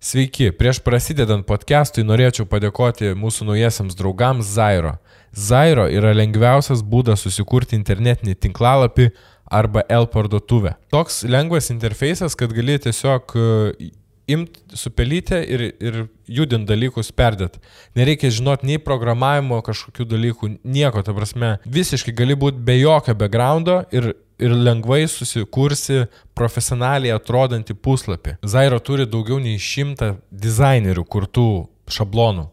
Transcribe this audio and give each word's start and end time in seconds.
Sveiki, 0.00 0.46
prieš 0.56 0.78
prasidedant 0.80 1.44
podcastui 1.44 2.00
norėčiau 2.08 2.46
padėkoti 2.48 3.10
mūsų 3.20 3.50
naujiesiams 3.50 3.98
draugams 3.98 4.48
Zairo. 4.48 4.94
Zairo 5.36 5.84
yra 5.92 6.14
lengviausias 6.16 6.80
būdas 6.80 7.20
susikurti 7.26 7.76
internetinį 7.76 8.32
tinklalapį 8.40 9.10
arba 9.44 9.82
L 9.92 10.08
parduotuvę. 10.08 10.72
Toks 10.88 11.20
lengvas 11.28 11.68
interfejsas, 11.68 12.32
kad 12.32 12.54
gali 12.56 12.78
tiesiog 12.80 13.36
e, 13.36 13.90
imti 14.32 14.80
supelytę 14.80 15.42
ir, 15.44 15.66
ir 15.76 16.00
judint 16.24 16.64
dalykus 16.64 17.12
perdėt. 17.12 17.60
Nereikia 17.92 18.32
žinoti 18.32 18.70
nei 18.72 18.80
programavimo 18.80 19.60
kažkokių 19.68 20.08
dalykų, 20.14 20.52
nieko, 20.64 21.04
ta 21.04 21.12
prasme, 21.12 21.58
visiškai 21.68 22.16
gali 22.16 22.40
būti 22.40 22.64
be 22.64 22.80
jokio 22.80 23.18
backgroundo 23.20 23.82
ir 23.92 24.14
ir 24.40 24.54
lengvai 24.56 25.04
susikursi 25.10 26.06
profesionaliai 26.38 27.14
atrodantį 27.14 27.76
puslapį. 27.84 28.38
Zairo 28.42 28.80
turi 28.82 29.06
daugiau 29.08 29.40
nei 29.42 29.60
šimtą 29.60 30.14
dizainerių 30.30 31.04
kurtų 31.04 31.50
šablonų. 31.90 32.48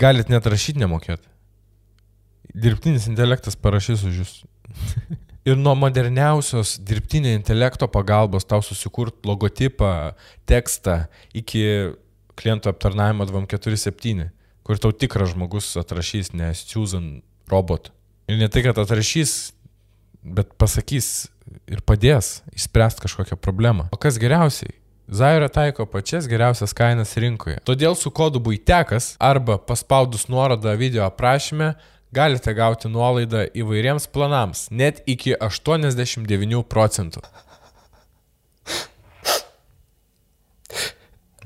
Galit 0.00 0.30
net 0.32 0.46
rašyti 0.46 0.82
nemokėti. 0.82 1.26
Dirbtinis 2.50 3.06
intelektas 3.08 3.56
parašys 3.56 4.04
už 4.08 4.22
jūs. 4.22 4.32
ir 5.48 5.56
nuo 5.56 5.74
moderniausios 5.78 6.76
dirbtinio 6.84 7.32
intelekto 7.34 7.88
pagalbos 7.88 8.44
tau 8.44 8.62
susikurt 8.64 9.24
logotipą, 9.26 10.12
tekstą 10.48 11.04
iki 11.36 11.62
klientų 12.40 12.72
aptarnavimo 12.72 13.26
247, 13.28 14.28
kur 14.64 14.80
tau 14.80 14.92
tikras 14.92 15.34
žmogus 15.34 15.72
atrašys, 15.80 16.32
ne 16.36 16.52
Susan 16.56 17.20
robot. 17.50 17.90
Ir 18.30 18.38
ne 18.40 18.48
tai, 18.52 18.62
kad 18.66 18.78
atrašys 18.78 19.52
bet 20.22 20.52
pasakys 20.60 21.28
ir 21.70 21.82
padės 21.86 22.40
išspręsti 22.54 23.06
kažkokią 23.06 23.38
problemą. 23.40 23.88
O 23.94 23.98
kas 24.00 24.18
geriausiai? 24.20 24.76
Zaira 25.10 25.48
taiko 25.50 25.88
pačias 25.90 26.28
geriausias 26.30 26.74
kainas 26.76 27.16
rinkoje. 27.18 27.58
Todėl 27.66 27.96
su 27.98 28.12
kodu 28.14 28.38
būtekas 28.38 29.16
arba 29.18 29.56
paspaudus 29.58 30.28
nuorodą 30.30 30.76
video 30.78 31.02
aprašyme 31.08 31.72
galite 32.14 32.54
gauti 32.54 32.90
nuolaidą 32.90 33.44
įvairiems 33.54 34.06
planams, 34.14 34.68
net 34.70 35.02
iki 35.10 35.34
89 35.34 36.62
procentų. 36.70 37.22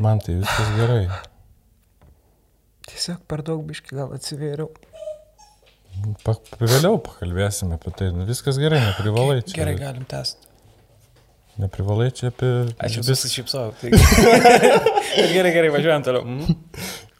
Man 0.02 0.19
tai 0.19 0.41
viskas 0.41 0.72
gerai. 0.75 1.05
Tiesiog 2.91 3.20
per 3.30 3.45
daug 3.47 3.62
biški 3.69 3.95
gal 3.95 4.12
atsivėriau. 4.17 4.72
Pa, 6.24 6.34
vėliau 6.60 6.98
pakalbėsime 7.02 7.78
apie 7.78 7.92
tai. 7.97 8.10
Nu, 8.14 8.27
viskas 8.28 8.58
gerai, 8.60 8.80
neprivalai 8.91 9.41
čia. 9.42 9.56
Gerai, 9.60 9.77
galim 9.80 10.05
tęsti. 10.08 10.50
Neprivalai 11.61 12.08
čia 12.11 12.33
apie... 12.33 12.48
Aš 12.83 12.96
jau 12.98 13.05
visą 13.06 13.30
šypsau. 13.30 13.69
Tai... 13.78 13.91
gerai, 15.34 15.52
gerai, 15.55 15.69
važiuojam 15.70 16.02
toliau. 16.06 16.24
Mm. 16.27 16.56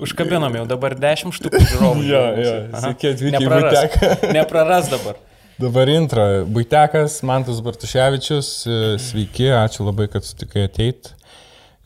Užkabinom 0.03 0.57
jau 0.59 0.65
dabar 0.73 0.97
10 0.99 1.37
štukų 1.37 1.61
žiūrovų. 1.63 2.03
jo, 2.09 2.23
jo, 2.43 2.55
sakė 2.83 3.13
atvykę 3.15 3.43
į 3.45 3.53
Buiteką. 3.53 4.11
Nepraras 4.35 4.91
dabar. 4.91 5.21
Dabar 5.63 5.93
intro. 5.93 6.25
Buitekas, 6.51 7.21
Mantas 7.23 7.61
Bartuševičius, 7.63 8.49
e, 8.67 8.79
sveiki, 8.99 9.47
ačiū 9.55 9.87
labai, 9.87 10.09
kad 10.11 10.27
sutikai 10.27 10.67
ateiti. 10.67 11.15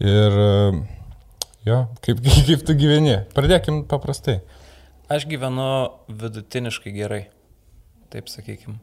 Ir 0.00 0.40
e, 0.40 0.70
jo, 1.68 1.82
kaip, 2.06 2.24
kaip 2.48 2.64
tu 2.64 2.78
gyveni? 2.80 3.18
Pradėkim 3.36 3.82
paprastai. 3.90 4.38
Aš 5.08 5.24
gyvenu 5.24 5.88
vidutiniškai 6.12 6.90
gerai, 6.92 7.22
taip 8.12 8.26
sakykim. 8.28 8.74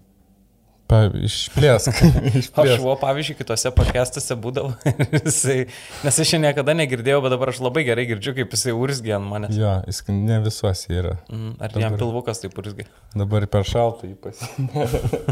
Išplėsk. 0.86 1.98
išplėsk. 2.40 2.58
Aš 2.62 2.82
buvau, 2.84 2.94
pavyzdžiui, 3.02 3.36
kitose 3.40 3.72
podcastuose 3.74 4.36
būdavau, 4.38 4.76
jisai, 5.26 5.66
nes 6.06 6.20
aš 6.22 6.34
čia 6.36 6.40
niekada 6.44 6.76
negirdėjau, 6.78 7.24
bet 7.26 7.34
dabar 7.34 7.50
aš 7.50 7.62
labai 7.66 7.82
gerai 7.88 8.06
girdžiu, 8.12 8.36
kaip 8.38 8.54
jisai 8.54 8.76
urzgia 8.78 9.16
ant 9.18 9.26
manęs. 9.26 9.58
Jo, 9.58 9.72
jis 9.90 10.04
ne 10.14 10.38
visuose 10.46 10.94
yra. 10.94 11.16
Mm, 11.26 11.56
ar 11.58 11.74
dabar, 11.74 11.86
jam 11.88 11.98
pilvukas 11.98 12.44
taip 12.44 12.54
urzgia? 12.62 12.86
Dabar 13.18 13.48
per 13.50 13.66
šaltą 13.66 14.12
jį 14.12 14.18
pasimė. 14.28 14.86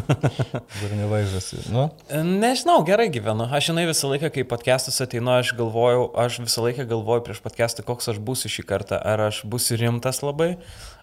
dabar 0.74 0.96
nelaižasi. 0.97 1.68
Nu? 1.70 1.85
Nežinau, 2.09 2.80
gerai 2.88 3.12
gyvenu. 3.14 3.46
Aš 3.46 3.70
žinai 3.70 3.85
visą 3.91 4.09
laiką, 4.09 4.34
kai 4.34 4.47
podcastus 4.50 4.97
ateinu, 5.06 5.35
aš 5.38 5.53
galvojau, 5.59 6.09
aš 6.25 6.41
visą 6.47 6.66
laiką 6.66 6.88
galvoju 6.90 7.28
prieš 7.30 7.44
podcastą, 7.46 7.85
koks 7.85 8.09
aš 8.16 8.18
būsiu 8.25 8.50
šį 8.58 8.66
kartą. 8.74 8.97
Ar 8.97 9.28
aš 9.30 9.44
būsiu 9.46 9.78
rimtas 9.78 10.24
labai, 10.25 10.56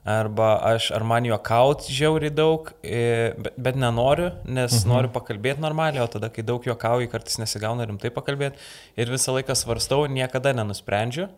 arba 0.04 0.54
aš, 0.64 0.90
ar 0.96 1.04
man 1.04 1.26
juokauti 1.28 1.92
žiauri 1.92 2.30
daug, 2.32 2.70
bet, 2.82 3.52
bet 3.60 3.76
nenoriu, 3.76 4.30
nes 4.48 4.72
mhm. 4.72 4.88
noriu 4.92 5.12
pakalbėti 5.12 5.62
normaliai, 5.62 6.02
o 6.04 6.08
tada, 6.10 6.30
kai 6.32 6.44
daug 6.46 6.64
juokauju, 6.64 7.10
kartais 7.12 7.38
nesigauna 7.42 7.86
rimtai 7.88 8.12
pakalbėti 8.14 8.60
ir 9.00 9.12
visą 9.12 9.36
laiką 9.36 9.56
svarstau 9.58 10.06
niekada 10.08 10.54
nenusprendžiu. 10.56 11.28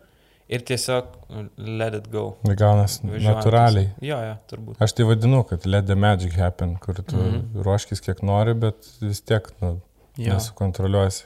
Ir 0.51 0.59
tiesiog 0.67 1.13
let 1.55 1.95
it 1.95 2.09
go. 2.11 2.33
Gaunas 2.43 2.97
natūraliai. 3.01 3.93
Jo, 4.03 4.17
jo, 4.19 4.33
turbūt. 4.51 4.81
Aš 4.83 4.91
tai 4.97 5.05
vadinu, 5.07 5.39
kad 5.47 5.63
let 5.65 5.87
the 5.87 5.95
magic 5.95 6.35
happen, 6.35 6.75
kur 6.83 6.99
tu 6.99 7.15
mm 7.15 7.29
-hmm. 7.29 7.61
ruoškis 7.63 8.03
kiek 8.03 8.19
nori, 8.21 8.53
bet 8.53 8.75
vis 9.01 9.21
tiek 9.21 9.47
nu, 9.61 9.79
nesukontroliuosi. 10.17 11.23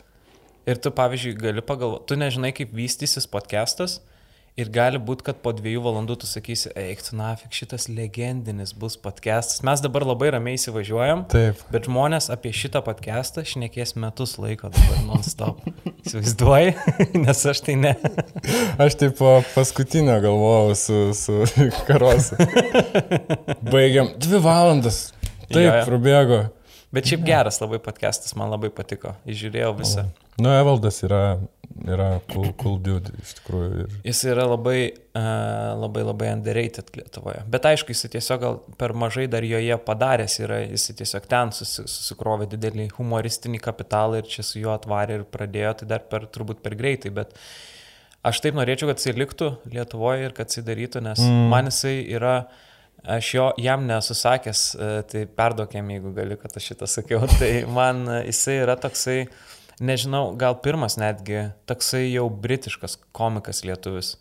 Ir 0.69 0.77
tu, 0.77 0.91
pavyzdžiui, 0.91 1.33
gali 1.33 1.61
pagalvoti, 1.65 2.05
tu 2.05 2.15
nežinai, 2.15 2.53
kaip 2.53 2.71
vystysis 2.73 3.27
podcastas, 3.27 3.97
mhm 3.97 4.16
Ir 4.57 4.71
gali 4.73 4.97
būti, 4.97 5.21
kad 5.27 5.37
po 5.45 5.51
dviejų 5.53 5.83
valandų 5.85 6.15
tu 6.23 6.25
sakysi, 6.25 6.71
eik, 6.81 7.03
tu 7.05 7.13
nafik, 7.13 7.51
šitas 7.53 7.83
legendinis 7.93 8.71
bus 8.73 8.95
podcastas. 8.97 9.59
Mes 9.61 9.83
dabar 9.85 10.01
labai 10.01 10.31
ramiai 10.33 10.57
įsivažiuojam. 10.57 11.21
Taip. 11.29 11.61
Bet 11.69 11.85
žmonės 11.85 12.31
apie 12.33 12.49
šitą 12.57 12.81
podcastą 12.81 13.45
šnekės 13.45 13.93
metus 14.01 14.33
laiko 14.41 14.71
dabar 14.73 15.05
non-stop. 15.05 15.61
Įsivaizduoji, 16.07 16.73
nes 17.27 17.45
aš 17.53 17.61
tai 17.69 17.77
ne. 17.83 17.93
aš 18.87 18.97
taip 18.97 19.21
paskutinio 19.53 20.17
galvojau 20.25 20.73
su, 20.81 21.01
su 21.13 21.69
karosu. 21.85 22.41
Baigiam 23.61 24.15
dvi 24.17 24.41
valandas. 24.41 25.03
Taip, 25.51 25.83
prabėgo. 25.85 26.47
Bet 26.97 27.05
šiaip 27.05 27.29
geras 27.29 27.61
labai 27.61 27.77
podcastas, 27.83 28.33
man 28.33 28.49
labai 28.49 28.73
patiko. 28.73 29.13
Įžiūrėjau 29.29 29.75
visą. 29.83 30.09
O. 30.09 30.26
Nu, 30.37 30.51
Evaldas 30.53 31.01
yra 31.05 31.37
yra 31.85 32.19
cool, 32.31 32.49
cool 32.57 32.77
dude 32.81 33.13
iš 33.21 33.35
tikrųjų. 33.39 33.69
Ir... 33.83 33.95
Jis 34.07 34.23
yra 34.31 34.47
labai, 34.47 34.79
uh, 35.17 35.77
labai, 35.77 36.03
labai 36.07 36.31
underrated 36.33 36.89
Lietuvoje. 36.97 37.43
Bet 37.51 37.67
aišku, 37.69 37.93
jis 37.93 38.11
tiesiog 38.15 38.43
gal 38.43 38.59
per 38.79 38.93
mažai 38.97 39.27
dar 39.31 39.45
joje 39.45 39.77
padaręs 39.85 40.39
yra, 40.43 40.61
jis 40.65 40.89
tiesiog 40.97 41.27
ten 41.29 41.53
susi, 41.55 41.85
susikrovė 41.85 42.49
didelį 42.53 42.89
humoristinį 42.97 43.61
kapitalą 43.63 44.21
ir 44.21 44.29
čia 44.31 44.45
su 44.45 44.61
juo 44.61 44.73
atvarė 44.75 45.21
ir 45.21 45.25
pradėjo, 45.31 45.73
tai 45.81 45.89
dar 45.95 46.05
per, 46.11 46.29
turbūt 46.33 46.63
per 46.65 46.77
greitai, 46.79 47.13
bet 47.13 47.35
aš 48.27 48.41
taip 48.43 48.57
norėčiau, 48.57 48.89
kad 48.91 49.01
jisai 49.01 49.17
liktų 49.17 49.51
Lietuvoje 49.73 50.29
ir 50.29 50.37
kad 50.37 50.51
jisai 50.51 50.65
darytų, 50.71 51.03
nes 51.11 51.21
mm. 51.25 51.51
man 51.53 51.71
jisai 51.73 51.99
yra... 52.07 52.39
Aš 53.07 53.27
jo 53.31 53.43
jam 53.61 53.83
nesusakęs, 53.87 54.61
tai 55.07 55.19
perduokėm, 55.37 55.91
jeigu 55.93 56.09
gali, 56.15 56.35
kad 56.41 56.55
aš 56.57 56.71
šitą 56.71 56.87
sakiau. 56.89 57.21
Tai 57.39 57.51
man 57.71 58.01
jisai 58.25 58.55
yra 58.65 58.73
toksai, 58.81 59.19
uh, 59.21 59.56
nežinau, 59.79 60.31
gal 60.37 60.57
pirmas 60.63 60.97
netgi, 60.99 61.49
toksai 61.69 62.07
jau 62.09 62.27
britiškas 62.29 62.97
komikas 63.15 63.63
lietuvis. 63.67 64.15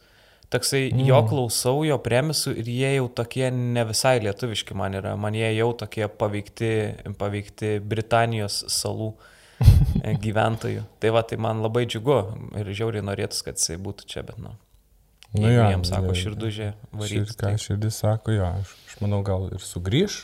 Toksai 0.52 0.92
mm. 0.92 1.06
jo 1.08 1.22
klausau, 1.26 1.80
jo 1.86 1.96
premisų 1.98 2.52
ir 2.60 2.68
jie 2.70 2.90
jau 3.00 3.08
tokie 3.18 3.48
ne 3.50 3.82
visai 3.88 4.20
lietuviški 4.22 4.76
man 4.78 4.94
yra, 4.94 5.16
man 5.18 5.34
jie 5.34 5.48
jau 5.56 5.72
tokie 5.74 6.06
paveikti, 6.06 6.70
paveikti 7.18 7.72
Britanijos 7.82 8.60
salų 8.70 9.10
e, 9.58 10.14
gyventojų. 10.24 10.86
Tai 11.02 11.12
va, 11.16 11.24
tai 11.26 11.40
man 11.42 11.64
labai 11.66 11.88
džiugu 11.90 12.20
ir 12.62 12.70
žiauriai 12.70 13.02
norėtus, 13.08 13.42
kad 13.46 13.58
jisai 13.58 13.80
būtų 13.82 14.06
čia, 14.12 14.22
bet 14.28 14.38
nu. 14.38 14.54
Nu, 15.36 15.50
ja, 15.50 15.66
jiems 15.72 15.90
sako 15.90 16.14
širdužė 16.16 16.70
varyti. 16.94 17.26
Šir, 17.26 17.34
ką 17.34 17.42
tai. 17.42 17.56
širdis 17.60 17.98
sako, 18.04 18.36
jo, 18.36 18.46
aš, 18.62 18.76
aš 18.86 18.98
manau 19.02 19.24
gal 19.26 19.50
ir 19.50 19.60
sugrįž. 19.60 20.22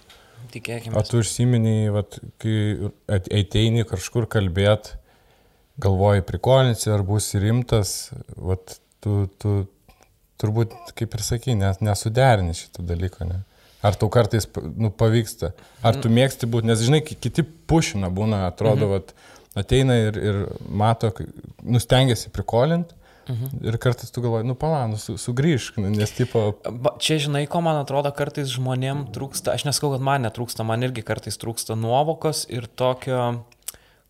Tikėkime. 0.54 0.94
O 0.98 1.02
tu 1.06 1.18
užsiminiai, 1.22 1.90
kai 2.42 2.92
ateini 3.10 3.84
kažkur 3.88 4.30
kalbėti 4.30 5.01
galvoji 5.80 6.24
prikolinsi 6.26 6.90
ar 6.92 7.04
būsi 7.06 7.40
rimtas, 7.42 8.12
vat, 8.36 8.76
tu, 9.04 9.26
tu 9.40 9.62
turbūt, 10.42 10.74
kaip 10.98 11.16
ir 11.16 11.24
sakai, 11.24 11.56
nes, 11.58 11.80
nesuderini 11.84 12.56
šito 12.56 12.84
dalyko. 12.86 13.26
Ne? 13.28 13.42
Ar 13.82 13.98
tau 13.98 14.10
kartais 14.12 14.46
nu, 14.76 14.92
pavyksta, 14.94 15.52
ar 15.82 15.98
tu 15.98 16.10
mėgsti 16.12 16.48
būti, 16.50 16.70
nes 16.70 16.82
žinai, 16.82 17.02
kiti 17.02 17.42
pušina 17.42 18.12
būna, 18.14 18.44
atrodo, 18.50 18.88
mhm. 18.88 18.92
vat, 18.96 19.14
ateina 19.58 19.98
ir, 20.08 20.18
ir 20.18 20.42
mato, 20.68 21.12
nustengiasi 21.62 22.32
prikolinti. 22.34 22.98
Mhm. 23.30 23.60
Ir 23.62 23.76
kartais 23.78 24.10
tu 24.10 24.18
galvoji, 24.18 24.48
nu 24.48 24.56
palanų, 24.58 24.96
su, 24.98 25.14
sugrįžk, 25.20 25.76
nes 25.94 26.10
tipo... 26.10 26.56
Čia 26.98 27.20
žinai, 27.22 27.44
ko 27.50 27.60
man 27.62 27.78
atrodo, 27.78 28.10
kartais 28.16 28.50
žmonėm 28.50 29.04
trūksta, 29.14 29.54
aš 29.54 29.62
neskau, 29.68 29.92
kad 29.94 30.02
man 30.02 30.26
netrūksta, 30.26 30.66
man 30.66 30.82
irgi 30.82 31.04
kartais 31.06 31.38
trūksta 31.38 31.76
nuovokos 31.78 32.48
ir 32.50 32.66
tokio 32.66 33.44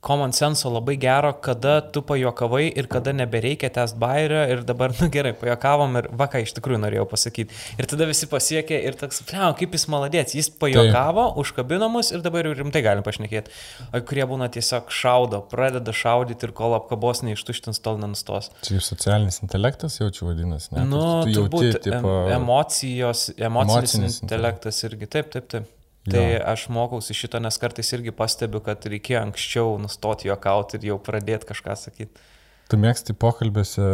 common 0.03 0.33
senso 0.35 0.71
labai 0.73 0.97
gero, 0.99 1.31
kada 1.41 1.77
tu 1.95 2.03
pajokavai 2.03 2.65
ir 2.75 2.89
kada 2.91 3.13
nebereikia 3.15 3.71
test 3.71 3.99
bairio 4.03 4.41
ir 4.51 4.65
dabar, 4.67 4.91
nu 4.99 5.07
gerai, 5.15 5.31
pajokavom 5.39 5.99
ir 6.01 6.09
va 6.19 6.27
ką 6.33 6.41
iš 6.43 6.55
tikrųjų 6.57 6.81
norėjau 6.83 7.05
pasakyti. 7.13 7.55
Ir 7.79 7.87
tada 7.91 8.09
visi 8.11 8.27
pasiekė 8.31 8.81
ir 8.89 8.99
toks, 8.99 9.23
pliau, 9.29 9.53
kaip 9.59 9.77
jis 9.77 9.87
maladėts, 9.93 10.35
jis 10.35 10.51
pajokavo, 10.63 11.29
tai. 11.29 11.45
užkabino 11.45 11.91
mus 11.95 12.11
ir 12.11 12.25
dabar 12.25 12.49
jau 12.49 12.57
rimtai 12.59 12.83
galim 12.83 13.07
pašnekėti. 13.07 13.55
O 13.95 14.03
kurie 14.09 14.27
būna 14.33 14.51
tiesiog 14.53 14.91
šaudo, 14.91 15.45
pradeda 15.53 15.95
šaudyti 15.95 16.49
ir 16.49 16.55
kol 16.59 16.75
apkabos 16.81 17.23
neištuštins, 17.29 17.79
tol 17.85 18.03
nenustos. 18.03 18.51
Čia 18.67 18.81
ir 18.81 18.87
socialinis 18.87 19.39
intelektas 19.47 20.01
jaučiu 20.01 20.33
vadinasi, 20.33 20.75
ne? 20.75 20.89
Nu, 20.91 21.05
tu 21.29 21.39
turbūt 21.39 21.69
jauti, 21.69 21.85
tipo, 21.87 22.17
em, 22.27 22.35
emocijos, 22.41 23.29
emocinis 23.39 23.93
emocinis 23.93 24.21
intelektas 24.27 24.83
irgi, 24.89 25.09
taip, 25.15 25.31
taip, 25.33 25.49
taip. 25.53 25.71
Tai 26.11 26.23
Jo. 26.33 26.39
aš 26.51 26.65
mokausi 26.75 27.15
šito, 27.15 27.39
nes 27.39 27.55
kartais 27.63 27.93
irgi 27.95 28.11
pastebiu, 28.11 28.59
kad 28.65 28.83
reikėjo 28.91 29.21
anksčiau 29.23 29.77
nustoti 29.79 30.27
juokauti 30.27 30.81
ir 30.81 30.89
jau 30.91 30.97
pradėti 30.99 31.47
kažką 31.53 31.77
sakyti. 31.79 32.25
Tu 32.73 32.79
mėgsti 32.81 33.15
pokalbėse 33.15 33.85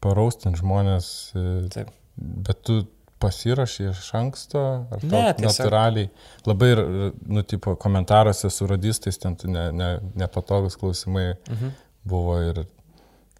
paraustinti 0.00 0.62
žmonės, 0.62 1.06
e, 1.36 1.68
Taip. 1.74 1.90
bet 2.16 2.62
tu 2.64 2.78
pasirašai 3.22 3.90
iš 3.90 4.08
anksto, 4.18 4.62
ar 4.90 5.04
Ne, 5.04 5.34
natūraliai. 5.44 6.08
Labai, 6.48 6.70
ir, 6.72 6.80
nu, 7.26 7.42
tipo, 7.42 7.76
komentaruose 7.76 8.50
su 8.50 8.66
radistais 8.66 9.18
ten 9.18 9.36
ne, 9.44 9.68
ne, 9.72 9.90
nepatogus 10.18 10.76
klausimai 10.80 11.34
Mhm. 11.50 11.70
buvo 12.04 12.38
ir 12.48 12.64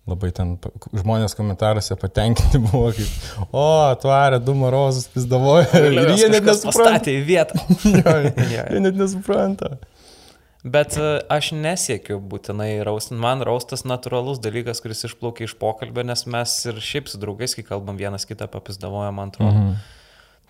labai 0.09 0.33
ten 0.35 0.57
žmonės 0.99 1.37
komentaruose 1.39 1.95
patenkinti 2.01 2.59
buvo, 2.65 2.89
kaip, 2.97 3.47
o, 3.55 3.65
atvarė 3.93 4.41
du 4.43 4.55
morozus 4.59 5.07
pizdavoja 5.13 5.69
ir 5.79 5.95
jie 6.17 6.31
net 6.33 6.47
nesupranta. 6.49 7.15
vietą. 7.29 7.63
Jo, 8.03 8.17
Jie 8.75 8.81
net 8.83 8.99
nesupranta. 8.99 9.77
Bet 10.63 10.95
e, 10.95 11.07
aš 11.31 11.53
nesiekiu 11.59 12.21
būtinai 12.23 12.77
raustinti. 12.87 13.19
Man 13.23 13.43
raustas 13.47 13.83
natūralus 13.87 14.39
dalykas, 14.43 14.79
kuris 14.83 15.03
išplaukia 15.09 15.49
iš 15.49 15.57
pokalbio, 15.59 16.05
nes 16.07 16.23
mes 16.31 16.55
ir 16.71 16.79
šiaip 16.83 17.11
su 17.11 17.19
draugais, 17.23 17.57
kai 17.59 17.65
kalbam 17.67 17.99
vienas 17.99 18.27
kitą 18.29 18.47
papizdavoja, 18.51 19.11
man 19.15 19.35
atrodo. 19.35 19.59
Mhm. 19.59 19.81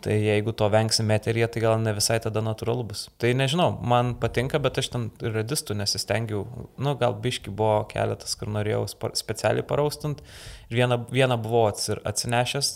Tai 0.03 0.15
jeigu 0.19 0.51
to 0.59 0.67
vengsime 0.73 1.15
eteryje, 1.15 1.47
tai 1.55 1.61
gal 1.63 1.77
ne 1.79 1.93
visai 1.95 2.17
tada 2.23 2.43
natūralu 2.43 2.89
bus. 2.91 3.05
Tai 3.23 3.31
nežinau, 3.39 3.69
man 3.79 4.17
patinka, 4.19 4.59
bet 4.63 4.81
aš 4.83 4.89
ten 4.95 5.11
radistų 5.23 5.77
nesistengiau. 5.79 6.43
Nu, 6.83 6.97
gal 6.99 7.15
biški 7.23 7.55
buvo 7.55 7.85
keletas, 7.91 8.35
kur 8.39 8.51
norėjau 8.51 8.83
specialiai 9.19 9.67
paraustinti. 9.67 10.27
Ir 10.73 10.83
vieną, 10.83 11.05
vieną 11.13 11.39
buvau 11.45 11.69
atsinešęs. 11.71 12.73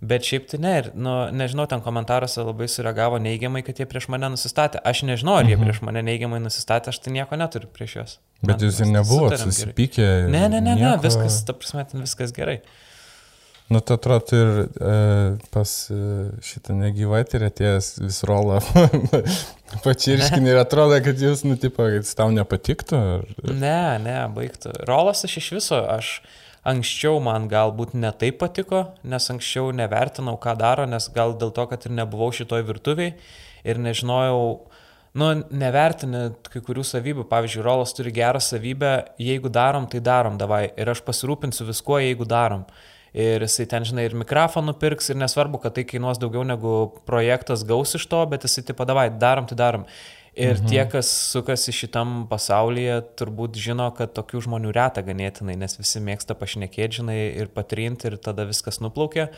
Bet 0.00 0.26
šiaip 0.28 0.44
tai 0.50 0.58
ne, 0.60 0.72
ir, 0.82 0.88
nu, 0.92 1.12
nežinau, 1.32 1.64
ten 1.70 1.80
komentaruose 1.80 2.42
labai 2.44 2.66
sureagavo 2.68 3.16
neigiamai, 3.24 3.62
kad 3.64 3.78
jie 3.80 3.86
prieš 3.88 4.10
mane 4.12 4.28
nusistatė. 4.34 4.80
Aš 4.84 5.06
nežinau, 5.08 5.38
ar 5.40 5.48
jie 5.48 5.56
prieš 5.56 5.80
mane 5.88 6.02
neigiamai 6.04 6.40
nusistatė, 6.44 6.92
aš 6.92 7.00
tai 7.04 7.14
nieko 7.14 7.38
neturiu 7.40 7.70
prieš 7.72 7.94
juos. 7.96 8.18
Bet 8.42 8.58
Man 8.58 8.66
jūs 8.66 8.82
ir 8.82 8.90
mes 8.90 8.92
nebuvot 8.98 9.30
sutarėm 9.32 9.46
gerai. 9.48 9.54
susipykę. 9.56 10.08
Ne, 10.28 10.42
ne, 10.52 10.60
ne, 10.60 10.74
ne, 10.76 10.90
viskas, 11.00 11.38
ta 11.48 11.56
prasme, 11.56 11.86
ten 11.88 12.04
viskas 12.04 12.36
gerai. 12.36 12.58
Nu, 13.68 13.80
tu 13.80 13.92
atrodo, 13.92 14.20
tu 14.20 14.36
ir 14.38 14.48
e, 14.62 14.92
pas 15.50 15.70
e, 15.90 15.96
šitą 16.46 16.76
negyvą 16.78 17.18
eterį 17.24 17.48
atėjęs 17.50 17.88
vis 17.98 18.20
rolą 18.28 18.60
pačirškinį 19.86 20.52
ir 20.52 20.60
atrodo, 20.60 21.00
kad 21.02 21.18
jūs, 21.18 21.42
nu, 21.48 21.56
tipo, 21.58 21.82
kad 21.82 21.98
jis 21.98 22.14
tau 22.14 22.30
nepatiktų. 22.34 23.00
Ar... 23.16 23.26
Ne, 23.50 23.80
ne, 24.04 24.20
baigtų. 24.36 24.70
Rolas 24.86 25.26
aš 25.26 25.40
iš 25.42 25.50
viso, 25.56 25.80
aš 25.82 26.20
anksčiau 26.66 27.18
man 27.22 27.50
galbūt 27.50 27.98
netaip 27.98 28.38
patiko, 28.44 28.84
nes 29.02 29.26
anksčiau 29.34 29.74
nevertinau, 29.74 30.38
ką 30.38 30.54
daro, 30.62 30.86
nes 30.86 31.10
gal 31.14 31.34
dėl 31.34 31.50
to, 31.54 31.66
kad 31.66 31.90
ir 31.90 31.98
nebuvau 31.98 32.30
šitoj 32.34 32.62
virtuviai 32.70 33.16
ir 33.66 33.82
nežinojau, 33.82 34.42
nu, 35.18 35.30
nevertini 35.50 36.28
kai 36.52 36.62
kurių 36.62 36.86
savybių. 36.86 37.26
Pavyzdžiui, 37.30 37.66
Rolas 37.66 37.98
turi 37.98 38.14
gerą 38.14 38.38
savybę, 38.38 38.98
jeigu 39.18 39.50
darom, 39.50 39.90
tai 39.90 39.98
darom, 40.06 40.38
davai. 40.38 40.68
Ir 40.78 40.94
aš 40.94 41.02
pasirūpinsiu 41.06 41.66
viskuo, 41.66 41.98
jeigu 41.98 42.28
darom. 42.30 42.62
Ir 43.16 43.40
jisai 43.46 43.64
ten, 43.70 43.84
žinai, 43.88 44.10
ir 44.10 44.14
mikrofoną 44.18 44.74
pirks, 44.76 45.08
ir 45.08 45.16
nesvarbu, 45.16 45.62
kad 45.62 45.72
tai 45.78 45.86
kainuos 45.88 46.20
daugiau 46.20 46.44
negu 46.44 46.76
projektas 47.08 47.64
gaus 47.64 47.96
iš 47.96 48.04
to, 48.12 48.20
bet 48.28 48.44
jisai 48.44 48.66
taip 48.68 48.76
padavai, 48.76 49.08
darom, 49.08 49.48
tai 49.48 49.56
darom. 49.56 49.86
Ir 50.36 50.58
mhm. 50.58 50.66
tie, 50.68 50.82
kas 50.92 51.08
sukasi 51.32 51.72
šitam 51.72 52.26
pasaulyje, 52.28 52.98
turbūt 53.16 53.56
žino, 53.56 53.86
kad 53.96 54.12
tokių 54.12 54.42
žmonių 54.44 54.74
reta 54.76 55.00
ganėtinai, 55.00 55.54
nes 55.56 55.78
visi 55.78 56.02
mėgsta 56.04 56.36
pašnekėti, 56.36 56.98
žinai, 56.98 57.16
ir 57.40 57.48
patrinti, 57.56 58.10
ir 58.10 58.18
tada 58.20 58.44
viskas 58.44 58.82
nuplaukia. 58.84 59.30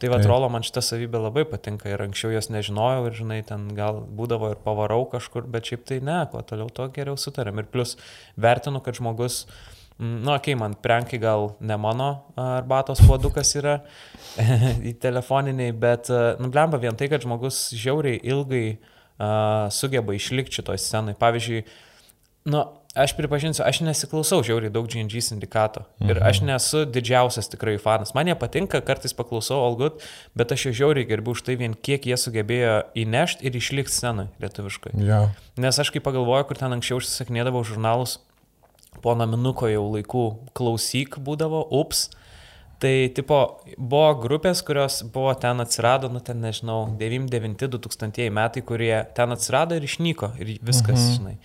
Tai 0.00 0.14
va, 0.14 0.22
trolo 0.24 0.48
man 0.48 0.64
šitą 0.64 0.80
savybę 0.80 1.20
labai 1.26 1.44
patinka 1.50 1.92
ir 1.92 2.00
anksčiau 2.06 2.32
jos 2.32 2.48
nežinojau 2.48 3.04
ir, 3.10 3.20
žinai, 3.20 3.42
ten 3.44 3.68
gal 3.76 4.00
būdavo 4.16 4.54
ir 4.54 4.62
pavarau 4.64 5.02
kažkur, 5.12 5.44
bet 5.44 5.68
šiaip 5.68 5.84
tai 5.92 6.00
ne, 6.00 6.22
kuo 6.32 6.40
toliau, 6.40 6.72
tuo 6.72 6.88
geriau 6.88 7.20
sutarėm. 7.20 7.60
Ir 7.60 7.68
plus 7.68 7.98
vertinu, 8.40 8.80
kad 8.80 8.96
žmogus, 8.96 9.42
mm, 9.44 9.75
nu, 9.98 10.32
okei, 10.34 10.52
okay, 10.52 10.58
man 10.60 10.76
prenkai 10.82 11.18
gal 11.18 11.54
ne 11.60 11.76
mano 11.80 12.10
arbatos 12.36 13.00
puodukas 13.06 13.54
yra 13.56 13.78
telefoniniai, 15.06 15.72
bet, 15.72 16.10
nu, 16.40 16.50
blemba 16.52 16.80
vien 16.82 16.96
tai, 16.96 17.08
kad 17.12 17.24
žmogus 17.24 17.70
žiauriai 17.72 18.20
ilgai 18.20 18.66
uh, 18.76 19.68
sugeba 19.72 20.16
išlikti 20.16 20.60
šitoj 20.60 20.80
scenai. 20.82 21.16
Pavyzdžiui, 21.20 21.62
nu, 22.52 22.60
aš 22.96 23.12
pripažinsiu, 23.16 23.64
aš 23.64 23.80
nesiklausau 23.84 24.42
žiauriai 24.44 24.72
daug 24.72 24.88
GNG 24.88 25.20
sindikato. 25.24 25.84
Ir 26.04 26.20
aš 26.24 26.40
nesu 26.44 26.84
didžiausias 26.88 27.48
tikrai 27.52 27.76
fanas. 27.80 28.14
Man 28.16 28.28
jie 28.28 28.36
patinka, 28.36 28.80
kartais 28.84 29.16
paklausau 29.16 29.64
Good, 29.76 30.04
bet 30.36 30.52
aš 30.52 30.68
jau 30.68 30.76
žiauriai 30.82 31.08
gerbiu 31.08 31.36
už 31.36 31.44
tai 31.44 31.56
vien, 31.60 31.72
kiek 31.72 32.08
jie 32.08 32.16
sugebėjo 32.20 32.78
įnešti 32.96 33.48
ir 33.48 33.58
išlikti 33.58 33.96
scenai 33.96 34.28
lietuviškai. 34.44 34.96
Jo. 35.04 35.26
Nes 35.60 35.80
aš 35.80 35.92
kai 35.92 36.04
pagalvoju, 36.04 36.48
kur 36.48 36.60
ten 36.60 36.72
anksčiau 36.76 37.00
užsisakinėdavau 37.00 37.64
žurnalus, 37.68 38.18
po 39.02 39.14
naminuko 39.18 39.68
jau 39.70 39.84
laikų 39.94 40.24
klausyk 40.56 41.18
būdavo, 41.22 41.66
ups. 41.80 42.08
Tai 42.76 42.92
tipo, 43.16 43.38
buvo 43.80 44.08
grupės, 44.20 44.60
kurios 44.64 44.98
buvo 45.12 45.30
ten 45.40 45.62
atsirado, 45.64 46.10
nu 46.12 46.20
ten 46.20 46.42
nežinau, 46.44 46.82
99-2000 47.00 48.26
metai, 48.36 48.62
kurie 48.68 48.92
ten 49.16 49.32
atsirado 49.32 49.78
ir 49.78 49.86
išnyko 49.86 50.34
ir 50.36 50.58
viskas, 50.60 51.00
mhm. 51.00 51.14
žinai. 51.14 51.36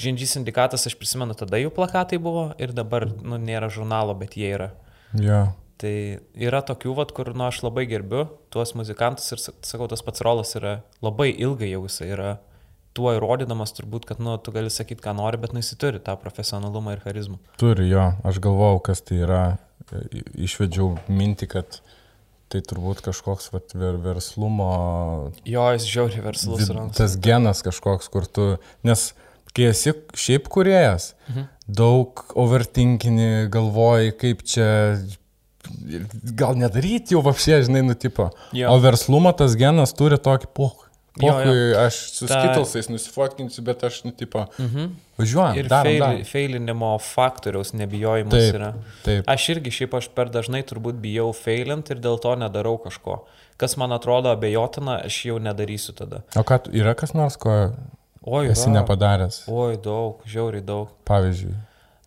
Žindžiai 0.00 0.30
sindikatas, 0.30 0.86
aš 0.86 0.94
prisimenu, 0.96 1.34
tada 1.36 1.58
jų 1.60 1.72
plakatai 1.74 2.20
buvo 2.22 2.52
ir 2.62 2.70
dabar, 2.72 3.08
nu, 3.20 3.36
nėra 3.42 3.68
žurnalo, 3.72 4.14
bet 4.16 4.38
jie 4.38 4.54
yra. 4.54 4.70
Jo. 5.18 5.42
Tai 5.80 5.92
yra 6.38 6.60
tokių, 6.64 6.94
vat, 6.96 7.12
kur, 7.16 7.32
nu, 7.34 7.48
aš 7.48 7.64
labai 7.66 7.86
gerbiu 7.90 8.28
tuos 8.52 8.72
muzikantus 8.78 9.26
ir, 9.34 9.42
sak- 9.42 9.58
sakau, 9.66 9.90
tas 9.90 10.04
pats 10.06 10.22
rolas 10.24 10.54
yra 10.56 10.78
labai 11.02 11.32
ilgai 11.34 11.72
jau 11.72 11.82
jisai 11.88 12.12
yra 12.14 12.30
tuo 13.00 13.14
įrodydamas 13.16 13.72
turbūt, 13.76 14.04
kad, 14.10 14.20
nu, 14.22 14.36
tu 14.42 14.52
gali 14.54 14.72
sakyti, 14.72 15.00
ką 15.04 15.16
nori, 15.16 15.40
bet, 15.40 15.54
nu, 15.56 15.64
jisai 15.64 15.78
turi 15.80 16.02
tą 16.04 16.16
profesionalumą 16.20 16.96
ir 16.96 17.04
charizmą. 17.04 17.40
Turi, 17.60 17.88
jo. 17.90 18.10
Aš 18.28 18.42
galvojau, 18.44 18.82
kas 18.90 19.00
tai 19.06 19.22
yra. 19.24 19.44
Išvedžiau 20.38 20.92
mintį, 21.10 21.48
kad 21.50 21.80
tai 22.50 22.60
turbūt 22.66 23.00
kažkoks 23.06 23.48
vat, 23.54 23.72
ver, 23.78 23.96
verslumo 24.02 24.68
Jo, 25.48 25.64
jis 25.74 25.86
žiauriai 25.90 26.22
verslus 26.24 26.68
yra. 26.70 26.84
tas 26.94 27.16
genas 27.22 27.62
kažkoks, 27.66 28.10
kur 28.12 28.26
tu, 28.26 28.46
nes 28.86 29.08
kai 29.54 29.70
esi 29.70 29.94
šiaip 30.18 30.46
kuriejas, 30.52 31.12
mhm. 31.30 31.48
daug 31.66 32.22
overtinkini, 32.38 33.48
galvoji, 33.50 34.14
kaip 34.20 34.44
čia, 34.46 34.68
gal 36.38 36.58
nedaryti 36.58 37.16
jau 37.16 37.24
vapšė, 37.26 37.64
žinai, 37.66 37.82
nutipo. 37.86 38.30
Jo. 38.54 38.74
O 38.74 38.78
verslumo 38.82 39.32
tas 39.34 39.58
genas 39.58 39.96
turi 39.98 40.20
tokį 40.22 40.52
poch. 40.54 40.89
Pochui, 41.18 41.74
aš 41.76 41.94
su 42.12 42.26
Ta- 42.26 42.38
skitulsais 42.38 42.88
nusifotkinsiu, 42.88 43.64
bet 43.64 43.82
aš, 43.84 44.02
nutipo, 44.04 44.46
Mhm. 44.58 44.86
važiuojam. 45.18 45.56
Ir 45.58 45.68
darom, 45.68 45.92
fail, 45.92 46.00
darom. 46.00 46.24
failinimo 46.24 46.98
faktoriaus 46.98 47.72
nebijojimas 47.72 48.30
Taip, 48.30 48.54
yra. 48.54 48.74
taip. 49.04 49.24
Aš 49.28 49.48
irgi 49.48 49.70
šiaip 49.70 49.94
aš 49.98 50.08
per 50.14 50.28
dažnai 50.28 50.62
turbūt 50.62 51.00
bijau 51.02 51.32
failint 51.34 51.90
ir 51.90 51.96
dėl 51.96 52.20
to 52.20 52.34
nedarau 52.36 52.78
kažko. 52.78 53.20
Kas 53.56 53.76
man 53.76 53.90
atrodo 53.92 54.30
abejotina, 54.34 55.04
aš 55.04 55.24
jau 55.26 55.38
nedarysiu 55.38 55.92
tada. 55.92 56.22
O 56.36 56.42
ką, 56.42 56.60
yra 56.72 56.94
kas 56.94 57.12
nors, 57.12 57.36
ko 57.36 57.72
Oi, 58.26 58.46
esi 58.48 58.70
yra. 58.70 58.80
nepadaręs? 58.80 59.44
Oi, 59.48 59.76
daug, 59.76 60.22
žiauriai 60.26 60.62
daug. 60.64 60.88
Pavyzdžiui. 61.04 61.54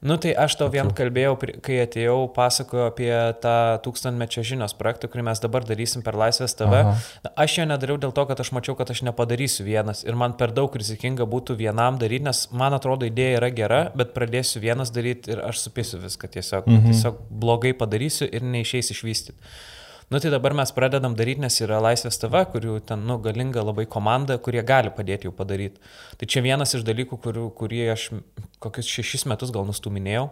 Nu 0.03 0.17
tai 0.19 0.33
aš 0.35 0.57
to 0.59 0.67
vien 0.71 0.89
kalbėjau, 0.95 1.35
kai 1.63 1.77
atėjau, 1.85 2.17
pasakoju 2.35 2.85
apie 2.89 3.11
tą 3.43 3.55
tūkstantmečio 3.85 4.43
žinios 4.45 4.75
projektą, 4.75 5.07
kurį 5.11 5.23
mes 5.29 5.41
dabar 5.43 5.63
darysim 5.67 6.03
per 6.03 6.17
Laisvės 6.19 6.57
TV. 6.59 6.81
Aha. 6.83 6.95
Aš 7.39 7.57
jo 7.61 7.67
nedariau 7.69 7.99
dėl 8.01 8.11
to, 8.15 8.25
kad 8.27 8.41
aš 8.43 8.51
mačiau, 8.55 8.75
kad 8.79 8.91
aš 8.91 9.03
nepadarysiu 9.07 9.63
vienas 9.67 10.03
ir 10.03 10.17
man 10.19 10.35
per 10.39 10.51
daug 10.55 10.75
rizikinga 10.75 11.27
būtų 11.29 11.55
vienam 11.59 11.99
daryti, 12.01 12.27
nes 12.27 12.45
man 12.51 12.75
atrodo 12.75 13.07
idėja 13.07 13.39
yra 13.39 13.51
gera, 13.55 13.81
bet 13.95 14.11
pradėsiu 14.17 14.59
vienas 14.63 14.91
daryti 14.91 15.31
ir 15.31 15.43
aš 15.47 15.63
supėsiu 15.69 16.01
viską 16.03 16.31
tiesiog. 16.35 16.67
Mhm. 16.67 16.91
Tiesiog 16.91 17.23
blogai 17.43 17.71
padarysiu 17.77 18.27
ir 18.27 18.43
neišeis 18.43 18.91
išvystyti. 18.91 19.39
Nu 20.13 20.19
tai 20.19 20.29
dabar 20.29 20.53
mes 20.53 20.71
pradedam 20.71 21.15
daryti, 21.17 21.41
nes 21.41 21.55
yra 21.65 21.79
Laisvės 21.81 22.19
TV, 22.21 22.43
kurių 22.53 22.75
ten, 22.85 23.01
nu, 23.09 23.15
galinga 23.17 23.63
labai 23.65 23.87
komanda, 23.89 24.35
kurie 24.37 24.61
gali 24.61 24.91
padėti 24.93 25.25
jau 25.25 25.31
padaryti. 25.33 25.81
Tai 26.21 26.27
čia 26.29 26.43
vienas 26.45 26.75
iš 26.77 26.83
dalykų, 26.85 27.17
kurių, 27.23 27.47
kurį 27.57 27.79
aš 27.95 28.03
kokius 28.61 28.91
šešis 28.93 29.25
metus 29.31 29.49
gal 29.55 29.65
nustuminėjau. 29.65 30.27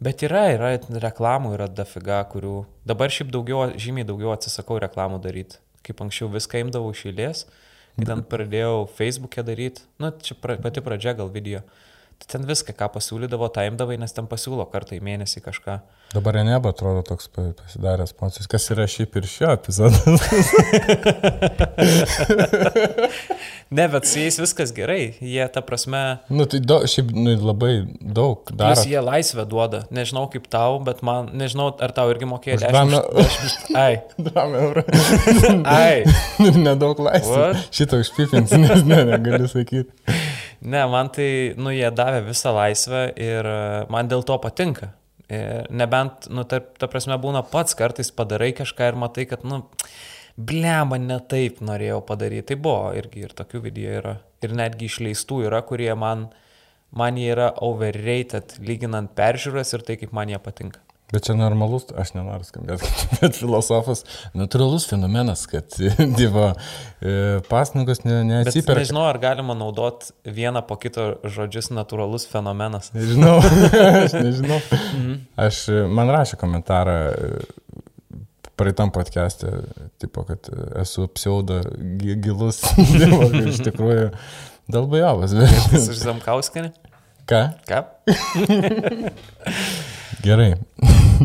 Bet 0.00 0.24
yra, 0.24 0.46
yra 0.54 0.70
reklamų, 1.04 1.52
yra 1.58 1.66
dafiga, 1.68 2.22
kurių 2.32 2.54
dabar 2.88 3.12
šiaip 3.12 3.28
daugiau, 3.36 3.66
žymiai 3.76 4.08
daugiau 4.08 4.32
atsisakau 4.32 4.80
reklamų 4.80 5.20
daryti. 5.20 5.60
Kaip 5.84 6.00
anksčiau 6.00 6.32
viską 6.32 6.64
imdavau 6.64 6.96
iš 6.96 7.04
eilės, 7.12 7.44
kai 7.98 8.08
ten 8.08 8.24
pradėjau 8.24 8.86
Facebook'e 8.96 9.44
daryti, 9.44 9.84
nu 10.00 10.14
čia 10.24 10.40
pra, 10.40 10.56
pati 10.64 10.80
pradžia 10.80 11.12
gal 11.20 11.28
video. 11.28 11.60
Ten 12.28 12.44
viską, 12.48 12.74
ką 12.76 12.88
pasiūlydavo, 12.96 13.48
taimdavai, 13.54 13.96
nes 14.00 14.12
ten 14.16 14.26
pasiūlo 14.30 14.66
kartą 14.72 14.96
į 14.98 15.00
mėnesį 15.06 15.40
kažką. 15.46 15.78
Dabar 16.14 16.40
Eneba 16.42 16.72
atrodo 16.74 17.02
toks 17.06 17.28
pa- 17.30 17.52
pasidaręs 17.60 18.12
pats, 18.18 18.46
kas 18.50 18.66
yra 18.74 18.86
šiaip 18.90 19.16
ir 19.20 19.28
šio 19.30 19.52
epizodo. 19.54 19.96
Ne, 23.70 23.84
bet 23.86 24.02
su 24.10 24.18
jais 24.18 24.34
viskas 24.42 24.72
gerai. 24.74 25.12
Jie, 25.22 25.44
ta 25.54 25.60
prasme, 25.62 25.98
nu, 26.34 26.42
tai 26.50 26.58
do, 26.58 26.80
šiaip 26.90 27.12
nu, 27.14 27.36
labai 27.38 27.84
daug 28.02 28.48
daro. 28.50 28.74
Plus 28.74 28.88
jie 28.90 28.98
laisvę 29.06 29.44
duoda. 29.46 29.84
Nežinau 29.94 30.24
kaip 30.32 30.48
tau, 30.50 30.80
bet 30.82 31.04
man, 31.06 31.28
nežinau, 31.38 31.68
ar 31.78 31.94
tau 31.94 32.10
irgi 32.10 32.26
mokėjo 32.26 32.58
Už 32.58 32.64
10 32.64 32.74
dramą- 32.74 33.04
už- 33.22 33.76
Ai, 33.78 34.00
2 34.26 34.46
eurų. 34.64 34.82
ai. 35.70 36.02
Nedaug 36.66 36.98
laisvės. 37.06 37.68
Šitą 37.70 38.02
užpipinti, 38.02 38.58
nes 38.64 38.82
ne, 38.90 39.04
negaliu 39.12 39.46
sakyti. 39.46 40.18
Ne, 40.60 40.84
man 40.92 41.08
tai, 41.08 41.54
nu, 41.56 41.72
jie 41.72 41.88
davė 41.96 42.20
visą 42.26 42.52
laisvę 42.52 43.06
ir 43.16 43.46
e, 43.48 43.60
man 43.92 44.10
dėl 44.10 44.24
to 44.28 44.36
patinka. 44.42 44.90
Ir 45.30 45.68
nebent, 45.70 46.26
nu, 46.34 46.44
ta, 46.44 46.58
ta 46.60 46.88
prasme, 46.90 47.16
būna 47.22 47.44
pats 47.48 47.76
kartais 47.78 48.10
padarai 48.12 48.50
kažką 48.58 48.90
ir 48.90 48.98
matai, 48.98 49.24
kad, 49.30 49.46
nu, 49.46 49.62
blema, 50.36 50.98
ne 51.00 51.16
taip 51.30 51.62
norėjau 51.64 52.02
padaryti. 52.06 52.50
Tai 52.50 52.58
buvo 52.66 52.92
irgi 52.98 53.24
ir 53.24 53.34
tokių 53.38 53.62
video 53.70 53.96
yra. 54.02 54.14
Ir 54.44 54.56
netgi 54.58 54.90
išleistų 54.90 55.44
yra, 55.48 55.62
kurie 55.64 55.92
man, 55.96 56.28
man 56.96 57.20
jie 57.20 57.30
yra 57.32 57.50
overrated, 57.64 58.58
lyginant 58.64 59.14
peržiūras 59.16 59.72
ir 59.76 59.86
tai, 59.86 59.96
kaip 60.02 60.12
man 60.16 60.32
jie 60.32 60.40
patinka. 60.42 60.82
Bet 61.10 61.24
čia 61.26 61.34
normalus, 61.34 61.88
aš 61.98 62.12
nenoriu 62.14 62.46
skambėti, 62.46 62.86
bet 63.18 63.34
filosofas, 63.34 64.04
natūralus 64.38 64.84
fenomenas, 64.86 65.40
kad 65.50 65.66
Dievo 66.18 66.52
e, 67.02 67.40
pasnagos 67.50 68.04
ne, 68.04 68.20
Bet 68.20 68.28
neatsiperka. 68.30 68.78
nežinau, 68.84 69.02
ar 69.10 69.18
galima 69.18 69.56
naudoti 69.58 70.12
vieną 70.30 70.62
po 70.68 70.76
kito 70.78 71.16
žodžius 71.26 71.72
natūralus 71.74 72.28
fenomenas. 72.30 72.92
Nežinau, 72.94 73.40
aš 74.04 74.14
nežinau. 74.20 74.60
Aš, 75.48 75.64
e, 75.74 75.82
man 75.90 76.12
rašė 76.14 76.38
komentarą 76.38 76.94
e, 77.10 77.32
praeitam 78.60 78.92
podcast'e, 78.94 79.50
tipo, 79.98 80.22
kad 80.28 80.46
esu 80.84 81.08
pseudo 81.16 81.58
gi- 81.98 82.20
gilus, 82.22 82.62
dievo, 82.94 83.26
iš 83.50 83.58
tikrųjų, 83.66 84.12
dalbajovas. 84.70 85.34
Iš 85.34 85.66
Bet... 85.74 85.98
Zamkauskinį? 86.06 86.70
Ką? 87.30 87.42
Ką? 87.66 87.82
Gerai. 90.22 90.54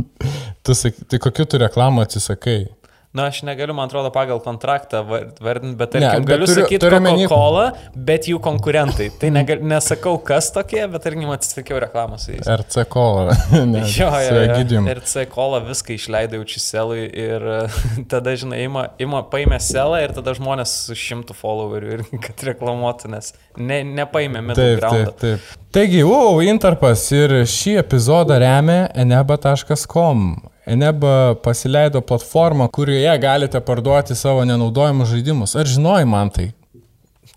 tu 0.63 0.75
sak, 0.75 0.95
tai 1.09 1.19
kokiu 1.19 1.45
tu 1.45 1.57
reklamą 1.57 2.01
atsisakai? 2.01 2.65
Na, 3.15 3.29
aš 3.31 3.37
negaliu, 3.47 3.71
man 3.77 3.87
atrodo, 3.87 4.09
pagal 4.11 4.41
kontraktą 4.43 4.99
var- 5.07 5.29
vardinti, 5.39 5.77
bet 5.79 5.93
Ne, 5.95 6.01
tarkim, 6.03 6.25
bet 6.25 6.33
galiu 6.33 6.47
turiu- 6.49 6.65
sakyti 6.65 6.89
Coca-Cola, 6.91 7.61
bet 7.95 8.25
jų 8.27 8.39
konkurentai. 8.43 9.07
Tai 9.21 9.29
negal, 9.31 9.61
nesakau, 9.63 10.17
kas 10.19 10.49
tokie, 10.51 10.81
bet 10.91 11.05
tarkim, 11.05 11.29
atsisakiau 11.31 11.79
reklamą 11.79 12.19
su 12.19 12.33
jais. 12.33 12.43
RC 12.45 12.83
kola. 12.91 13.31
Ne, 13.65 13.85
Jo, 13.87 14.09
jo, 14.11 14.33
jo. 14.35 14.41
Egidijum. 14.49 14.89
Ir 14.91 14.99
C 15.07 15.23
kola 15.31 15.61
viską 15.63 15.95
išleidai 15.95 16.41
učiselui 16.43 17.05
ir 17.07 17.45
e, 17.53 17.59
tada, 18.11 18.35
žinai, 18.35 18.59
ima, 18.67 18.87
ima 18.99 19.21
paėmė 19.31 19.61
selą 19.63 20.01
ir 20.03 20.11
tada 20.17 20.33
žmonės 20.35 20.73
su 20.89 20.97
šimtų 20.99 21.37
followerių 21.39 21.93
ir 21.95 22.03
kad 22.25 22.43
reklamuotų, 22.51 23.13
nes 23.15 23.31
ne, 23.55 23.79
nepaėmė 23.95 24.41
Taip, 24.43 24.49
middle 24.51 24.65
taip, 24.75 24.81
ground. 24.83 25.15
taip. 25.23 25.39
Taigi, 25.75 26.03
wow, 26.03 26.41
Interpas 26.43 27.07
ir 27.15 27.37
šį 27.47 27.77
epizodą 27.85 28.37
remia 28.43 28.89
eneba.com. 28.93 30.35
Eneba 30.65 31.35
pasileido 31.45 32.01
platformą, 32.01 32.65
kurioje 32.73 33.11
galite 33.21 33.59
parduoti 33.61 34.15
savo 34.17 34.41
nenaudojimus 34.49 35.11
žaidimus. 35.13 35.53
Ar 35.55 35.69
žinojai 35.69 36.05
man 36.09 36.31
tai? 36.33 36.47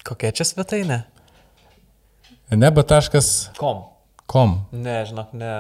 Kokia 0.09 0.31
čia 0.33 0.47
svetainė? 0.49 1.03
eneba.com. 2.51 3.83
Kom. 4.29 4.55
Ne, 4.73 5.03
žinok, 5.09 5.33
ne. 5.37 5.53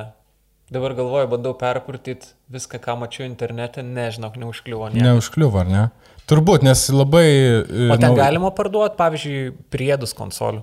Dabar 0.72 0.92
galvoju, 0.96 1.28
bandau 1.32 1.54
perkurtyti 1.56 2.28
viską, 2.52 2.80
ką 2.84 2.96
mačiau 3.00 3.24
internete, 3.24 3.80
nežinok, 3.84 4.34
neužkliuvo. 4.40 4.90
Ne. 4.92 5.00
Neužkliuvo, 5.06 5.62
ar 5.62 5.68
ne? 5.68 5.84
Turbūt, 6.28 6.64
nes 6.66 6.82
labai... 6.92 7.24
e, 7.64 7.86
O 7.92 7.96
ten 7.96 8.10
nau- 8.10 8.18
galima 8.18 8.50
parduoti, 8.52 8.96
pavyzdžiui, 9.00 9.54
priedus 9.72 10.12
konsolių. 10.16 10.60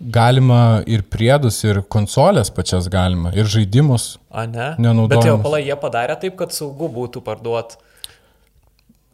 Galima 0.00 0.80
ir 0.88 1.02
priedus, 1.12 1.58
ir 1.66 1.82
konsolės 1.92 2.48
pačias 2.56 2.88
galima, 2.88 3.34
ir 3.36 3.44
žaidimus. 3.44 4.14
A 4.32 4.46
ne? 4.48 4.72
Nenaudojamas. 4.80 5.20
Bet 5.20 5.28
jau 5.28 5.38
palai, 5.44 5.60
jie 5.66 5.76
padarė 5.76 6.16
taip, 6.22 6.38
kad 6.40 6.54
saugu 6.56 6.88
būtų 6.94 7.20
parduoti. 7.26 7.76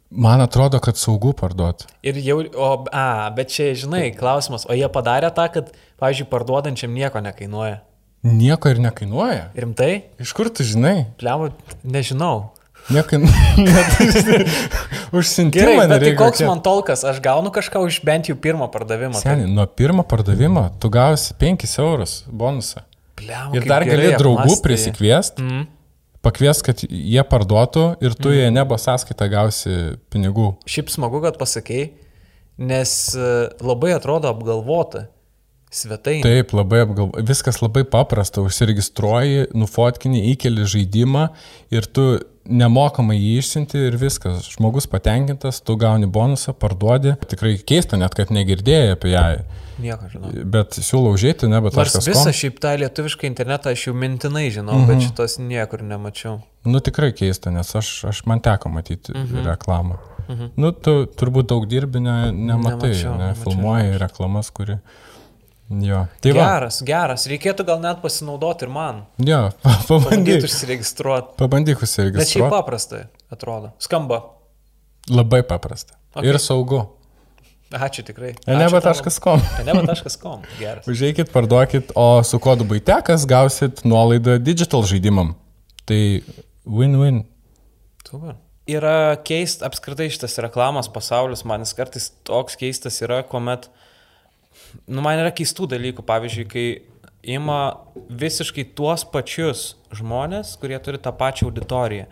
Man 0.07 0.39
atrodo, 0.39 0.79
kad 0.79 0.95
saugu 0.95 1.33
parduoti. 1.35 1.89
Ir 2.07 2.21
jau, 2.23 2.39
o, 2.55 2.69
a, 2.95 3.27
bet 3.35 3.51
čia, 3.51 3.73
žinai, 3.75 4.05
klausimas, 4.15 4.63
o 4.63 4.77
jie 4.77 4.87
padarė 4.87 5.33
tą, 5.35 5.49
kad, 5.51 5.73
pavyzdžiui, 5.99 6.29
parduodančiam 6.31 6.95
nieko 6.95 7.19
nekainuoja. 7.25 7.81
Nieko 8.23 8.71
ir 8.71 8.79
nekainuoja. 8.81 9.49
Rimtai? 9.59 9.91
Iš 10.23 10.31
kur 10.37 10.47
tu 10.47 10.63
žinai? 10.67 11.09
Pliavu, 11.19 11.51
nežinau. 11.83 12.53
Nieko. 12.89 13.19
Užsintimą. 15.17 15.65
Gerai, 15.65 15.87
bet 15.91 16.03
tai 16.05 16.13
koks 16.19 16.43
man 16.47 16.61
tolkas, 16.63 17.03
aš 17.07 17.19
gaunu 17.23 17.51
kažką 17.55 17.81
už 17.87 17.99
bent 18.07 18.29
jau 18.31 18.35
pirmą 18.39 18.67
pardavimą. 18.71 19.17
tai 19.19 19.23
Seniai, 19.35 19.49
nuo 19.51 19.65
pirmo 19.67 20.03
pardavimo 20.07 20.67
tu 20.79 20.89
gausi 20.93 21.33
5 21.39 21.65
eurus 21.83 22.21
bonusą. 22.31 22.83
Pliavu, 23.17 23.55
Ir 23.57 23.65
dar 23.65 23.83
gali 23.87 24.11
draugų 24.13 24.59
prisikviesti, 24.61 25.41
Mm. 25.41 25.65
pakvies, 26.21 26.61
kad 26.63 26.83
jie 26.85 27.23
parduotų 27.23 27.97
ir 28.01 28.13
tu 28.15 28.29
jie 28.29 28.51
nebo 28.51 28.75
sąskaitą 28.77 29.29
gausi 29.31 29.97
pinigų. 30.11 30.55
Šiaip 30.69 30.89
smagu, 30.93 31.21
kad 31.23 31.37
pasakėjai, 31.39 31.89
nes 32.57 33.15
e, 33.15 33.49
labai 33.61 33.93
atrodo 33.95 34.29
apgalvota 34.29 35.07
svetainė. 35.77 36.23
Taip, 36.25 36.53
labai 36.57 36.83
apgalvo. 36.85 37.25
Viskas 37.27 37.61
labai 37.61 37.83
paprasta. 37.87 38.43
Užsiregistruoji, 38.45 39.51
nufotkini, 39.57 40.23
įkeli 40.33 40.65
žaidimą 40.67 41.27
ir 41.73 41.87
tu 41.87 42.09
nemokamai 42.47 43.17
jį 43.17 43.37
išsinti 43.41 43.79
ir 43.89 43.97
viskas. 43.99 44.47
Žmogus 44.55 44.87
patenkintas, 44.89 45.61
tu 45.65 45.75
gauni 45.79 46.07
bonusą, 46.09 46.55
parduodi. 46.57 47.15
Tikrai 47.29 47.57
keista 47.67 47.99
net, 47.99 48.15
kad 48.17 48.31
negirdėjai 48.33 48.93
apie 48.95 49.13
ją. 49.13 49.23
Nieko 49.77 50.09
žinau. 50.09 50.31
Bet 50.49 50.77
siūlau 50.81 51.13
užėti, 51.13 51.49
ne, 51.51 51.59
bet 51.61 51.75
Nors 51.77 51.95
aš 51.99 52.07
visą 52.09 52.33
šiaip 52.33 52.57
tą 52.63 52.73
lietuvišką 52.81 53.27
internetą 53.29 53.73
aš 53.75 53.87
jau 53.89 53.93
mintinai 53.93 54.47
žinau, 54.49 54.73
mm 54.73 54.83
-hmm. 54.83 54.87
bet 54.89 55.05
šitos 55.05 55.37
niekur 55.37 55.83
nemačiau. 55.85 56.39
Nu 56.65 56.81
tikrai 56.81 57.11
keista, 57.13 57.53
nes 57.53 57.75
aš, 57.75 57.91
aš 58.09 58.23
man 58.25 58.41
teko 58.41 58.69
matyti 58.69 59.13
mm 59.13 59.25
-hmm. 59.25 59.45
reklamą. 59.45 59.99
Mm 60.27 60.35
-hmm. 60.35 60.49
Nu, 60.55 60.71
tu 60.71 61.05
turbūt 61.05 61.47
daug 61.47 61.67
dirbi, 61.67 61.99
ne, 61.99 62.31
nematai, 62.31 62.89
Nemačiau, 62.89 63.11
ne, 63.11 63.17
nemačiau, 63.17 63.43
filmuoji 63.43 63.97
reklamas, 63.97 64.49
kuri... 64.49 64.77
Jo. 65.67 66.05
Tai 66.23 66.31
va. 66.31 66.43
Geras, 66.47 66.77
geras. 66.87 67.25
Reikėtų 67.27 67.65
gal 67.67 67.81
net 67.83 67.99
pasinaudoti 68.03 68.63
ir 68.67 68.71
man. 68.71 69.01
Jo, 69.19 69.49
pabandyk. 69.89 70.45
užsiregistruoti. 70.47 71.35
Pabandyk 71.39 71.81
Bet 71.81 71.89
šiaip 71.89 72.13
užsiregistruoti. 72.13 72.53
paprastai 72.55 73.01
atrodo. 73.35 73.73
Skamba. 73.83 74.21
Labai 75.11 75.41
paprasta. 75.47 75.97
Okay. 76.15 76.29
Ir 76.31 76.39
saugu. 76.39 76.85
Ačiū 77.67 78.05
tikrai. 78.07 78.31
Eneba.com. 78.47 79.41
Eneba.com. 79.59 80.43
Geras. 80.59 80.87
Užeikit, 80.87 81.33
parduokit, 81.33 81.91
o 81.99 82.23
su 82.23 82.39
kodu 82.39 82.63
baitekas 82.63 83.25
gausit 83.27 83.83
nuolaidą 83.83 84.37
digital 84.39 84.85
žaidimam. 84.87 85.33
Tai 85.87 85.99
win-win. 86.63 87.25
Super. 88.07 88.37
Yra 88.67 89.15
keist, 89.23 89.63
apskritai 89.67 90.07
šitas 90.11 90.39
reklamos 90.43 90.87
pasaulis, 90.91 91.43
man 91.47 91.63
jis 91.63 91.75
kartais 91.75 92.07
toks 92.27 92.55
keistas 92.59 93.01
yra, 93.03 93.21
kuomet, 93.27 93.67
nu, 94.85 95.01
man 95.01 95.19
yra 95.21 95.33
keistų 95.35 95.67
dalykų, 95.73 96.05
pavyzdžiui, 96.07 96.47
kai 96.51 96.67
ima 97.27 97.61
visiškai 98.09 98.67
tuos 98.77 99.03
pačius 99.11 99.75
žmonės, 99.95 100.55
kurie 100.61 100.77
turi 100.83 100.99
tą 101.01 101.13
pačią 101.17 101.49
auditoriją. 101.49 102.07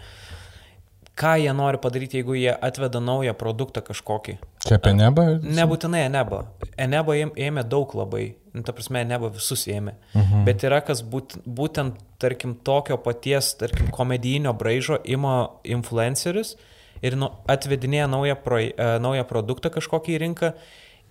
Ką 1.16 1.38
jie 1.40 1.52
nori 1.56 1.80
padaryti, 1.80 2.20
jeigu 2.20 2.36
jie 2.36 2.52
atveda 2.52 3.00
naują 3.00 3.32
produktą 3.40 3.80
kažkokį? 3.88 4.34
Čia 4.66 4.76
apie 4.76 4.92
nebą? 4.98 5.24
Nebūtinai 5.40 6.02
Eneba. 6.10 6.42
Eneba 6.76 7.16
ėm- 7.16 7.32
ėmė 7.40 7.64
daug 7.72 7.94
labai. 7.96 8.34
Nu, 8.52 8.64
ta 8.68 8.74
prasme, 8.76 9.00
Eneba 9.00 9.30
visus 9.32 9.64
ėmė. 9.72 9.94
Mhm. 10.14 10.44
Bet 10.44 10.64
yra 10.68 10.82
kas 10.84 11.00
būt, 11.04 11.38
būtent, 11.48 11.96
tarkim, 12.20 12.56
tokio 12.56 12.98
paties, 12.98 13.54
tarkim, 13.56 13.88
komedijinio 13.96 14.52
braižo 14.60 15.00
ima 15.06 15.52
influencerius 15.64 16.58
ir 17.02 17.16
nu, 17.16 17.32
atvedinėja 17.48 18.10
naują, 18.12 18.36
pro, 18.44 18.60
e, 18.60 19.00
naują 19.00 19.24
produktą 19.24 19.72
kažkokį 19.72 20.18
į 20.18 20.20
rinką 20.20 20.54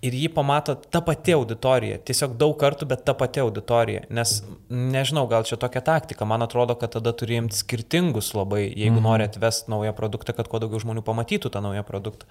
ir 0.04 0.16
jį 0.18 0.28
pamato 0.34 0.74
ta 0.76 1.00
pati 1.04 1.34
auditorija. 1.36 2.00
Tiesiog 2.08 2.36
daug 2.40 2.56
kartų, 2.60 2.88
bet 2.90 3.04
ta 3.08 3.14
pati 3.18 3.42
auditorija. 3.42 4.04
Nes, 4.14 4.36
nežinau, 4.68 5.24
gal 5.30 5.46
čia 5.48 5.58
tokia 5.60 5.84
taktika. 5.84 6.28
Man 6.28 6.44
atrodo, 6.44 6.76
kad 6.80 6.94
tada 6.96 7.14
turi 7.16 7.40
imti 7.40 7.58
skirtingus 7.60 8.34
labai, 8.36 8.66
jeigu 8.68 8.98
mhm. 8.98 9.08
nori 9.08 9.28
atvesti 9.30 9.72
naują 9.72 9.96
produktą, 9.96 10.36
kad 10.36 10.50
kuo 10.50 10.62
daugiau 10.62 10.82
žmonių 10.84 11.04
pamatytų 11.06 11.52
tą 11.54 11.64
naują 11.64 11.86
produktą. 11.88 12.28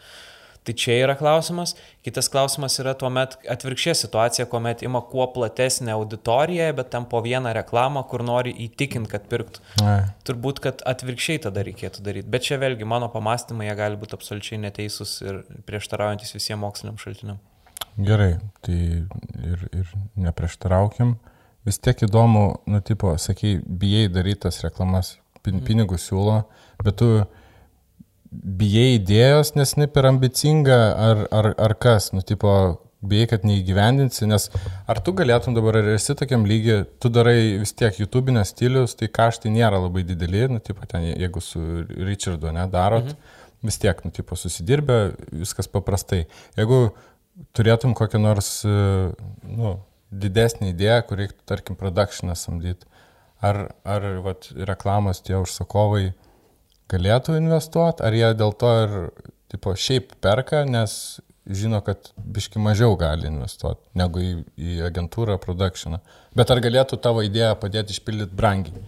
Tai 0.64 0.72
čia 0.80 0.94
yra 1.04 1.16
klausimas. 1.20 1.74
Kitas 2.08 2.30
klausimas 2.32 2.78
yra 2.80 2.94
tuomet 2.96 3.36
atvirkščia 3.52 3.98
situacija, 4.00 4.46
kuomet 4.48 4.86
ima 4.88 5.02
kuo 5.04 5.26
platesnė 5.36 5.92
auditorija, 5.92 6.70
bet 6.78 6.88
tam 6.94 7.08
po 7.12 7.20
vieną 7.26 7.52
reklamą, 7.58 8.06
kur 8.08 8.24
nori 8.24 8.54
įtikinti, 8.70 9.12
kad 9.12 9.28
pirktų. 9.32 9.64
Ai. 9.84 10.00
Turbūt, 10.24 10.64
kad 10.64 10.84
atvirkščiai 10.88 11.44
tada 11.50 11.66
reikėtų 11.68 12.06
daryti. 12.06 12.32
Bet 12.32 12.48
čia 12.48 12.62
vėlgi 12.64 12.88
mano 12.88 13.12
pamastymai, 13.12 13.68
jie 13.68 13.76
gali 13.82 14.00
būti 14.00 14.16
absoliučiai 14.16 14.62
neteisūs 14.64 15.18
ir 15.28 15.44
prieštaraujantis 15.68 16.32
visiems 16.38 16.64
moksliniam 16.64 17.02
šaltiniam. 17.02 17.44
Gerai, 17.98 18.40
tai 18.66 18.78
ir, 19.44 19.68
ir 19.72 19.94
neprieštaraukim. 20.16 21.18
vis 21.64 21.78
tiek 21.80 22.02
įdomu, 22.04 22.58
nu, 22.68 22.82
tipo, 22.84 23.14
sakai, 23.16 23.62
bijai 23.64 24.10
daryti 24.12 24.42
tas 24.42 24.58
reklamas, 24.66 25.14
pin, 25.44 25.62
Mhm. 25.62 25.64
pinigus 25.64 26.10
siūlo, 26.10 26.44
bet 26.84 26.98
tu 26.98 27.26
bijai 28.34 29.00
idėjos, 29.00 29.56
nes 29.56 29.78
ne 29.78 29.88
per 29.88 30.04
ambicinga, 30.04 30.80
ar, 30.98 31.28
ar, 31.32 31.54
ar 31.58 31.74
kas, 31.76 32.12
nu, 32.12 32.20
tipo, 32.20 32.82
bijai, 33.02 33.30
kad 33.30 33.46
neįgyvendinsi, 33.48 34.28
nes 34.28 34.50
ar 34.88 35.00
tu 35.00 35.14
galėtum 35.14 35.56
dabar, 35.56 35.78
ar 35.78 35.94
esi 35.94 36.16
tokiam 36.16 36.44
lygiai, 36.48 36.86
tu 37.00 37.08
darai 37.08 37.60
vis 37.60 37.72
tiek 37.72 37.96
YouTube'inės 37.96 38.52
stilius, 38.52 38.96
tai 38.96 39.08
kaštai 39.08 39.52
nėra 39.52 39.80
labai 39.84 40.04
dideli, 40.04 40.50
nu, 40.52 40.60
tipo, 40.60 40.86
ten, 40.86 41.02
jeigu 41.14 41.42
su 41.42 41.60
Richardu 41.88 42.52
nedarot, 42.52 43.06
mhm. 43.06 43.42
vis 43.64 43.80
tiek, 43.80 44.04
nu, 44.04 44.12
tipo, 44.12 44.36
susidirbę, 44.36 45.16
viskas 45.32 45.68
paprastai. 45.72 46.26
Jeigu 46.60 46.92
turėtum 47.58 47.96
kokią 47.98 48.22
nors, 48.22 48.50
e, 48.66 48.74
nu, 49.48 49.76
didesnį 50.14 50.72
idėją, 50.74 51.00
kur 51.10 51.22
reiktų, 51.24 51.42
tarkim, 51.50 51.78
produkšiną 51.80 52.36
samdyti, 52.38 52.90
ar, 53.44 53.66
ar 53.84 54.08
vat, 54.26 54.50
reklamos 54.70 55.24
tie 55.26 55.36
užsakovai 55.40 56.14
galėtų 56.94 57.38
investuoti, 57.40 58.06
ar 58.06 58.16
jie 58.16 58.34
dėl 58.38 58.54
to 58.58 58.74
ir, 58.86 58.98
tipo, 59.54 59.74
šiaip 59.78 60.14
perka, 60.24 60.64
nes 60.70 61.20
žino, 61.50 61.82
kad 61.84 62.12
biški 62.16 62.62
mažiau 62.62 62.96
gali 63.00 63.28
investuoti 63.28 64.00
negu 64.00 64.22
į, 64.24 64.34
į 64.56 64.76
agentūrą 64.88 65.38
produkšiną. 65.44 66.00
Bet 66.38 66.52
ar 66.54 66.62
galėtų 66.64 67.00
tavo 67.04 67.24
idėją 67.26 67.56
padėti 67.60 67.96
išpildyti 67.96 68.38
brangiai? 68.38 68.86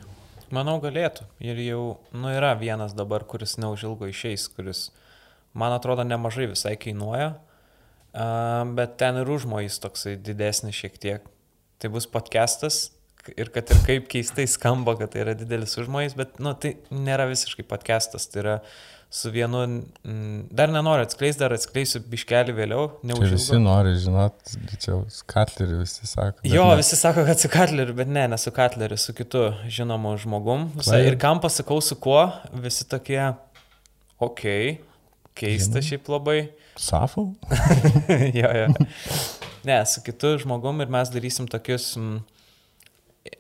Manau, 0.54 0.78
galėtų. 0.80 1.26
Ir 1.44 1.60
jau, 1.66 1.82
nu, 2.14 2.30
yra 2.32 2.54
vienas 2.56 2.94
dabar, 2.96 3.26
kuris 3.28 3.58
neužilgo 3.60 4.08
išeis, 4.08 4.46
kuris, 4.54 4.88
man 5.58 5.74
atrodo, 5.76 6.06
nemažai 6.08 6.48
visai 6.54 6.76
kainuoja, 6.80 7.34
bet 8.16 8.98
ten 9.02 9.22
ir 9.22 9.32
užmojais 9.36 9.80
toksai 9.84 10.16
didesnis 10.22 10.78
šiek 10.78 11.00
tiek. 11.02 11.32
Tai 11.82 11.92
bus 11.92 12.08
podcastas 12.08 12.96
ir 13.34 13.50
kad 13.54 13.70
ir 13.74 13.80
kaip 13.86 14.10
keistai 14.12 14.46
skamba, 14.50 14.96
kad 15.00 15.14
tai 15.14 15.24
yra 15.24 15.34
didelis 15.38 15.74
užmojais, 15.82 16.14
bet, 16.18 16.38
nu, 16.44 16.54
tai 16.54 16.76
nėra 16.94 17.26
visiškai 17.32 17.66
podcastas, 17.68 18.28
tai 18.30 18.44
yra 18.44 18.56
su 19.16 19.32
vienu, 19.32 19.62
mm, 20.04 20.48
dar 20.54 20.72
nenoriu 20.74 21.06
atskleisti, 21.06 21.40
dar 21.40 21.54
atskleisiu 21.56 22.02
biškelį 22.12 22.56
vėliau, 22.58 22.88
Čia 23.00 23.10
neužilgo. 23.12 23.38
visi 23.38 23.60
nori 23.62 23.94
žinot, 24.02 24.56
čia 24.82 24.98
Skatlerį 25.14 25.80
visi 25.84 26.10
sako. 26.10 26.44
Jo, 26.50 26.68
ne. 26.74 26.80
visi 26.82 27.00
sako, 27.00 27.24
kad 27.28 27.40
su 27.40 27.50
Katleriu, 27.54 27.96
bet 27.98 28.12
ne, 28.12 28.28
ne 28.34 28.40
su 28.42 28.52
Katleriu, 28.52 28.98
su 29.00 29.16
kitu 29.16 29.48
žinomu 29.72 30.18
žmogum. 30.22 30.68
Visai, 30.76 31.06
ir 31.08 31.18
kam 31.22 31.40
pasakau 31.44 31.80
su 31.86 31.98
kuo, 32.02 32.28
visi 32.66 32.88
tokie, 32.92 33.22
okei, 34.20 34.76
okay, 34.76 34.78
keista 35.38 35.84
šiaip 35.86 36.12
labai. 36.12 36.40
Safau? 36.76 37.36
jo, 38.40 38.50
jo. 38.52 38.68
Ne, 39.66 39.80
su 39.90 40.02
kitu 40.06 40.36
žmogum 40.44 40.82
ir 40.84 40.92
mes 40.94 41.10
darysim 41.14 41.48
tokius, 41.50 41.96
m, 41.98 42.20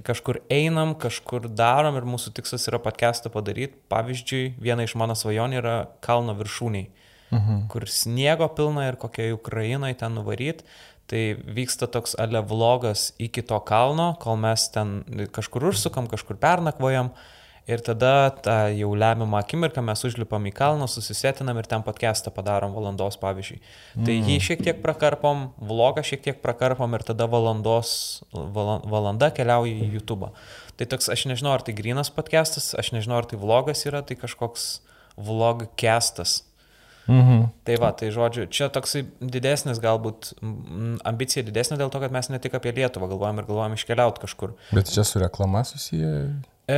kažkur 0.07 0.39
einam, 0.49 0.95
kažkur 0.97 1.49
darom 1.53 1.97
ir 1.99 2.07
mūsų 2.09 2.33
tikslas 2.37 2.65
yra 2.71 2.79
podcastą 2.81 3.29
padaryti. 3.33 3.77
Pavyzdžiui, 3.91 4.55
viena 4.61 4.85
iš 4.87 4.95
mano 4.97 5.13
svajonių 5.17 5.59
yra 5.61 5.75
kalno 6.05 6.33
viršūniai, 6.39 6.87
Mhm. 7.35 7.67
kur 7.73 7.87
sniego 7.89 8.47
pilna 8.55 8.87
ir 8.87 8.95
kokiai 9.01 9.33
Ukrainoje 9.33 9.97
ten 9.97 10.13
nuvaryt. 10.15 10.63
Tai 11.05 11.35
vyksta 11.37 11.85
toks 11.91 12.15
ale 12.17 12.41
vlogas 12.41 13.11
iki 13.21 13.41
to 13.45 13.59
kalno, 13.61 14.15
kol 14.21 14.37
mes 14.41 14.69
ten 14.73 15.03
kažkur 15.33 15.67
užsukam, 15.69 16.07
kažkur 16.09 16.37
pernakvojam. 16.41 17.11
Ir 17.65 17.81
tada 17.81 18.29
tą 18.45 18.55
jau 18.77 18.91
lemiamą 18.93 19.39
akimirką 19.39 19.81
mes 19.81 20.03
užlipam 20.05 20.43
į 20.45 20.51
kalną, 20.53 20.85
susisėtinam 20.85 21.57
ir 21.57 21.65
ten 21.65 21.81
podcastą 21.81 22.29
padarom 22.29 22.75
valandos, 22.77 23.17
pavyzdžiui. 23.17 23.57
Tai 24.05 24.17
jį 24.29 24.35
šiek 24.47 24.61
tiek 24.67 24.83
prakarpom, 24.83 25.47
vlogą 25.57 26.03
šiek 26.05 26.21
tiek 26.27 26.41
prakarpom 26.43 26.93
ir 26.93 27.01
tada 27.07 27.25
valandos, 27.25 28.21
vala- 28.31 28.83
valanda 28.85 29.31
keliauja 29.33 29.73
į 29.81 29.89
YouTube. 29.97 30.29
Tai 30.77 30.85
toks, 30.85 31.09
aš 31.09 31.25
nežinau, 31.25 31.55
ar 31.57 31.65
tai 31.65 31.73
grinas 31.73 32.13
podcastas, 32.13 32.75
aš 32.77 32.91
nežinau, 32.93 33.17
ar 33.17 33.25
tai 33.25 33.39
vlogas 33.41 33.81
yra, 33.89 34.03
tai 34.05 34.13
kažkoks 34.15 34.81
vlogcastas. 35.17 36.43
Mhm. 37.07 37.49
Tai 37.63 37.75
va, 37.81 37.91
tai 37.93 38.09
žodžiu, 38.09 38.47
čia 38.49 38.69
toksai 38.73 39.05
didesnis 39.21 39.77
galbūt, 39.81 40.33
mm, 40.41 41.01
ambicija 41.05 41.43
didesnė 41.45 41.77
dėl 41.77 41.91
to, 41.93 41.99
kad 42.01 42.11
mes 42.11 42.29
ne 42.29 42.39
tik 42.41 42.53
apie 42.57 42.73
Lietuvą 42.73 43.09
galvojam 43.09 43.39
ir 43.41 43.45
galvojam 43.45 43.73
iškeliauti 43.77 44.21
kažkur. 44.25 44.53
Bet 44.73 44.89
čia 44.89 45.03
su 45.03 45.19
reklama 45.21 45.63
susiję. 45.63 46.41
E, 46.65 46.75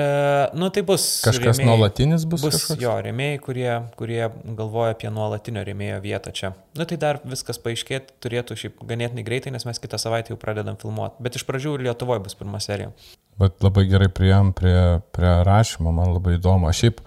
nu 0.59 0.67
tai 0.75 0.81
bus. 0.83 1.03
Kažkas 1.23 1.55
rėmėjai- 1.61 1.67
nuolatinis 1.69 2.25
bus, 2.27 2.41
Bus 2.43 2.57
kažkoks? 2.57 2.81
jo 2.81 2.91
rėmėjai, 3.05 3.37
kurie, 3.39 3.69
kurie 3.95 4.19
galvoja 4.57 4.91
apie 4.97 5.07
nuolatinio 5.15 5.63
rėmėjo 5.63 6.01
vietą 6.03 6.33
čia. 6.35 6.49
Nu 6.75 6.83
tai 6.89 6.97
dar 6.99 7.21
viskas 7.23 7.55
paaiškėti 7.63 8.17
turėtų 8.25 8.57
šiaip 8.59 8.81
ganėtinai 8.89 9.23
greitai, 9.23 9.53
nes 9.55 9.63
mes 9.63 9.79
kitą 9.79 9.95
savaitę 10.01 10.33
jau 10.33 10.39
pradedam 10.41 10.75
filmuoti. 10.81 11.15
Bet 11.23 11.39
iš 11.39 11.45
pradžių 11.47 11.77
ir 11.77 11.85
Lietuvoje 11.87 12.19
bus 12.25 12.35
pirma 12.35 12.59
serija. 12.59 12.91
Bet 13.39 13.63
labai 13.63 13.85
gerai 13.87 14.09
prieėm 14.11 14.51
prie, 14.57 14.99
prie 15.15 15.31
rašymo, 15.47 15.93
man 15.95 16.11
labai 16.17 16.35
įdomu. 16.35 16.67
Aš 16.67 16.83
šiaip, 16.83 16.99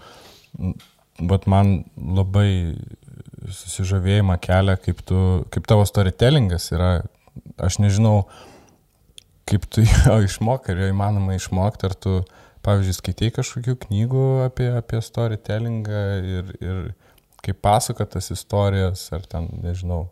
bet 1.20 1.46
man 1.50 1.84
labai 2.00 2.76
susižavėjimą 3.50 4.36
kelia, 4.40 4.76
kaip, 4.80 5.00
tu, 5.04 5.44
kaip 5.52 5.66
tavo 5.68 5.84
storytellingas 5.88 6.70
yra. 6.72 7.02
Aš 7.60 7.76
nežinau, 7.82 8.24
kaip 9.48 9.66
tu 9.68 9.84
jo 10.06 10.16
išmokai, 10.24 10.74
ar 10.74 10.84
jo 10.86 10.90
įmanoma 10.94 11.36
išmokti, 11.36 11.88
ar 11.90 11.94
tu, 11.94 12.20
pavyzdžiui, 12.66 12.96
skaitai 12.96 13.30
kažkokių 13.36 13.76
knygų 13.86 14.24
apie, 14.46 14.70
apie 14.78 15.00
storytellingą 15.04 16.02
ir, 16.36 16.50
ir 16.60 16.80
kaip 17.44 17.60
pasako 17.64 18.06
tas 18.08 18.30
istorijas, 18.34 19.06
ar 19.16 19.24
ten, 19.28 19.48
nežinau, 19.64 20.08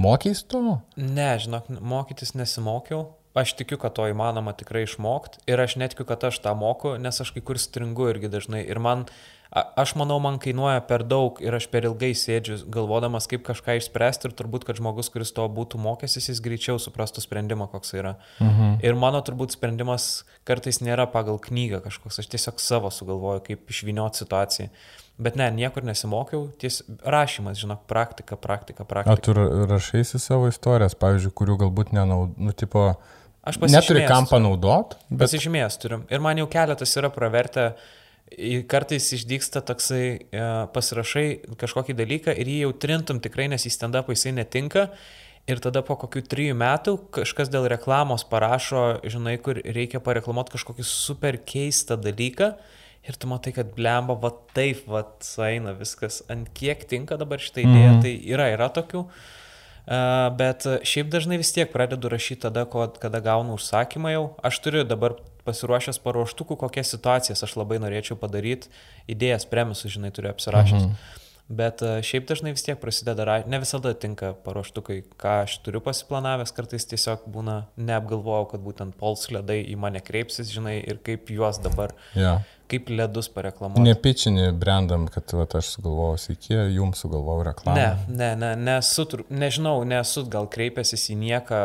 mokys 0.00 0.44
to? 0.48 0.80
Ne, 0.96 1.30
žinok, 1.40 1.70
mokytis 1.80 2.34
nesimokiau. 2.38 3.14
Aš 3.38 3.52
tikiu, 3.54 3.76
kad 3.78 3.92
to 3.94 4.06
įmanoma 4.10 4.50
tikrai 4.56 4.82
išmokti 4.82 5.44
ir 5.46 5.60
aš 5.62 5.76
netikiu, 5.78 6.02
kad 6.08 6.24
aš 6.26 6.40
tą 6.42 6.56
moku, 6.58 6.96
nes 6.98 7.20
aš 7.22 7.30
kai 7.36 7.42
kur 7.44 7.60
stringu 7.60 8.08
irgi 8.10 8.30
dažnai. 8.32 8.64
Ir 8.66 8.80
man, 8.82 9.04
a- 9.06 9.37
aš 9.52 9.94
manau, 9.96 10.18
man 10.20 10.36
kainuoja 10.42 10.80
per 10.86 11.02
daug 11.08 11.38
ir 11.40 11.54
aš 11.56 11.66
per 11.72 11.86
ilgai 11.88 12.10
sėdžiu 12.16 12.58
galvodamas, 12.74 13.26
kaip 13.30 13.46
kažką 13.46 13.78
išspręsti 13.80 14.28
ir 14.28 14.34
turbūt, 14.36 14.66
kad 14.68 14.76
žmogus, 14.76 15.08
kuris 15.14 15.32
to 15.32 15.46
būtų 15.48 15.80
mokęsis, 15.80 16.28
jis 16.28 16.42
greičiau 16.44 16.76
suprastų 16.82 17.24
sprendimą, 17.24 17.68
koks 17.72 17.94
yra. 17.96 18.16
Mhm. 18.44 18.78
Ir 18.84 18.94
mano 19.00 19.22
turbūt 19.24 19.56
sprendimas 19.56 20.24
kartais 20.48 20.80
nėra 20.84 21.08
pagal 21.10 21.40
knygą 21.40 21.80
kažkoks, 21.88 22.20
aš 22.20 22.28
tiesiog 22.34 22.60
savo 22.60 22.90
sugalvoju, 22.92 23.44
kaip 23.48 23.72
išvinioti 23.72 24.24
situaciją. 24.24 24.68
Bet 25.18 25.34
ne, 25.34 25.48
niekur 25.50 25.82
nesimokiau, 25.82 26.44
ties 26.62 26.82
rašymas, 27.02 27.56
žinok, 27.58 27.80
praktika, 27.90 28.36
praktika, 28.38 28.84
O 28.84 28.86
praktika. 28.86 29.16
tu 29.18 29.32
ra- 29.34 29.66
rašaisi 29.66 30.20
savo 30.22 30.46
istorijas, 30.46 30.94
pavyzdžiui, 30.94 31.32
kurių 31.34 31.56
galbūt 31.64 31.90
nenaud... 31.96 32.36
Nu, 32.38 32.52
tipo, 32.54 32.92
Aš 33.42 33.56
neturi 33.58 33.72
pasižymėjęs 33.72 34.08
kam 34.12 34.28
turiu. 34.28 34.30
panaudot, 34.36 34.94
bet... 35.08 35.24
Pasižymėjęs 35.24 35.78
turim. 35.82 36.04
Ir 36.12 36.20
man 36.22 36.38
jau 36.38 36.46
keletas 36.52 36.94
yra 37.00 37.10
pravertę. 37.10 37.72
į- 37.74 37.96
Kartais 38.68 39.06
išdyksta 39.16 39.62
toksai 39.64 40.02
e, 40.18 40.42
pasirašai 40.74 41.56
kažkokį 41.60 41.96
dalyką 41.96 42.34
ir 42.36 42.50
jį 42.50 42.58
jau 42.66 42.72
trintum 42.84 43.22
tikrai, 43.24 43.48
nes 43.48 43.64
į 43.64 43.72
stand-up 43.72 44.10
jisai 44.12 44.34
netinka. 44.36 44.90
Ir 45.48 45.62
tada 45.64 45.80
po 45.80 45.96
kokių 45.96 46.20
trijų 46.28 46.56
metų 46.60 46.92
kažkas 47.16 47.48
dėl 47.48 47.70
reklamos 47.72 48.26
parašo, 48.28 49.00
žinai, 49.08 49.38
kur 49.40 49.56
reikia 49.64 49.96
pareklamuoti 50.04 50.52
kažkokį 50.58 50.84
super 50.84 51.38
keistą 51.40 51.96
dalyką. 51.96 52.52
Ir 53.08 53.16
tu 53.16 53.30
matai, 53.30 53.54
kad 53.56 53.70
blemba, 53.72 54.12
va 54.20 54.28
taip, 54.52 54.84
va 54.90 55.06
sueina 55.24 55.72
viskas. 55.72 56.20
Ant 56.28 56.50
kiek 56.52 56.84
tinka 56.90 57.16
dabar 57.16 57.40
šitą 57.40 57.62
idėją, 57.64 57.92
Mhm. 57.94 58.00
tai 58.04 58.12
yra, 58.28 58.50
yra 58.52 58.68
tokių. 58.68 59.06
Uh, 59.88 60.28
bet 60.36 60.66
šiaip 60.84 61.08
dažnai 61.08 61.38
vis 61.40 61.48
tiek 61.56 61.70
pradedu 61.72 62.10
rašyti 62.12 62.42
tada, 62.44 62.66
kada 63.00 63.20
gaunu 63.24 63.56
užsakymą 63.56 64.12
jau. 64.12 64.24
Aš 64.44 64.58
turiu 64.60 64.84
dabar 64.84 65.14
pasiruošęs 65.48 65.98
paruoštukų, 66.04 66.58
kokias 66.66 66.92
situacijas 66.94 67.42
aš 67.48 67.56
labai 67.58 67.80
norėčiau 67.82 68.20
padaryti, 68.20 68.68
idėjas, 69.10 69.48
premisus, 69.50 69.96
žinai, 69.96 70.12
turiu 70.14 70.30
apsirašęs. 70.34 70.84
Mhm. 70.90 71.24
Bet 71.48 71.80
uh, 71.80 71.94
šiaip 72.04 72.26
dažnai 72.28 72.50
vis 72.52 72.60
tiek 72.60 72.76
prasideda, 72.76 73.24
ra- 73.24 73.44
ne 73.48 73.56
visada 73.62 73.94
tinka 73.96 74.34
paruoštukai, 74.44 74.98
ką 75.16 75.30
aš 75.46 75.54
turiu 75.64 75.80
pasiplanavęs, 75.80 76.50
kartais 76.52 76.84
tiesiog 76.90 77.22
būna 77.32 77.54
neapgalvojau, 77.80 78.50
kad 78.50 78.60
būtent 78.66 78.98
pols 79.00 79.22
ledai 79.32 79.62
į 79.64 79.78
mane 79.80 80.02
kreipsis, 80.04 80.50
žinai, 80.52 80.74
ir 80.84 81.00
kaip 81.00 81.32
juos 81.32 81.56
dabar, 81.64 81.94
Ja. 82.12 82.34
kaip 82.68 82.92
ledus 82.92 83.30
pareklamuoti. 83.32 83.80
Nepičini 83.86 84.50
brandam, 84.60 85.06
kad 85.08 85.32
vat, 85.32 85.56
aš 85.56 85.70
sugalvojau 85.78 86.34
iki, 86.36 86.52
jums 86.76 87.00
sugalvojau 87.00 87.46
reklamą. 87.48 87.78
Ne, 87.80 87.96
ne, 88.12 88.28
ne, 88.44 88.50
nesu, 88.68 89.08
nežinau, 89.32 89.78
nesu 89.88 90.26
gal 90.28 90.50
kreipęsis 90.52 91.08
į 91.14 91.16
nieką, 91.22 91.62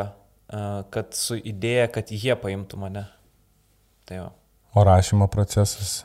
a, 0.48 0.64
kad 0.96 1.12
su 1.12 1.36
idėja, 1.36 1.92
kad 1.92 2.08
jie 2.16 2.40
paimtų 2.40 2.80
mane. 2.86 3.04
Tai 4.06 4.18
jo. 4.18 4.32
O 4.76 4.84
rašymo 4.84 5.28
procesas, 5.32 6.04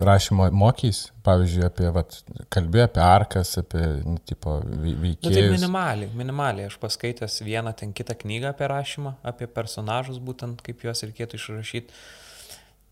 rašymo 0.00 0.48
mokys, 0.56 1.12
pavyzdžiui, 1.26 1.64
apie, 1.68 1.90
vat, 1.94 2.16
kalbė 2.52 2.82
apie 2.86 3.02
arkas, 3.04 3.52
apie, 3.60 3.82
nu, 4.04 4.16
tipo, 4.26 4.58
vei- 4.64 4.94
Nu, 4.96 5.14
tai 5.20 5.32
veikėjus. 5.32 5.50
minimaliai, 5.52 6.10
minimaliai. 6.16 6.66
Aš 6.70 6.78
paskaitęs 6.82 7.40
vieną 7.44 7.74
ten 7.76 7.92
kitą 7.92 8.14
knygą 8.18 8.48
apie 8.54 8.66
rašymą, 8.72 9.14
apie 9.22 9.46
personažus, 9.46 10.18
būtent 10.18 10.62
kaip 10.64 10.80
juos 10.82 11.02
reikėtų 11.06 11.38
išrašyti. 11.38 11.90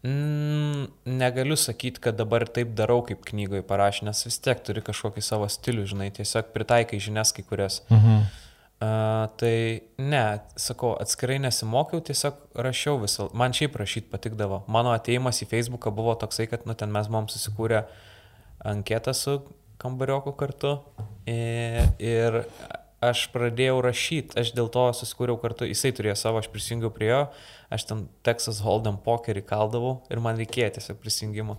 Mm, 0.05 0.88
negaliu 1.07 1.57
sakyti, 1.57 2.01
kad 2.05 2.17
dabar 2.17 2.45
taip 2.47 2.75
darau, 2.77 3.01
kaip 3.09 3.23
knygoje 3.25 3.62
parašė, 3.64 4.05
nes 4.11 4.19
vis 4.27 4.37
tiek 4.38 4.61
turi 4.61 4.83
kažkokį 4.85 5.23
savo 5.25 5.47
stilių, 5.49 5.87
žinai, 5.88 6.11
tiesiog 6.12 6.51
pritaikai 6.53 6.99
žinias 7.01 7.33
kai 7.33 7.43
kurias. 7.49 7.81
Mhm. 7.88 8.27
Uh, 8.85 9.31
tai 9.40 9.83
ne, 10.03 10.23
sakau, 10.61 10.90
atskirai 11.01 11.38
nesimokiau, 11.40 12.03
tiesiog 12.05 12.40
rašiau 12.66 12.99
visą. 13.01 13.31
Man 13.33 13.55
šiaip 13.57 13.79
rašyti 13.81 14.11
patikdavo. 14.12 14.64
Mano 14.68 14.92
ateimas 14.92 15.40
į 15.40 15.49
Facebooką 15.49 15.92
buvo 15.94 16.12
toksai, 16.20 16.49
kad 16.51 16.66
nu, 16.68 16.75
ten 16.77 16.92
mes 16.92 17.09
buvom 17.09 17.31
susikūrę 17.33 17.85
anketą 18.66 19.14
su 19.16 19.38
kambarioku 19.81 20.35
kartu 20.37 20.75
ir, 21.31 21.87
ir 22.03 22.40
aš 23.05 23.27
pradėjau 23.33 23.79
rašyti, 23.85 24.37
aš 24.40 24.53
dėl 24.57 24.70
to 24.73 24.85
susikūriau 25.01 25.38
kartu, 25.40 25.68
jisai 25.68 25.92
turėjo 25.97 26.16
savo, 26.18 26.40
aš 26.42 26.51
prisijungiau 26.53 26.92
prie 26.94 27.11
jo, 27.11 27.23
aš 27.75 27.88
ten 27.90 28.07
Texas 28.27 28.62
Hold'em 28.64 28.99
pokerį 29.05 29.44
kaldavau 29.49 29.99
ir 30.12 30.23
man 30.25 30.40
reikėjo 30.40 30.75
tiesiog 30.79 31.01
prisijungimo. 31.03 31.59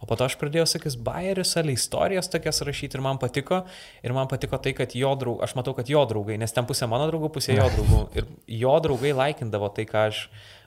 O 0.00 0.08
po 0.08 0.16
to 0.16 0.24
aš 0.24 0.38
pradėjau, 0.40 0.64
sakys, 0.68 0.94
bairius, 0.96 1.52
ale 1.60 1.74
istorijas 1.76 2.30
tokias 2.32 2.62
rašyti 2.64 2.96
ir 2.96 3.02
man 3.04 3.18
patiko. 3.20 3.60
Ir 4.00 4.14
man 4.16 4.30
patiko 4.30 4.56
tai, 4.62 4.72
kad 4.76 4.94
jo 4.96 5.10
draugai, 5.20 5.44
aš 5.44 5.52
matau, 5.58 5.74
kad 5.76 5.92
jo 5.92 6.00
draugai, 6.08 6.38
nes 6.40 6.56
ten 6.56 6.64
pusė 6.68 6.88
mano 6.88 7.04
draugų, 7.10 7.28
pusė 7.34 7.58
jo 7.58 7.68
draugų. 7.74 8.00
Ir 8.18 8.30
jo 8.62 8.72
draugai 8.80 9.12
laikindavo 9.18 9.68
tai, 9.76 9.84
ką 9.90 10.06
aš, 10.08 10.22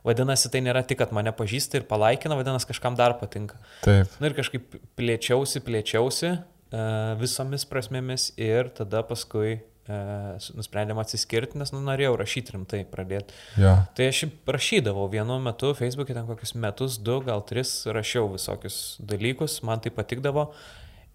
vadinasi, 0.06 0.54
tai 0.54 0.62
nėra 0.68 0.86
tik, 0.86 1.02
kad 1.02 1.16
mane 1.18 1.34
pažįsta 1.34 1.82
ir 1.82 1.90
palaikina, 1.90 2.38
vadinasi, 2.38 2.70
kažkam 2.70 2.98
dar 3.00 3.18
patinka. 3.18 3.58
Taip. 3.82 4.14
Na 4.22 4.30
ir 4.30 4.38
kažkaip 4.38 4.78
plėčiausi, 5.00 5.64
plėčiausi 5.66 6.30
uh, 6.36 7.16
visomis 7.18 7.66
prasmėmis 7.70 8.30
ir 8.38 8.70
tada 8.78 9.02
paskui 9.08 9.64
nusprendėm 9.88 11.00
atsiskirti, 11.02 11.58
nes 11.60 11.74
nu, 11.74 11.82
norėjau 11.84 12.14
rašyti 12.20 12.56
rimtai 12.56 12.84
pradėti. 12.88 13.36
Ja. 13.60 13.76
Tai 13.98 14.08
aš 14.08 14.24
rašydavau 14.48 15.10
vienu 15.12 15.40
metu, 15.44 15.74
Facebook'e 15.76 16.16
ten 16.16 16.28
kokius 16.30 16.56
metus, 16.56 16.98
du, 16.98 17.20
gal 17.26 17.44
tris 17.48 17.82
rašiau 17.92 18.30
visokius 18.32 18.98
dalykus, 19.04 19.60
man 19.68 19.84
tai 19.84 19.92
patikdavo. 19.92 20.52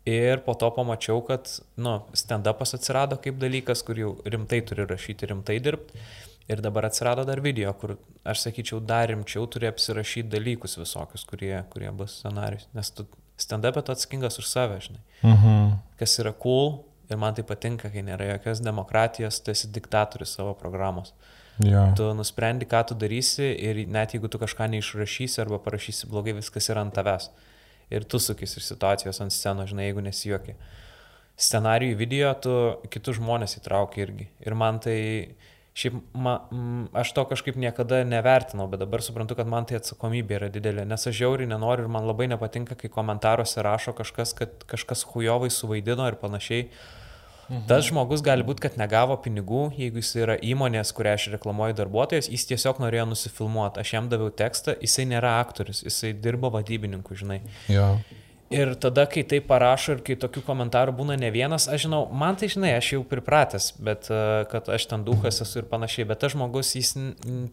Ir 0.08 0.40
po 0.44 0.54
to 0.56 0.68
pamačiau, 0.72 1.20
kad, 1.24 1.48
nu, 1.80 1.98
stand-upas 2.16 2.76
atsirado 2.76 3.18
kaip 3.20 3.40
dalykas, 3.40 3.82
kur 3.84 3.98
jau 4.00 4.14
rimtai 4.24 4.60
turi 4.64 4.86
rašyti, 4.88 5.28
rimtai 5.32 5.58
dirbti. 5.64 6.04
Ir 6.48 6.62
dabar 6.64 6.86
atsirado 6.88 7.26
dar 7.28 7.42
video, 7.44 7.74
kur, 7.76 7.98
aš 8.24 8.46
sakyčiau, 8.46 8.80
dar 8.84 9.10
rimčiau 9.10 9.44
turi 9.52 9.68
apsirašyti 9.68 10.30
dalykus 10.32 10.78
visokius, 10.80 11.26
kurie, 11.28 11.52
kurie 11.72 11.90
bus 11.92 12.20
scenarius. 12.22 12.68
Nes 12.76 12.88
tu 12.92 13.04
stand-up'e 13.40 13.84
tu 13.84 13.92
atsakingas 13.92 14.40
už 14.40 14.48
save, 14.48 14.80
žinai. 14.80 15.02
Mhm. 15.22 15.76
Kas 16.00 16.16
yra 16.22 16.32
cool, 16.32 16.84
Ir 17.08 17.16
man 17.16 17.36
tai 17.36 17.44
patinka, 17.48 17.88
kai 17.88 18.02
nėra 18.04 18.26
jokios 18.34 18.60
demokratijos, 18.60 19.40
tu 19.40 19.52
esi 19.54 19.70
diktatorius 19.72 20.34
savo 20.36 20.52
programos. 20.58 21.14
Ja. 21.64 21.88
Tu 21.96 22.06
nusprendi, 22.14 22.68
ką 22.68 22.84
tu 22.90 22.94
darysi 22.94 23.48
ir 23.50 23.80
net 23.90 24.14
jeigu 24.14 24.28
tu 24.30 24.38
kažką 24.38 24.68
neišrašysi 24.74 25.40
arba 25.42 25.58
parašysi 25.58 26.06
blogai, 26.10 26.36
viskas 26.36 26.68
yra 26.70 26.84
ant 26.86 26.94
tavęs. 26.94 27.30
Ir 27.90 28.04
tu 28.04 28.20
sukis 28.20 28.58
iš 28.60 28.68
situacijos 28.68 29.18
ant 29.24 29.32
scenos, 29.32 29.72
žinai, 29.72 29.88
jeigu 29.88 30.04
nesijuoki. 30.04 30.54
Scenarijų 31.38 31.96
video 31.98 32.30
tu 32.42 32.52
kitus 32.92 33.16
žmonės 33.18 33.56
įtrauki 33.58 34.04
irgi. 34.04 34.28
Ir 34.44 34.54
man 34.58 34.78
tai, 34.84 34.98
šiaip, 35.78 35.96
ma, 36.12 36.36
m, 36.52 36.84
aš 36.98 37.14
to 37.16 37.24
kažkaip 37.32 37.58
niekada 37.58 38.02
nevertinau, 38.06 38.68
bet 38.70 38.82
dabar 38.84 39.02
suprantu, 39.02 39.38
kad 39.38 39.50
man 39.50 39.66
tai 39.66 39.78
atsakomybė 39.80 40.38
yra 40.38 40.52
didelė. 40.52 40.84
Nes 40.86 41.08
aš 41.08 41.16
žiauriai 41.22 41.50
nenoriu 41.50 41.86
ir 41.86 41.92
man 41.94 42.06
labai 42.10 42.28
nepatinka, 42.30 42.76
kai 42.78 42.92
komentaruose 42.92 43.64
rašo 43.64 43.96
kažkas, 43.98 44.36
kad 44.38 44.66
kažkas 44.70 45.06
hujovai 45.14 45.50
suvaidino 45.54 46.06
ir 46.10 46.20
panašiai. 46.20 46.68
Mhm. 47.48 47.64
Tas 47.70 47.86
žmogus 47.88 48.20
gali 48.24 48.44
būti, 48.44 48.66
kad 48.66 48.76
negavo 48.76 49.16
pinigų, 49.24 49.70
jeigu 49.80 50.02
jis 50.02 50.12
yra 50.20 50.36
įmonės, 50.44 50.92
kurią 50.96 51.16
aš 51.16 51.28
reklamuoju 51.38 51.78
darbuotojas, 51.80 52.28
jis 52.28 52.44
tiesiog 52.50 52.82
norėjo 52.84 53.08
nusifilmuoti. 53.08 53.80
Aš 53.80 53.94
jam 53.96 54.10
daviau 54.12 54.28
tekstą, 54.28 54.76
jisai 54.84 55.08
nėra 55.08 55.38
aktorius, 55.40 55.80
jisai 55.86 56.12
dirbo 56.12 56.52
vadybininku, 56.52 57.16
žinai. 57.16 57.40
Ja. 57.72 57.94
Ir 58.52 58.72
tada, 58.80 59.04
kai 59.08 59.26
tai 59.28 59.42
parašo 59.44 59.98
ir 59.98 60.04
kai 60.04 60.14
tokių 60.20 60.40
komentarų 60.46 60.94
būna 60.96 61.18
ne 61.20 61.28
vienas, 61.32 61.66
aš 61.68 61.84
žinau, 61.84 62.06
man 62.12 62.36
tai 62.40 62.48
žinai, 62.52 62.70
aš 62.78 62.94
jau 62.94 63.02
pripratęs, 63.08 63.74
bet 63.84 64.08
uh, 64.08 64.44
kad 64.48 64.70
aš 64.72 64.86
ten 64.88 65.04
duhas 65.04 65.42
esu 65.44 65.60
ir 65.60 65.68
panašiai, 65.68 66.06
bet 66.08 66.22
tas 66.24 66.32
žmogus, 66.32 66.72
jis 66.76 66.94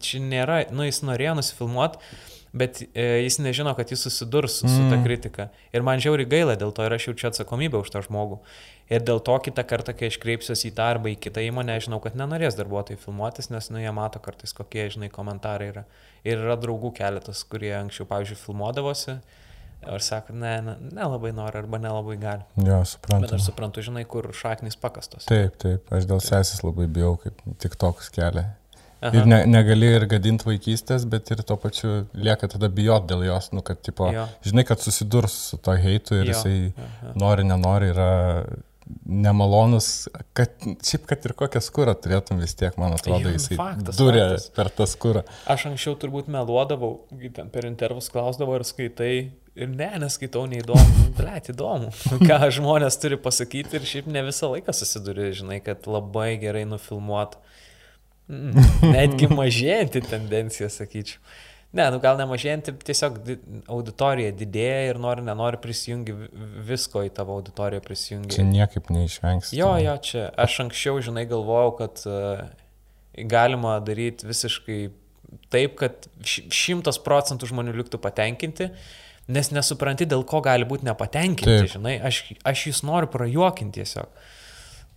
čia 0.00 0.22
nėra, 0.24 0.62
nu 0.72 0.88
jis 0.88 1.02
norėjo 1.04 1.36
nusifilmuoti, 1.36 2.00
bet 2.56 2.80
e, 2.94 3.04
jis 3.26 3.36
nežino, 3.44 3.74
kad 3.76 3.90
jis 3.92 4.06
susidurs 4.06 4.60
su, 4.62 4.70
su 4.72 4.86
ta 4.88 4.96
kritika. 5.04 5.50
Ir 5.76 5.84
man 5.84 6.00
žiauri 6.00 6.24
gaila 6.28 6.56
dėl 6.56 6.72
to 6.72 6.86
ir 6.86 6.94
aš 6.96 7.10
jaučiu 7.10 7.28
atsakomybę 7.28 7.82
už 7.82 7.92
tą 7.92 8.00
žmogų. 8.06 8.40
Ir 8.86 9.02
dėl 9.02 9.18
to 9.26 9.34
kitą 9.42 9.64
kartą, 9.66 9.90
kai 9.98 10.12
aš 10.12 10.18
kreipsiuosi 10.22 10.68
į 10.70 10.74
tą 10.76 10.84
arba 10.92 11.10
į 11.10 11.16
kitą 11.18 11.42
įmonę, 11.42 11.74
žinau, 11.82 11.98
kad 12.02 12.14
nenorės 12.18 12.54
darbuotojai 12.58 13.00
filmuotis, 13.02 13.48
nes 13.50 13.66
nu 13.74 13.80
jie 13.82 13.90
mato 13.94 14.20
kartais, 14.22 14.52
kokie, 14.54 14.84
žinai, 14.94 15.08
komentarai 15.10 15.72
yra. 15.72 15.82
Ir 16.26 16.38
yra 16.44 16.54
draugų 16.62 16.92
keletas, 16.94 17.42
kurie 17.50 17.72
anksčiau, 17.80 18.06
pavyzdžiui, 18.12 18.38
filmuodavosi. 18.44 19.16
Ir 19.86 20.02
sako, 20.02 20.34
ne, 20.38 20.52
ne, 20.64 20.76
nelabai 20.96 21.32
nori 21.34 21.58
arba 21.60 21.78
nelabai 21.82 22.14
gali. 22.18 22.46
Bet 22.56 22.88
suprantu. 22.90 23.34
aš 23.36 23.48
suprantu, 23.50 23.82
žinai, 23.86 24.04
kur 24.08 24.30
šaknis 24.34 24.78
pakastos. 24.82 25.26
Taip, 25.28 25.58
taip, 25.62 25.90
aš 25.94 26.06
dėl 26.10 26.22
sesės 26.24 26.62
labai 26.64 26.86
bijau, 26.90 27.16
kaip 27.22 27.42
tik 27.62 27.74
toks 27.78 28.08
kelia. 28.14 28.48
Aha. 29.04 29.12
Ir 29.12 29.26
ne, 29.28 29.42
negali 29.50 29.90
ir 29.92 30.06
gadinti 30.08 30.46
vaikystės, 30.48 31.04
bet 31.10 31.28
ir 31.34 31.42
tuo 31.46 31.58
pačiu 31.60 31.90
lieka 32.16 32.48
tada 32.48 32.70
bijot 32.72 33.04
dėl 33.10 33.26
jos, 33.26 33.50
nu, 33.52 33.60
kad, 33.66 33.82
tipo, 33.84 34.08
Jo. 34.14 34.24
žinai, 34.46 34.64
kad 34.66 34.80
susidurs 34.82 35.34
su 35.50 35.58
to 35.60 35.74
heitu 35.76 36.16
ir 36.16 36.24
Jo, 36.24 36.32
jisai 36.32 36.54
jo, 36.56 36.86
jo. 37.04 37.12
nori, 37.20 37.44
nenori, 37.46 37.92
yra 37.92 38.08
nemalonus, 39.04 40.08
kad 40.36 40.52
šiaip, 40.84 41.06
kad 41.10 41.24
ir 41.26 41.34
kokią 41.38 41.62
skurą 41.64 41.94
turėtum 41.98 42.38
vis 42.42 42.54
tiek, 42.58 42.74
man 42.80 42.94
atrodo, 42.94 43.32
jisai 43.34 43.58
faktas, 43.58 43.98
durė 43.98 44.22
faktas. 44.22 44.46
per 44.58 44.70
tą 44.74 44.86
skurą. 44.90 45.24
Aš 45.52 45.66
anksčiau 45.70 45.96
turbūt 46.00 46.30
meluodavau, 46.32 46.92
per 47.54 47.68
intervus 47.68 48.10
klausdavau, 48.12 48.58
ar 48.60 48.66
skaitai. 48.66 49.16
Ir 49.56 49.70
ne, 49.72 49.88
neskaitau, 50.02 50.42
neįdomu. 50.50 51.06
Blet, 51.16 51.48
įdomu. 51.54 51.88
Ką 52.28 52.38
žmonės 52.52 52.98
turi 53.00 53.16
pasakyti 53.16 53.78
ir 53.78 53.86
šiaip 53.88 54.10
ne 54.12 54.26
visą 54.26 54.50
laiką 54.52 54.74
susiduri, 54.76 55.30
žinai, 55.38 55.62
kad 55.64 55.88
labai 55.88 56.34
gerai 56.42 56.66
nufilmuot. 56.68 57.38
Mm, 58.26 58.58
netgi 58.92 59.30
mažėjanti 59.32 60.02
tendencija, 60.10 60.68
sakyčiau. 60.72 61.22
Ne, 61.72 61.90
nu 61.90 61.98
gal 62.00 62.16
nemažėjanti, 62.16 62.72
tiesiog 62.86 63.16
di- 63.26 63.38
auditorija 63.68 64.30
didėja 64.32 64.90
ir 64.92 64.98
nori, 65.02 65.20
nenori 65.26 65.58
prisijungi 65.60 66.12
vi- 66.14 66.28
visko 66.70 67.02
į 67.04 67.10
tavo 67.12 67.34
auditoriją 67.36 67.82
prisijungi. 67.84 68.30
Čia 68.36 68.44
niekaip 68.48 68.88
neišvengsi. 68.94 69.56
Jo, 69.58 69.74
jo, 69.82 69.96
čia. 70.00 70.28
Aš 70.40 70.60
anksčiau, 70.64 71.00
žinai, 71.04 71.26
galvojau, 71.28 71.74
kad 71.76 72.00
uh, 72.06 72.46
galima 73.28 73.80
daryti 73.84 74.24
visiškai 74.30 74.78
taip, 75.52 75.74
kad 75.76 76.06
ši- 76.22 76.46
šimtas 76.54 76.98
procentų 77.02 77.50
žmonių 77.50 77.74
liktų 77.82 77.98
patenkinti, 78.00 78.70
nes 79.28 79.50
nesupranti, 79.50 80.06
dėl 80.08 80.24
ko 80.24 80.40
gali 80.40 80.64
būti 80.64 80.86
nepatenkinti, 80.86 81.58
Taip. 81.66 81.72
žinai. 81.74 81.96
Aš, 82.00 82.22
aš 82.46 82.66
jūs 82.70 82.84
noriu 82.86 83.10
prajuokinti 83.10 83.82
tiesiog. 83.82 84.06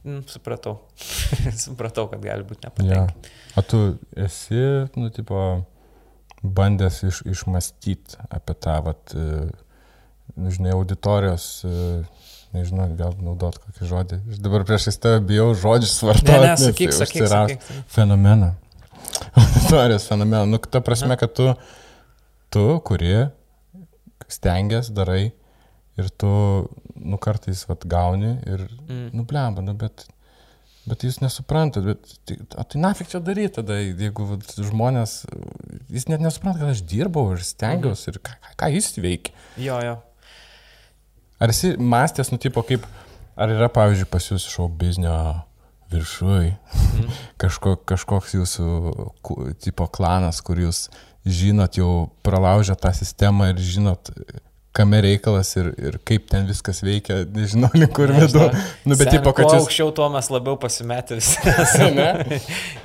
Mm, 0.06 0.22
supratau. 0.32 0.78
supratau, 1.66 2.08
kad 2.14 2.22
gali 2.24 2.46
būti 2.48 2.64
Ja. 2.64 2.70
nepatenkinti. 2.70 3.36
O 3.58 3.62
tu 3.68 3.82
esi, 4.16 4.62
nu, 4.96 5.10
tipo, 5.10 5.66
bandęs 6.44 7.02
iš, 7.04 7.22
išmastyti 7.28 8.20
apie 8.30 8.56
tą, 8.56 8.78
vat, 8.86 9.14
e, 9.16 9.50
nu, 10.36 10.52
žinai, 10.54 10.72
auditorijos, 10.76 11.48
e, 11.68 11.74
nežinau, 12.56 12.88
gal 13.00 13.18
naudot 13.24 13.60
kokį 13.62 13.90
žodį. 13.90 14.22
Aš 14.34 14.40
dabar 14.46 14.66
prieš 14.68 14.90
tave 15.02 15.20
bijau 15.26 15.52
žodžius 15.54 15.98
vartoti. 16.06 16.32
Ne, 16.34 16.54
ne, 16.54 16.56
sakyk, 16.62 16.96
sakyk, 16.96 17.28
sakyk. 17.30 17.68
Fenomeną. 17.94 18.54
Auditorijos 19.42 20.08
fenomeną. 20.10 20.46
Nu, 20.50 20.62
ta 20.64 20.82
prasme, 20.86 21.18
kad 21.20 21.36
tu, 21.38 21.52
tu, 22.54 22.66
kurie 22.88 23.28
stengiasi, 24.30 24.94
darai 24.96 25.24
ir 26.00 26.10
tu, 26.22 26.30
nu, 26.96 27.20
kartais, 27.22 27.66
vat, 27.70 27.84
gauni 27.90 28.38
ir, 28.48 28.68
Mm. 28.90 29.10
nu, 29.14 29.26
blemba, 29.28 29.62
nu, 29.62 29.74
bet, 29.78 30.08
bet 30.90 31.04
jūs 31.06 31.20
nesuprantat, 31.24 31.86
bet, 31.86 32.14
tai, 32.28 32.38
o 32.60 32.66
tai 32.66 32.82
nafik 32.84 33.10
čia 33.12 33.22
daryti 33.24 33.56
tada, 33.60 33.78
jeigu 33.82 34.26
vat, 34.34 34.46
žmonės, 34.58 35.20
jis 35.94 36.08
net 36.12 36.24
nesupranta, 36.24 36.62
kad 36.64 36.74
aš 36.74 36.82
dirbau 36.90 37.28
ir 37.36 37.44
stengiausi 37.46 38.10
ir 38.14 38.20
ką, 38.26 38.36
ką, 38.60 38.72
jis 38.76 38.92
veikia. 39.02 39.36
Jo, 39.62 39.80
jo. 39.86 39.98
Ar 41.40 41.54
esi 41.54 41.76
mąstęs, 41.80 42.34
nu, 42.34 42.40
tipo, 42.42 42.64
kaip, 42.68 42.84
ar 43.40 43.54
yra, 43.54 43.70
pavyzdžiui, 43.72 44.10
pas 44.12 44.26
jūs 44.32 44.48
šau 44.52 44.68
biznio 44.82 45.16
viršui, 45.94 46.56
Mhm. 47.00 47.14
kažko, 47.42 47.78
kažkoks 47.88 48.36
jūsų, 48.36 48.68
tipo, 49.64 49.88
klanas, 49.88 50.42
kur 50.46 50.60
jūs 50.62 50.88
žinot, 51.26 51.78
jau 51.80 52.10
pralaužę 52.26 52.76
tą 52.80 52.92
sistemą 52.96 53.50
ir 53.54 53.62
žinot, 53.62 54.12
kame 54.76 55.02
reikalas 55.04 55.52
ir, 55.60 55.72
ir 55.82 55.98
kaip 56.08 56.28
ten 56.32 56.48
viskas 56.50 56.82
veikia, 56.86 57.24
nežinau, 57.36 57.72
link 57.76 57.94
kur 57.98 58.12
vedu. 58.14 58.48
Nu, 58.86 58.96
bet, 58.96 59.10
tipo, 59.12 59.34
kad 59.34 59.48
kuo 59.48 59.56
jūs... 59.56 59.66
aukščiau, 59.66 59.94
tuo 59.98 60.10
mes 60.14 60.30
labiau 60.32 60.60
pasimetę 60.62 61.18
visi. 61.20 61.40
esame. 61.66 62.10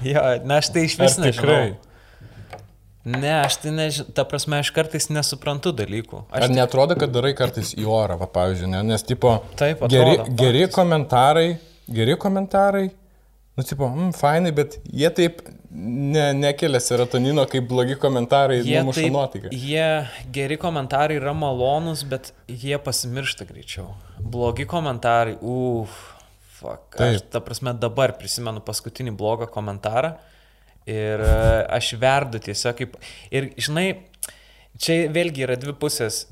jo, 0.06 0.22
na 0.48 0.60
aš 0.62 0.72
tai 0.74 0.86
iš 0.88 0.96
vis 1.00 1.18
Ar 1.18 1.28
tikrai? 1.28 1.58
nežinau. 1.66 1.90
Ne, 3.04 3.34
aš 3.42 3.58
tai 3.60 3.74
nežinau, 3.76 4.14
ta 4.16 4.24
prasme, 4.24 4.56
aš 4.64 4.70
kartais 4.72 5.10
nesuprantu 5.12 5.74
dalykų. 5.76 6.22
Aš 6.32 6.46
Ar 6.46 6.54
netrodo, 6.56 6.96
kad 6.96 7.12
darai 7.12 7.34
kartais 7.36 7.74
į 7.76 7.84
orą, 7.84 8.16
va, 8.22 8.30
pavyzdžiui, 8.32 8.70
ne? 8.72 8.80
nes, 8.94 9.04
tipo, 9.04 9.36
Taip, 9.60 9.84
geri, 9.92 10.14
atrodo, 10.16 10.36
geri 10.40 10.62
faktas. 10.64 10.78
komentarai, 10.78 11.48
geri 12.00 12.16
komentarai, 12.20 12.86
nu, 13.54 13.66
tipo, 13.66 13.88
mm, 13.88 14.14
fainai, 14.18 14.54
bet 14.56 14.78
jie 14.90 15.10
taip 15.14 15.42
ne, 15.70 16.30
nekelia 16.38 16.80
serotonino, 16.82 17.44
kaip 17.50 17.68
blogi 17.70 17.98
komentarai, 18.00 18.62
numuša 18.66 19.06
nuotaiką. 19.14 19.52
jie 19.52 19.86
geri 20.34 20.58
komentarai 20.60 21.20
yra 21.20 21.36
malonūs, 21.36 22.06
bet 22.10 22.32
jie 22.48 22.78
pasimiršta 22.82 23.46
greičiau. 23.48 23.92
Blogi 24.18 24.66
komentarai, 24.70 25.38
uff, 25.40 26.14
Fuck. 26.64 26.96
Aš, 26.96 27.18
Taip. 27.18 27.30
ta 27.34 27.40
prasme, 27.44 27.74
dabar 27.76 28.14
prisimenu 28.16 28.62
paskutinį 28.64 29.12
blogą 29.18 29.48
komentarą 29.52 30.14
ir 30.88 31.20
e, 31.24 31.34
aš 31.76 31.94
verdu 32.00 32.40
tiesiog 32.44 32.78
kaip... 32.78 32.94
Ir, 33.34 33.50
žinai, 33.60 33.88
čia 34.80 35.04
vėlgi 35.12 35.44
yra 35.48 35.58
dvi 35.60 35.74
pusės. 35.80 36.24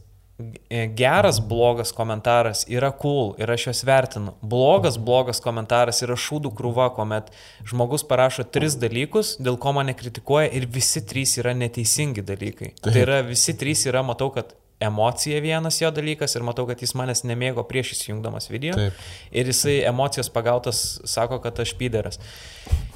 G- 0.43 0.87
Geras, 0.99 1.39
blogas 1.41 1.93
komentaras 1.95 2.65
yra 2.69 2.91
cool 3.03 3.35
ir 3.41 3.51
aš 3.55 3.69
juos 3.69 3.83
vertinu. 3.89 4.35
Blogas, 4.43 4.99
blogas 4.99 5.41
komentaras 5.45 6.03
yra 6.05 6.17
šūdų 6.19 6.53
krūva, 6.59 6.89
kuomet 6.97 7.31
žmogus 7.69 8.05
parašo 8.09 8.45
tris 8.49 8.77
dalykus, 8.81 9.37
dėl 9.43 9.59
ko 9.63 9.75
mane 9.77 9.95
kritikuoja 9.99 10.51
ir 10.57 10.67
visi 10.67 11.05
trys 11.07 11.37
yra 11.43 11.55
neteisingi 11.59 12.25
dalykai. 12.27 12.73
Taip. 12.81 12.91
Tai 12.91 13.07
yra 13.07 13.23
visi 13.27 13.55
trys 13.59 13.87
yra, 13.91 14.05
matau, 14.07 14.31
kad 14.35 14.55
emocija 14.83 15.41
vienas 15.45 15.79
jo 15.81 15.91
dalykas 15.95 16.37
ir 16.39 16.45
matau, 16.47 16.67
kad 16.69 16.83
jis 16.83 16.95
manęs 16.99 17.25
nemėgo 17.29 17.65
prieš 17.69 17.95
įsijungdamas 17.97 18.51
video. 18.53 18.75
Taip. 18.79 18.99
Ir 19.33 19.51
jisai 19.53 19.79
emocijos 19.89 20.31
pagautas 20.35 20.83
sako, 21.09 21.39
kad 21.45 21.61
aš 21.63 21.75
pyderas. 21.81 22.21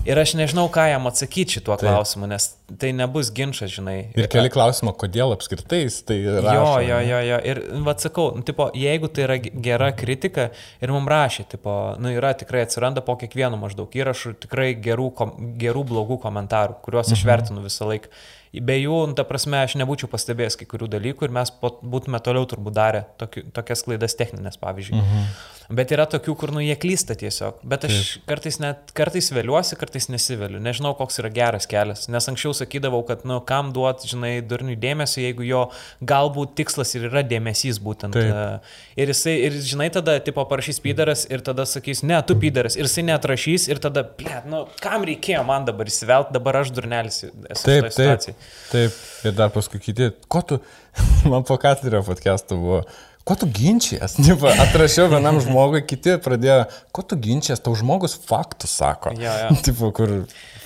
Ir 0.06 0.18
aš 0.22 0.36
nežinau, 0.38 0.68
ką 0.70 0.84
jam 0.86 1.08
atsakyti 1.10 1.56
šituo 1.56 1.74
Taip. 1.74 1.88
klausimu, 1.88 2.28
nes 2.30 2.44
tai 2.78 2.92
nebus 2.94 3.32
ginčas, 3.34 3.72
žinai. 3.74 3.96
Ir 4.14 4.28
keli 4.30 4.50
klausimą, 4.54 4.92
kodėl 5.00 5.34
apskritai 5.34 5.80
jis 5.82 5.96
tai 6.06 6.20
rašo. 6.22 6.52
Jo, 6.54 6.68
jo, 6.86 7.00
jo, 7.10 7.18
jo. 7.26 7.40
Ir, 7.50 7.60
vad 7.88 8.04
sakau, 8.04 8.28
nu, 8.38 8.46
tipo, 8.46 8.68
jeigu 8.78 9.10
tai 9.10 9.26
yra 9.26 9.38
ge- 9.42 9.50
gera 9.66 9.90
kritika 9.98 10.50
ir 10.82 10.94
mums 10.94 11.10
rašė, 11.10 11.48
tipo, 11.56 11.74
nu, 11.98 12.14
yra 12.14 12.30
tikrai 12.38 12.62
atsiranda 12.68 13.02
po 13.02 13.18
kiekvieno 13.18 13.58
maždaug 13.58 13.90
įrašų 13.98 14.36
tikrai 14.46 14.70
gerų, 14.78 15.10
kom, 15.18 15.34
gerų 15.58 15.82
blogų 15.90 16.20
komentarų, 16.22 16.78
kuriuos 16.86 17.10
aš 17.16 17.26
vertinu 17.26 17.66
visą 17.66 17.90
laiką. 17.90 18.12
Be 18.52 18.78
jų, 18.78 19.02
nu, 19.10 19.16
ta 19.18 19.26
prasme, 19.28 19.58
aš 19.64 19.74
nebūčiau 19.80 20.08
pastebėjęs 20.12 20.56
kai 20.60 20.68
kurių 20.70 20.88
dalykų 20.96 21.28
ir 21.28 21.34
mes 21.34 21.52
būtume 21.60 22.20
toliau 22.24 22.46
turbūt 22.48 22.76
darę 22.76 23.04
tokiu, 23.20 23.44
tokias 23.56 23.84
klaidas 23.86 24.16
techninės, 24.18 24.60
pavyzdžiui. 24.62 25.00
Mhm. 25.02 25.28
Bet 25.68 25.90
yra 25.94 26.06
tokių, 26.10 26.36
kur 26.38 26.52
nu 26.54 26.62
jie 26.62 26.76
klysta 26.78 27.16
tiesiog. 27.18 27.58
Bet 27.66 27.86
aš 27.88 27.96
Taip. 27.96 28.26
kartais 28.30 28.60
net, 28.62 28.92
kartais 28.96 29.30
vėliuosi, 29.34 29.78
kartais 29.80 30.08
nesiveliu. 30.12 30.60
Nežinau, 30.62 30.94
koks 30.98 31.18
yra 31.22 31.30
geras 31.34 31.66
kelias. 31.70 32.06
Nes 32.12 32.28
anksčiau 32.30 32.54
sakydavau, 32.56 33.02
kad, 33.08 33.24
nu, 33.28 33.40
kam 33.46 33.72
duoti, 33.74 34.10
žinai, 34.12 34.32
durniui 34.46 34.78
dėmesio, 34.78 35.24
jeigu 35.24 35.46
jo 35.46 35.64
galbūt 36.06 36.54
tikslas 36.60 36.94
ir 36.94 37.08
yra 37.10 37.24
dėmesys 37.26 37.80
būtent. 37.82 38.14
Taip. 38.16 38.30
e, 38.30 39.02
Ir 39.02 39.10
jisai, 39.12 39.34
ir 39.44 39.56
žinai, 39.60 39.90
tada, 39.92 40.14
tipo, 40.24 40.40
parašys 40.48 40.78
pydaras 40.80 41.26
ir 41.28 41.42
tada 41.44 41.66
sakys, 41.68 42.00
ne, 42.06 42.16
tu 42.24 42.36
pydaras. 42.40 42.78
Ir 42.78 42.86
jisai 42.88 43.04
netrašys 43.10 43.66
ir 43.68 43.80
tada, 43.82 44.06
ble, 44.16 44.38
nu, 44.48 44.62
kam 44.80 45.04
reikėjo 45.08 45.42
man 45.44 45.66
dabar 45.68 45.90
įsivelt, 45.90 46.30
dabar 46.32 46.62
aš 46.62 46.72
durnelis 46.76 47.20
esu. 47.26 47.66
Taip, 47.66 47.90
taip. 47.92 48.46
Taip. 48.70 48.96
Ir 49.26 49.36
dar 49.36 49.52
paskui 49.52 49.82
kiti, 49.82 50.08
ko 50.32 50.40
tu, 50.48 50.60
man 51.32 51.44
po 51.44 51.58
Katlerio 51.60 52.00
podcast'o 52.06 52.56
buvo, 52.62 52.80
ko 53.26 53.34
tu 53.34 53.48
ginčias? 53.50 54.18
Nipa, 54.22 54.54
atrašiau 54.66 55.10
vienam 55.10 55.40
žmogui, 55.42 55.82
kiti 55.88 56.18
pradėjo, 56.22 56.64
ko 56.94 57.02
tu 57.02 57.18
ginčias, 57.18 57.62
tau 57.62 57.74
žmogus 57.78 58.14
faktus 58.26 58.76
sako. 58.78 59.16
Jo, 59.18 59.32
jo. 59.46 59.56
Tipo, 59.66 59.90
kur 59.94 60.20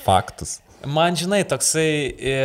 faktus. 0.04 0.60
Man 0.80 1.12
žinai, 1.12 1.42
toksai, 1.44 1.88
e, 2.16 2.36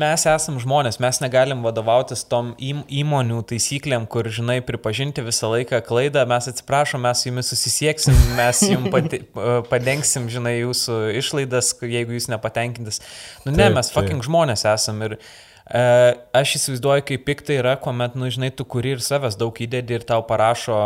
mes 0.00 0.22
esam 0.30 0.56
žmonės, 0.56 0.96
mes 1.04 1.18
negalim 1.20 1.60
vadovautis 1.60 2.22
tom 2.24 2.54
įmonių 2.56 3.42
taisyklėm, 3.50 4.06
kur, 4.08 4.24
žinai, 4.32 4.62
pripažinti 4.64 5.20
visą 5.26 5.50
laiką 5.52 5.82
klaidą, 5.84 6.22
mes 6.30 6.48
atsiprašom, 6.48 7.04
mes 7.04 7.26
jumis 7.26 7.52
susisieksim, 7.52 8.16
mes 8.38 8.62
jums 8.70 8.88
pati, 8.94 9.20
e, 9.24 9.58
padengsim, 9.68 10.30
žinai, 10.32 10.54
jūsų 10.62 10.96
išlaidas, 11.20 11.74
jeigu 11.84 12.16
jūs 12.16 12.30
nepatenkintis. 12.32 13.02
Nu 13.44 13.52
ne, 13.52 13.66
Taip, 13.66 13.76
mes 13.76 13.92
fucking 13.92 14.24
žmonės 14.24 14.64
esam 14.72 15.04
ir 15.04 15.18
e, 15.18 15.22
aš 15.68 16.54
įsivaizduoju, 16.58 17.04
kaip 17.10 17.26
piktai 17.26 17.58
yra, 17.60 17.76
kuomet, 17.80 18.16
nu, 18.16 18.30
žinai, 18.32 18.50
tu 18.54 18.64
kuri 18.64 18.96
ir 18.96 19.04
savęs 19.04 19.36
daug 19.40 19.52
įdedi 19.52 19.98
ir 19.98 20.06
tau 20.08 20.22
parašo 20.24 20.78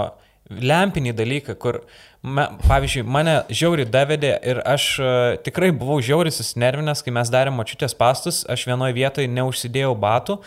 lempinį 0.51 1.15
dalyką, 1.17 1.55
kur, 1.61 1.81
me, 2.23 2.49
pavyzdžiui, 2.67 3.05
mane 3.07 3.37
žiauri 3.53 3.87
davedė 3.89 4.35
ir 4.53 4.61
aš 4.69 4.87
e, 4.99 5.13
tikrai 5.47 5.71
buvau 5.71 6.01
žiauri 6.03 6.33
susinervinęs, 6.35 7.05
kai 7.05 7.15
mes 7.15 7.31
darėm 7.33 7.57
mačiutės 7.61 7.95
pastus, 7.99 8.43
aš 8.51 8.67
vienoje 8.69 8.97
vietoje 8.99 9.31
neužsidėjau 9.31 9.95
batų, 10.03 10.39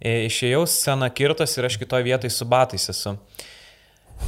e, 0.00 0.24
išėjau 0.30 0.64
sceną 0.70 1.10
kirtos 1.14 1.58
ir 1.58 1.68
aš 1.68 1.78
kitoje 1.82 2.08
vietoje 2.08 2.34
su 2.34 2.48
batais 2.48 2.88
esu. 2.90 3.18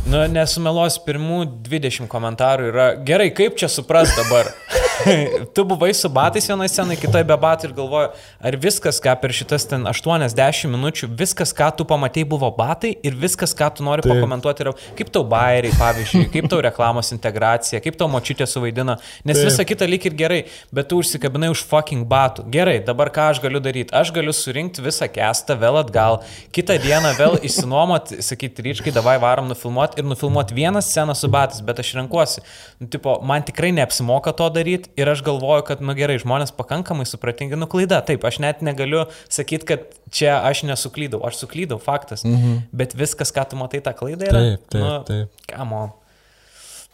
Nu, 0.06 0.20
nesumelos, 0.28 0.98
pirmų 1.06 1.44
20 1.66 2.10
komentarų 2.12 2.72
yra, 2.72 2.90
gerai, 3.06 3.30
kaip 3.34 3.56
čia 3.58 3.70
supras 3.72 4.12
dabar? 4.18 4.52
tu 5.54 5.64
buvai 5.64 5.94
su 5.94 6.08
batais 6.08 6.48
vienoje 6.48 6.68
scenoje, 6.72 7.00
kitoje 7.00 7.24
be 7.26 7.36
batų 7.40 7.68
ir 7.68 7.74
galvoju, 7.76 8.08
ar 8.48 8.56
viskas, 8.60 8.98
ką 9.02 9.14
per 9.20 9.34
šitas 9.36 9.66
ten 9.68 9.86
80 9.88 10.70
minučių, 10.72 11.08
viskas, 11.18 11.52
ką 11.56 11.68
tu 11.76 11.86
pamatėjai, 11.88 12.28
buvo 12.30 12.50
batai 12.54 12.94
ir 13.04 13.16
viskas, 13.18 13.54
ką 13.56 13.68
tu 13.76 13.86
nori 13.86 14.04
Taip. 14.04 14.14
pakomentuoti, 14.14 14.64
yra 14.64 14.72
kaip 14.98 15.10
tau 15.14 15.24
bairiai, 15.28 15.74
pavyzdžiui, 15.76 16.26
kaip 16.34 16.48
tau 16.52 16.62
reklamos 16.64 17.12
integracija, 17.14 17.80
kaip 17.84 17.98
tau 18.00 18.08
močiutė 18.12 18.48
suvaidina, 18.48 18.98
nes 19.24 19.40
Taip. 19.40 19.50
visa 19.50 19.66
kita 19.68 19.88
lyg 19.90 20.08
ir 20.08 20.16
gerai, 20.18 20.40
bet 20.74 20.90
tu 20.90 21.00
užsikabinai 21.02 21.52
už 21.52 21.64
fucking 21.68 22.06
batų. 22.08 22.46
Gerai, 22.52 22.78
dabar 22.86 23.12
ką 23.14 23.30
aš 23.34 23.42
galiu 23.44 23.62
daryti? 23.62 23.94
Aš 23.96 24.14
galiu 24.16 24.34
surinkti 24.36 24.84
visą 24.84 25.10
kestą 25.12 25.58
vėl 25.60 25.80
atgal, 25.82 26.22
kitą 26.56 26.78
dieną 26.82 27.12
vėl 27.20 27.38
išsinuomoti, 27.48 28.22
sakyti, 28.24 28.64
ryškai, 28.70 28.94
davai 28.96 29.18
varom 29.22 29.50
nufilmuoti 29.50 30.00
ir 30.00 30.08
nufilmuoti 30.08 30.56
vieną 30.56 30.82
sceną 30.84 31.16
su 31.18 31.30
batais, 31.32 31.62
bet 31.66 31.82
aš 31.82 31.94
renkuosi. 32.00 32.44
Nu, 32.80 32.90
tipo, 32.92 33.18
man 33.26 33.44
tikrai 33.46 33.72
neapsimoka 33.76 34.32
to 34.36 34.48
daryti 34.52 34.85
ir 34.98 35.10
aš 35.10 35.22
galvoju, 35.26 35.66
kad, 35.68 35.82
nu 35.84 35.94
gerai, 35.98 36.18
žmonės 36.22 36.54
pakankamai 36.56 37.06
supratingi, 37.08 37.58
nu 37.58 37.68
klaida, 37.70 38.00
taip, 38.06 38.24
aš 38.28 38.40
net 38.44 38.62
negaliu 38.66 39.04
sakyti, 39.32 39.68
kad 39.68 39.86
čia 40.14 40.38
aš 40.46 40.64
nesuklydau, 40.68 41.20
aš 41.26 41.42
suklydau, 41.42 41.80
faktas, 41.82 42.24
mhm. 42.26 42.66
bet 42.76 42.96
viskas, 42.98 43.34
ką 43.34 43.48
tu 43.50 43.60
matai, 43.60 43.82
tą 43.84 43.94
klaidą 43.96 44.30
yra. 44.30 44.42
Taip, 44.42 44.66
taip, 44.72 44.82
nu, 44.82 44.96
taip. 45.08 45.46
Kamo. 45.52 45.84
Tai 45.90 46.02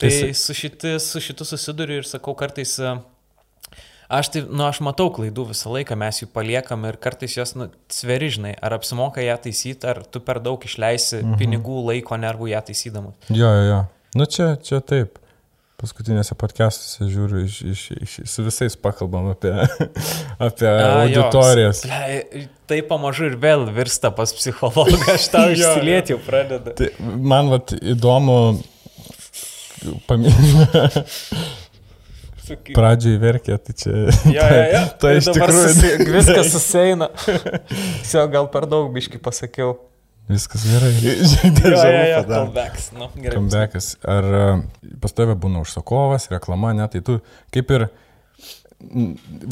Tai 0.03 0.35
su, 0.35 0.55
šiti, 0.55 0.99
su 1.01 1.21
šitu 1.21 1.45
susiduriu 1.47 2.01
ir 2.01 2.07
sakau 2.09 2.35
kartais, 2.35 2.75
e, 2.83 2.95
aš 4.09 4.33
tai, 4.35 4.43
nu, 4.49 4.65
aš 4.67 4.81
matau 4.83 5.13
klaidų 5.15 5.47
visą 5.53 5.71
laiką, 5.77 5.97
mes 6.01 6.23
jų 6.23 6.29
paliekam 6.35 6.87
ir 6.89 6.99
kartais 7.03 7.37
jos, 7.37 7.55
nu, 7.59 7.69
sverižnai, 7.93 8.57
ar 8.59 8.75
apsimoka 8.79 9.23
ją 9.23 9.37
taisyti, 9.47 9.87
ar 9.87 10.03
tu 10.03 10.23
per 10.25 10.43
daug 10.43 10.65
išleisi 10.67 11.21
mhm. 11.21 11.39
pinigų, 11.41 11.79
laiko, 11.93 12.19
nervų 12.19 12.51
ją 12.55 12.65
taisydamas. 12.71 13.19
Jo, 13.31 13.47
jo, 13.47 13.67
jo. 13.69 13.83
Nu 14.19 14.29
čia, 14.29 14.55
čia 14.61 14.83
taip. 14.85 15.22
Paskutinėse 15.83 16.37
podcastuose 16.39 17.09
žiūriu, 17.11 17.41
iš, 17.43 17.57
iš, 17.67 17.81
iš, 18.05 18.13
su 18.31 18.45
visais 18.47 18.77
pakalbam 18.79 19.33
apie, 19.33 19.51
apie 20.47 20.69
A, 20.71 20.77
jo, 21.11 21.25
auditorijas. 21.25 21.81
ble, 21.89 22.45
Tai 22.71 22.79
pamažu 22.89 23.27
ir 23.29 23.35
vėl 23.43 23.67
virsta 23.75 24.13
pas 24.15 24.31
psichologą, 24.33 25.01
aš 25.17 25.27
tau 25.35 25.49
Jo, 25.51 25.57
jo. 25.59 25.73
išsilieti 25.73 26.15
jau 26.15 26.21
pradedu. 26.23 26.77
Tai 26.79 26.89
man 27.33 27.51
vat 27.51 27.75
įdomu, 27.83 28.37
paminėti, 30.07 31.43
Sakyk. 32.43 32.73
pradžiai 32.79 33.19
verkė, 33.23 33.59
tai 33.59 33.75
čia... 33.83 33.93
Jo, 34.31 34.47
jo, 34.47 34.63
jo. 34.73 34.83
Tai 35.03 35.13
Ir 35.15 35.21
iš 35.21 35.29
tikrųjų... 35.35 35.67
susi, 35.69 35.91
viskas 36.15 36.53
susieina. 36.55 37.11
Sio, 38.07 38.25
gal 38.33 38.49
per 38.55 38.67
daug 38.71 38.89
biški 38.95 39.21
pasakiau. 39.23 39.77
Viskas 40.33 40.65
gerai. 40.69 40.93
Vu 41.03 41.51
padarė. 41.61 42.23
comebacks. 42.29 42.91
Nu, 42.97 43.11
gerai. 43.17 43.37
Comebackas. 43.39 43.93
Ar 44.09 44.29
e, 44.39 44.47
pas 45.03 45.13
tave 45.17 45.37
būna 45.39 45.63
užsakovas, 45.65 46.31
reklama, 46.33 46.73
ne, 46.77 46.89
tai 46.93 47.03
tu 47.07 47.19
kaip 47.55 47.71
ir, 47.77 47.87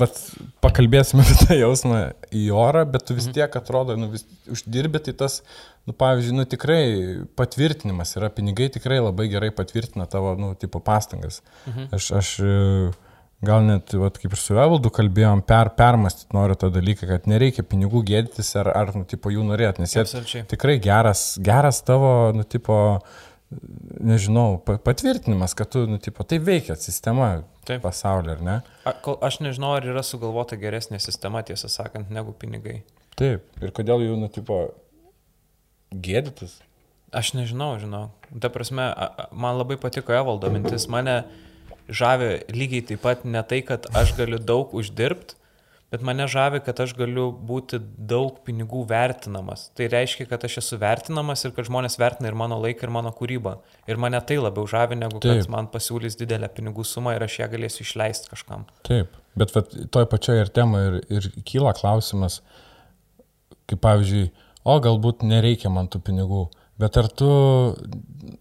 vat, 0.01 0.16
pakalbėsime 0.64 1.23
apie 1.27 1.37
tą 1.47 1.59
jausmą 1.59 2.01
į 2.35 2.47
orą, 2.57 2.85
bet 2.90 3.07
tu 3.09 3.14
vis 3.19 3.29
Mhm. 3.29 3.37
tiek 3.37 3.57
atrodo, 3.61 3.97
nu, 4.01 4.09
vis 4.11 4.25
uždirbi, 4.51 4.99
tai 5.07 5.14
tas, 5.14 5.40
nu, 5.87 5.95
pavyzdžiui, 5.95 6.35
nu, 6.40 6.45
tikrai 6.51 6.81
patvirtinimas 7.38 8.16
yra, 8.19 8.31
pinigai 8.35 8.71
tikrai 8.75 8.99
labai 9.03 9.29
gerai 9.33 9.51
patvirtina 9.55 10.09
tavo, 10.11 10.35
nu, 10.38 10.55
tipo 10.59 10.81
pastangas. 10.83 11.43
Mhm. 11.69 11.88
Aš, 11.95 12.11
aš 12.19 12.33
e, 12.40 12.90
gal 13.42 13.62
net, 13.64 13.94
vat, 13.96 14.18
kaip 14.20 14.35
ir 14.37 14.40
su 14.40 14.55
Evaldu 14.55 14.90
kalbėjom, 14.92 15.40
per, 15.48 15.70
permastyti 15.79 16.35
noriu 16.37 16.55
tą 16.61 16.68
dalyką, 16.74 17.07
kad 17.09 17.26
nereikia 17.31 17.64
pinigų 17.64 18.03
gėdytis 18.11 18.50
ar, 18.61 18.68
ar 18.76 18.92
nu, 18.94 19.05
tipo, 19.09 19.31
jų 19.33 19.46
norėti, 19.48 19.81
nes 19.81 19.94
jie 19.96 20.03
Absoliučiai. 20.05 20.44
tikrai 20.50 20.79
geras, 20.85 21.38
geras 21.40 21.81
tavo, 21.87 22.11
nu, 22.37 22.44
tipo, 22.44 22.76
nežinau, 24.00 24.61
pa- 24.62 24.76
patvirtinimas, 24.79 25.55
kad 25.59 25.70
tu, 25.72 25.87
nu, 25.90 25.96
tipo, 25.98 26.22
tai 26.29 26.38
veikia 26.38 26.76
sistema 26.79 27.42
Taip. 27.66 27.81
pasaulyje, 27.83 28.37
ar 28.37 28.42
ne? 28.46 28.59
A, 28.87 28.92
kol, 28.92 29.16
aš 29.26 29.40
nežinau, 29.42 29.72
ar 29.79 29.88
yra 29.88 30.05
sugalvota 30.07 30.57
geresnė 30.61 31.00
sistema, 31.03 31.42
tiesą 31.42 31.68
sakant, 31.72 32.11
negu 32.14 32.33
pinigai. 32.37 32.83
Taip. 33.18 33.42
Ir 33.61 33.72
kodėl 33.74 34.05
jų, 34.07 34.20
nu, 34.20 34.29
tipo, 34.33 34.61
gėdytis? 35.90 36.59
Aš 37.11 37.33
nežinau, 37.35 37.72
žinau. 37.83 38.11
Ta 38.38 38.48
prasme, 38.55 38.85
a- 38.87 39.11
a- 39.24 39.29
man 39.35 39.57
labai 39.59 39.76
patiko 39.83 40.14
Evaldo 40.14 40.50
mintis. 40.53 40.87
Mane 40.88 41.24
žavi 41.90 42.31
lygiai 42.55 42.87
taip 42.92 43.05
pat 43.05 43.26
ne 43.26 43.42
tai, 43.46 43.61
kad 43.66 43.87
aš 43.96 44.14
galiu 44.18 44.38
daug 44.38 44.72
uždirbti, 44.76 45.37
bet 45.90 46.05
mane 46.07 46.26
žavi, 46.31 46.61
kad 46.62 46.79
aš 46.85 46.92
galiu 46.98 47.29
būti 47.33 47.81
daug 47.83 48.38
pinigų 48.46 48.85
vertinamas. 48.90 49.68
Tai 49.76 49.88
reiškia, 49.90 50.29
kad 50.31 50.44
aš 50.46 50.61
esu 50.62 50.79
vertinamas 50.81 51.42
ir 51.44 51.55
kad 51.57 51.66
žmonės 51.66 51.98
vertina 51.98 52.31
ir 52.31 52.38
mano 52.38 52.61
laiką, 52.62 52.87
ir 52.87 52.94
mano 52.94 53.11
kūrybą. 53.16 53.57
Ir 53.90 53.98
mane 54.00 54.20
tai 54.26 54.38
labiau 54.38 54.68
žavi, 54.70 54.98
negu 55.00 55.18
kad 55.18 55.42
Taip. 55.42 55.50
man 55.50 55.70
pasiūlys 55.72 56.18
didelę 56.20 56.50
pinigų 56.55 56.87
sumą 56.87 57.16
ir 57.16 57.26
aš 57.26 57.40
ją 57.42 57.50
galėsiu 57.50 57.83
išleisti 57.87 58.31
kažkam. 58.31 58.68
Taip. 58.87 59.18
Bet 59.38 59.55
vat, 59.55 59.74
toj 59.94 60.07
pačioj 60.11 60.44
ir 60.44 60.55
temai 60.55 60.85
ir, 60.87 61.00
ir 61.11 61.29
kyla 61.46 61.74
klausimas, 61.79 62.40
kaip 63.70 63.83
pavyzdžiui, 63.83 64.31
o 64.66 64.79
galbūt 64.83 65.22
nereikia 65.26 65.70
man 65.72 65.90
tų 65.90 66.03
pinigų, 66.07 66.46
Bet 66.81 66.97
ar 66.97 67.09
tu, 67.12 67.29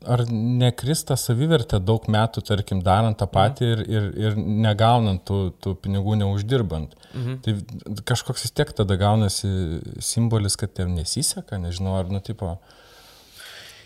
ar 0.08 0.22
nekrista 0.32 1.18
savivertė 1.20 1.80
daug 1.84 2.06
metų, 2.12 2.44
tarkim, 2.48 2.80
darant 2.86 3.18
tą 3.20 3.28
patį 3.28 3.68
ir, 3.74 3.82
ir, 3.92 4.06
ir 4.30 4.38
negaunant 4.40 5.24
tų, 5.28 5.40
tų 5.60 5.74
pinigų 5.84 6.16
neuždirbant? 6.22 6.94
Mhm. 7.12 7.40
Tai 7.44 8.02
kažkoks 8.14 8.46
vis 8.48 8.56
tiek 8.56 8.72
tada 8.78 8.96
gaunasi 9.02 9.50
simbolis, 10.04 10.56
kad 10.62 10.72
tiem 10.78 10.94
nesiseka, 10.96 11.60
nežinau, 11.60 11.98
ar, 12.00 12.08
nu, 12.14 12.22
tipo, 12.24 12.54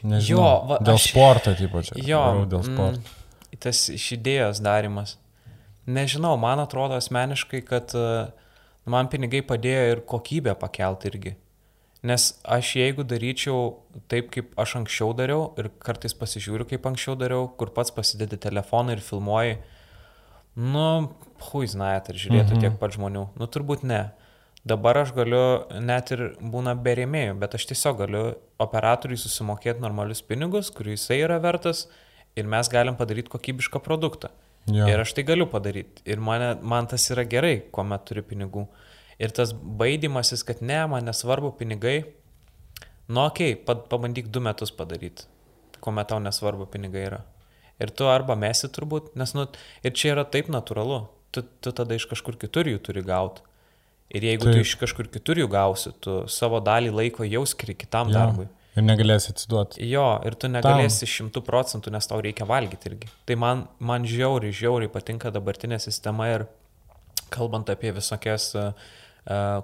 nežinau, 0.03 0.37
Jo, 0.37 0.47
va, 0.69 0.79
dėl 0.83 0.99
aš- 0.99 1.09
sporto, 1.09 1.55
tipo, 1.57 1.81
čia. 1.87 1.97
Jo, 2.03 2.23
dėl 2.49 2.63
sporto. 2.67 3.01
Mm, 3.01 3.59
tas 3.63 3.85
iš 3.93 4.07
idėjos 4.19 4.61
darimas. 4.63 5.17
Nežinau, 5.87 6.35
man 6.39 6.61
atrodo 6.63 6.95
asmeniškai, 6.95 7.63
kad 7.67 7.91
e, 7.97 8.03
man 8.87 9.09
pinigai 9.11 9.41
padėjo 9.43 9.87
ir 9.95 10.01
kokybę 10.07 10.53
pakelti 10.59 11.09
irgi. 11.11 11.33
Nes 12.03 12.25
aš 12.43 12.73
jeigu 12.75 13.05
daryčiau 13.07 13.59
taip, 14.11 14.27
kaip 14.33 14.51
aš 14.59 14.75
anksčiau 14.81 15.13
dariau 15.15 15.53
ir 15.61 15.69
kartais 15.83 16.15
pasižiūriu, 16.19 16.67
kaip 16.67 16.89
anksčiau 16.89 17.15
dariau, 17.19 17.45
kur 17.59 17.71
pats 17.71 17.93
pasidedi 17.95 18.39
telefoną 18.43 18.97
ir 18.97 19.03
filmuoji, 19.03 19.61
nu, 20.59 20.87
hui, 21.47 21.63
znajat, 21.69 22.11
ar 22.11 22.19
žiūrėtų 22.25 22.57
mhm. 22.57 22.63
tiek 22.65 22.75
pat 22.81 22.97
žmonių. 22.97 23.29
Nu, 23.39 23.47
turbūt 23.47 23.87
ne. 23.87 24.03
Dabar 24.67 25.01
aš 25.01 25.11
galiu, 25.15 25.43
net 25.83 26.11
ir 26.15 26.21
būna 26.39 26.75
be 26.79 26.93
rėmėjų, 26.95 27.35
bet 27.39 27.55
aš 27.57 27.65
tiesiog 27.71 27.97
galiu 27.99 28.23
operatoriui 28.63 29.19
susimokėti 29.19 29.83
normalius 29.83 30.23
pinigus, 30.23 30.69
kurių 30.71 30.95
jisai 30.95 31.19
yra 31.25 31.39
vertas 31.43 31.89
ir 32.39 32.47
mes 32.47 32.69
galim 32.71 32.95
padaryti 32.99 33.31
kokybišką 33.33 33.81
produktą. 33.83 34.31
Jo. 34.71 34.87
Ir 34.87 35.03
aš 35.03 35.11
tai 35.17 35.25
galiu 35.27 35.49
padaryti. 35.51 36.05
Ir 36.07 36.23
mane, 36.23 36.53
man 36.63 36.87
tas 36.87 37.09
yra 37.11 37.25
gerai, 37.27 37.57
kuomet 37.75 38.05
turi 38.07 38.23
pinigų. 38.23 38.63
Ir 39.21 39.33
tas 39.35 39.53
baidimasis, 39.53 40.45
kad 40.47 40.61
ne, 40.65 40.79
man 40.89 41.05
nesvarbu 41.05 41.53
pinigai, 41.59 41.99
nu 43.09 43.25
okei, 43.27 43.57
okay, 43.59 43.77
pabandyk 43.91 44.31
du 44.33 44.41
metus 44.43 44.73
padaryti, 44.73 45.27
kuomet 45.83 46.09
tau 46.09 46.21
nesvarbu 46.23 46.67
pinigai 46.73 47.07
yra. 47.11 47.21
Ir 47.81 47.91
tu 47.93 48.07
arba 48.09 48.35
mesi 48.39 48.69
turbūt, 48.71 49.13
nes, 49.19 49.33
nu, 49.37 49.47
ir 49.83 49.93
čia 49.97 50.13
yra 50.13 50.25
taip 50.29 50.49
natūralu, 50.53 51.03
tu, 51.33 51.43
tu 51.61 51.73
tada 51.75 51.97
iš 51.97 52.07
kažkur 52.11 52.37
kitur 52.41 52.69
jų 52.69 52.81
turi 52.85 53.03
gauti. 53.05 53.45
Ir 54.13 54.25
jeigu 54.27 54.45
taip. 54.45 54.59
tu 54.59 54.65
iš 54.65 54.75
kažkur 54.81 55.07
kitur 55.09 55.39
jų 55.41 55.47
gausi, 55.49 55.93
tu 56.03 56.21
savo 56.29 56.59
dalį 56.61 56.91
laiko 56.93 57.25
jau 57.25 57.41
skiri 57.49 57.73
kitam 57.77 58.11
Jo. 58.11 58.19
darbui. 58.19 58.49
Ir 58.73 58.85
negalėsi 58.85 59.29
atsiduoti. 59.33 59.85
Jo, 59.85 60.05
ir 60.25 60.33
tu 60.37 60.49
negalėsi 60.49 61.05
šimtų 61.09 61.43
procentų, 61.45 61.91
nes 61.93 62.09
tau 62.09 62.17
reikia 62.25 62.45
valgyti 62.49 62.89
irgi. 62.89 63.09
Tai 63.29 63.37
man, 63.41 63.67
man 63.77 64.05
žiauriai, 64.09 64.53
žiauriai 64.53 64.89
patinka 64.93 65.29
dabartinė 65.33 65.77
sistema 65.81 66.29
ir 66.31 66.45
kalbant 67.33 67.69
apie 67.69 67.91
visokias 67.93 68.47
uh, 68.57 68.73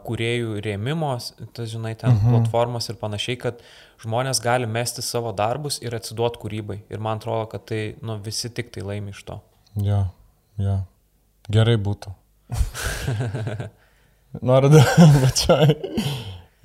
kuriejų 0.07 0.61
rėmimos, 0.63 1.33
tas 1.55 1.71
žinai, 1.73 1.95
ten 1.99 2.13
mhm. 2.15 2.31
platformos 2.31 2.89
ir 2.91 2.99
panašiai, 3.01 3.39
kad 3.41 3.63
žmonės 3.99 4.39
gali 4.43 4.69
mesti 4.69 5.03
savo 5.03 5.33
darbus 5.35 5.81
ir 5.83 5.95
atsiduoti 5.97 6.39
kūrybai. 6.39 6.79
Ir 6.87 7.03
man 7.03 7.19
atrodo, 7.19 7.49
kad 7.51 7.65
tai, 7.67 7.81
nu, 8.01 8.15
visi 8.23 8.51
tik 8.55 8.71
tai 8.75 8.85
laimi 8.87 9.11
iš 9.15 9.25
to. 9.27 9.39
Jo, 9.83 10.05
jo. 10.59 10.79
Gerai 11.49 11.75
būtų. 11.81 12.13
Noriu 14.45 14.69
pačiai. 15.23 15.75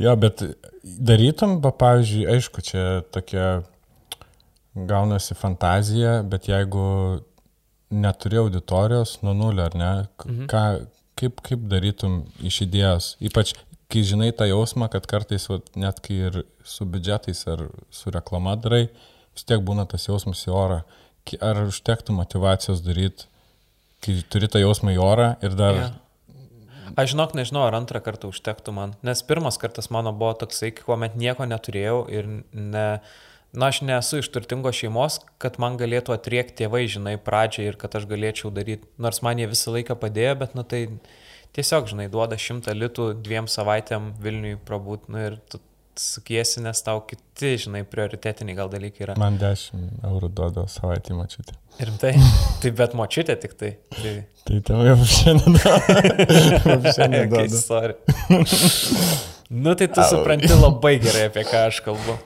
Jo, 0.02 0.14
bet 0.18 0.42
darytum, 0.84 1.60
va, 1.64 1.70
pavyzdžiui, 1.78 2.26
aišku, 2.34 2.62
čia 2.66 2.82
tokia 3.14 3.62
gaunasi 4.74 5.36
fantazija, 5.38 6.18
bet 6.26 6.48
jeigu 6.50 6.84
neturi 7.94 8.40
auditorijos 8.42 9.20
nuo 9.22 9.34
nulio, 9.38 9.68
ar 9.68 9.76
ne, 9.78 9.92
Mhm. 10.26 10.46
ką, 10.50 10.86
kaip, 11.24 11.40
kaip 11.44 11.64
darytum 11.70 12.22
iš 12.44 12.62
idėjos, 12.68 13.14
ypač 13.24 13.56
kai 13.92 14.04
žinai 14.06 14.30
tą 14.36 14.48
jausmą, 14.48 14.88
kad 14.92 15.06
kartais, 15.08 15.48
va, 15.50 15.60
net 15.78 16.00
kai 16.04 16.20
ir 16.28 16.40
su 16.66 16.86
biudžetais 16.88 17.44
ar 17.50 17.66
su 17.94 18.12
reklama 18.14 18.56
darai, 18.60 18.88
vis 19.34 19.46
tiek 19.46 19.62
būna 19.64 19.86
tas 19.90 20.08
jausmas 20.08 20.44
į 20.48 20.54
orą. 20.54 20.80
Ar 21.40 21.62
užtektų 21.64 22.12
motivacijos 22.16 22.82
daryti, 22.84 23.28
kai 24.04 24.18
turi 24.28 24.50
tą 24.52 24.60
jausmą 24.60 24.92
į 24.96 25.00
orą 25.00 25.28
ir 25.44 25.54
dar... 25.58 25.78
Jo. 25.80 25.92
Aš 27.00 27.14
žinok, 27.14 27.32
nežinau, 27.34 27.64
ar 27.66 27.74
antrą 27.74 27.98
kartą 28.04 28.28
užtektų 28.30 28.74
man. 28.76 28.92
Nes 29.02 29.24
pirmas 29.26 29.56
kartas 29.58 29.88
mano 29.90 30.12
buvo 30.14 30.34
toksai, 30.44 30.70
kuomet 30.76 31.16
nieko 31.18 31.46
neturėjau 31.48 32.04
ir 32.12 32.28
ne... 32.52 32.88
Na, 33.54 33.68
aš 33.70 33.84
nesu 33.86 34.18
iš 34.18 34.28
turtingos 34.34 34.74
šeimos, 34.80 35.20
kad 35.42 35.60
man 35.62 35.76
galėtų 35.78 36.16
atriekti 36.16 36.64
tėvai, 36.64 36.84
žinai, 36.90 37.14
pradžiai 37.22 37.68
ir 37.70 37.78
kad 37.78 37.94
aš 37.94 38.08
galėčiau 38.10 38.50
daryti. 38.54 38.88
Nors 38.98 39.22
man 39.22 39.38
jie 39.38 39.46
visą 39.50 39.74
laiką 39.76 39.94
padėjo, 40.00 40.32
bet, 40.40 40.56
nu, 40.58 40.64
tai 40.66 40.86
tiesiog, 41.54 41.86
žinai, 41.92 42.08
duoda 42.10 42.38
šimtą 42.40 42.74
litų 42.74 43.12
dviem 43.22 43.46
savaitėm 43.50 44.10
Vilniui 44.24 44.58
prabūt, 44.66 45.06
nu, 45.14 45.22
ir 45.28 45.38
tu 45.50 45.62
sukiesi, 45.94 46.58
nes 46.64 46.82
tau 46.82 47.04
kiti, 47.06 47.54
žinai, 47.66 47.84
prioritetiniai 47.86 48.58
gal 48.58 48.72
dalykai 48.72 49.06
yra. 49.06 49.14
Man 49.20 49.38
10 49.38 50.02
eurų 50.10 50.32
duoda 50.34 50.66
savaitį 50.70 51.18
mačiutį. 51.20 51.58
Ir 51.84 51.92
tai, 52.02 52.14
tai 52.62 52.74
bet 52.74 52.98
močiutė 52.98 53.38
tik 53.42 53.54
tai. 53.60 53.76
tai 54.00 54.16
Tai 54.44 54.58
tam 54.68 54.82
jau 54.84 54.96
šiandien 55.08 55.54
šiandien 56.96 57.30
Okay, 57.32 57.48
sorry. 57.48 57.94
nu 59.48 59.74
tai 59.74 59.88
tu 59.88 60.04
supranti 60.08 60.52
labai 60.52 60.94
gerai, 61.02 61.26
apie 61.28 61.44
ką 61.48 61.64
aš 61.68 61.80
kalbu. 61.84 62.16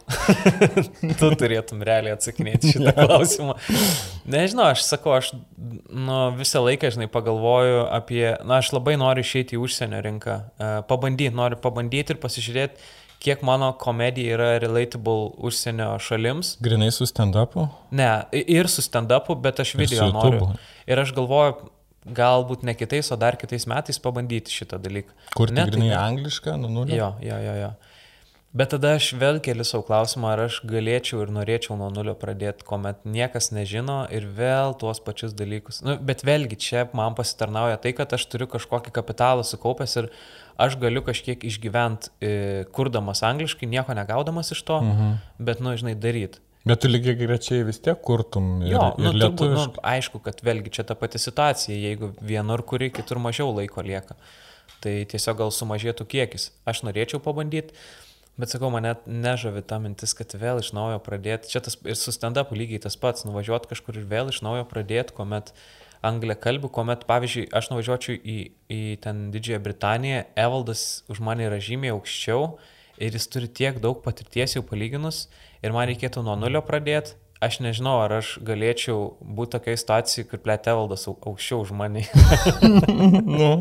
tu 1.21 1.31
turėtum 1.41 1.83
realiai 1.87 2.15
atsakinėti 2.17 2.75
šitą 2.75 2.95
klausimą. 2.99 3.57
Nežinau, 4.29 4.69
aš 4.75 4.85
sakau, 4.87 5.17
aš 5.19 5.33
nu, 5.89 6.21
visą 6.39 6.63
laiką, 6.65 6.93
žinai, 6.95 7.09
pagalvoju 7.13 7.87
apie, 7.99 8.23
na, 8.45 8.61
aš 8.63 8.73
labai 8.77 8.99
noriu 9.01 9.27
išeiti 9.27 9.59
į 9.59 9.63
užsienio 9.65 10.03
rinką, 10.05 10.39
uh, 10.39 10.79
pabandyti, 10.89 11.35
noriu 11.35 11.59
pabandyti 11.63 12.15
ir 12.15 12.21
pasižiūrėti, 12.23 12.91
kiek 13.23 13.43
mano 13.43 13.73
komedija 13.81 14.37
yra 14.37 14.51
relatable 14.63 15.33
užsienio 15.49 15.97
šalims. 16.03 16.55
Grinai 16.63 16.91
su 16.95 17.07
stand-upu? 17.09 17.67
Ne, 17.91 18.11
ir 18.31 18.71
su 18.71 18.85
stand-upu, 18.85 19.37
bet 19.43 19.65
aš 19.65 19.75
video 19.79 20.11
noriu. 20.15 20.53
Ir 20.89 21.03
aš 21.03 21.13
galvoju, 21.17 21.73
galbūt 22.14 22.64
ne 22.66 22.75
kitais, 22.79 23.11
o 23.12 23.18
dar 23.21 23.37
kitais 23.40 23.66
metais 23.71 24.01
pabandyti 24.03 24.55
šitą 24.55 24.81
dalyką. 24.83 25.14
Kur 25.37 25.53
Ne, 25.55 25.66
tai 25.71 25.85
ne. 25.85 25.94
anglišką, 25.97 26.57
nu 26.61 26.71
nulio? 26.73 26.97
Jo, 26.97 27.12
jo, 27.25 27.38
jo, 27.44 27.55
jo. 27.62 27.73
Bet 28.57 28.71
tada 28.73 28.94
aš 28.97 29.11
vėl 29.21 29.42
keliu 29.44 29.64
savo 29.66 29.85
klausimą, 29.85 30.31
ar 30.33 30.47
aš 30.47 30.62
galėčiau 30.66 31.21
ir 31.21 31.33
norėčiau 31.37 31.77
nuo 31.77 31.90
nulio 31.92 32.14
pradėti, 32.16 32.64
kuomet 32.64 33.03
niekas 33.05 33.51
nežino 33.53 34.07
ir 34.14 34.25
vėl 34.25 34.73
tuos 34.81 35.03
pačius 35.05 35.35
dalykus. 35.37 35.83
Nu, 35.85 35.99
bet 36.01 36.25
vėlgi 36.25 36.57
čia 36.57 36.87
man 36.97 37.12
pasitarnauja 37.18 37.77
tai, 37.83 37.92
kad 37.99 38.14
aš 38.16 38.25
turiu 38.33 38.49
kažkokį 38.49 38.94
kapitalą 38.97 39.44
sukaupęs 39.44 39.99
ir 40.01 40.09
aš 40.57 40.79
galiu 40.81 41.05
kažkiek 41.05 41.44
išgyventi, 41.44 42.14
e, 42.25 42.33
kurdamas 42.73 43.21
angliškai, 43.29 43.68
nieko 43.68 43.92
negaudamas 43.94 44.55
iš 44.57 44.64
to, 44.64 44.81
mhm. 44.81 45.18
bet, 45.38 45.61
nu, 45.61 45.77
žinai, 45.77 45.92
daryti. 46.01 46.40
Bet 46.66 46.81
tu 46.83 46.88
lygiai 46.90 47.14
grečiai 47.16 47.62
vis 47.64 47.79
tiek 47.81 48.01
kurtum 48.05 48.59
ir, 48.64 48.73
Jo, 48.75 48.83
ir 48.99 49.05
nu, 49.07 49.12
turbūt, 49.14 49.14
nu, 49.14 49.55
lietuviškai. 49.55 49.85
aišku, 49.94 50.21
kad 50.25 50.42
vėlgi 50.44 50.73
čia 50.75 50.85
ta 50.88 50.97
pati 50.99 51.21
situacija, 51.23 51.77
jeigu 51.79 52.11
vienur 52.21 52.62
kuri, 52.66 52.90
kitur 52.92 53.21
mažiau 53.23 53.53
laiko 53.57 53.85
lieka. 53.87 54.18
Tai 54.83 54.92
tiesiog 55.11 55.38
gal 55.40 55.51
sumažėtų 55.55 56.05
kiekis. 56.11 56.51
Aš 56.68 56.83
norėčiau 56.87 57.23
pabandyti, 57.23 57.75
bet 58.38 58.53
sakau, 58.53 58.68
mane 58.75 58.97
nežavi 59.07 59.62
ta 59.66 59.79
mintis, 59.83 60.12
kad 60.18 60.35
vėl 60.38 60.61
iš 60.62 60.73
naujo 60.77 61.01
pradėti. 61.03 61.51
Čia 61.51 61.62
tas 61.64 61.79
ir 61.83 61.97
su 61.99 62.12
stand-upu 62.14 62.59
lygiai 62.59 62.83
tas 62.85 62.99
pats, 63.01 63.25
nuvažiuoti 63.27 63.71
kažkur 63.73 63.99
ir 63.99 64.07
vėl 64.11 64.31
iš 64.35 64.42
naujo 64.47 64.66
pradėti, 64.71 65.16
kuomet 65.16 65.55
anglė 66.07 66.37
kalbų, 66.38 66.68
kuomet, 66.71 67.07
pavyzdžiui, 67.09 67.49
aš 67.59 67.73
nuvažiuočiau 67.73 68.18
į, 68.23 68.37
į 68.71 68.83
ten 69.03 69.31
Didžiąją 69.35 69.62
Britaniją, 69.64 70.21
Evaldas 70.38 71.03
už 71.11 71.18
mane 71.27 71.49
yra 71.49 71.59
žymiai 71.59 71.90
aukščiau 71.97 72.53
ir 73.01 73.17
jis 73.17 73.29
turi 73.33 73.49
tiek 73.49 73.81
daug 73.83 74.03
patirties 74.05 74.57
jau 74.57 74.65
palyginus 74.67 75.27
ir 75.63 75.75
man 75.75 75.89
reikėtų 75.91 76.25
nuo 76.27 76.37
nulio 76.39 76.63
pradėti. 76.65 77.17
Aš 77.39 77.61
nežinau, 77.63 78.01
ar 78.03 78.17
aš 78.17 78.33
galėčiau 78.43 79.13
būti 79.23 79.55
tokia 79.55 79.77
situacija, 79.79 80.27
kur 80.27 80.41
plėtė 80.43 80.75
valdas 80.75 81.07
aukščiau 81.07 81.61
už 81.63 81.71
mane. 81.79 82.03
nu, 83.39 83.53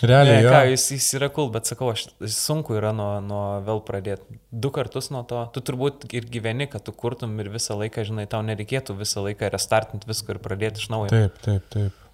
realiai, 0.00 0.38
Ne, 0.40 0.48
ką, 0.48 0.62
jis, 0.70 0.86
jis 0.96 1.08
yra 1.18 1.28
cool, 1.36 1.50
bet 1.52 1.68
sakau, 1.68 1.90
aš 1.92 2.06
sunku 2.32 2.78
yra 2.78 2.94
nuo, 2.96 3.10
nuo 3.20 3.44
vėl 3.66 3.84
pradėti. 3.84 4.40
Du 4.48 4.72
kartus 4.72 5.10
nuo 5.12 5.20
to. 5.28 5.42
Tu 5.52 5.64
turbūt 5.68 6.08
ir 6.16 6.24
gyveni, 6.32 6.70
kad 6.72 6.86
tu 6.86 6.96
kurtum 6.96 7.36
ir 7.44 7.52
visą 7.52 7.76
laiką, 7.76 8.06
žinai, 8.08 8.24
tau 8.32 8.40
nereikėtų 8.48 8.96
visą 8.96 9.26
laiką 9.28 9.52
restartinti 9.52 10.08
viską 10.08 10.38
ir 10.38 10.42
pradėti 10.48 10.80
iš 10.80 10.88
naujo. 10.94 11.12
Taip, 11.12 11.36
taip, 11.44 11.68
taip. 11.76 12.06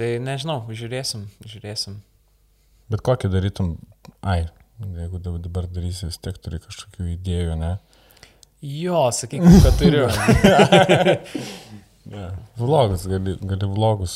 Tai 0.00 0.10
nežinau, 0.26 0.64
žiūrėsim, 0.74 1.28
žiūrėsim. 1.46 2.00
Bet 2.90 3.06
kokį 3.06 3.30
darytum, 3.30 3.76
ai, 4.26 4.48
jeigu 4.80 5.20
dab- 5.22 5.40
dabar 5.44 5.68
darysi, 5.70 6.08
vis 6.08 6.18
tiek 6.22 6.38
turi 6.40 6.60
kažkokių 6.62 7.10
idėjų, 7.16 7.58
ne? 7.60 7.74
Jo, 8.60 9.06
sakykim, 9.16 9.60
kad 9.64 9.78
turiu. 9.80 10.08
Yeah. 12.10 12.32
Vlogus, 12.58 13.04
gali, 13.06 13.36
gali 13.38 13.66
vlogus 13.70 14.14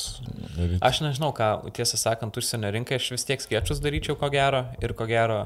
daryti. 0.57 0.81
Aš 0.83 0.99
nežinau, 1.05 1.29
ką, 1.37 1.69
tiesą 1.77 1.99
sakant, 2.01 2.35
užsienio 2.41 2.73
rinkai 2.75 2.97
aš 2.99 3.13
vis 3.15 3.27
tiek 3.29 3.45
skiečius 3.45 3.79
daryčiau, 3.85 4.17
ko 4.19 4.31
gero. 4.35 4.65
Ir 4.83 4.97
ko 4.99 5.07
gero, 5.07 5.45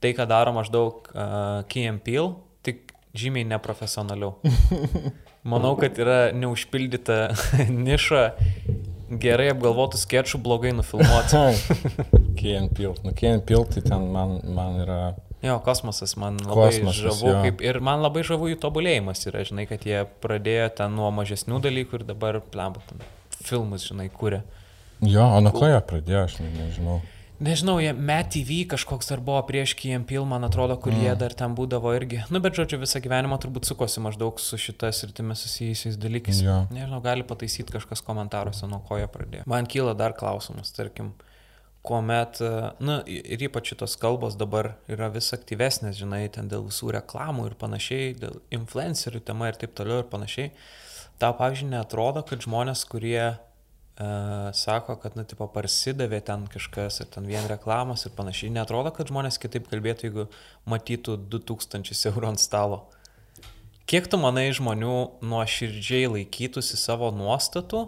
tai, 0.00 0.14
ką 0.16 0.24
daro 0.30 0.54
maždaug 0.56 1.10
uh, 1.12 1.98
Peel, 2.06 2.30
tik 2.64 2.94
žymiai 3.12 3.44
neprofesionaliau. 3.50 4.38
Manau, 5.52 5.74
kad 5.76 5.98
yra 6.00 6.30
neužpildyta 6.32 7.34
niša 7.86 8.24
gerai 9.20 9.50
apgalvotų 9.52 10.00
sketšų 10.00 10.40
blogai 10.40 10.72
nufilmuotų. 10.78 12.21
Kien 12.38 12.68
Pil. 12.74 12.94
Nu, 13.04 13.12
Kien 13.16 13.40
Pil, 13.46 13.64
tai 13.72 13.82
ten 13.86 14.08
man, 14.12 14.38
man 14.56 14.80
yra 14.84 15.02
Jo, 15.42 15.56
kosmosas 15.58 16.12
man 16.16 16.36
labai 16.38 16.68
Kosmosas, 16.70 17.00
žavu, 17.02 17.26
jo. 17.32 17.38
kaip, 17.42 17.62
ir 17.66 17.80
man 17.82 17.98
labai 18.04 18.22
žavu 18.22 18.46
jų 18.52 18.60
tobulėjimas 18.62 19.24
yra, 19.26 19.40
žinai, 19.48 19.64
kad 19.66 19.82
jie 19.82 20.04
pradėjo 20.22 20.68
ten 20.78 20.94
nuo 20.94 21.08
mažesnių 21.10 21.58
dalykų 21.64 21.98
ir 21.98 22.04
dabar, 22.12 22.38
plemba, 22.54 22.78
ten 22.86 23.02
filmus, 23.42 23.88
žinai, 23.90 24.06
kūrė. 24.14 24.44
Jo, 25.02 25.24
o 25.34 25.40
nuo 25.42 25.50
ko 25.50 25.66
jie 25.66 25.80
pradėjo, 25.82 26.20
aš 26.28 26.36
ne- 26.44 26.52
nežinau. 26.60 27.00
Nežinau, 27.42 27.80
jie 27.82 27.90
Met 27.92 28.28
TV 28.30 28.60
kažkoks 28.70 29.08
dar 29.10 29.18
buvo 29.18 29.40
prieš 29.42 29.72
KMPL, 29.74 30.22
man 30.30 30.46
atrodo, 30.46 30.76
kur 30.78 30.94
jie 30.94 31.10
dar 31.18 31.34
ten 31.34 31.56
būdavo 31.58 31.90
irgi. 31.98 32.20
Nu, 32.30 32.38
bet 32.38 32.54
žodžiu, 32.54 32.78
visą 32.78 33.02
gyvenimą 33.02 33.40
turbūt 33.42 33.66
sukosi 33.66 33.98
maždaug 34.04 34.38
su 34.38 34.54
šita 34.54 34.92
sritimi 34.94 35.34
susijusiais 35.34 35.98
dalykais. 35.98 36.38
Jo. 36.44 36.60
Nežinau, 36.70 37.02
gali 37.02 37.26
pataisyti 37.26 37.74
kažkas 37.74 38.04
komentaruose, 38.06 38.68
nuo 38.70 38.78
ko 38.86 39.00
jie 39.00 39.10
pradėjo. 39.10 39.42
Man 39.50 39.66
kyla 39.66 39.96
dar 39.98 40.14
klausimas, 40.14 40.70
tarkim, 40.70 41.16
kuomet, 41.86 42.40
e, 42.40 42.50
na, 42.84 43.00
ir 43.06 43.42
ypač 43.48 43.72
šitos 43.72 43.96
kalbos 44.00 44.36
dabar 44.38 44.74
yra 44.90 45.10
vis 45.14 45.32
aktyvesnės, 45.34 45.98
žinai, 45.98 46.24
ten 46.34 46.50
dėl 46.50 46.66
visų 46.68 46.92
reklamų 46.98 47.50
ir 47.50 47.56
panašiai, 47.60 48.12
dėl 48.18 48.38
influencerių 48.54 49.22
tema 49.26 49.50
ir 49.50 49.58
taip 49.60 49.74
toliau 49.78 50.02
ir 50.02 50.10
panašiai. 50.12 50.52
Tau, 51.22 51.34
pavyzdžiui, 51.38 51.72
netrodo, 51.74 52.24
kad 52.26 52.44
žmonės, 52.46 52.86
kurie 52.90 53.32
Uh, 53.92 54.48
sako, 54.56 54.94
kad, 54.96 55.12
nu, 55.20 55.22
tipo, 55.28 55.44
parsidavė 55.52 56.22
ten 56.24 56.46
kažkas 56.48 57.02
ir 57.04 57.10
ten 57.12 57.26
vien 57.28 57.44
reklamos 57.44 58.06
ir 58.08 58.14
panašiai. 58.16 58.48
Netrodo, 58.54 58.88
kad 58.96 59.12
žmonės 59.12 59.36
kitaip 59.38 59.66
kalbėtų, 59.68 60.06
jeigu 60.08 60.24
matytų 60.72 61.18
2000 61.28 62.08
eurų 62.08 62.30
ant 62.30 62.40
stalo. 62.40 62.78
Kiek 63.84 64.08
tu 64.08 64.16
manai 64.16 64.46
žmonių 64.56 64.96
nuo 65.28 65.42
širdžiai 65.44 66.08
laikytųsi 66.08 66.80
savo 66.80 67.12
nuostatų, 67.12 67.84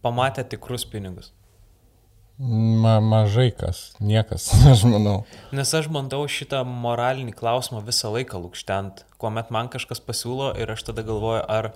pamatę 0.00 0.46
tikrus 0.56 0.88
pinigus? 0.88 1.35
Ma, 2.38 2.98
mažai 3.00 3.48
kas, 3.56 3.94
niekas, 3.96 4.50
aš 4.72 4.84
manau. 4.84 5.22
Nes 5.56 5.70
aš 5.72 5.88
bandau 5.92 6.20
šitą 6.28 6.60
moralinį 6.68 7.32
klausimą 7.36 7.80
visą 7.86 8.10
laiką 8.12 8.40
lūkštent, 8.42 9.06
kuomet 9.16 9.48
man 9.54 9.70
kažkas 9.72 10.02
pasiūlo 10.04 10.50
ir 10.60 10.74
aš 10.74 10.84
tada 10.90 11.04
galvoju, 11.06 11.40
ar 11.48 11.70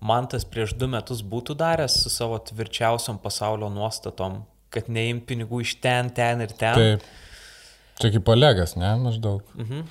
man 0.00 0.30
tas 0.32 0.48
prieš 0.48 0.72
du 0.80 0.88
metus 0.88 1.20
būtų 1.20 1.58
daręs 1.60 1.98
su 2.00 2.12
savo 2.12 2.40
tvirčiausiom 2.40 3.20
pasaulio 3.20 3.68
nuostatom, 3.68 4.46
kad 4.72 4.88
neim 4.88 5.20
pinigų 5.20 5.60
iš 5.66 5.76
ten, 5.84 6.08
ten 6.16 6.40
ir 6.46 6.56
ten. 6.56 6.80
Taip. 6.80 7.08
Čia 8.00 8.14
kaip 8.14 8.32
Olegas, 8.32 8.78
ne, 8.80 8.94
maždaug. 9.02 9.44
Mhm. 9.60 9.84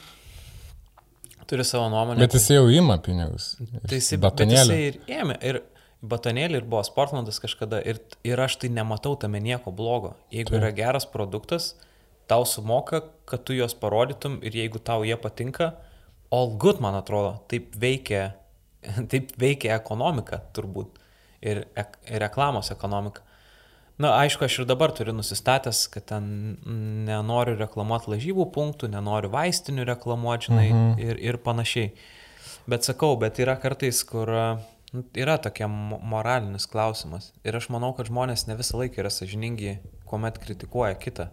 Turi 1.47 1.63
savo 1.63 1.91
nuomonę. 1.93 2.19
Bet 2.19 2.33
jis 2.35 2.49
jau 2.51 2.65
ima 2.73 2.97
pinigus. 2.99 3.53
Tai 3.87 4.01
jis, 4.01 4.15
bet 4.19 4.41
jisai 4.49 4.79
ir 4.89 4.97
ėmė. 5.19 5.37
Ir 5.45 5.61
batonėlį 6.05 6.61
ir 6.61 6.67
buvo 6.69 6.83
Sportlandas 6.85 7.39
kažkada. 7.41 7.81
Ir, 7.81 8.01
ir 8.27 8.39
aš 8.41 8.59
tai 8.61 8.69
nematau 8.73 9.15
tame 9.19 9.41
nieko 9.43 9.73
blogo. 9.73 10.15
Jeigu 10.33 10.53
Taip. 10.53 10.61
yra 10.61 10.71
geras 10.75 11.07
produktas, 11.09 11.73
tau 12.29 12.45
sumoka, 12.45 13.03
kad 13.29 13.45
tu 13.47 13.55
juos 13.57 13.75
parodytum 13.77 14.39
ir 14.45 14.57
jeigu 14.57 14.81
tau 14.83 15.05
jie 15.07 15.17
patinka, 15.19 15.73
all 16.31 16.57
good, 16.59 16.81
man 16.83 16.97
atrodo, 16.99 17.37
taip 17.51 17.71
veikia, 17.79 18.33
taip 19.11 19.33
veikia 19.39 19.77
ekonomika 19.77 20.43
turbūt. 20.55 21.03
Ir, 21.41 21.67
ek- 21.77 21.99
ir 22.09 22.21
reklamos 22.21 22.71
ekonomika. 22.73 23.23
Na, 23.97 24.11
aišku, 24.21 24.45
aš 24.45 24.59
ir 24.61 24.67
dabar 24.69 24.91
turiu 24.93 25.13
nusistatęs, 25.17 25.87
kad 25.89 26.05
ten 26.11 26.25
nenoriu 27.07 27.55
reklamuoti 27.57 28.11
lažybų 28.13 28.45
punktų, 28.53 28.91
nenoriu 28.93 29.31
vaistinių 29.33 29.87
reklamuoti, 29.89 30.51
žinai, 30.51 30.67
mhm. 30.69 30.99
ir, 31.01 31.21
ir 31.31 31.39
panašiai. 31.41 31.93
Bet 32.69 32.85
sakau, 32.85 33.15
bet 33.17 33.39
yra 33.41 33.55
kartais, 33.57 34.03
kur 34.05 34.29
nu, 34.93 35.03
yra 35.17 35.37
tokia 35.41 35.67
mo- 35.71 35.99
moralinis 36.03 36.67
klausimas. 36.69 37.31
Ir 37.47 37.57
aš 37.59 37.69
manau, 37.73 37.93
kad 37.97 38.09
žmonės 38.09 38.47
ne 38.47 38.55
visą 38.59 38.79
laiką 38.81 39.03
yra 39.03 39.11
sažiningi, 39.13 39.77
kuomet 40.07 40.39
kritikuoja 40.43 40.95
kitą. 40.99 41.29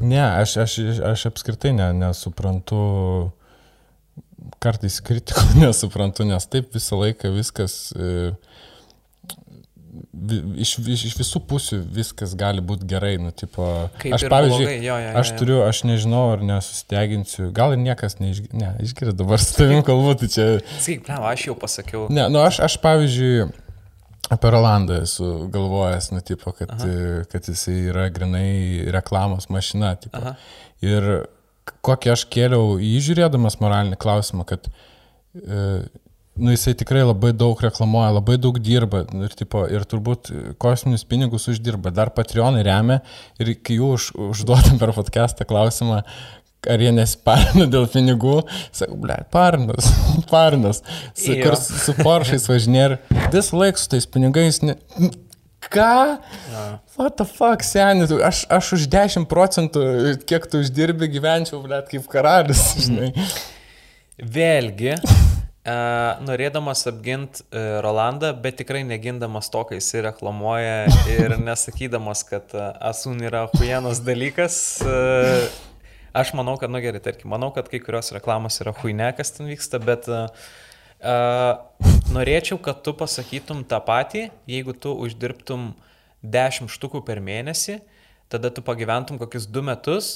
Ne, 0.00 0.22
aš, 0.22 0.56
aš, 0.62 0.78
aš 1.04 1.26
apskritai 1.28 1.74
ne, 1.76 1.90
nesuprantu, 1.92 2.80
kartais 4.64 5.00
kritikų 5.04 5.56
nesuprantu, 5.64 6.24
nes 6.28 6.46
taip 6.52 6.72
visą 6.76 7.00
laiką 7.00 7.32
viskas, 7.36 7.76
e, 7.96 8.32
iš, 10.60 10.74
iš, 10.80 11.04
iš 11.10 11.16
visų 11.18 11.42
pusių 11.50 11.80
viskas 11.94 12.34
gali 12.38 12.62
būti 12.64 12.88
gerai. 12.90 13.14
Nu, 13.22 13.32
tipo, 13.34 13.66
Kaip 14.00 14.16
aš, 14.16 14.26
pavyzdžiui, 14.32 14.66
blogai, 14.66 14.76
jo, 14.84 14.98
jo, 14.98 15.06
jo, 15.06 15.14
aš 15.22 15.32
jo. 15.32 15.38
turiu, 15.40 15.56
aš 15.66 15.82
nežinau, 15.88 16.22
ar 16.34 16.44
nesusteginsiu, 16.52 17.48
gal 17.56 17.74
ir 17.76 17.82
niekas 17.82 18.18
neišgirdo, 18.20 18.60
ne, 18.60 18.70
išgirdo 18.86 19.16
dabar 19.22 19.42
su 19.42 19.56
tavim 19.58 19.82
kalbu, 19.86 20.14
tai 20.22 20.30
čia... 20.32 20.46
Sakyk, 20.76 21.10
ne, 21.10 21.18
aš 21.32 21.48
jau 21.48 21.56
pasakiau. 21.58 22.06
Ne, 22.12 22.28
nu 22.32 22.42
aš, 22.42 22.62
aš 22.66 22.78
pavyzdžiui, 22.84 23.50
apie 24.30 24.50
Rolandą 24.54 25.00
esu 25.02 25.48
galvojęs, 25.50 26.10
nu, 26.14 26.22
tipo, 26.26 26.52
kad, 26.56 26.70
Aha. 26.76 27.24
kad 27.32 27.48
jis 27.50 27.66
yra 27.72 28.06
grinai 28.14 28.86
reklamos 28.94 29.50
mašina. 29.50 29.96
Tipo. 29.98 30.22
Aha. 30.22 30.36
Ir 30.86 31.10
kokį 31.86 32.12
aš 32.14 32.26
kėliau 32.32 32.76
įžiūrėdamas 32.82 33.58
moralinį 33.62 33.98
klausimą, 34.00 34.46
kad 34.48 34.70
e, 34.70 35.82
nu, 36.40 36.50
jisai 36.54 36.74
tikrai 36.78 37.04
labai 37.04 37.30
daug 37.36 37.60
reklamuoja, 37.60 38.14
labai 38.16 38.36
daug 38.40 38.58
dirba 38.62 39.04
ir, 39.20 39.36
tipo, 39.36 39.62
ir 39.68 39.84
turbūt 39.88 40.32
kosminius 40.62 41.04
pinigus 41.08 41.48
uždirba, 41.52 41.92
dar 41.94 42.12
Patreonai 42.16 42.64
remia 42.66 43.00
ir 43.40 43.54
kai 43.60 43.78
jų 43.78 43.94
už, 43.96 44.10
užduodam 44.30 44.80
per 44.80 44.94
podcastą 44.96 45.46
klausimą, 45.48 46.02
ar 46.68 46.84
jie 46.84 46.92
nesiparina 46.92 47.66
dėl 47.70 47.88
pinigų, 47.90 48.40
sakau, 48.76 48.98
ble, 49.00 49.16
parinas, 49.32 49.88
parinas, 50.32 50.82
su, 51.14 51.34
kur 51.40 51.56
su 51.60 51.96
Porsche'ais 52.00 52.48
važinė 52.50 52.84
ir 52.84 52.96
vis 53.32 53.52
laik 53.56 53.80
su 53.80 53.90
tais 53.94 54.08
pinigais. 54.08 54.62
Ne... 54.64 54.76
Ką? 55.70 56.18
What 56.96 57.18
the 57.20 57.26
fuck, 57.28 57.64
seniai, 57.64 58.08
aš, 58.24 58.46
aš 58.48 58.74
už 58.78 58.86
10 58.92 59.28
procentų, 59.30 59.82
kiek 60.28 60.48
tu 60.50 60.62
uždirbi, 60.64 61.08
gyvenčiau, 61.12 61.60
ble, 61.64 61.82
kaip 61.88 62.08
karalius, 62.12 62.64
žinai. 62.80 63.12
Vėlgi, 64.20 64.96
norėdamas 65.68 66.86
apginti 66.88 67.42
e, 67.52 67.80
Rolandą, 67.84 68.32
bet 68.32 68.56
tikrai 68.56 68.80
negindamas 68.84 69.50
to, 69.52 69.60
kai 69.68 69.76
jis 69.76 69.92
reklamuoja 70.06 70.86
ir 71.12 71.36
nesakydamas, 71.48 72.24
kad 72.24 72.54
e, 72.54 72.64
Asun 72.80 73.20
yra 73.20 73.44
huienas 73.52 74.00
dalykas, 74.00 74.80
e, 74.80 75.50
aš 76.16 76.32
manau, 76.32 76.56
kad, 76.56 76.72
nu 76.72 76.80
gerai, 76.80 77.02
tarkim, 77.04 77.28
manau, 77.30 77.52
kad 77.52 77.68
kai 77.68 77.82
kurios 77.84 78.08
reklamos 78.16 78.56
yra 78.64 78.72
huine, 78.80 79.12
kas 79.16 79.34
ten 79.36 79.50
vyksta, 79.52 79.82
bet 79.84 80.08
e, 80.08 80.22
e, 81.04 81.14
norėčiau, 82.16 82.56
kad 82.64 82.80
tu 82.80 82.96
pasakytum 82.96 83.60
tą 83.68 83.82
patį, 83.84 84.30
jeigu 84.48 84.72
tu 84.72 84.96
uždirbtum 84.96 85.74
10 86.24 86.72
štukų 86.72 87.04
per 87.04 87.20
mėnesį, 87.20 87.82
tada 88.32 88.48
tu 88.48 88.64
pagyventum 88.64 89.20
kokius 89.20 89.44
2 89.50 89.68
metus 89.68 90.14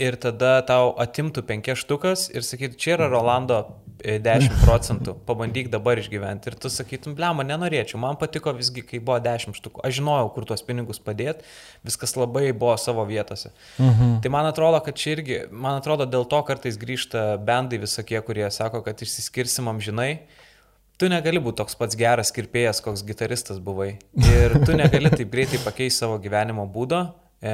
ir 0.00 0.16
tada 0.20 0.60
tau 0.68 0.92
atimtų 1.00 1.42
5 1.48 1.72
štukas 1.80 2.28
ir 2.34 2.44
sakytų, 2.44 2.76
čia 2.80 2.92
yra 2.96 3.08
Rolando 3.08 3.58
e, 4.04 4.18
10 4.22 4.52
procentų, 4.60 5.14
pabandyk 5.28 5.70
dabar 5.72 6.00
išgyventi. 6.00 6.52
Ir 6.52 6.58
tu 6.60 6.70
sakytum, 6.72 7.14
blema, 7.16 7.46
nenorėčiau, 7.48 8.00
man 8.02 8.18
patiko 8.20 8.52
visgi, 8.56 8.84
kai 8.84 9.00
buvo 9.00 9.18
10 9.24 9.56
štukų. 9.56 9.80
Aš 9.88 9.98
žinojau, 10.00 10.28
kur 10.34 10.48
tuos 10.48 10.64
pinigus 10.66 11.00
padėti, 11.02 11.48
viskas 11.86 12.16
labai 12.18 12.50
buvo 12.52 12.76
savo 12.80 13.06
vietose. 13.08 13.54
Mhm. 13.80 14.18
Tai 14.24 14.34
man 14.36 14.50
atrodo, 14.50 14.82
kad 14.84 15.00
čia 15.00 15.16
irgi, 15.16 15.38
man 15.50 15.80
atrodo, 15.80 16.08
dėl 16.08 16.28
to 16.28 16.42
kartais 16.44 16.76
grįžta 16.80 17.28
bendai 17.40 17.80
visokie, 17.80 18.20
kurie 18.26 18.50
sako, 18.52 18.84
kad 18.84 19.00
išsiskirsim 19.00 19.72
amžinai. 19.72 20.26
Tu 20.96 21.08
negali 21.12 21.40
būti 21.44 21.60
toks 21.60 21.76
pats 21.76 21.96
geras 21.96 22.30
kirpėjas, 22.32 22.80
koks 22.84 23.02
gitaristas 23.04 23.60
buvai. 23.60 23.98
Ir 24.16 24.54
tu 24.64 24.76
negali 24.76 25.12
taip 25.12 25.28
greitai 25.32 25.60
pakeisti 25.60 26.04
savo 26.04 26.16
gyvenimo 26.20 26.64
būdo. 26.72 27.02
E, 27.44 27.52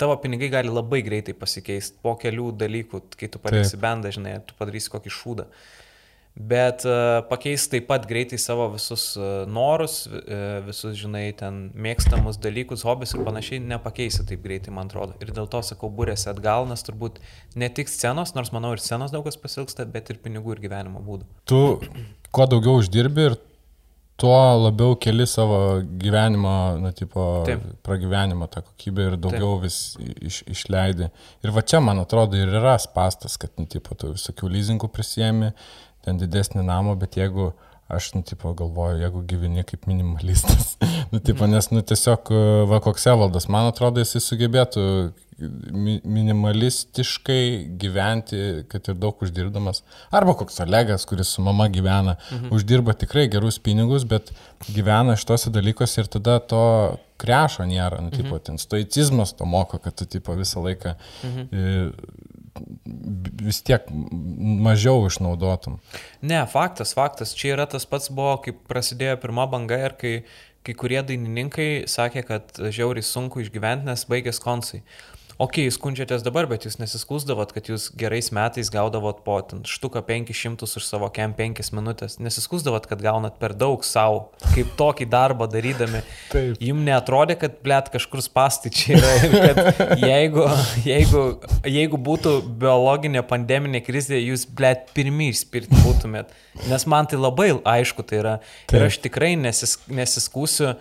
tavo 0.00 0.16
pinigai 0.22 0.50
gali 0.52 0.72
labai 0.72 1.02
greitai 1.04 1.34
pasikeisti 1.36 2.00
po 2.02 2.16
kelių 2.20 2.52
dalykų, 2.60 3.04
kai 3.18 3.30
tu 3.32 3.40
padarysi 3.42 3.80
bendą, 3.80 4.12
žinai, 4.14 4.38
tu 4.46 4.56
padarysi 4.58 4.92
kokį 4.92 5.14
šūdą. 5.20 5.48
Bet 6.32 6.86
uh, 6.88 7.18
pakeis 7.28 7.66
taip 7.68 7.84
pat 7.90 8.06
greitai 8.08 8.38
savo 8.40 8.70
visus 8.72 9.10
uh, 9.18 9.42
norus, 9.44 10.06
uh, 10.08 10.62
visus, 10.64 10.94
žinai, 10.96 11.26
ten 11.36 11.66
mėgstamus 11.76 12.38
dalykus, 12.40 12.86
hobis 12.88 13.12
ir 13.12 13.20
panašiai 13.26 13.60
nepakeisi 13.60 14.24
taip 14.30 14.40
greitai, 14.46 14.72
man 14.72 14.88
atrodo. 14.88 15.18
Ir 15.20 15.34
dėl 15.36 15.50
to 15.52 15.60
sakau, 15.60 15.92
būrėsi 15.92 16.30
atgal, 16.32 16.64
nes 16.70 16.88
turbūt 16.88 17.20
ne 17.60 17.68
tik 17.68 17.92
scenos, 17.92 18.32
nors 18.32 18.48
manau 18.56 18.72
ir 18.72 18.80
scenos 18.80 19.12
daug 19.12 19.28
kas 19.28 19.36
pasilgsta, 19.36 19.84
bet 19.84 20.08
ir 20.08 20.22
pinigų 20.24 20.56
ir 20.56 20.64
gyvenimo 20.64 21.04
būdų. 21.04 21.28
Tu 21.52 21.60
kuo 22.32 22.48
daugiau 22.48 22.80
uždirbi 22.80 23.28
ir 23.28 23.36
tuo 24.20 24.36
labiau 24.64 24.96
keli 25.00 25.26
savo 25.26 25.80
gyvenimo, 25.82 26.54
na, 26.82 26.92
tipo, 26.92 27.42
Taip. 27.46 27.64
pragyvenimo 27.86 28.46
tą 28.52 28.62
kokybę 28.62 29.08
ir 29.08 29.16
daugiau 29.16 29.56
Taip. 29.56 29.64
vis 29.64 29.78
iš, 30.28 30.42
išleidi. 30.52 31.08
Ir 31.42 31.54
va 31.54 31.64
čia, 31.66 31.80
man 31.84 32.02
atrodo, 32.02 32.38
ir 32.38 32.52
yra 32.60 32.76
spastas, 32.82 33.38
kad, 33.40 33.54
nu, 33.58 33.66
tipo, 33.66 33.96
tu 33.98 34.12
visokių 34.14 34.52
leasingų 34.52 34.90
prisėmi, 34.92 35.52
ten 36.06 36.20
didesnį 36.20 36.64
namą, 36.68 36.94
bet 37.00 37.18
jeigu 37.18 37.52
aš, 37.92 38.12
nu, 38.16 38.22
tipo, 38.26 38.52
galvoju, 38.56 39.02
jeigu 39.02 39.24
gyveni 39.28 39.64
kaip 39.68 39.88
minimalistas, 39.90 40.76
nu, 41.12 41.20
tipo, 41.20 41.48
nes, 41.50 41.72
nu, 41.74 41.82
tiesiog, 41.84 42.32
va, 42.70 42.80
koks 42.84 43.08
Evaldas, 43.12 43.48
man 43.52 43.72
atrodo, 43.72 44.04
jisai 44.04 44.22
sugebėtų 44.24 44.86
minimalistiškai 46.04 47.44
gyventi, 47.80 48.64
kad 48.70 48.88
ir 48.88 48.98
daug 49.00 49.22
uždirbdamas. 49.24 49.82
Arba 50.14 50.34
koks 50.38 50.60
Olegas, 50.64 51.06
kuris 51.08 51.32
su 51.36 51.42
mama 51.42 51.68
gyvena, 51.72 52.16
mhm. 52.30 52.52
uždirba 52.56 52.94
tikrai 52.98 53.28
gerus 53.32 53.58
pinigus, 53.62 54.04
bet 54.08 54.32
gyvena 54.68 55.16
šitose 55.18 55.52
dalykuose 55.54 56.04
ir 56.04 56.10
tada 56.12 56.38
to 56.40 56.64
krešo 57.22 57.66
nėra. 57.68 58.02
Nu, 58.02 58.10
tipo, 58.14 58.38
ten 58.42 58.58
stoicizmas 58.58 59.34
to 59.38 59.46
moko, 59.48 59.78
kad 59.82 59.96
tu 59.98 60.06
tipo, 60.10 60.34
visą 60.38 60.62
laiką 60.64 60.94
mhm. 61.24 61.90
vis 63.42 63.62
tiek 63.64 63.86
mažiau 63.90 65.06
išnaudotum. 65.08 65.78
Ne, 66.20 66.42
faktas, 66.52 66.92
faktas. 66.96 67.34
Čia 67.38 67.54
yra 67.56 67.66
tas 67.70 67.86
pats 67.88 68.10
buvo, 68.12 68.36
kai 68.44 68.52
prasidėjo 68.54 69.16
pirma 69.22 69.46
banga 69.50 69.78
ir 69.88 69.96
kai 70.00 70.16
kai 70.62 70.74
kurie 70.78 71.00
dainininkai 71.02 71.88
sakė, 71.90 72.22
kad 72.26 72.60
žiauriai 72.62 73.06
sunku 73.06 73.42
išgyventi, 73.42 73.88
nes 73.88 74.04
baigės 74.10 74.38
konsai 74.42 74.82
ok, 75.40 75.62
jūs 75.66 75.76
skundžiatės 75.78 76.24
dabar, 76.26 76.46
bet 76.50 76.66
jūs 76.66 76.78
nesiskūsdavot, 76.80 77.52
kad 77.54 77.68
jūs 77.70 77.88
gerais 77.98 78.30
metais 78.34 78.70
gaudavot 78.72 79.22
po 79.24 79.38
štuką 79.68 80.02
500 80.08 80.66
už 80.66 80.86
savo 80.86 81.08
kem 81.14 81.34
5 81.36 81.72
minutės. 81.76 82.18
Nesiskūsdavot, 82.22 82.86
kad 82.90 83.02
gaunat 83.04 83.38
per 83.40 83.54
daug 83.58 83.84
savo, 83.86 84.30
kaip 84.52 84.72
tokį 84.78 85.08
darbą 85.12 85.48
darydami. 85.50 86.02
Taip. 86.32 86.60
Jums 86.62 86.86
netrodė, 86.86 87.36
kad, 87.40 87.58
blėt, 87.64 87.90
kažkur 87.94 88.24
spasti 88.24 88.72
čia 88.74 88.98
yra. 88.98 89.12
Kad 89.32 90.02
jeigu, 90.02 90.46
jeigu, 90.86 91.24
jeigu 91.68 92.00
būtų 92.10 92.36
biologinė 92.62 93.24
pandeminė 93.28 93.82
krizė, 93.84 94.18
jūs, 94.20 94.46
blėt, 94.48 94.90
pirmie 94.96 95.30
išspirti 95.32 95.82
būtumėt. 95.84 96.32
Nes 96.70 96.88
man 96.90 97.08
tai 97.08 97.20
labai 97.20 97.52
aišku 97.58 98.04
tai 98.06 98.20
yra. 98.22 98.34
Taip. 98.66 98.78
Ir 98.78 98.88
aš 98.88 99.00
tikrai 99.04 99.34
nesis, 99.40 99.78
nesiskūsiu 99.90 100.74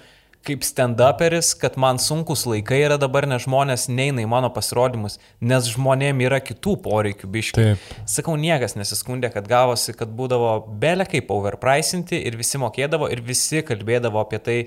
kaip 0.46 0.64
stand-uperis, 0.66 1.52
kad 1.60 1.78
man 1.82 2.00
sunkus 2.02 2.48
laikai 2.50 2.80
yra 2.88 2.98
dabar, 3.02 3.28
nes 3.30 3.44
žmonės 3.46 3.88
neina 3.94 4.24
į 4.24 4.30
mano 4.32 4.50
pasirodymus, 4.54 5.20
nes 5.38 5.70
žmonėm 5.70 6.24
yra 6.26 6.40
kitų 6.42 6.78
poreikių 6.86 7.30
biškių. 7.36 7.68
Sakau, 8.10 8.38
niekas 8.42 8.74
nesiskundė, 8.80 9.30
kad 9.34 9.50
gavosi, 9.50 9.94
kad 9.98 10.10
būdavo 10.18 10.56
belė 10.82 11.06
kaip 11.12 11.30
overpricinti 11.34 12.24
ir 12.26 12.40
visi 12.40 12.62
mokėdavo 12.62 13.12
ir 13.14 13.22
visi 13.26 13.62
kalbėdavo 13.68 14.24
apie 14.24 14.42
tai, 14.42 14.58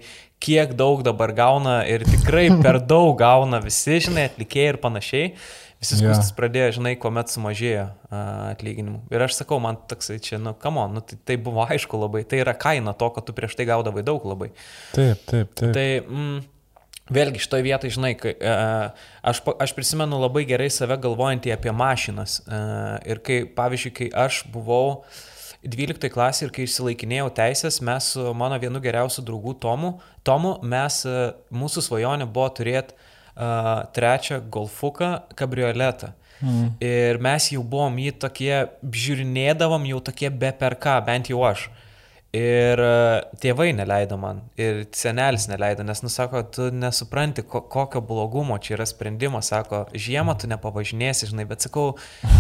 kiek 0.45 0.77
daug 0.79 1.03
dabar 1.07 1.35
gauna 1.35 1.81
ir 1.91 2.07
tikrai 2.07 2.47
per 2.65 2.79
daug 2.85 3.17
gauna 3.19 3.63
visi, 3.65 3.99
žinai, 4.07 4.29
atlikėjai 4.31 4.75
ir 4.75 4.81
panašiai. 4.83 5.29
Visi 5.85 5.99
skustis 5.99 6.31
yeah. 6.31 6.37
pradėjo, 6.39 6.71
žinai, 6.79 6.95
kuomet 7.01 7.29
sumažėjo 7.29 7.85
atlyginimų. 8.55 9.03
Ir 9.13 9.25
aš 9.27 9.37
sakau, 9.43 9.59
man 9.61 9.77
toksai 9.91 10.17
čia, 10.25 10.39
nu, 10.41 10.55
kamo, 10.57 10.87
nu, 10.89 11.03
tai, 11.05 11.19
tai 11.29 11.37
buvo 11.37 11.67
aišku 11.69 12.01
labai, 12.01 12.25
tai 12.29 12.41
yra 12.41 12.57
kaina 12.57 12.97
to, 12.97 13.11
kad 13.13 13.29
tu 13.29 13.37
prieš 13.37 13.59
tai 13.59 13.69
gaudavai 13.69 14.05
daug 14.07 14.25
labai. 14.25 14.55
Taip, 14.97 15.21
taip, 15.29 15.53
taip. 15.53 15.77
Tai, 15.77 15.87
mm, 16.01 16.43
Vėlgi, 17.13 17.43
šitoje 17.45 17.67
vietoje, 17.67 17.93
žinai, 17.99 18.15
kai, 18.17 18.33
aš, 19.29 19.43
aš 19.61 19.75
prisimenu 19.77 20.17
labai 20.23 20.47
gerai 20.49 20.71
save 20.73 20.97
galvojantį 21.05 21.53
apie 21.53 21.75
mašinas. 21.77 22.39
Ir 23.05 23.21
kai, 23.21 23.43
pavyzdžiui, 23.45 23.93
kai 23.99 24.07
aš 24.25 24.39
buvau 24.49 25.03
12 25.69 26.09
klasė 26.15 26.47
ir 26.47 26.55
kai 26.57 26.65
išsilaikinėjau 26.65 27.29
teisės, 27.37 27.83
mes 27.85 28.09
su 28.15 28.25
mano 28.33 28.57
vienu 28.63 28.81
geriausiu 28.85 29.25
draugu 29.25 29.53
Tomu, 29.61 29.99
Tomu 30.25 30.55
mes, 30.65 31.03
mūsų 31.53 31.85
svajonė 31.85 32.25
buvo 32.25 32.49
turėti 32.57 32.97
trečią 33.35 34.41
golfuką 34.51 35.19
kabrioletą. 35.35 36.13
Mm. 36.43 36.75
Ir 36.83 37.19
mes 37.23 37.49
jau 37.55 37.63
buvom 37.63 37.97
jį 37.99 38.13
tokie, 38.21 38.53
žiūrinėdavom 38.83 39.87
jau 39.89 40.03
tokie 40.05 40.31
be 40.31 40.53
per 40.59 40.77
ką, 40.83 40.99
bent 41.07 41.31
jau 41.33 41.43
aš. 41.47 41.69
Ir 42.35 42.81
tėvai 43.39 43.69
neleido 43.79 44.17
man, 44.19 44.41
ir 44.59 44.81
senelis 44.91 45.45
neleido, 45.47 45.85
nes 45.87 46.01
nusako, 46.03 46.41
tu 46.51 46.65
nesupranti, 46.75 47.45
ko, 47.47 47.61
kokio 47.71 48.03
blogumo 48.03 48.57
čia 48.59 48.73
yra 48.75 48.87
sprendimas, 48.91 49.53
sako, 49.53 49.85
žiemą 49.95 50.35
tu 50.43 50.51
nepavažinėsi, 50.51 51.29
žinai, 51.31 51.45
bet 51.47 51.63
sakau, 51.63 51.93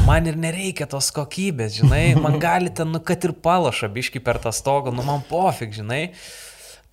man 0.09 0.27
ir 0.27 0.35
nereikia 0.35 0.89
tos 0.91 1.13
kokybės, 1.15 1.79
žinai, 1.79 2.09
man 2.19 2.41
gali 2.43 2.75
ten, 2.75 2.91
nu, 2.91 2.99
kad 3.07 3.23
ir 3.23 3.37
palaša 3.47 3.87
biški 3.95 4.19
per 4.19 4.43
tą 4.43 4.51
stogą, 4.51 4.91
nu, 4.91 5.07
man 5.07 5.23
pofik, 5.31 5.71
žinai. 5.79 6.09
Uh, 6.11 6.45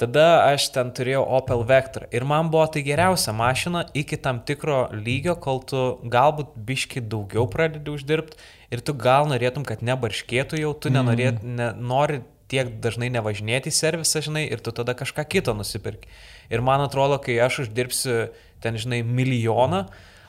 Tada 0.02 0.48
aš 0.50 0.72
ten 0.74 0.90
turėjau 0.98 1.22
Opel 1.38 1.60
Vectra 1.70 2.08
ir 2.10 2.24
man 2.26 2.48
buvo 2.50 2.64
tai 2.74 2.82
geriausia 2.82 3.36
mašina 3.38 3.84
iki 3.94 4.18
tam 4.18 4.40
tikro 4.42 4.88
lygio, 4.96 5.36
kol 5.38 5.62
tu 5.70 5.82
galbūt 6.10 6.56
biški 6.58 7.04
daugiau 7.06 7.46
pradedi 7.52 7.94
uždirbti 7.94 8.40
ir 8.74 8.82
tu 8.82 8.96
gal 8.98 9.30
norėtum, 9.30 9.62
kad 9.68 9.84
nebarškėtų 9.86 10.64
jau, 10.64 10.72
tu 10.74 10.90
nenorėt, 10.90 11.44
mm. 11.44 11.54
ne, 11.60 11.68
nori 11.78 12.24
tiek 12.52 12.72
dažnai 12.82 13.12
nevažinėti 13.14 13.70
į 13.70 13.76
servisą, 13.78 14.24
žinai, 14.26 14.48
ir 14.50 14.64
tu 14.64 14.74
tada 14.76 14.96
kažką 14.98 15.28
kito 15.30 15.54
nusipirki. 15.56 16.10
Ir 16.52 16.66
man 16.66 16.82
atrodo, 16.84 17.20
kai 17.22 17.38
aš 17.44 17.68
uždirbsiu 17.68 18.16
ten, 18.64 18.80
žinai, 18.82 19.04
milijoną, 19.06 19.86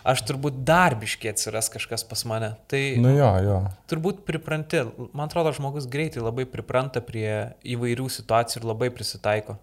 aš 0.08 0.22
turbūt 0.28 0.62
darbiškai 0.66 1.32
atsiras 1.32 1.70
kažkas 1.72 2.04
pas 2.08 2.24
mane. 2.28 2.52
Tai 2.70 2.82
nu 3.02 3.14
jo, 3.14 3.30
jo. 3.46 3.58
turbūt 3.90 4.22
pripranti, 4.28 4.84
man 5.12 5.28
atrodo, 5.28 5.54
žmogus 5.56 5.88
greitai 5.90 6.24
labai 6.24 6.46
pripranta 6.50 7.02
prie 7.04 7.54
įvairių 7.74 8.08
situacijų 8.12 8.62
ir 8.62 8.68
labai 8.72 8.90
prisitaiko. 8.94 9.58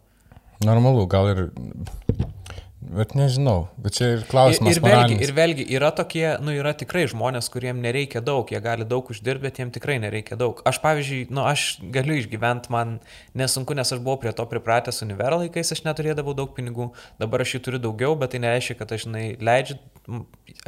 Normalu, 0.65 1.05
gal 1.07 1.29
ir 1.31 1.45
Bet 2.79 3.11
nežinau, 3.11 3.67
bet 3.75 3.97
čia 3.97 4.05
ir 4.13 4.21
klausimas. 4.23 4.77
Ir, 4.77 4.79
ir, 4.79 4.85
vėlgi, 4.87 5.15
ir 5.25 5.31
vėlgi 5.35 5.63
yra 5.75 5.89
tokie, 5.91 6.23
nu 6.39 6.53
yra 6.55 6.71
tikrai 6.79 7.01
žmonės, 7.11 7.49
kuriems 7.51 7.83
nereikia 7.83 8.21
daug, 8.23 8.47
jie 8.47 8.61
gali 8.63 8.85
daug 8.87 9.09
uždirbti, 9.11 9.43
bet 9.43 9.59
jiems 9.59 9.73
tikrai 9.75 9.97
nereikia 9.99 10.37
daug. 10.39 10.61
Aš 10.69 10.79
pavyzdžiui, 10.85 11.25
nu 11.35 11.43
aš 11.43 11.65
galiu 11.91 12.15
išgyventi, 12.15 12.71
man 12.71 12.93
nesunku, 13.37 13.75
nes 13.75 13.91
aš 13.91 13.99
buvau 13.99 14.15
prie 14.21 14.31
to 14.35 14.45
pripratęs 14.47 15.03
univero 15.03 15.41
laikais, 15.41 15.73
aš 15.75 15.83
neturėdavau 15.89 16.31
daug 16.39 16.53
pinigų, 16.55 16.87
dabar 17.19 17.43
aš 17.43 17.57
jų 17.57 17.61
turiu 17.67 17.81
daugiau, 17.83 18.15
bet 18.21 18.31
tai 18.31 18.41
nereiškia, 18.45 18.77
kad 18.79 18.93
aš, 18.95 19.09
žinai, 19.09 19.25
leidžiu, 19.43 19.75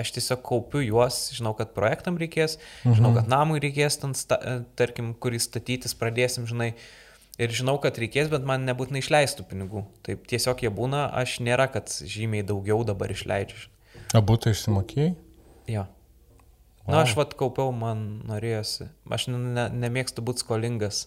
aš 0.03 0.11
tiesiog 0.17 0.43
kaupiu 0.49 0.83
juos, 0.83 1.21
žinau, 1.37 1.55
kad 1.55 1.71
projektam 1.77 2.19
reikės, 2.19 2.57
žinau, 2.83 3.13
mhm. 3.13 3.21
kad 3.21 3.31
namui 3.31 3.63
reikės, 3.63 4.01
ten, 4.03 4.17
tarkim, 4.75 5.15
kurį 5.15 5.39
statytis 5.47 5.95
pradėsim, 5.95 6.43
žinai 6.49 6.73
ir 7.39 7.53
žinau, 7.55 7.77
kad 7.83 7.99
reikės, 8.01 8.31
bet 8.31 8.45
man 8.47 8.65
nebūtinai 8.67 9.01
išleistų 9.03 9.45
pinigų. 9.49 9.85
Taip 10.07 10.27
tiesiog 10.31 10.63
jie 10.65 10.71
būna, 10.73 11.05
aš 11.21 11.39
nėra, 11.45 11.69
kad 11.71 11.91
žymiai 11.91 12.45
daugiau 12.47 12.83
dabar 12.87 13.13
išleidžiu. 13.13 13.69
Abu 14.17 14.35
tai 14.41 14.55
išsimokėjai? 14.55 15.13
Jo. 15.71 15.85
Wow. 16.81 16.95
Na, 16.95 17.01
aš 17.05 17.13
vad 17.15 17.35
kaupiau, 17.37 17.71
man 17.75 18.23
norėjosi. 18.27 18.89
Aš 19.13 19.29
ne, 19.31 19.67
nemėgstu 19.69 20.23
būti 20.25 20.43
skolingas 20.43 21.05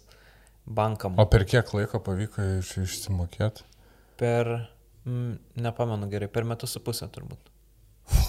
bankam. 0.64 1.18
O 1.18 1.26
per 1.28 1.44
kiek 1.48 1.72
laiko 1.74 2.00
pavyko 2.04 2.44
iš, 2.60 2.76
išsimokėti? 2.84 3.66
Per, 4.20 4.52
m, 5.04 5.34
nepamenu 5.58 6.08
gerai, 6.12 6.30
per 6.30 6.46
metus 6.48 6.76
su 6.76 6.82
pusę 6.84 7.10
turbūt. 7.12 7.50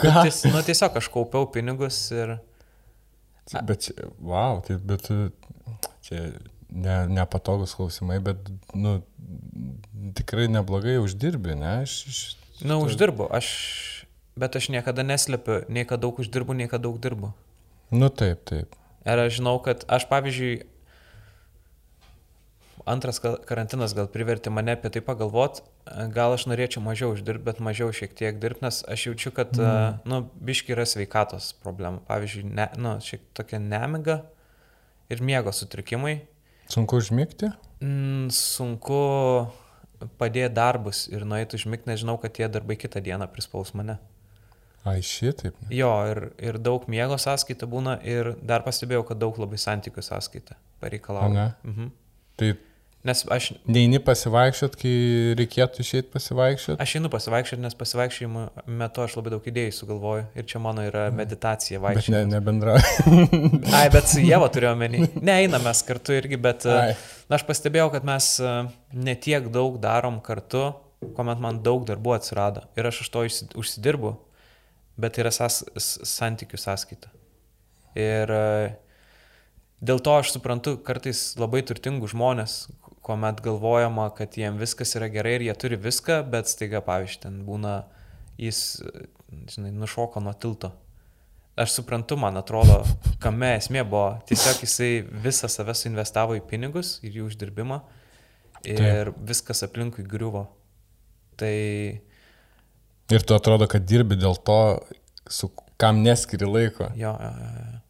Ką? 0.00 0.10
Nu, 0.10 0.24
ties, 0.26 0.42
nu, 0.50 0.64
tiesiog 0.66 0.98
aš 1.00 1.08
kaupiau 1.14 1.48
pinigus 1.54 2.00
ir... 2.14 2.36
Bet, 3.68 3.90
wow, 4.24 4.62
tai, 4.64 4.78
bet 4.80 5.06
čia 6.04 6.20
ne, 6.74 6.96
nepatogus 7.08 7.74
klausimai, 7.78 8.18
bet, 8.24 8.50
nu, 8.74 8.98
tikrai 10.18 10.48
neblogai 10.50 10.98
uždirbi, 11.02 11.54
ne? 11.58 11.76
Aš, 11.86 12.00
aš, 12.10 12.22
Na, 12.60 12.74
nu, 12.74 12.84
uždirbu, 12.86 13.26
aš, 13.34 13.48
bet 14.38 14.56
aš 14.56 14.70
niekada 14.70 15.02
neslepiu, 15.06 15.62
nei 15.68 15.86
kad 15.88 16.02
daug 16.02 16.18
uždirbu, 16.22 16.54
nei 16.54 16.70
kad 16.70 16.84
daug 16.84 17.00
dirbu. 17.02 17.32
Nu, 17.94 18.10
taip, 18.10 18.44
taip. 18.46 18.78
Ir 19.04 19.20
aš 19.26 19.40
žinau, 19.40 19.58
kad 19.62 19.82
aš, 19.90 20.06
pavyzdžiui, 20.10 20.62
antras 22.88 23.18
karantinas 23.20 23.94
gal 23.96 24.08
privertė 24.12 24.52
mane 24.52 24.74
apie 24.76 24.90
tai 24.92 25.02
pagalvoti, 25.04 25.64
gal 26.14 26.36
aš 26.36 26.46
norėčiau 26.50 26.82
mažiau 26.84 27.14
uždirbti, 27.14 27.44
bet 27.46 27.62
mažiau 27.64 27.92
šiek 27.96 28.14
tiek 28.16 28.38
dirbti, 28.40 28.64
nes 28.66 28.82
aš 28.90 29.08
jaučiu, 29.08 29.32
kad, 29.36 29.52
mm. 29.56 30.04
nu, 30.08 30.22
biški 30.44 30.76
yra 30.76 30.86
sveikatos 30.88 31.52
problema. 31.64 32.02
Pavyzdžiui, 32.08 32.46
ne, 32.54 32.68
nu, 32.80 32.96
šiek 33.04 33.24
tokia 33.36 33.60
nemiga 33.62 34.22
ir 35.12 35.24
miego 35.24 35.52
sutrikimai. 35.52 36.20
Sunku 36.70 36.98
užmygti? 37.00 37.50
Mm, 37.84 38.30
sunku 38.32 38.98
padėti 40.20 40.52
darbus 40.56 41.04
ir 41.12 41.24
nueiti 41.28 41.58
užmygti, 41.58 41.90
nes 41.90 42.02
žinau, 42.02 42.16
kad 42.20 42.34
tie 42.36 42.48
darbai 42.48 42.76
kitą 42.80 43.02
dieną 43.04 43.28
prispaus 43.32 43.74
mane. 43.76 43.98
Ai, 44.84 44.98
šitaip. 45.00 45.56
Jo, 45.72 45.90
ir, 46.10 46.20
ir 46.44 46.58
daug 46.60 46.84
miego 46.92 47.16
sąskaita 47.20 47.68
būna 47.70 47.96
ir 48.04 48.34
dar 48.44 48.64
pastebėjau, 48.66 49.06
kad 49.08 49.20
daug 49.20 49.38
labai 49.40 49.56
santykių 49.60 50.04
sąskaita 50.04 50.58
pareikalauja. 50.82 51.46
Mhm. 51.64 51.92
Tai 52.36 52.50
Nes 53.04 53.20
aš... 53.28 53.50
Neini 53.68 53.98
pasivaikščiot, 54.00 54.76
kai 54.80 54.92
reikėtų 55.36 55.82
išeiti 55.84 56.08
pasivaikščiot? 56.14 56.78
Aš 56.80 56.94
einu 56.96 57.10
pasivaikščiot, 57.12 57.60
nes 57.60 57.74
pasivaikščiojimo 57.76 58.44
metu 58.80 59.02
aš 59.04 59.16
labai 59.18 59.34
daug 59.34 59.48
idėjų 59.50 59.74
sugalvoju. 59.76 60.22
Ir 60.40 60.46
čia 60.48 60.60
mano 60.64 60.86
yra 60.88 61.02
meditacija 61.12 61.82
vaikščioti. 61.84 62.14
Ne, 62.14 62.22
nebendra. 62.32 62.78
Ai, 63.76 63.90
bet 63.92 64.08
su 64.08 64.24
Jėva 64.30 64.48
turiu 64.54 64.70
omeny. 64.70 65.02
Ne, 65.20 65.34
einame 65.34 65.68
mes 65.68 65.82
kartu 65.84 66.16
irgi, 66.16 66.38
bet 66.46 66.64
Ai. 66.64 66.94
na, 67.28 67.36
aš 67.36 67.44
pastebėjau, 67.50 67.90
kad 67.92 68.08
mes 68.08 68.30
netiek 68.96 69.50
daug 69.52 69.76
darom 69.82 70.16
kartu, 70.24 70.70
kuomet 71.04 71.42
man 71.44 71.60
daug 71.66 71.84
darbų 71.84 72.14
atsirado. 72.16 72.64
Ir 72.78 72.88
aš 72.88 73.02
iš 73.04 73.12
to 73.12 73.26
užsidirbu, 73.60 74.14
bet 74.96 75.20
yra 75.20 75.34
sas, 75.34 75.60
santykių 75.76 76.62
sąskaita. 76.62 77.12
Ir 78.00 78.32
dėl 79.84 80.00
to 80.00 80.16
aš 80.22 80.32
suprantu 80.38 80.78
kartais 80.80 81.34
labai 81.36 81.60
turtingų 81.68 82.08
žmonės, 82.14 82.62
kuomet 83.04 83.42
galvojama, 83.44 84.08
kad 84.16 84.36
jiem 84.38 84.56
viskas 84.60 84.96
yra 84.98 85.10
gerai 85.12 85.36
ir 85.38 85.48
jie 85.48 85.54
turi 85.60 85.76
viską, 85.80 86.22
bet 86.32 86.48
staiga, 86.48 86.80
pavyzdžiui, 86.84 87.20
ten 87.26 87.42
būna, 87.44 87.74
jis, 88.40 88.62
žinai, 89.52 89.74
nušoko 89.76 90.22
nuo 90.24 90.32
tilto. 90.40 90.72
Aš 91.60 91.76
suprantu, 91.76 92.16
man 92.18 92.40
atrodo, 92.40 92.80
kame 93.22 93.52
esmė 93.60 93.84
buvo. 93.86 94.16
Tiesiog 94.26 94.64
jisai 94.64 94.88
visą 95.26 95.50
save 95.52 95.76
suinvestavo 95.78 96.34
į 96.34 96.42
pinigus 96.50 96.96
ir 97.06 97.20
jų 97.20 97.28
uždirbimą 97.28 97.78
ir 98.64 98.80
Taip. 99.12 99.20
viskas 99.28 99.62
aplinkui 99.66 100.02
griuvo. 100.08 100.48
Tai... 101.38 101.54
Ir 103.12 103.26
tu 103.28 103.36
atrodo, 103.36 103.68
kad 103.70 103.84
dirbi 103.86 104.16
dėl 104.18 104.34
to, 104.42 104.58
su 105.30 105.52
kam 105.78 106.00
neskiri 106.02 106.48
laiko. 106.48 106.88
Jo, 106.98 107.12
jo, 107.20 107.32
jo. 107.52 107.80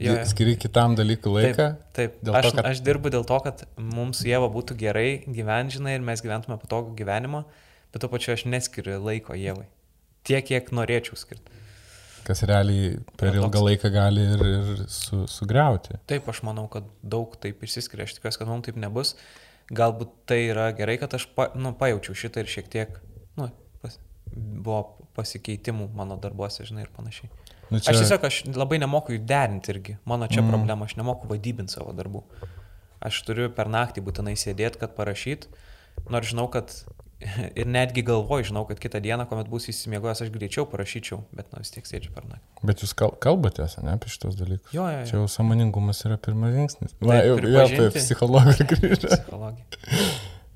Jo. 0.00 0.14
Jo. 0.16 0.24
Skiri 0.30 0.56
kitam 0.60 0.96
dalykui 0.98 1.32
laiką. 1.36 1.66
Taip, 1.96 2.16
taip. 2.22 2.34
Aš, 2.40 2.48
to, 2.50 2.56
kad- 2.58 2.68
aš 2.72 2.80
dirbu 2.86 3.12
dėl 3.14 3.26
to, 3.28 3.38
kad 3.44 3.64
mums 3.76 4.22
Jėva 4.26 4.48
būtų 4.52 4.76
gerai 4.80 5.08
gyvenžinai 5.28 5.94
ir 5.98 6.04
mes 6.06 6.22
gyventume 6.24 6.56
patogų 6.62 6.94
gyvenimą, 7.02 7.44
bet 7.92 8.02
tuo 8.04 8.10
pačiu 8.12 8.32
aš 8.36 8.46
neskiriu 8.48 8.98
laiko 9.04 9.36
Jėvai. 9.36 9.66
Tiek, 10.24 10.44
kiek 10.50 10.68
norėčiau 10.76 11.16
skirti. 11.16 11.58
Kas 12.26 12.42
realiai 12.44 12.98
per 13.16 13.32
ilgą 13.32 13.48
toks- 13.48 13.64
laiką 13.64 13.90
gali 13.94 14.24
ir, 14.34 14.42
ir 14.44 14.82
su, 14.92 15.22
sugriauti. 15.26 15.96
Taip, 16.06 16.26
aš 16.28 16.42
manau, 16.46 16.66
kad 16.70 16.84
daug 17.02 17.32
taip 17.40 17.62
išsiskiria, 17.64 18.04
aš 18.04 18.18
tikiuosi, 18.18 18.38
kad 18.42 18.50
mums 18.50 18.66
taip 18.68 18.76
nebus. 18.76 19.14
Galbūt 19.72 20.10
tai 20.28 20.40
yra 20.50 20.68
gerai, 20.76 20.98
kad 21.00 21.14
aš 21.16 21.24
pa, 21.34 21.48
nu, 21.54 21.72
pajaučiau 21.78 22.14
šitą 22.18 22.42
ir 22.44 22.48
šiek 22.50 22.68
tiek 22.72 22.96
nu, 23.38 23.46
pas, 23.80 23.96
buvo 24.34 24.80
pasikeitimų 25.16 25.88
mano 25.96 26.16
darbuose, 26.20 26.66
žinai, 26.68 26.84
ir 26.88 26.90
panašiai. 26.96 27.30
Nu, 27.70 27.78
Čia... 27.78 27.92
Aš 27.92 28.02
tiesiog 28.02 28.24
aš 28.26 28.40
labai 28.56 28.80
nemoku 28.82 29.14
jų 29.14 29.24
derinti 29.30 29.70
irgi. 29.74 29.96
Mano 30.10 30.26
čia 30.30 30.42
mm. 30.42 30.50
problema, 30.50 30.88
aš 30.88 30.96
nemoku 30.98 31.30
vadybinti 31.30 31.76
savo 31.76 31.94
darbų. 31.96 32.24
Aš 33.00 33.22
turiu 33.24 33.48
per 33.54 33.70
naktį 33.72 34.02
būtinai 34.04 34.34
sėdėti, 34.36 34.80
kad 34.82 34.96
parašyt, 34.96 35.46
nors 36.10 36.32
žinau, 36.32 36.48
kad 36.52 36.74
ir 37.60 37.68
netgi 37.68 38.02
galvoju, 38.06 38.48
žinau, 38.50 38.64
kad 38.68 38.80
kitą 38.82 39.00
dieną, 39.04 39.26
kuomet 39.28 39.48
būsiu 39.52 39.72
įsimiegojęs, 39.74 40.22
aš 40.24 40.32
greičiau 40.34 40.66
parašyčiau, 40.70 41.20
bet 41.36 41.50
nu, 41.52 41.60
vis 41.62 41.72
tiek 41.74 41.88
sėdžiu 41.88 42.14
per 42.16 42.26
naktį. 42.28 42.64
Bet 42.70 42.84
jūs 42.84 42.94
kal 42.96 43.12
kalbatės, 43.22 43.76
ne, 43.84 43.94
apie 43.96 44.12
šitos 44.12 44.38
dalykus. 44.40 44.72
Jo, 44.74 44.86
jo, 44.88 45.02
jo. 45.02 45.08
Čia 45.10 45.18
jau 45.18 45.26
samoningumas 45.32 46.00
yra 46.08 46.16
pirmas 46.22 46.54
žingsnis. 46.56 46.96
Va, 47.04 47.20
jau, 47.24 47.36
jau 47.44 47.66
apie 47.66 47.90
psichologiją 47.96 48.68
grįžę. 48.72 49.12
Psichologija. 49.12 50.08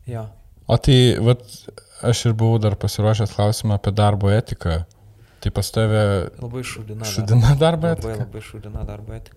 Jo. 0.09 0.27
O 0.65 0.81
tai, 0.81 0.99
vat, 1.21 1.45
aš 2.05 2.27
ir 2.31 2.37
buvau 2.41 2.61
dar 2.63 2.77
pasiruošęs 2.81 3.37
klausimą 3.37 3.77
apie 3.77 3.93
darbo 3.97 4.33
etiką. 4.33 4.83
Tai 5.45 5.51
pas 5.53 5.69
tave 5.75 6.03
Labai 6.41 6.63
šudina. 6.65 7.05
šudina 7.05 7.51
darbo 7.61 7.91
Labai, 7.91 7.99
etika. 7.99 8.21
labai 8.25 8.41
šudina 8.47 8.85
darbo 8.89 9.13
etika. 9.17 9.37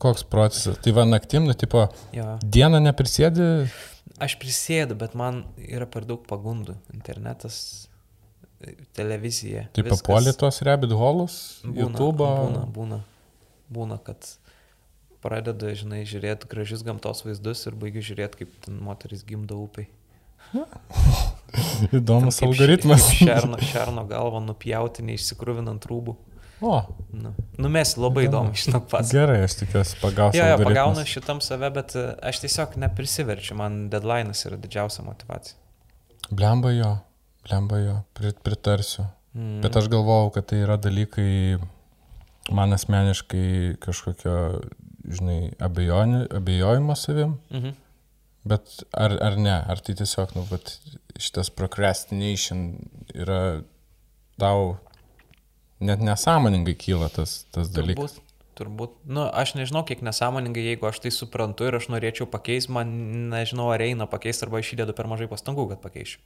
Koks 0.00 0.24
procesas? 0.28 0.76
Tai 0.84 0.92
va 0.96 1.06
naktim, 1.08 1.44
nu, 1.48 1.54
tipo, 1.56 1.86
Jo. 2.16 2.34
dieną 2.44 2.80
neprisėdi, 2.84 3.46
Aš 4.20 4.34
prisėdu, 4.36 4.92
bet 5.00 5.14
man 5.16 5.46
yra 5.56 5.86
per 5.88 6.04
daug 6.04 6.20
pagundų. 6.28 6.74
Internetas, 6.92 7.88
televizija. 8.92 9.62
tai 9.72 9.84
papuolė 9.86 10.34
tuos 10.36 10.60
rabbit 10.66 10.92
holus, 10.92 11.62
būna, 11.64 11.80
YouTube. 11.80 12.26
Būna, 12.26 12.64
būna, 12.74 12.98
būna, 13.72 13.96
kad 14.04 14.28
pradeda, 15.24 15.72
žinai, 15.76 16.02
žiūrėti 16.08 16.48
gražius 16.52 16.84
gamtos 16.84 17.24
vaizdus 17.24 17.64
ir 17.68 17.78
baigiu 17.80 18.04
žiūrėti, 18.04 18.42
kaip 18.42 18.52
ten 18.66 18.76
moteris 18.84 19.24
gimdo 19.24 19.56
upiai. 19.64 19.88
Įdomus 21.98 22.40
kaip 22.40 22.48
algoritmas. 22.50 23.06
Šerno, 23.18 23.60
šerno 23.70 24.04
galvą 24.10 24.42
nupjauti, 24.44 25.04
neišsikruvinant 25.06 25.86
rūbų. 25.90 26.16
O, 26.60 26.74
Nu, 27.16 27.32
numes 27.58 27.94
labai 27.96 28.26
įdomu, 28.28 28.52
žinok, 28.54 28.84
pats. 28.92 29.10
gerai, 29.16 29.40
aš 29.46 29.56
tikiuosi 29.62 29.96
pagausiu. 30.00 30.38
Jo, 30.42 30.48
jo, 30.52 30.58
pagaunu 30.68 31.02
šitam 31.08 31.40
save, 31.42 31.70
bet 31.74 31.94
e, 31.98 32.04
aš 32.30 32.42
tiesiog 32.44 32.76
neprisiverčiu, 32.80 33.56
man 33.58 33.78
deadline'as 33.92 34.44
yra 34.48 34.58
didžiausia 34.60 35.02
motivacija. 35.06 35.56
Blemba 36.30 36.70
jo, 36.76 36.92
blemba 37.48 37.80
jo, 37.80 37.96
prit, 38.14 38.38
pritarsiu. 38.44 39.08
Mm. 39.34 39.60
Bet 39.64 39.76
aš 39.80 39.88
galvojau, 39.90 40.30
kad 40.36 40.46
tai 40.52 40.60
yra 40.66 40.76
dalykai, 40.80 41.58
man 42.54 42.76
asmeniškai 42.76 43.80
kažkokio, 43.82 44.36
žinai, 45.08 45.52
abejojimo 45.64 46.96
savim. 46.98 47.38
Mhm. 47.50 47.74
Bet 48.50 48.80
ar, 48.90 49.14
ar 49.22 49.38
ne, 49.38 49.56
ar 49.70 49.82
tai 49.84 49.94
tiesiog, 49.98 50.34
nu, 50.34 50.46
vat, 50.50 50.72
šitas 51.20 51.52
procrastination 51.54 52.72
yra 53.14 53.62
tau 54.40 54.74
net 55.80 56.02
nesąmoningai 56.04 56.74
kyla 56.80 57.10
tas, 57.14 57.44
tas 57.54 57.70
dalykas. 57.72 58.16
Turbūt. 58.16 58.26
Turbūt. 58.60 58.96
Nu, 59.08 59.24
aš 59.24 59.54
nežinau, 59.56 59.80
kiek 59.88 60.02
nesąmoningai, 60.04 60.66
jeigu 60.72 60.88
aš 60.90 60.98
tai 61.00 61.12
suprantu 61.14 61.70
ir 61.70 61.78
aš 61.78 61.88
norėčiau 61.92 62.26
pakeisti, 62.28 62.72
man 62.76 62.90
nežinau, 63.32 63.70
ar 63.72 63.80
eina 63.80 64.04
pakeisti, 64.10 64.44
arba 64.44 64.60
aš 64.60 64.74
įdedu 64.76 64.92
per 64.98 65.08
mažai 65.08 65.30
pastangų, 65.30 65.70
kad 65.70 65.80
pakeičiau. 65.84 66.20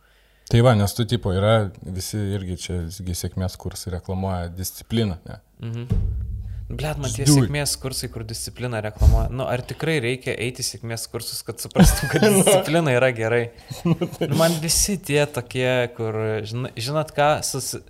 Tai 0.51 0.61
va, 0.67 0.75
nes 0.77 0.93
tu 0.93 1.07
tipo 1.09 1.31
yra, 1.33 1.71
visi 1.87 2.19
irgi 2.37 2.57
čia 2.61 2.81
sėkmės 2.91 3.55
kursai 3.61 3.95
reklamuoja 3.95 4.51
discipliną, 4.53 5.21
ne? 5.29 5.39
Mhm. 5.63 6.34
Blet, 6.65 6.97
man 6.97 7.13
tie 7.13 7.27
sėkmės 7.29 7.75
kursai, 7.77 8.09
kur 8.13 8.25
disciplina 8.25 8.81
reklamuoja. 8.85 9.29
Nu, 9.35 9.45
ar 9.45 9.61
tikrai 9.69 9.99
reikia 10.01 10.33
eiti 10.41 10.65
sėkmės 10.65 11.05
kursus, 11.13 11.43
kad 11.45 11.61
suprastum, 11.61 12.09
kad 12.09 12.25
disciplina 12.39 12.95
yra 12.97 13.11
gerai? 13.13 13.43
Nu, 13.85 13.99
man 14.33 14.57
visi 14.63 14.97
tie 14.97 15.21
tokie, 15.29 15.69
kur, 15.97 16.17
žinot, 16.41 17.13
ką, 17.17 17.29
susi, 17.45 17.83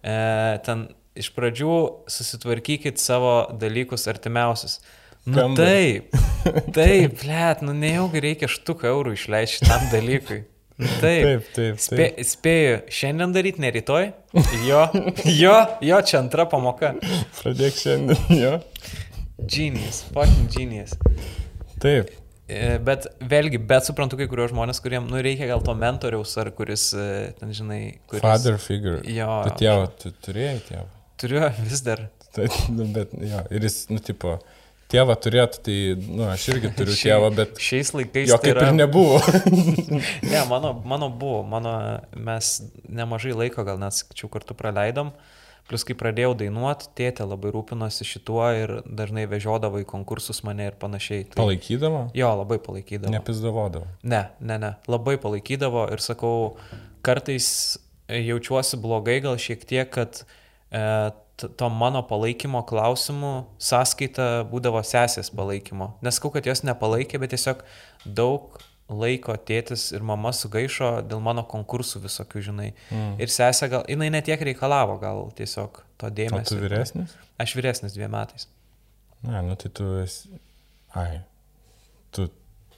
e, 0.00 0.16
ten 0.64 0.86
iš 1.20 1.28
pradžių 1.36 1.76
susitvarkykit 2.10 3.02
savo 3.02 3.36
dalykus 3.60 4.08
artimiausius. 4.10 4.80
Nu 5.28 5.38
Kambarį. 5.38 6.00
taip, 6.08 6.16
taip, 6.76 7.20
blet, 7.20 7.62
nu 7.64 7.76
nejaugi 7.76 8.24
reikia 8.24 8.48
štuką 8.50 8.88
eurų 8.88 9.14
išleisti 9.18 9.60
šitam 9.60 9.86
dalykui. 9.92 10.42
Taip. 10.74 10.98
Taip, 11.22 11.44
taip, 11.54 11.76
Spė, 11.78 11.96
taip. 12.16 12.26
spėju, 12.26 12.78
šiandien 12.90 13.34
daryti, 13.34 13.62
ne 13.62 13.70
rytoj. 13.76 14.08
Jo, 14.66 14.80
jo, 15.30 15.54
jo, 15.86 16.00
čia 16.02 16.18
antra 16.18 16.48
pamoka. 16.50 16.94
Pradėk 17.38 17.76
šiandien, 17.78 18.18
jo. 18.40 18.56
Genius, 19.38 20.00
fucking 20.14 20.48
genius. 20.50 20.96
Taip. 21.82 22.10
E, 22.50 22.74
Bet 22.84 23.06
vėlgi, 23.22 23.60
bet 23.70 23.86
suprantu 23.86 24.18
kai 24.18 24.26
kurios 24.28 24.50
žmonės, 24.50 24.82
kuriems, 24.84 25.08
nu, 25.12 25.20
reikia 25.24 25.46
gal 25.52 25.62
to 25.64 25.76
mentoriaus, 25.78 26.34
ar 26.42 26.50
kuris, 26.58 26.88
e, 26.98 27.06
ten, 27.38 27.54
žinai, 27.56 27.80
kuris... 28.10 28.24
Father 28.26 28.58
figure. 28.60 28.98
Jo. 29.06 29.38
Tu 29.46 29.54
tėvą, 29.62 29.86
tu 30.02 30.12
turėjai 30.26 30.58
tėvą. 30.72 30.84
Turiu 31.22 31.46
vis 31.70 31.84
dar. 31.86 32.02
Tai, 32.34 32.50
nu, 32.74 32.88
bet, 32.92 33.14
jo, 33.22 33.44
ir 33.54 33.64
jis, 33.68 33.78
nu, 33.94 34.02
tipo, 34.02 34.40
tėvą 34.94 35.16
turėtų, 35.26 35.60
tai, 35.66 35.76
nu, 36.08 36.24
aš 36.30 36.48
irgi 36.54 36.70
turiu 36.78 36.94
Šiai- 37.00 37.12
tėvą, 37.12 37.30
bet 37.36 37.60
Šiais 37.62 37.92
laikais... 37.98 38.28
jo 38.32 38.38
tai 38.40 38.52
kaip 38.54 38.62
ir 38.68 38.74
nebuvo. 38.78 39.20
Ne, 40.32 40.40
mano, 40.50 40.72
mano 40.88 41.08
buvo, 41.12 41.42
mano, 41.46 41.74
mes 42.16 42.54
nemažai 42.88 43.34
laiko 43.36 43.64
gal 43.66 43.78
net, 43.82 43.96
sakyčiau, 43.98 44.30
kartu 44.32 44.56
praleidom. 44.58 45.12
Plus, 45.64 45.80
kai 45.88 45.94
pradėjau 45.96 46.34
dainuoti, 46.36 46.90
tėtė 46.98 47.24
labai 47.24 47.48
rūpinosi 47.54 48.04
šituo 48.04 48.44
ir 48.52 48.72
dažnai 48.84 49.22
vežiodavo 49.30 49.78
į 49.80 49.86
konkursus 49.88 50.42
mane 50.44 50.66
ir 50.68 50.74
panašiai. 50.76 51.22
Tai, 51.30 51.38
Palaikydama? 51.40 52.02
jo, 52.12 52.32
labai 52.42 52.58
palaikydavo. 52.60 53.12
Nepizdavodavo. 53.14 53.86
Ne, 54.04 54.26
ne, 54.44 54.58
ne, 54.60 54.74
labai 54.92 55.14
palaikydavo 55.22 55.86
ir 55.96 56.04
sakau, 56.04 56.34
kartais 57.06 57.48
jaučiuosi 58.12 58.76
blogai 58.84 59.22
gal 59.24 59.40
šiek 59.40 59.64
tiek, 59.64 59.88
kad 59.94 60.20
e, 60.68 60.84
to 61.36 61.68
mano 61.72 62.02
palaikymo 62.06 62.62
klausimų 62.68 63.32
sąskaita 63.62 64.44
būdavo 64.50 64.82
sesės 64.86 65.32
palaikymo. 65.34 65.94
Nesakau, 66.04 66.30
kad 66.34 66.46
jos 66.46 66.62
nepalaikė, 66.66 67.18
bet 67.22 67.34
tiesiog 67.34 67.64
daug 68.04 68.58
laiko 68.88 69.34
tėtis 69.48 69.88
ir 69.96 70.04
mama 70.04 70.30
sugaišo 70.36 70.90
dėl 71.08 71.22
mano 71.24 71.44
konkursų 71.48 72.02
visokių, 72.04 72.42
žinai. 72.50 72.68
Mm. 72.92 73.14
Ir 73.24 73.32
sesė 73.32 73.70
gal, 73.72 73.86
jinai 73.88 74.10
netiek 74.12 74.40
reikalavo, 74.50 74.98
gal 75.00 75.24
tiesiog 75.38 75.80
to 76.00 76.10
O 76.10 76.12
dėmesio. 76.12 76.52
tu 76.52 76.60
vyresnis? 76.60 77.16
Aš 77.40 77.56
vyresnis 77.56 77.96
dviem 77.96 78.12
metais. 78.14 78.46
Ne, 79.24 79.40
nu 79.46 79.56
tai 79.56 79.72
tu 79.72 79.88
esi. 80.02 80.28
Ai. 80.94 81.22
Tu 82.14 82.28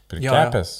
prikepęs 0.08 0.72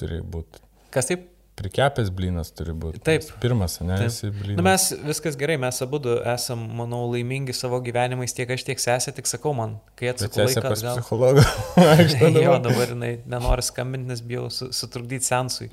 turi 0.00 0.20
būti. 0.20 0.60
Kas 0.92 1.08
taip? 1.12 1.28
Prikepęs 1.56 2.10
blinas 2.12 2.50
turi 2.52 2.74
būti. 2.76 3.00
Taip. 3.06 3.24
Pirmas, 3.40 3.78
ne? 3.80 3.96
Blinas. 3.96 4.58
Nu, 4.58 4.64
mes 4.66 4.90
viskas 5.06 5.38
gerai, 5.40 5.56
mes 5.60 5.78
abu 5.80 6.00
esam, 6.34 6.66
manau, 6.76 7.06
laimingi 7.08 7.54
savo 7.56 7.78
gyvenimais, 7.84 8.34
tiek 8.36 8.50
aš, 8.52 8.66
tiek 8.66 8.82
sesė, 8.82 9.14
tik 9.16 9.30
sakau 9.30 9.54
man, 9.56 9.78
kai 9.96 10.10
atsakau 10.12 10.44
laiką 10.44 10.62
pas 10.66 10.82
atgal. 10.82 11.00
psichologą. 11.00 11.46
Jo, 12.44 12.58
dabar. 12.60 12.92
jinai 12.92 13.14
nenori 13.24 13.64
skambinti, 13.64 14.10
nes 14.10 14.20
bijau 14.20 14.50
su, 14.52 14.68
sutrukdyti 14.76 15.24
sensui. 15.24 15.70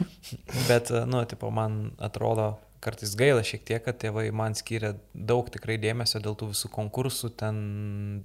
Bet, 0.70 0.88
nu, 1.10 1.20
tipo, 1.28 1.50
man 1.52 1.90
atrodo 2.00 2.54
kartais 2.80 3.12
gaila 3.20 3.44
šiek 3.44 3.66
tiek, 3.68 3.82
kad 3.84 3.98
tėvai 4.00 4.30
man 4.32 4.56
skiria 4.56 4.94
daug 5.12 5.52
tikrai 5.52 5.76
dėmesio 5.82 6.22
dėl 6.24 6.38
tų 6.40 6.48
visų 6.54 6.72
konkursų, 6.72 7.34
ten 7.42 7.60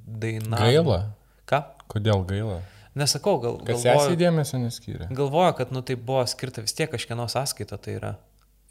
daina. 0.08 0.64
Gaila. 0.64 1.02
Ką? 1.50 1.60
Kodėl 1.92 2.24
gaila? 2.30 2.62
Nesakau, 2.96 3.38
gal... 3.44 3.60
Kas 3.68 3.84
galvoju- 3.84 4.14
esi 4.14 4.20
dėmesio 4.24 4.60
neskyrė. 4.62 5.10
Galvoju, 5.16 5.58
kad 5.60 5.72
nu 5.76 5.84
tai 5.84 5.98
buvo 6.00 6.24
skirta 6.32 6.64
vis 6.64 6.76
tiek 6.78 6.92
kažkieno 6.94 7.28
sąskaita 7.32 7.80
tai 7.82 7.98
yra. 8.00 8.16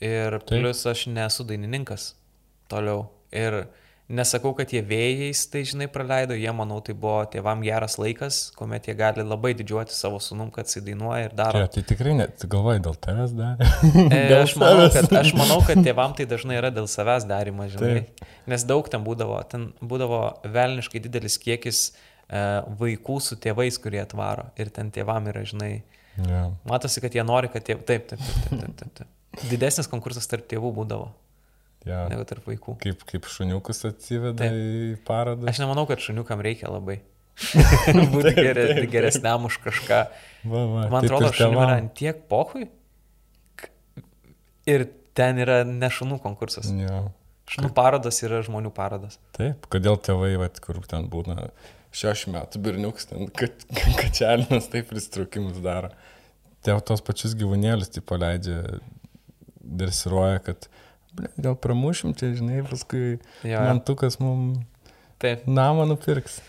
Ir 0.03 0.39
Taip. 0.41 0.61
plus 0.62 0.85
aš 0.89 1.07
nesu 1.12 1.45
dainininkas 1.47 2.14
toliau. 2.72 3.11
Ir 3.35 3.66
nesakau, 4.09 4.53
kad 4.57 4.72
jie 4.72 4.83
vėjais, 4.85 5.45
tai 5.53 5.62
žinai, 5.68 5.87
praleido, 5.93 6.37
jie, 6.37 6.51
manau, 6.57 6.81
tai 6.85 6.97
buvo 6.97 7.22
tėvam 7.31 7.62
geras 7.64 7.97
laikas, 8.01 8.41
kuomet 8.57 8.89
jie 8.89 8.95
gali 8.99 9.25
labai 9.25 9.55
didžiuoti 9.57 9.95
savo 9.97 10.20
sunum, 10.25 10.51
kad 10.55 10.68
jisai 10.68 10.83
dainuoja 10.89 11.29
ir 11.29 11.37
daro. 11.37 11.61
Ja, 11.62 11.70
tai 11.72 11.85
tikrai 11.89 12.16
net, 12.18 12.45
galvoji, 12.51 12.83
dėl 12.85 12.99
tavęs 13.07 13.37
darė. 13.37 13.68
E, 14.09 14.25
Dėl 14.33 14.41
aš, 14.43 14.57
manau, 14.61 14.89
kad, 14.93 15.12
aš 15.20 15.33
manau, 15.39 15.61
kad 15.68 15.85
tėvam 15.85 16.16
tai 16.16 16.29
dažnai 16.31 16.59
yra 16.61 16.72
dėl 16.75 16.89
savęs 16.91 17.29
darimo, 17.29 17.68
žinai. 17.72 18.07
Nes 18.51 18.66
daug 18.68 18.89
ten 18.93 19.05
būdavo, 19.07 19.39
ten 19.53 19.70
būdavo 19.81 20.25
velniškai 20.53 21.01
didelis 21.07 21.41
kiekis 21.41 21.87
e, 21.89 21.95
vaikų 22.80 23.18
su 23.22 23.37
tėvais, 23.41 23.78
kurie 23.82 24.01
atvaro. 24.03 24.49
Ir 24.61 24.70
ten 24.74 24.91
tėvam 24.95 25.30
yra, 25.32 25.45
žinai, 25.49 25.74
Ja. 26.14 26.45
Matosi, 26.70 27.01
kad 27.03 27.14
jie 27.14 27.24
nori, 27.26 27.49
kad 27.51 27.64
tėvai. 27.66 27.82
Taip, 27.89 28.05
taip, 28.12 28.20
taip, 28.22 28.61
taip, 28.61 28.74
taip, 28.78 28.91
taip. 29.01 29.49
Didesnis 29.51 29.89
konkursas 29.91 30.28
tarp 30.30 30.45
tėvų 30.51 30.70
būdavo. 30.76 31.09
Ja. 31.85 32.05
negu 32.09 32.22
tarp 32.24 32.47
vaikų. 32.49 32.78
Kaip, 32.80 33.03
kaip 33.05 33.26
šuniukus 33.28 33.82
atsiveda 33.85 34.47
Taip. 34.47 34.55
į 34.57 34.95
parodą. 35.05 35.45
Aš 35.51 35.59
nemanau, 35.61 35.85
kad 35.91 36.01
šuniukam 36.01 36.41
reikia 36.41 36.70
labai. 36.72 37.01
Būti 38.14 38.32
geres, 38.39 38.78
geresniam 38.89 39.45
už 39.51 39.59
kažką. 39.66 39.99
Va, 40.49 40.62
va, 40.70 40.87
Man 40.95 41.03
atrodo, 41.03 41.28
tėvam. 41.35 41.59
yra 41.61 41.76
ant 41.82 41.93
tiek 41.99 42.22
pohui. 42.30 42.70
Ir 44.70 44.87
ten 45.18 45.43
yra 45.45 45.61
ne 45.68 45.91
šunų 45.93 46.22
konkursas. 46.24 46.70
Jo. 46.72 47.03
Šunų 47.53 47.74
parodas 47.76 48.22
yra 48.24 48.41
žmonių 48.47 48.70
parodas. 48.72 49.18
Taip, 49.37 49.66
kodėl 49.68 49.99
tėvai, 50.01 50.32
vat, 50.41 50.62
kur 50.64 50.78
ten 50.89 51.11
būna 51.12 51.51
šešių 51.95 52.32
metų 52.34 52.61
berniuks, 52.64 53.09
ten 53.12 53.28
kad- 53.30 53.66
kačelinas 54.01 54.68
taip 54.72 54.88
pristraukimus 54.90 55.61
daro. 55.64 55.92
Tėv 56.64 56.80
tos 56.88 57.03
pačius 57.05 57.34
gyvūnėlius 57.38 57.92
taip 57.92 58.07
paleidžia, 58.09 58.62
dresiruoja, 59.64 60.40
kad 60.47 60.68
ble, 61.16 61.28
gal 61.40 61.57
pramušim 61.61 62.14
čia, 62.18 62.32
žinai, 62.36 62.62
paskui 62.68 63.18
Jo. 63.45 63.61
mantukas 63.68 64.18
mums 64.22 64.61
namą 65.49 65.86
nupirks. 65.88 66.40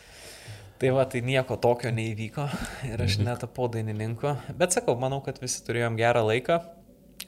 Tai 0.81 0.89
va, 0.91 1.05
tai 1.07 1.21
nieko 1.23 1.55
tokio 1.63 1.87
neįvyko 1.95 2.45
ir 2.89 2.99
aš 3.05 3.19
netapau 3.23 3.69
dainininku. 3.71 4.33
Bet 4.59 4.75
sakau, 4.75 4.97
manau, 4.99 5.21
kad 5.23 5.37
visi 5.39 5.61
turėjom 5.63 5.95
gerą 5.99 6.25
laiką. 6.27 6.57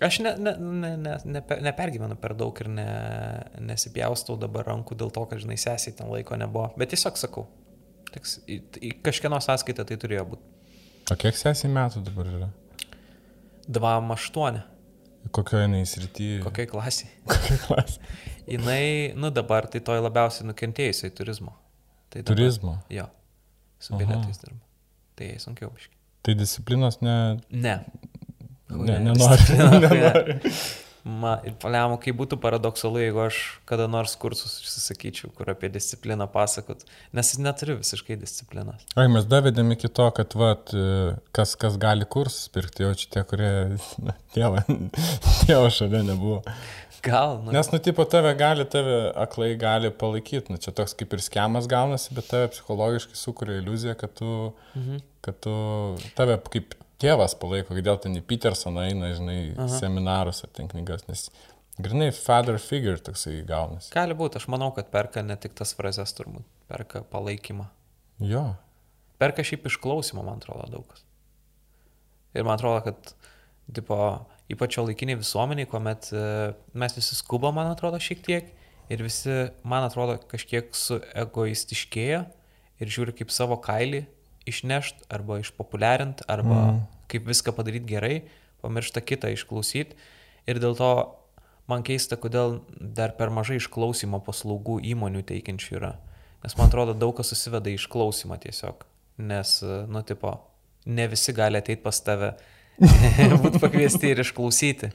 Aš 0.04 0.18
ne, 0.26 0.34
ne, 0.36 0.52
ne, 0.60 0.90
ne, 1.00 1.14
ne, 1.24 1.42
nepergyvenu 1.64 2.18
per 2.20 2.36
daug 2.38 2.60
ir 2.62 2.68
ne, 2.70 2.88
nesipjaustau 3.70 4.36
dabar 4.38 4.68
rankų 4.68 4.98
dėl 5.00 5.14
to, 5.16 5.24
kad, 5.32 5.40
žinai, 5.42 5.56
sesiai 5.58 5.96
ten 5.96 6.12
laiko 6.12 6.36
nebuvo. 6.38 6.68
Bet 6.78 6.92
tiesiog 6.92 7.16
sakau, 7.18 7.46
tiks, 8.14 8.38
į, 8.48 8.62
į 8.82 8.94
kažkieno 9.06 9.40
sąskaitą 9.44 9.86
tai 9.88 9.98
turėjo 10.00 10.26
būti. 10.32 10.56
O 11.12 11.18
kiek 11.20 11.38
sesiai 11.40 11.72
metų 11.72 12.04
dabar 12.08 12.32
yra? 12.32 12.50
2-8. 13.68 14.60
Kokioje 15.36 15.68
jinai 15.68 15.84
srityje? 15.88 16.42
Kokiai 16.46 16.70
klasiai? 16.72 17.12
Kokia 17.28 17.60
klasė? 17.66 18.02
Jinai, 18.48 19.12
nu 19.20 19.28
dabar 19.36 19.66
tai 19.68 19.82
toj 19.84 20.00
labiausiai 20.00 20.48
nukentėjusiai 20.48 21.12
turizmo. 21.12 21.52
Tai 22.08 22.22
dabar, 22.22 22.30
Turizmo. 22.32 22.76
Jo. 22.88 23.10
Su 23.84 23.98
bilietais 24.00 24.40
dirba. 24.40 24.62
Tai 25.20 25.28
jai 25.28 25.42
sunkiau 25.44 25.74
biškai. 25.74 25.98
Tai 26.24 26.36
disciplinos 26.40 27.02
ne... 27.04 27.16
Ne. 27.52 27.76
ne 27.84 28.18
Ne, 28.70 29.00
nenori. 29.04 29.58
nenori. 29.84 30.38
Ma, 31.08 31.38
ir 31.48 31.54
paliamo, 31.62 31.96
kai 32.04 32.12
būtų 32.18 32.36
paradoksalu, 32.44 33.00
jeigu 33.00 33.22
aš 33.24 33.38
kada 33.70 33.86
nors 33.88 34.18
kursus 34.20 34.58
užsisakyčiau, 34.60 35.30
kur 35.38 35.48
apie 35.54 35.70
discipliną 35.72 36.26
pasakot, 36.34 36.82
nes 37.16 37.30
jis 37.32 37.40
neturi 37.40 37.78
visiškai 37.78 38.18
disciplinos. 38.20 38.84
Ai, 39.00 39.06
mes 39.14 39.28
davedėm 39.30 39.72
iki 39.78 39.88
to, 39.88 40.10
kad, 40.18 40.36
vat, 40.36 40.74
e, 40.76 41.14
kas, 41.38 41.54
kas 41.60 41.78
gali 41.80 42.08
kursus 42.12 42.50
pirkti, 42.52 42.84
jau 42.84 42.92
čia 43.00 43.08
tie, 43.14 43.24
kurie, 43.30 43.52
tėvo, 44.36 44.66
tėvo 45.46 45.70
šalia 45.72 46.04
nebuvo. 46.10 46.42
Gal, 47.06 47.38
nu, 47.46 47.54
Nes, 47.56 47.70
nu, 47.72 47.80
tipo, 47.80 48.04
tave 48.10 48.34
gali, 48.36 48.66
tave 48.68 48.98
aklai 49.16 49.54
gali 49.60 49.94
palaikyti, 49.94 50.52
nu, 50.52 50.60
čia 50.60 50.74
toks 50.76 50.98
kaip 50.98 51.16
ir 51.16 51.24
schemas 51.24 51.70
gaunasi, 51.72 52.12
bet 52.18 52.28
tave 52.34 52.52
psichologiškai 52.52 53.16
sukuria 53.16 53.62
iliuziją, 53.62 53.96
kad 54.02 54.18
tu, 54.18 54.34
mhm. 54.74 55.00
kad 55.24 55.40
tu, 55.46 55.56
tave 56.20 56.36
kaip 56.52 56.76
tėvas 57.02 57.36
palaiko, 57.40 57.76
kodėl 57.78 58.00
ten 58.02 58.18
į 58.18 58.24
Petersoną 58.28 58.88
eina, 58.90 59.12
žinai, 59.18 59.40
Aha. 59.56 59.70
seminarus 59.80 60.44
ar 60.46 60.52
ten 60.56 60.70
knygas, 60.72 61.06
nes 61.10 61.28
grinai 61.78 62.10
father 62.16 62.58
figure 62.62 62.98
toksai 62.98 63.42
gaunasi. 63.48 63.92
gali 63.94 64.18
būti, 64.18 64.42
aš 64.42 64.48
manau, 64.52 64.72
kad 64.76 64.90
perka 64.94 65.24
ne 65.26 65.38
tik 65.40 65.56
tas 65.58 65.76
frazes 65.78 66.16
turbūt, 66.18 66.46
perka 66.72 67.04
palaikymą. 67.12 67.68
Jo. 68.26 68.48
Perka 69.22 69.46
šiaip 69.46 69.68
išklausimą, 69.70 70.26
man 70.26 70.42
atrodo, 70.42 70.66
daug 70.74 70.88
kas. 70.90 71.06
Ir 72.38 72.46
man 72.46 72.58
atrodo, 72.58 72.82
kad, 72.86 73.14
tipo, 73.74 73.98
ypač 74.52 74.78
jo 74.78 74.86
laikiniai 74.86 75.20
visuomeniai, 75.22 75.70
kuomet 75.70 76.10
e, 76.14 76.26
mes 76.78 76.98
visi 76.98 77.18
skuba, 77.18 77.54
man 77.56 77.72
atrodo, 77.72 78.02
šiek 78.02 78.22
tiek, 78.26 78.52
ir 78.94 79.02
visi, 79.06 79.34
man 79.68 79.86
atrodo, 79.88 80.18
kažkiek 80.32 80.70
suegoistiškėja 80.78 82.22
ir 82.78 82.94
žiūri 82.94 83.16
kaip 83.18 83.34
savo 83.34 83.58
kailį 83.62 84.06
išnešt 84.48 85.08
arba 85.14 85.40
išpopuliarint, 85.44 86.24
arba 86.28 86.60
Mm. 86.72 86.82
kaip 87.08 87.28
viską 87.28 87.54
padaryti 87.56 87.88
gerai, 87.88 88.22
pamiršta 88.62 89.02
kitą 89.02 89.32
išklausyti. 89.34 89.96
Ir 90.48 90.60
dėl 90.60 90.76
to 90.78 91.16
man 91.68 91.84
keista, 91.84 92.16
kodėl 92.16 92.62
dar 92.80 93.12
per 93.18 93.30
mažai 93.30 93.60
išklausimo 93.60 94.20
paslaugų 94.24 94.80
įmonių 94.82 95.24
teikiančių 95.24 95.76
yra. 95.76 95.96
Nes 96.44 96.56
man 96.58 96.68
atrodo, 96.68 96.94
daug 96.94 97.16
kas 97.18 97.28
susiveda 97.34 97.70
į 97.70 97.76
išklausimą 97.80 98.38
tiesiog. 98.40 98.86
Nes, 99.18 99.64
nu, 99.64 100.02
tipo, 100.04 100.40
ne 100.86 101.08
visi 101.08 101.34
gali 101.34 101.58
ateiti 101.58 101.82
pas 101.84 102.00
tave, 102.02 102.36
būti 103.44 103.60
pakviesti 103.60 104.12
ir 104.14 104.22
išklausyti. 104.22 104.92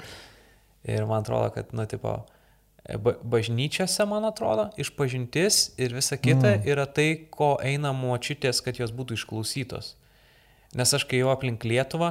Ir 0.84 1.06
man 1.06 1.22
atrodo, 1.22 1.50
kad, 1.54 1.72
nu, 1.72 1.86
tipo, 1.86 2.24
bažnyčiose, 3.22 4.04
man 4.10 4.26
atrodo, 4.26 4.66
išpažintis 4.80 5.72
ir 5.78 5.94
visa 5.94 6.18
kita 6.18 6.56
mm. 6.56 6.66
yra 6.66 6.86
tai, 6.90 7.28
ko 7.30 7.54
eina 7.62 7.94
močiutės, 7.94 8.62
kad 8.64 8.80
jos 8.80 8.90
būtų 8.94 9.20
išklausytos. 9.20 9.94
Nes 10.74 10.94
aš 10.96 11.06
kai 11.06 11.20
jau 11.20 11.30
aplink 11.30 11.62
Lietuvą 11.68 12.08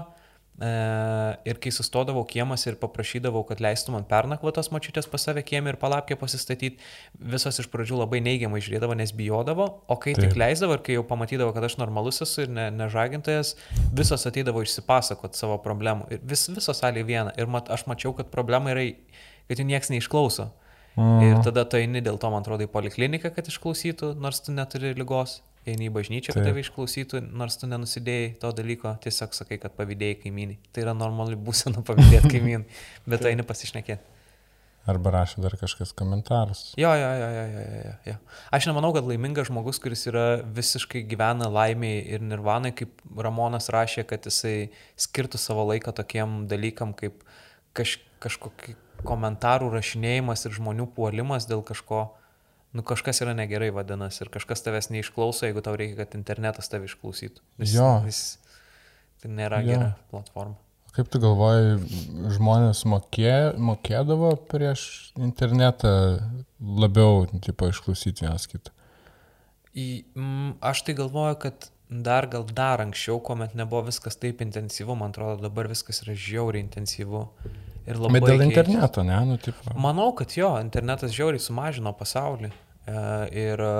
e, 0.61 0.69
ir 1.49 1.57
kai 1.59 1.74
sustodavau 1.76 2.22
kiemas 2.30 2.63
ir 2.69 2.78
paprašydavau, 2.80 3.41
kad 3.49 3.59
leistų 3.59 3.97
man 3.97 4.05
pernakvotos 4.07 4.69
močiutės 4.72 5.09
pas 5.11 5.26
save 5.28 5.43
kiemį 5.43 5.74
ir 5.74 5.80
palapkę 5.82 6.15
pasistatyti, 6.22 6.80
visos 7.19 7.59
iš 7.59 7.67
pradžių 7.74 7.99
labai 8.03 8.22
neigiamai 8.24 8.61
žiūrėdavo, 8.63 8.95
nes 9.01 9.11
bijodavo, 9.17 9.67
o 9.91 9.97
kai 9.97 10.13
Taip. 10.13 10.22
Taip. 10.22 10.30
tik 10.30 10.39
leisdavo 10.39 10.78
ir 10.78 10.86
kai 10.86 10.95
jau 10.95 11.03
pamatydavo, 11.09 11.51
kad 11.57 11.67
aš 11.67 11.76
normalus 11.82 12.22
esu 12.24 12.45
ir 12.45 12.53
ne, 12.53 12.69
nežagintojas, 12.78 13.57
visos 13.97 14.24
ateidavo 14.30 14.63
išsipasakot 14.63 15.36
savo 15.36 15.59
problemų. 15.65 16.07
Ir 16.15 16.24
vis, 16.32 16.47
visos 16.53 16.80
salė 16.80 17.03
viena. 17.03 17.36
Ir 17.36 17.51
mat, 17.51 17.74
aš 17.74 17.89
mačiau, 17.91 18.15
kad 18.15 18.32
problema 18.32 18.72
yra, 18.72 18.88
kad 19.52 19.62
jų 19.62 19.68
niekas 19.68 19.91
neišklauso. 19.93 20.49
Mhm. 20.95 21.22
Ir 21.28 21.45
tada 21.45 21.64
tu 21.68 21.80
eini 21.80 22.02
dėl 22.04 22.20
to, 22.20 22.32
man 22.34 22.43
atrodo, 22.43 22.68
į 22.68 22.72
polikliniką, 22.72 23.32
kad 23.36 23.47
išklausytų, 23.47 24.16
nors 24.20 24.43
tu 24.43 24.56
neturi 24.56 24.95
lygos. 24.97 25.41
Eini 25.62 25.91
į 25.91 25.93
bažnyčią, 25.93 26.34
kad 26.34 26.47
tave 26.47 26.64
išklausytų, 26.64 27.20
nors 27.38 27.60
tu 27.62 27.68
nenusidėjai 27.70 28.32
to 28.41 28.49
dalyko, 28.58 28.95
tiesiog 29.04 29.36
sakai, 29.38 29.60
kad 29.62 29.76
pavydėjai 29.78 30.16
kaimynį. 30.24 30.56
Tai 30.74 30.88
yra 30.88 30.95
normali 30.97 31.38
būsena 31.38 31.84
pavydėti 31.88 32.32
kaimynį, 32.34 32.80
bet 33.06 33.22
tu 33.22 33.30
eini 33.30 33.45
pasišnekėti. 33.45 34.18
Arba 34.89 35.12
rašo 35.14 35.43
dar 35.43 35.54
kažkas 35.62 35.91
komentarus. 35.93 36.72
Jo, 36.82 36.95
jo, 36.97 37.10
jo, 37.14 37.28
jo, 37.30 37.43
jo, 37.54 37.66
jo, 37.86 37.93
jo. 38.10 38.16
Aš 38.58 38.66
nemanau, 38.66 38.89
kad 38.95 39.06
laimingas 39.06 39.52
žmogus, 39.52 39.78
kuris 39.84 40.08
yra 40.10 40.41
visiškai 40.41 41.04
gyvena 41.06 41.52
laimiai 41.54 41.99
ir 42.16 42.26
nirvanai, 42.26 42.74
kaip 42.74 43.04
Ramonas 43.14 43.70
rašė, 43.70 44.08
kad 44.10 44.26
jisai 44.26 44.72
skirtų 44.97 45.38
savo 45.38 45.68
laiką 45.70 45.93
tokiem 46.02 46.47
dalykam, 46.49 46.95
kaip 46.97 47.22
kaž, 47.78 47.99
kažkokį 48.26 48.74
komentarų 49.08 49.70
rašinėjimas 49.76 50.45
ir 50.47 50.56
žmonių 50.58 50.88
puolimas 50.95 51.47
dėl 51.49 51.64
kažko. 51.68 52.10
Nu, 52.72 52.86
kažkas 52.88 53.20
yra 53.26 53.34
negerai 53.36 53.68
vadinasi 53.76 54.24
ir 54.24 54.30
kažkas 54.32 54.64
tavęs 54.64 54.88
neišklauso, 54.93 55.43
jeigu 55.43 55.64
tau 55.66 55.76
reikia, 55.76 56.06
kad 56.06 56.16
internetas 56.16 56.72
tave 56.72 56.88
išklausytų. 56.88 57.43
Vis, 57.60 57.74
Jo. 57.76 57.89
vis, 58.06 58.22
tai 59.20 59.32
nėra 59.36 59.60
Jo. 59.60 59.74
gera 59.74 59.89
platforma. 60.14 60.56
Kaip 60.95 61.08
tu 61.08 61.20
galvoji, 61.24 61.78
žmonės 62.36 62.84
mokė, 62.88 63.58
mokėdavo 63.60 64.34
prieš 64.52 65.14
internetą 65.20 65.91
labiau, 66.60 67.26
tipo, 67.43 67.70
išklausyti 67.72 68.26
vienas 68.26 68.47
kitą? 68.52 68.74
Į, 69.72 70.04
mm, 70.20 70.58
aš 70.68 70.84
tai 70.88 70.95
galvoju, 70.99 71.38
kad 71.43 71.70
dar 71.91 72.28
gal 72.32 72.43
dar 72.43 72.84
anksčiau, 72.84 73.22
kuomet 73.24 73.56
nebuvo 73.56 73.86
viskas 73.88 74.20
taip 74.20 74.43
intensyvu, 74.43 74.95
man 74.99 75.12
atrodo, 75.12 75.41
dabar 75.47 75.68
viskas 75.72 76.04
yra 76.04 76.16
žiauriai 76.16 76.64
intensyvu. 76.64 77.28
Ir 77.90 77.98
labai 77.98 78.20
Bet 78.20 78.28
dėl 78.30 78.44
interneto, 78.46 79.04
ne, 79.06 79.18
nu, 79.26 79.38
tipo. 79.42 79.74
Manau, 79.82 80.12
kad 80.18 80.34
jo, 80.38 80.52
internetas 80.62 81.16
žiauriai 81.16 81.42
sumažino 81.42 81.94
pasaulį. 81.98 82.52
E, 82.52 83.06
ir 83.42 83.64
e, 83.66 83.72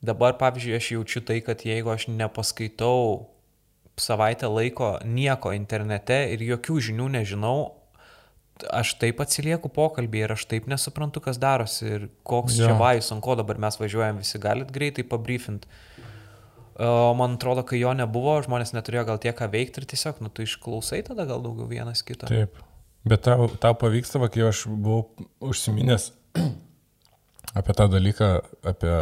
dabar, 0.00 0.38
pavyzdžiui, 0.40 0.78
aš 0.78 0.88
jaučiu 0.94 1.24
tai, 1.28 1.40
kad 1.44 1.60
jeigu 1.66 1.92
aš 1.92 2.08
nepaskaitau 2.12 3.28
savaitę 4.00 4.48
laiko 4.48 4.94
nieko 5.04 5.52
internete 5.52 6.22
ir 6.32 6.40
jokių 6.46 6.78
žinių 6.88 7.10
nežinau, 7.18 7.58
aš 8.72 8.94
taip 9.00 9.20
atsilieku 9.20 9.70
pokalbį 9.72 10.24
ir 10.24 10.34
aš 10.36 10.46
taip 10.48 10.68
nesuprantu, 10.70 11.22
kas 11.24 11.40
darosi 11.40 11.86
ir 11.88 12.08
koks 12.28 12.58
Jo. 12.58 12.70
čia 12.70 12.78
vajus, 12.80 13.12
ant 13.14 13.24
ko 13.24 13.36
dabar 13.40 13.60
mes 13.60 13.76
važiuojam, 13.80 14.20
visi 14.24 14.40
galit 14.40 14.72
greitai 14.72 15.04
pabriefint. 15.04 15.68
O 16.80 17.12
man 17.12 17.36
atrodo, 17.36 17.60
kai 17.68 17.76
jo 17.82 17.92
nebuvo, 17.92 18.38
žmonės 18.44 18.72
neturėjo 18.72 19.04
gal 19.10 19.20
tiek 19.20 19.36
ką 19.36 19.50
veikti 19.52 19.82
ir 19.82 19.88
tiesiog, 19.90 20.22
nu, 20.24 20.32
tu 20.32 20.46
išklausai 20.46 21.02
tada 21.04 21.28
gal 21.28 21.42
daugiau 21.44 21.68
vienas 21.68 22.00
kito. 22.00 22.28
Taip. 22.30 22.56
Bet 23.04 23.24
tau, 23.24 23.48
tau 23.60 23.76
pavyksta, 23.80 24.20
va, 24.20 24.28
kai 24.32 24.44
aš 24.50 24.66
buvau 24.68 25.06
užsiminęs 25.50 26.10
apie 27.58 27.76
tą 27.76 27.88
dalyką, 27.92 28.28
apie 28.72 28.94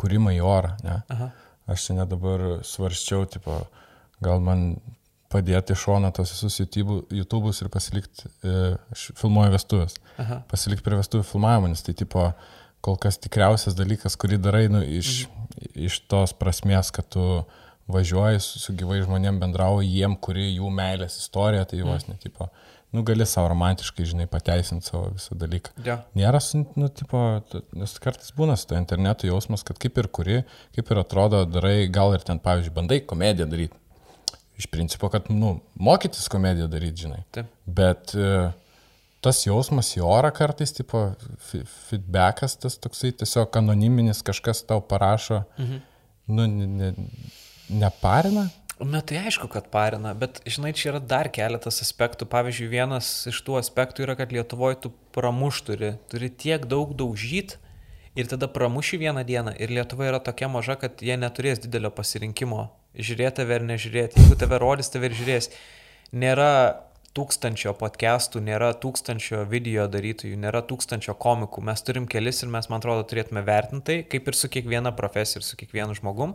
kūrimą 0.00 0.32
į 0.38 0.40
orą, 0.46 0.72
ne? 0.86 1.02
Aha. 1.12 1.30
Aš 1.72 1.86
čia 1.88 1.98
net 2.00 2.10
dabar 2.10 2.62
svarščiau, 2.66 3.26
tipo, 3.30 3.60
gal 4.24 4.42
man 4.42 4.72
padėti 5.32 5.76
iš 5.76 5.84
šono 5.86 6.10
tos 6.14 6.32
visus 6.34 6.58
YouTube- 6.60 7.12
YouTube'us 7.14 7.62
ir 7.62 7.70
pasilikti, 7.72 8.28
e, 8.44 8.74
aš 8.92 9.06
filmuoju 9.20 9.54
vestuvės, 9.54 9.96
Aha. 10.20 10.42
pasilikti 10.50 10.84
prie 10.84 10.98
vestuvių 11.00 11.24
filmavimo, 11.28 11.70
nes 11.72 11.84
tai 11.84 11.94
tipo 11.96 12.26
kol 12.82 12.98
kas 13.00 13.20
tikriausias 13.22 13.76
dalykas, 13.78 14.18
kurį 14.18 14.40
darai 14.42 14.66
nu, 14.72 14.82
iš, 14.82 15.26
iš 15.78 16.00
tos 16.10 16.34
prasmės, 16.36 16.90
kad 16.94 17.06
tu 17.14 17.44
važiuoji 17.92 18.42
su, 18.42 18.60
su 18.62 18.74
gyvai 18.78 19.00
žmonėm 19.04 19.38
bendrauji, 19.42 19.92
jiem, 20.00 20.16
kuri 20.16 20.50
jų 20.56 20.70
meilės 20.74 21.20
istorija, 21.20 21.64
tai 21.68 21.82
vos 21.86 22.08
net, 22.08 22.20
tipo, 22.24 22.48
nu, 22.92 23.02
gali 23.02 23.26
savo 23.26 23.48
romantiškai, 23.48 24.04
žinai, 24.04 24.26
pateisinti 24.30 24.90
savo 24.90 25.06
visą 25.14 25.36
dalyką. 25.40 25.72
Jo. 25.86 25.96
Nėra, 26.18 26.40
nu, 26.76 26.90
tipo, 26.92 27.20
nes 27.78 27.94
kartais 28.04 28.34
būna 28.36 28.56
su 28.60 28.68
to 28.68 28.76
internetu 28.76 29.30
jausmas, 29.30 29.64
kad 29.64 29.80
kaip 29.80 30.00
ir 30.02 30.08
kuri, 30.12 30.40
kaip 30.76 30.92
ir 30.92 31.00
atrodo, 31.00 31.44
darai, 31.48 31.86
gal 31.92 32.12
ir 32.16 32.24
ten, 32.26 32.40
pavyzdžiui, 32.42 32.74
bandai 32.76 33.00
komediją 33.08 33.48
daryti. 33.48 33.80
Iš 34.60 34.68
principo, 34.68 35.08
kad, 35.12 35.30
nu, 35.32 35.54
mokytis 35.80 36.28
komediją 36.32 36.68
daryti, 36.70 37.06
žinai. 37.06 37.22
Taip. 37.32 37.48
Bet 37.64 38.12
e, 38.12 38.50
tas 39.24 39.40
jausmas 39.46 39.94
į 39.96 40.04
orą 40.04 40.28
kartais, 40.36 40.74
tipo, 40.76 41.06
feedbackas, 41.88 42.58
tas 42.60 42.76
toksai 42.76 43.14
tiesiog 43.22 43.56
anoniminis, 43.62 44.20
kažkas 44.26 44.66
tau 44.68 44.84
parašo, 44.84 45.46
mhm. 45.56 45.80
nu, 46.36 46.46
ne, 46.60 46.68
ne, 46.76 46.92
neparina. 47.72 48.50
Na 48.82 48.98
tai 48.98 49.20
aišku, 49.22 49.46
kad 49.46 49.68
parina, 49.70 50.10
bet 50.18 50.40
žinai, 50.42 50.72
čia 50.74 50.90
yra 50.90 50.98
dar 50.98 51.28
keletas 51.30 51.78
aspektų. 51.84 52.26
Pavyzdžiui, 52.30 52.66
vienas 52.72 53.10
iš 53.30 53.38
tų 53.46 53.60
aspektų 53.60 54.02
yra, 54.08 54.16
kad 54.18 54.34
Lietuvoje 54.34 54.80
tu 54.82 54.90
pramuš 55.14 55.60
turi, 55.68 55.92
turi 56.10 56.30
tiek 56.30 56.66
daug 56.66 56.90
daužyt 56.98 57.60
ir 58.18 58.30
tada 58.30 58.48
pramuši 58.50 58.98
vieną 59.04 59.22
dieną. 59.28 59.54
Ir 59.62 59.70
Lietuva 59.70 60.08
yra 60.10 60.18
tokia 60.24 60.50
maža, 60.50 60.74
kad 60.80 60.98
jie 61.04 61.14
neturės 61.20 61.62
didelio 61.62 61.92
pasirinkimo 61.94 62.72
žiūrėti 62.98 63.38
tave 63.38 63.60
ar 63.60 63.68
nežiūrėti. 63.70 64.18
Jeigu 64.18 64.40
tave 64.40 64.58
rodys, 64.58 64.90
tave 64.92 65.08
ir 65.08 65.16
žiūrės. 65.20 65.52
Nėra 66.12 66.50
tūkstančio 67.16 67.74
podcastų, 67.76 68.40
nėra 68.44 68.72
tūkstančio 68.82 69.44
video 69.48 69.86
darytojų, 69.90 70.36
nėra 70.42 70.62
tūkstančio 70.68 71.14
komikų. 71.20 71.64
Mes 71.68 71.84
turim 71.84 72.08
kelis 72.10 72.42
ir 72.42 72.52
mes, 72.52 72.68
man 72.72 72.80
atrodo, 72.80 73.04
turėtume 73.08 73.44
vertinti 73.46 73.84
tai, 73.88 73.98
kaip 74.08 74.28
ir 74.28 74.38
su 74.38 74.50
kiekviena 74.52 74.94
profesija 74.96 75.40
ir 75.42 75.46
su 75.46 75.58
kiekvienu 75.60 75.96
žmogum. 75.98 76.34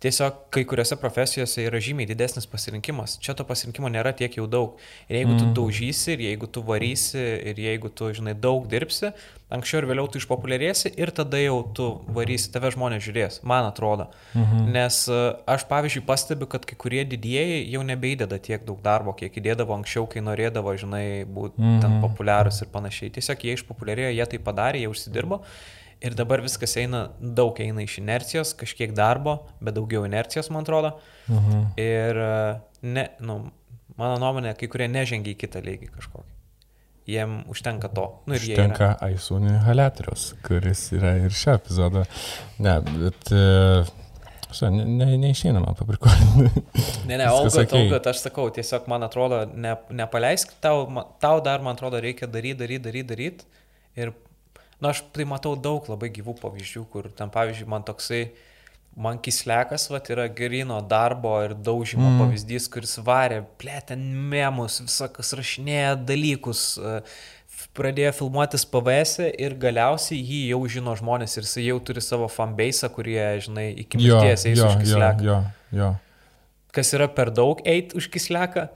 Tiesiog 0.00 0.46
kai 0.54 0.62
kuriuose 0.68 0.96
profesijose 1.00 1.64
yra 1.66 1.80
žymiai 1.82 2.08
didesnis 2.08 2.46
pasirinkimas. 2.50 3.16
Čia 3.22 3.34
to 3.38 3.46
pasirinkimo 3.48 3.90
nėra 3.92 4.12
tiek 4.16 4.36
jau 4.38 4.46
daug. 4.50 4.78
Ir 5.08 5.20
jeigu 5.20 5.36
tu 5.40 5.50
daužysi, 5.58 6.14
ir 6.14 6.24
jeigu 6.28 6.48
tu 6.50 6.62
varysi, 6.66 7.20
ir 7.50 7.60
jeigu 7.60 7.90
tu, 7.90 8.12
žinai, 8.16 8.36
daug 8.38 8.68
dirbsi, 8.70 9.10
anksčiau 9.50 9.82
ir 9.82 9.88
vėliau 9.90 10.06
tu 10.10 10.20
išpopuliarėsi 10.20 10.92
ir 11.00 11.10
tada 11.14 11.40
jau 11.40 11.56
tu 11.74 11.88
varysi, 12.14 12.50
tave 12.54 12.70
žmonės 12.74 13.02
žiūrės, 13.06 13.40
man 13.46 13.66
atrodo. 13.68 14.06
Mhm. 14.38 14.70
Nes 14.76 15.00
e, 15.10 15.18
aš, 15.50 15.66
pavyzdžiui, 15.70 16.04
pastebiu, 16.06 16.46
kad 16.50 16.66
kai 16.68 16.78
kurie 16.80 17.02
didieji 17.08 17.64
jau 17.72 17.82
nebeideda 17.86 18.38
tiek 18.42 18.64
daug 18.66 18.78
darbo, 18.84 19.14
kiek 19.18 19.34
įdėdavo 19.42 19.74
anksčiau, 19.80 20.06
kai 20.10 20.22
norėdavo, 20.24 20.76
žinai, 20.78 21.04
būti 21.26 21.58
mhm. 21.58 21.82
ten 21.82 21.98
populiarus 22.04 22.62
ir 22.62 22.70
panašiai. 22.72 23.12
Tiesiog 23.18 23.46
jie 23.46 23.58
išpopuliarėjo, 23.58 24.14
jie 24.14 24.30
tai 24.34 24.42
padarė, 24.50 24.84
jie 24.84 24.92
užsidirbo. 24.92 25.42
Ir 26.00 26.16
dabar 26.16 26.40
viskas 26.40 26.72
eina, 26.80 27.10
daug 27.20 27.58
eina 27.60 27.84
iš 27.84 27.98
inercijos, 28.00 28.54
kažkiek 28.56 28.94
darbo, 28.96 29.36
bet 29.60 29.76
daugiau 29.76 30.06
inercijos, 30.08 30.48
man 30.52 30.64
atrodo. 30.64 30.94
Mhm. 31.28 31.64
Ir, 31.80 32.20
e, 32.24 32.88
ne, 32.88 33.06
nu, 33.20 33.40
mano 34.00 34.16
nuomonė, 34.22 34.54
kai 34.56 34.70
kurie 34.72 34.88
nežengia 34.88 35.34
į 35.34 35.40
kitą 35.42 35.60
lygį 35.64 35.90
kažkokį. 35.98 36.36
Jiem 37.10 37.40
užtenka 37.50 37.90
to. 37.92 38.06
Nu. 38.28 38.36
Užtenka 38.38 38.94
Aisūnį 39.02 39.54
inhalatorius, 39.56 40.30
kuris 40.46 40.86
yra 40.96 41.16
ir 41.20 41.34
šio 41.34 41.56
epizodo. 41.58 42.04
Ne, 42.62 42.76
bet... 42.86 43.32
Uh, 43.34 43.88
ne, 44.70 44.84
ne, 44.84 45.10
neišeina 45.20 45.60
man 45.62 45.76
paprikolinti. 45.78 46.64
Ne, 47.08 47.18
ne, 47.18 47.28
okei. 47.28 47.66
augat, 47.84 48.08
aš 48.12 48.24
sakau, 48.24 48.48
tiesiog 48.54 48.88
man 48.90 49.04
atrodo, 49.06 49.42
ne, 49.52 49.76
nepaleisk, 49.96 50.56
tau, 50.62 50.84
tau 51.22 51.40
dar, 51.44 51.64
man 51.64 51.76
atrodo, 51.76 52.00
reikia 52.02 52.28
daryti, 52.30 52.60
daryti, 52.62 52.84
daryti, 52.88 53.08
daryti. 53.12 53.64
Ir, 53.98 54.12
na, 54.80 54.92
aš 54.94 55.02
tai 55.14 55.26
matau 55.28 55.56
daug 55.56 55.86
labai 55.90 56.08
gyvų 56.12 56.34
pavyzdžių, 56.40 56.84
kur 56.92 57.10
ten, 57.16 57.30
pavyzdžiui, 57.32 57.68
man 57.70 57.84
toksai, 57.86 58.22
man 58.96 59.20
kislekas, 59.22 59.86
va, 59.92 60.00
yra 60.12 60.26
gerino 60.28 60.80
darbo 60.82 61.36
ir 61.44 61.54
daužymo 61.54 62.08
mm. 62.08 62.22
pavyzdys, 62.24 62.66
kuris 62.72 62.96
varė, 63.06 63.42
plėtė 63.60 63.96
memus, 64.00 64.80
visokas 64.82 65.30
rašinėja 65.38 65.94
dalykus. 66.08 66.64
e, 66.80 66.96
f- 67.46 67.68
Pradėjo 67.76 68.10
filmuotis 68.18 68.64
PVS 68.66 69.18
ir 69.30 69.54
galiausiai 69.62 70.18
jį 70.18 70.40
jau 70.50 70.60
žino 70.74 70.96
žmonės 70.98 71.36
ir 71.38 71.46
jis 71.46 71.58
jau 71.68 71.78
turi 71.86 72.02
savo 72.02 72.26
fanbase, 72.32 72.88
kurie, 72.90 73.20
žinai, 73.44 73.68
iki 73.84 74.00
mirties 74.00 74.46
eis 74.48 74.58
jo, 74.58 74.66
už 74.66 74.74
jo, 74.74 74.80
kisleką 74.82 75.26
jo, 75.28 75.40
jo. 75.78 75.90
Kas 76.74 76.92
yra 76.96 77.08
per 77.12 77.32
daug 77.34 77.60
eit 77.68 77.94
už 77.98 78.10
kisleką, 78.14 78.68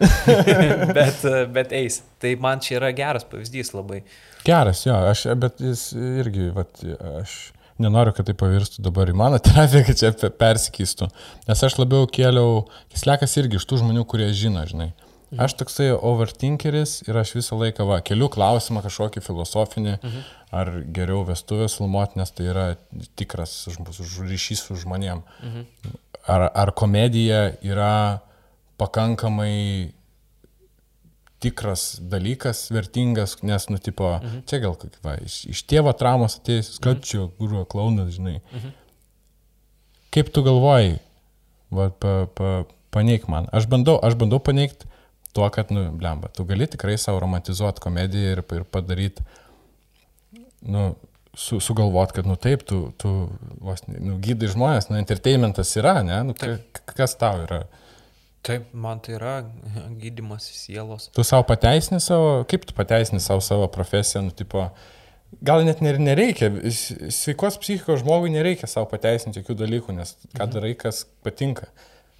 bet, 0.99 1.27
bet 1.55 1.75
eis. 1.77 2.03
Tai 2.23 2.35
man 2.43 2.63
čia 2.65 2.79
yra 2.81 2.93
geras 2.97 3.27
pavyzdys 3.29 3.75
labai. 3.77 4.03
Geras, 4.47 4.85
jo, 4.87 4.97
aš, 5.11 5.27
bet 5.41 5.63
jis 5.63 5.91
irgi, 5.95 6.51
vat, 6.55 6.83
aš 7.23 7.39
nenoriu, 7.83 8.15
kad 8.15 8.29
tai 8.29 8.37
pavirstų 8.39 8.85
dabar 8.87 9.11
į 9.11 9.17
mano 9.19 9.41
terapiją, 9.47 9.87
kad 9.89 10.01
čia 10.01 10.13
pe- 10.19 10.33
persikystų. 10.43 11.09
Nes 11.49 11.65
aš 11.67 11.79
labiau 11.81 12.09
kėliau, 12.11 12.67
kislekas 12.95 13.39
irgi 13.41 13.61
iš 13.61 13.67
tų 13.71 13.83
žmonių, 13.83 14.07
kurie 14.11 14.31
žino, 14.37 14.67
žinai. 14.69 14.93
Aš 15.41 15.57
toksai 15.59 15.89
overthinkeris 15.97 17.01
ir 17.09 17.17
aš 17.19 17.33
visą 17.35 17.57
laiką, 17.59 17.83
va, 17.89 17.97
keliu 18.07 18.29
klausimą 18.31 18.85
kažkokį 18.85 19.23
filosofinį, 19.25 19.95
mhm. 19.97 20.27
ar 20.55 20.71
geriau 20.95 21.25
vestuvės 21.27 21.75
filmuoti, 21.81 22.21
nes 22.21 22.31
tai 22.31 22.47
yra 22.53 22.67
tikras 23.19 23.57
ryšys 23.73 24.67
su 24.69 24.79
žmonėm. 24.85 25.25
Mhm. 25.43 25.97
Ar, 26.25 26.47
ar 26.57 26.73
komedija 26.73 27.51
yra 27.61 28.21
pakankamai 28.81 29.93
tikras 31.45 31.99
dalykas, 32.01 32.71
vertingas, 32.73 33.37
nes, 33.45 33.69
nu, 33.69 33.79
tipo, 33.79 34.09
mhm. 34.17 34.45
čia 34.49 34.63
gal, 34.63 34.79
kaip, 34.81 34.97
va, 35.05 35.19
iš, 35.21 35.43
iš 35.53 35.65
tėvo 35.69 35.93
traumos 35.99 36.39
atėjęs, 36.41 36.71
kad 36.85 37.03
čia, 37.05 37.27
guru, 37.41 37.67
klaunas, 37.69 38.15
žinai. 38.17 38.39
Mhm. 38.55 38.73
Kaip 40.15 40.31
tu 40.33 40.45
galvoji, 40.47 40.97
va, 41.75 41.91
pa, 41.91 42.15
pa, 42.39 42.51
paneik 42.95 43.27
man. 43.29 43.51
Aš 43.53 43.69
bandau, 43.71 43.99
aš 44.07 44.17
bandau 44.17 44.41
paneigti 44.41 44.89
tuo, 45.35 45.49
kad, 45.53 45.73
nu, 45.75 45.89
blemba, 45.99 46.31
tu 46.33 46.47
gali 46.49 46.69
tikrai 46.71 46.95
savo 47.01 47.19
romantizuoti 47.25 47.83
komediją 47.83 48.37
ir, 48.37 48.45
ir 48.55 48.67
padaryti, 48.71 49.25
nu, 50.71 50.93
su, 51.37 51.61
sugalvot, 51.61 52.13
kad, 52.15 52.27
nu, 52.27 52.37
taip, 52.41 52.63
tu, 52.69 52.93
tu 53.01 53.13
vos, 53.63 53.83
nu, 53.91 54.19
gydai 54.23 54.51
žmonės, 54.53 54.91
nu, 54.91 54.99
entertainmentas 55.01 55.73
yra, 55.81 55.99
ne, 56.07 56.21
nu, 56.31 56.37
ka, 56.39 56.57
kas 56.95 57.17
tau 57.21 57.43
yra. 57.45 57.65
Taip, 58.45 58.67
man 58.77 59.01
tai 59.01 59.17
yra 59.17 59.35
gydimas 60.01 60.47
sielos. 60.53 61.09
Tu 61.17 61.25
savo 61.25 61.47
pateisini 61.49 62.01
savo, 62.05 62.43
kaip 62.49 62.67
tu 62.69 62.77
pateisini 62.77 63.23
savo 63.25 63.41
savo 63.45 63.69
profesiją, 63.73 64.27
nu, 64.27 64.35
tipo, 64.37 64.67
gal 65.43 65.65
net 65.65 65.81
ner- 65.85 66.01
nereikia, 66.03 66.51
sveikos 67.15 67.57
psichikos 67.63 68.03
žmogui 68.05 68.33
nereikia 68.35 68.69
savo 68.71 68.91
pateisinti 68.93 69.41
jokių 69.41 69.57
dalykų, 69.65 69.97
nes 69.97 70.17
ką 70.37 70.49
darai, 70.53 70.75
kas 70.79 71.07
patinka. 71.25 71.71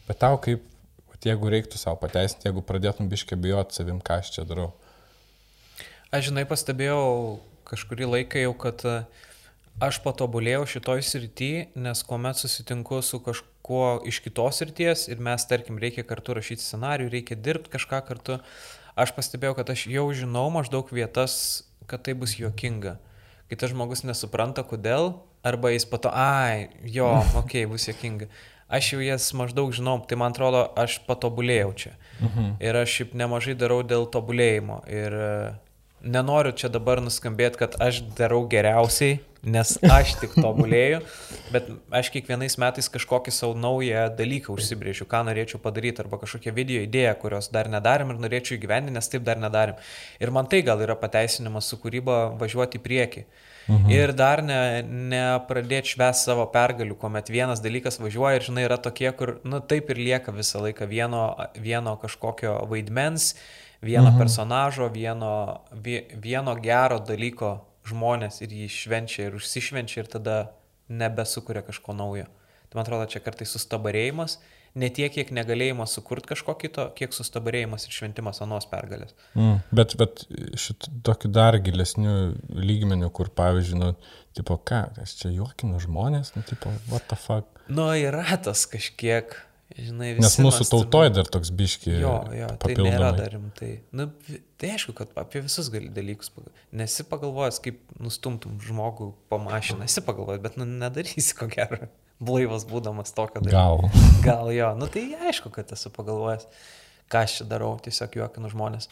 Bet 0.09 0.23
tau 0.25 0.41
kaip, 0.41 0.65
jeigu 1.25 1.49
reiktų 1.53 1.79
savo 1.81 1.97
pateisinti, 2.03 2.49
jeigu 2.49 2.61
pradėtum 2.65 3.09
biškai 3.09 3.39
bijoti 3.41 3.79
savim, 3.79 4.01
ką 4.05 4.19
aš 4.21 4.33
čia 4.35 4.43
darau. 4.49 4.73
Aš 6.13 6.29
žinai 6.29 6.45
pastebėjau 6.49 7.05
kažkurį 7.69 8.09
laiką 8.13 8.43
jau, 8.43 8.53
kad 8.65 8.85
e, 8.89 8.95
aš 9.83 10.01
patobulėjau 10.05 10.65
šitoj 10.75 11.03
srity, 11.07 11.51
nes 11.75 12.05
kuomet 12.07 12.39
susitinku 12.41 13.01
su 13.03 13.21
kažkuo 13.25 14.05
iš 14.11 14.21
kitos 14.25 14.63
srities 14.63 15.09
ir 15.11 15.23
mes, 15.25 15.47
tarkim, 15.51 15.81
reikia 15.83 16.07
kartu 16.07 16.37
rašyti 16.39 16.65
scenarių, 16.65 17.11
reikia 17.13 17.39
dirbti 17.41 17.75
kažką 17.75 18.01
kartu, 18.09 18.39
aš 18.97 19.15
pastebėjau, 19.17 19.59
kad 19.61 19.75
aš 19.75 19.87
jau 19.91 20.07
žinau 20.15 20.47
maždaug 20.55 20.91
vietas, 20.95 21.37
kad 21.91 22.05
tai 22.07 22.17
bus 22.19 22.39
juokinga. 22.39 22.99
Kai 23.51 23.61
tas 23.61 23.75
žmogus 23.75 24.05
nesupranta, 24.07 24.65
kodėl, 24.65 25.17
arba 25.45 25.75
jis 25.75 25.87
pato, 25.89 26.11
ai, 26.11 26.71
jo, 26.89 27.11
okei, 27.41 27.65
okay, 27.65 27.71
bus 27.71 27.89
juokinga. 27.91 28.31
Aš 28.75 28.95
jau 28.95 29.03
jas 29.05 29.27
maždaug 29.37 29.75
žinau, 29.77 29.99
tai 30.09 30.17
man 30.19 30.33
atrodo, 30.33 30.65
aš 30.81 31.03
patobulėjau 31.07 31.73
čia. 31.77 31.93
Mhm. 32.23 32.55
Ir 32.65 32.79
aš 32.81 32.97
šiaip 32.99 33.13
nemažai 33.19 33.55
darau 33.59 33.83
dėl 33.85 34.09
tobulėjimo. 34.11 34.81
Ir 34.89 35.15
e, 35.15 35.29
nenoriu 36.05 36.53
čia 36.57 36.71
dabar 36.73 37.03
nuskambėti, 37.05 37.61
kad 37.65 37.79
aš 37.83 38.03
darau 38.19 38.45
geriausiai, 38.51 39.21
nes 39.45 39.75
aš 39.83 40.15
tik 40.21 40.37
tobulėju, 40.45 41.01
bet 41.55 41.71
aš 41.95 42.11
kiekvienais 42.15 42.57
metais 42.61 42.89
kažkokį 42.93 43.35
savo 43.35 43.57
naują 43.59 44.07
dalyką 44.19 44.55
užsibrėžiu, 44.55 45.09
ką 45.11 45.25
norėčiau 45.29 45.61
padaryti, 45.65 46.05
arba 46.05 46.21
kažkokią 46.23 46.55
video 46.57 46.85
idėją, 46.85 47.17
kurios 47.21 47.51
dar 47.55 47.71
nedarėm 47.73 48.15
ir 48.15 48.23
norėčiau 48.25 48.59
įgyvendinti, 48.59 48.97
nes 48.97 49.11
taip 49.13 49.27
dar 49.27 49.41
nedarėm. 49.43 49.81
Ir 50.23 50.33
man 50.35 50.49
tai 50.51 50.63
gal 50.67 50.83
yra 50.85 50.97
pateisinimas 50.99 51.69
su 51.69 51.81
kūryba 51.83 52.37
važiuoti 52.41 52.81
į 52.81 52.87
priekį. 52.87 53.27
Mhm. 53.65 53.93
Ir 53.97 54.13
dar 54.13 54.43
nepradėti 54.45 54.93
ne 55.09 55.21
nepradėt 55.25 55.89
švęst 55.95 56.29
savo 56.29 56.45
pergalių, 56.53 56.97
kuomet 57.01 57.31
vienas 57.33 57.63
dalykas 57.65 57.97
važiuoja 58.03 58.39
ir, 58.39 58.45
žinai, 58.45 58.67
yra 58.69 58.77
tokie, 58.81 59.09
kur, 59.17 59.39
nu, 59.45 59.61
taip 59.65 59.89
ir 59.93 60.01
lieka 60.01 60.35
visą 60.37 60.61
laiką 60.65 60.89
vieno, 60.91 61.25
vieno 61.57 61.97
kažkokio 62.03 62.59
vaidmens, 62.71 63.35
vieno 63.85 64.11
mhm. 64.11 64.19
personažo, 64.19 64.89
vieno, 64.93 65.63
vie- 65.73 66.07
vieno 66.21 66.57
gero 66.61 66.99
dalyko 67.05 67.59
žmonės 67.89 68.41
ir 68.45 68.55
jį 68.57 68.69
švenčia 68.73 69.29
ir 69.29 69.39
užsišvenčia 69.39 70.03
ir 70.05 70.11
tada 70.11 70.37
nebesukuria 70.89 71.65
kažko 71.65 71.97
naujo. 71.97 72.27
Tai 72.69 72.79
man 72.79 72.87
atrodo, 72.87 73.07
čia 73.13 73.21
kartais 73.25 73.53
sustabarėjimas, 73.55 74.39
ne 74.75 74.89
tiek, 74.91 75.13
kiek 75.15 75.31
negalėjimas 75.37 75.95
sukurti 75.95 76.33
kažko 76.33 76.57
kito, 76.59 76.89
kiek 76.99 77.15
sustabarėjimas 77.15 77.87
ir 77.87 77.95
šventimas 77.95 78.41
anos 78.45 78.67
pergalės. 78.71 79.15
Mm. 79.39 79.61
Bet, 79.75 79.95
bet 80.01 80.25
šit 80.59 80.89
tokiu 81.07 81.31
dar 81.35 81.59
gilesniu 81.63 82.35
lygmeniu, 82.51 83.11
kur, 83.15 83.31
pavyzdžiui, 83.37 83.81
nu, 83.81 83.93
tipo, 84.37 84.59
ką, 84.59 84.87
aš 85.05 85.17
čia 85.21 85.33
juokinu 85.37 85.81
žmonės, 85.83 86.35
nu, 86.39 86.45
tipo, 86.49 86.73
what 86.91 87.07
the 87.13 87.19
fuck. 87.21 87.63
Nu, 87.69 87.89
yra 87.97 88.41
tas 88.45 88.67
kažkiek. 88.71 89.37
Žinai, 89.75 90.13
Nes 90.23 90.37
mūsų 90.39 90.69
tautoje 90.71 91.11
dar 91.17 91.27
toks 91.27 91.51
biški. 91.55 91.97
Jo, 91.99 92.13
jo, 92.31 92.49
tai 92.63 92.77
nėra 92.79 93.09
dar 93.17 93.33
rimtai. 93.35 93.71
Nu, 93.97 94.07
tai 94.61 94.71
aišku, 94.77 94.95
kad 94.95 95.11
apie 95.19 95.43
visus 95.43 95.67
gali 95.73 95.91
dalykus. 95.95 96.31
Nesi 96.71 97.07
pagalvojęs, 97.11 97.59
kaip 97.65 97.81
nustumtum 97.99 98.61
žmogų 98.63 99.11
po 99.33 99.41
mašiną. 99.43 99.89
Esi 99.89 100.05
pagalvojęs, 100.07 100.45
bet 100.45 100.61
nu, 100.61 100.69
nedarysi 100.69 101.35
ko 101.39 101.51
gero. 101.51 101.89
Blaivas 102.23 102.63
būdamas 102.71 103.11
tokio 103.17 103.43
dalyko. 103.43 103.91
Gal. 103.91 104.23
Gal 104.23 104.53
jo, 104.55 104.71
nu 104.79 104.87
tai 104.95 105.09
aišku, 105.27 105.51
kad 105.57 105.75
esu 105.75 105.91
pagalvojęs, 105.97 106.47
ką 107.11 107.25
aš 107.27 107.41
čia 107.41 107.49
darau, 107.51 107.75
tiesiog 107.83 108.15
juokinu 108.21 108.53
žmonės. 108.55 108.87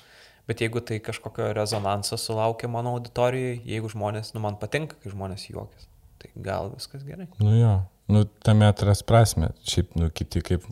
Bet 0.50 0.64
jeigu 0.64 0.82
tai 0.82 0.98
kažkokio 0.98 1.52
rezonanso 1.54 2.18
sulaukia 2.18 2.66
mano 2.66 2.96
auditorijoje, 2.96 3.60
jeigu 3.70 3.92
žmonės, 3.94 4.34
nu 4.34 4.42
man 4.42 4.58
patinka, 4.58 4.98
kai 4.98 5.14
žmonės 5.14 5.46
juokiasi, 5.46 5.86
tai 6.18 6.34
gal 6.42 6.72
viskas 6.74 7.06
gerai. 7.06 7.30
Nu 7.38 7.54
jo. 7.54 7.76
Nu, 8.12 8.24
tame 8.44 8.66
atras 8.68 9.00
prasme. 9.06 9.48
Šiaip, 9.64 9.94
nu, 9.96 10.10
kiti 10.12 10.42
kaip, 10.44 10.64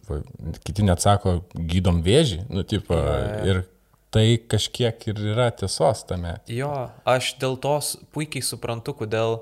kiti 0.66 0.84
net 0.84 1.00
sako, 1.00 1.38
gydom 1.54 2.02
vėžį. 2.04 2.42
Nu, 2.52 2.64
tipo, 2.68 2.96
Jo. 2.98 3.44
ir 3.48 3.62
tai 4.12 4.26
kažkiek 4.50 5.06
ir 5.08 5.20
yra 5.32 5.48
tiesos 5.54 6.02
tame. 6.08 6.36
Jo, 6.50 6.72
aš 7.08 7.32
dėl 7.40 7.56
to 7.62 7.76
s- 7.80 7.94
puikiai 8.12 8.42
suprantu, 8.44 8.92
kodėl 8.98 9.38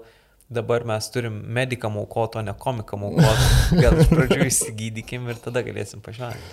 dabar 0.52 0.84
mes 0.88 1.08
turim 1.12 1.40
medikam 1.56 1.96
aukoti, 2.00 2.38
o 2.38 2.42
ne 2.44 2.54
komikam 2.56 3.02
aukoti. 3.08 3.48
Gal 3.82 3.98
iš 4.04 4.10
pradžių 4.12 4.46
įsigydykim 4.46 5.26
ir 5.32 5.40
tada 5.44 5.64
galėsim 5.66 6.00
pažvelgti. 6.04 6.52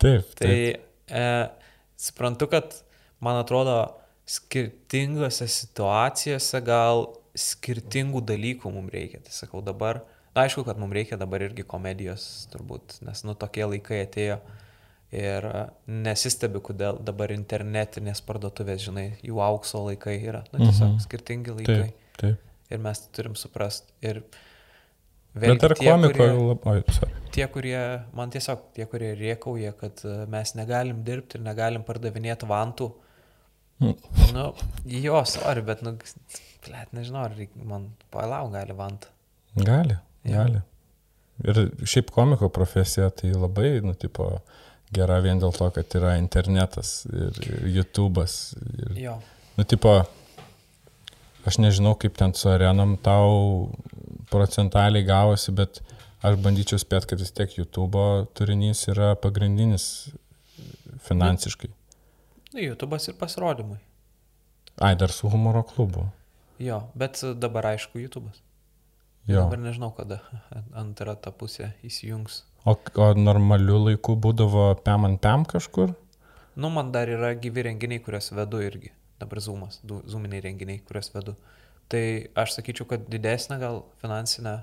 Taip, 0.00 0.30
Tai 0.38 0.48
taip. 0.48 0.86
e, 1.10 1.26
suprantu, 2.00 2.48
kad 2.54 2.72
man 3.20 3.36
atrodo 3.42 3.76
skirtingose 4.30 5.46
situacijose 5.50 6.60
gal 6.66 7.04
skirtingų 7.38 8.22
dalykų 8.26 8.72
mums 8.74 8.94
reikia. 8.94 9.20
Tai 9.26 9.34
sakau 9.34 9.60
dabar, 9.64 10.00
aišku, 10.44 10.64
kad 10.66 10.78
mums 10.80 10.94
reikia 10.96 11.18
dabar 11.20 11.42
irgi 11.46 11.64
komedijos 11.68 12.26
turbūt, 12.52 12.98
nes 13.06 13.24
nu 13.28 13.34
tokie 13.38 13.64
laikai 13.68 14.02
atėjo. 14.06 14.40
Ir 15.10 15.46
e, 15.48 15.62
nesistebi, 15.90 16.60
kodėl 16.62 17.00
dabar 17.02 17.32
internetinės 17.34 18.20
parduotuvės, 18.22 18.84
žinai, 18.84 19.08
jų 19.26 19.40
aukso 19.42 19.80
laikai 19.88 20.20
yra. 20.22 20.44
Na, 20.52 20.60
tiesiog 20.62 20.92
Mhm. 20.92 21.00
skirtingi 21.02 21.56
laikai. 21.56 21.88
Taip, 21.90 22.20
taip. 22.22 22.44
Ir 22.70 22.78
mes 22.78 23.00
turim 23.10 23.34
suprasti. 23.34 23.90
Ir 24.06 24.22
Bet 25.34 25.62
ar 25.62 25.74
tie, 25.78 25.90
komiko 25.90 26.26
labai... 26.26 26.82
Sorry. 26.90 27.12
tie, 27.34 27.46
kurie, 27.46 27.80
man 28.14 28.30
tiesiog 28.34 28.62
tie, 28.74 28.86
kurie 28.90 29.12
riekauja, 29.18 29.72
kad 29.78 30.00
e, 30.04 30.14
mes 30.30 30.54
negalim 30.58 31.02
dirbti 31.06 31.38
ir 31.38 31.44
negalim 31.46 31.82
pardavinėti 31.86 32.46
vantų. 32.50 32.88
Mm. 33.80 33.94
Nu, 34.34 34.46
jo, 34.84 35.24
sorry, 35.24 35.62
bet, 35.64 35.82
nu, 35.86 35.94
plėt, 36.66 36.90
nežinau, 36.92 37.22
ar 37.28 37.34
man 37.64 37.90
palau 38.12 38.50
gali 38.52 38.74
vantą. 38.76 39.08
Gali. 39.56 39.96
Gali. 40.24 40.60
Ir 41.40 41.60
šiaip 41.88 42.10
komiko 42.12 42.50
profesija 42.52 43.08
tai 43.10 43.32
labai, 43.32 43.78
nu, 43.84 43.94
tipo, 43.96 44.26
gera 44.92 45.20
vien 45.24 45.40
dėl 45.40 45.54
to, 45.56 45.70
kad 45.72 45.94
yra 45.96 46.16
internetas 46.20 47.06
ir, 47.08 47.36
YouTube'as. 47.76 48.34
Ir, 48.90 48.96
Jo. 49.06 49.14
nu, 49.56 49.64
tipo, 49.64 49.94
aš 51.48 51.58
nežinau, 51.62 51.94
kaip 51.96 52.18
ten 52.20 52.34
su 52.36 52.50
arenom 52.52 52.98
tau 53.00 53.70
procentaliai 54.30 55.06
gavosi, 55.06 55.54
bet 55.56 55.80
aš 56.20 56.36
bandyčiau 56.44 56.78
spėti, 56.82 57.12
kad 57.14 57.22
vis 57.24 57.32
tiek 57.32 57.56
YouTube'o 57.56 58.26
turinys 58.36 58.84
yra 58.92 59.14
pagrindinis 59.16 60.10
finansiškai. 61.06 61.70
Nu, 62.52 62.60
YouTube'as 62.60 63.08
ir 63.08 63.16
pasirodymai. 63.16 63.78
Ai, 64.80 64.94
dar 64.96 65.12
su 65.12 65.28
humoro 65.32 65.62
klubu. 65.62 66.04
Jo, 66.60 66.82
bet 66.98 67.22
dabar 67.40 67.72
aišku, 67.72 67.98
YouTube'as. 68.02 68.42
Jo. 69.28 69.44
Dabar 69.44 69.60
nežinau, 69.60 69.90
kada 69.96 70.20
antra 70.76 71.14
ta 71.14 71.32
pusė 71.32 71.72
įsijungs. 71.86 72.42
O, 72.68 72.74
o 72.76 73.10
normaliu 73.16 73.78
laiku 73.86 74.16
būdavo 74.20 74.72
pem 74.84 75.06
ant 75.08 75.20
pem 75.22 75.44
kažkur? 75.48 75.92
Nu, 76.60 76.70
man 76.72 76.90
dar 76.92 77.08
yra 77.08 77.32
gyvi 77.38 77.64
renginiai, 77.68 78.02
kuriuos 78.04 78.32
vedu 78.36 78.60
irgi. 78.64 78.92
Dabar 79.20 79.40
zoomas, 79.44 79.78
zoominiai 79.84 80.42
renginiai, 80.48 80.80
kuriuos 80.84 81.12
vedu. 81.14 81.36
Tai 81.90 82.02
aš 82.42 82.56
sakyčiau, 82.58 82.88
kad 82.90 83.06
didesnę 83.10 83.58
gal 83.60 83.82
finansinę, 84.02 84.54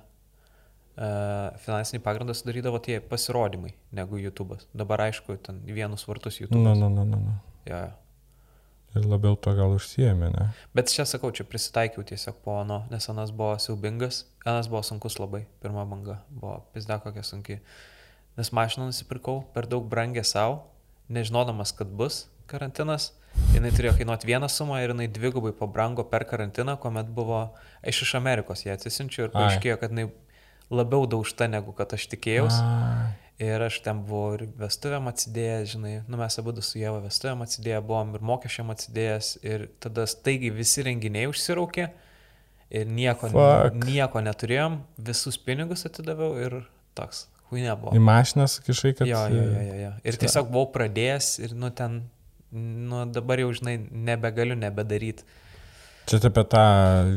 uh, 0.98 1.58
finansinį 1.64 2.02
pagrindą 2.06 2.36
sudarydavo 2.38 2.82
tie 2.84 3.00
pasirodymai 3.04 3.74
negu 3.98 4.20
YouTube'as. 4.22 4.68
Dabar 4.78 5.08
aišku, 5.08 5.40
ten 5.44 5.62
vienus 5.66 6.08
vartus 6.10 6.42
YouTube. 6.42 6.64
Nu, 6.64 6.76
nu, 6.76 6.90
nu, 6.90 7.06
nu, 7.06 7.22
nu. 7.24 7.40
Jo, 7.70 7.82
jo. 7.88 7.96
Ir 8.98 9.06
labiau 9.10 9.38
to 9.40 9.54
gal 9.58 9.76
užsiemė, 9.76 10.32
ne? 10.34 10.48
Bet 10.78 10.92
čia 10.94 11.06
sakau, 11.10 11.30
čia 11.36 11.46
prisitaikiau 11.48 12.06
tiesiog 12.08 12.40
po 12.46 12.58
ano, 12.62 12.84
nes 12.92 13.06
anas 13.12 13.34
buvo 13.36 13.56
siaubingas, 13.62 14.24
anas 14.46 14.70
buvo 14.72 14.82
sunkus 14.86 15.20
labai, 15.22 15.46
pirma 15.64 15.86
banga 15.90 16.22
buvo 16.30 16.60
pizda 16.74 17.00
kokia 17.04 17.26
sunki. 17.28 17.60
Nes 18.38 18.54
mašiną 18.54 18.90
nusipirkau 18.90 19.44
per 19.54 19.70
daug 19.70 19.86
brangę 19.90 20.24
savo, 20.26 20.64
nežinodamas, 21.14 21.74
kad 21.78 21.90
bus 21.90 22.26
karantinas. 22.50 23.12
Jinai 23.54 23.70
turėjo 23.76 23.94
kainuoti 24.00 24.30
vieną 24.30 24.48
sumą 24.50 24.80
ir 24.82 24.94
jinai 24.94 25.08
dvigubai 25.14 25.52
pabrango 25.54 26.06
per 26.10 26.26
karantiną, 26.26 26.78
kuomet 26.82 27.10
buvo, 27.14 27.42
aš 27.86 28.02
iš 28.08 28.16
Amerikos 28.18 28.66
ją 28.66 28.74
atsisinčiau 28.74 29.28
ir 29.28 29.32
Ai. 29.32 29.36
paaiškėjo, 29.38 29.78
kad 29.82 29.94
jinai 29.94 30.08
labiau 30.74 31.06
daužta 31.10 31.48
negu 31.52 31.76
kad 31.78 31.94
aš 31.94 32.08
tikėjausi. 32.14 32.60
Ir 33.38 33.62
aš 33.62 33.76
ten 33.86 34.00
buvau 34.02 34.34
ir 34.34 34.48
vestuvėm 34.58 35.12
atsidėjęs, 35.12 35.70
žinai, 35.76 35.92
nu 36.10 36.18
mes 36.18 36.40
abu 36.42 36.56
su 36.66 36.80
Jėva 36.80 37.04
vestuvėm 37.04 37.44
atsidėję 37.46 37.84
buvom 37.86 38.16
ir 38.18 38.24
mokesčiam 38.26 38.72
atsidėjęs 38.74 39.30
ir 39.46 39.68
tada 39.84 40.08
staigiai 40.10 40.56
visi 40.56 40.82
renginiai 40.88 41.30
užsiraukė 41.30 41.86
ir 42.74 42.90
nieko, 42.90 43.30
Fuck. 43.30 43.78
nieko 43.86 44.24
neturėjom, 44.26 44.80
visus 44.98 45.38
pinigus 45.38 45.86
atidaviau 45.86 46.34
ir 46.42 46.58
toks, 46.98 47.28
huinė 47.52 47.76
Į 47.76 47.80
buvo. 47.84 48.02
mašiną 48.10 48.48
sakišai, 48.56 48.96
kad... 48.98 49.12
Jo, 49.12 49.28
jo, 49.30 49.46
jo, 49.54 49.66
jo, 49.70 49.78
jo. 49.84 49.92
Ir 50.02 50.18
tiesiog 50.24 50.50
buvau 50.50 50.72
pradėjęs 50.74 51.30
ir 51.46 51.54
nu 51.62 51.70
ten, 51.78 52.02
nu 52.52 53.06
dabar 53.14 53.44
jau, 53.44 53.52
žinai, 53.54 53.78
nebegaliu 54.10 54.58
nebedaryti. 54.58 55.28
Čia 56.08 56.20
apie 56.30 56.44
tą 56.48 56.62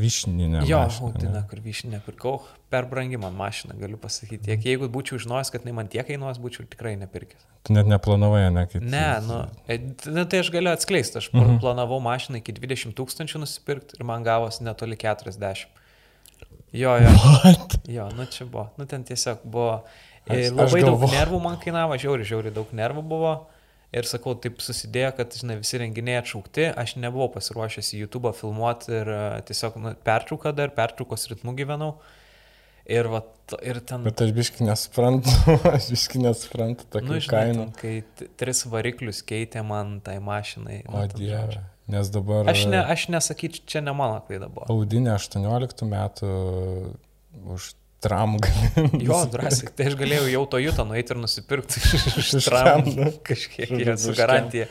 vyšninę. 0.01 0.65
Jo, 0.67 0.81
mašiną, 0.83 1.07
ne? 1.07 1.13
Hautina, 1.15 1.43
kur 1.51 1.61
vyšinę 1.63 2.01
pirkau, 2.03 2.41
per 2.71 2.87
brangi 2.91 3.19
man 3.23 3.35
mašina, 3.39 3.77
galiu 3.79 3.97
pasakyti. 4.03 4.43
Tiek, 4.49 4.65
jeigu 4.67 4.89
būčiau 4.91 5.19
žinojęs, 5.23 5.53
kad 5.55 5.63
jinai 5.63 5.75
man 5.79 5.89
tiek 5.93 6.07
kainuos, 6.09 6.41
būčiau 6.43 6.67
tikrai 6.67 6.97
nepirkęs. 6.99 7.45
Tu 7.69 7.73
net 7.77 7.87
neplanavai, 7.87 8.49
ne? 8.51 8.65
Kaip... 8.67 8.83
Ne, 8.83 9.05
nu, 9.29 9.37
e, 9.71 9.77
t- 9.79 10.11
nu, 10.11 10.25
tai 10.27 10.41
aš 10.43 10.51
galiu 10.51 10.73
atskleisti. 10.73 11.21
Aš 11.23 11.31
Mhm. 11.33 11.61
planavau 11.63 12.01
mašiną 12.03 12.41
iki 12.43 12.53
20 12.59 12.97
tūkstančių 12.99 13.45
nusipirkti 13.45 13.95
ir 14.01 14.05
man 14.05 14.25
gavosi 14.27 14.65
netoli 14.67 14.97
40. 14.99 15.67
Jo, 16.73 16.97
jo. 16.99 17.11
What? 17.45 17.79
Jo, 17.91 18.09
nu 18.17 18.27
čia 18.27 18.45
buvo. 18.47 18.71
Nu 18.79 18.87
ten 18.87 19.05
tiesiog 19.05 19.39
buvo. 19.45 19.85
e, 20.27 20.35
Aš- 20.35 20.51
aš 20.51 20.57
Labai 20.57 20.83
daug 20.83 20.99
galvo- 21.01 21.15
nervų 21.15 21.41
man 21.43 21.57
kainavo, 21.63 21.95
žiauri, 21.99 22.25
žiauri 22.27 22.51
daug 22.55 22.67
nervų 22.73 23.03
buvo. 23.07 23.47
Ir 23.91 24.07
sakau, 24.07 24.37
taip 24.39 24.61
susidėjo, 24.63 25.11
kad, 25.19 25.35
žinai, 25.35 25.57
visi 25.59 25.81
renginiai 25.83 26.21
atšaukti, 26.21 26.69
aš 26.79 26.95
nebuvau 27.03 27.27
pasiruošęs 27.35 27.89
į 27.97 28.05
YouTube 28.05 28.31
filmuoti 28.39 28.93
ir 28.95 29.11
e, 29.11 29.23
tiesiog 29.49 29.81
nu, 29.83 29.95
pertrauką 30.07 30.53
dar, 30.55 30.71
pertraukos 30.77 31.27
ritmų 31.33 31.57
gyvenau. 31.59 31.97
Ir, 32.91 33.09
va, 33.11 33.25
ir 33.67 33.81
ten... 33.87 34.07
Bet 34.07 34.23
aš 34.23 34.31
biškai 34.35 34.69
nesuprantu, 34.69 35.35
aš 35.75 35.91
biškai 35.97 36.23
nesuprantu 36.23 36.87
tokių 36.95 37.11
Nu, 37.11 37.19
žinai, 37.19 37.35
kainų. 37.35 37.67
ten, 37.67 37.75
kai 37.83 38.31
tris 38.39 38.63
variklius 38.71 39.25
keitė 39.27 39.67
man 39.67 39.99
tai 40.07 40.21
mašinai. 40.23 40.85
O 40.87 40.95
nu, 40.95 41.05
ten, 41.11 41.19
dieve. 41.19 41.43
žodžiu. 41.43 41.67
Nes 41.91 42.11
dabar... 42.15 42.47
Aš, 42.51 42.65
ne, 42.71 42.79
aš 42.95 43.09
nesakyčiau, 43.11 43.67
čia 43.67 43.83
ne 43.83 43.95
mano 43.99 44.23
klaida 44.27 44.47
buvo. 44.47 44.71
Audinė 44.71 45.17
18 45.17 45.87
metų 45.91 46.31
už 47.51 47.73
tram 48.01 48.39
gali. 48.41 48.71
Jo, 49.07 49.21
drąsiai, 49.33 49.73
tai 49.77 49.91
aš 49.91 49.97
galėjau 50.01 50.29
jau 50.33 50.45
to 50.55 50.61
jutą 50.63 50.87
nueiti 50.89 51.13
ir 51.15 51.21
nusipirkti 51.21 51.83
iš 52.23 52.31
tram 52.47 52.87
nu. 52.87 53.11
kažkiek 53.27 53.71
jie 53.77 53.97
su 54.01 54.15
garantija. 54.19 54.67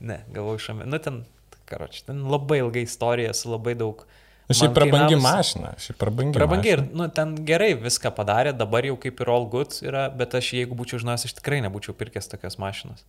Ne, 0.00 0.22
gavau 0.32 0.56
iš 0.56 0.70
Amerikos. 0.72 0.92
Nu, 0.94 0.98
ten, 1.04 1.20
karoči, 1.68 2.02
ten 2.08 2.24
labai 2.32 2.62
ilga 2.64 2.80
istorija 2.80 3.34
su 3.36 3.52
labai 3.52 3.74
daug. 3.78 4.06
Nu, 4.50 4.54
Šiaip 4.58 4.72
prabangi 4.74 5.14
kainavus- 5.14 5.22
mašina. 5.28 5.68
Šiaip 5.78 5.98
prabangi. 6.00 6.34
Prabangiai 6.34 6.72
ir, 6.74 6.80
mašina. 6.82 6.98
nu, 7.02 7.08
ten 7.14 7.34
gerai 7.46 7.68
viską 7.78 8.10
padarė, 8.16 8.50
dabar 8.58 8.88
jau 8.88 8.96
kaip 8.98 9.20
ir 9.22 9.28
all 9.30 9.44
good 9.52 9.76
yra, 9.86 10.08
bet 10.10 10.34
aš 10.34 10.48
jeigu 10.56 10.74
būčiau 10.74 10.98
žinojęs, 11.04 11.28
aš 11.28 11.36
tikrai 11.38 11.60
nebūčiau 11.68 11.94
pirkęs 12.00 12.26
tokios 12.32 12.56
mašinos. 12.58 13.04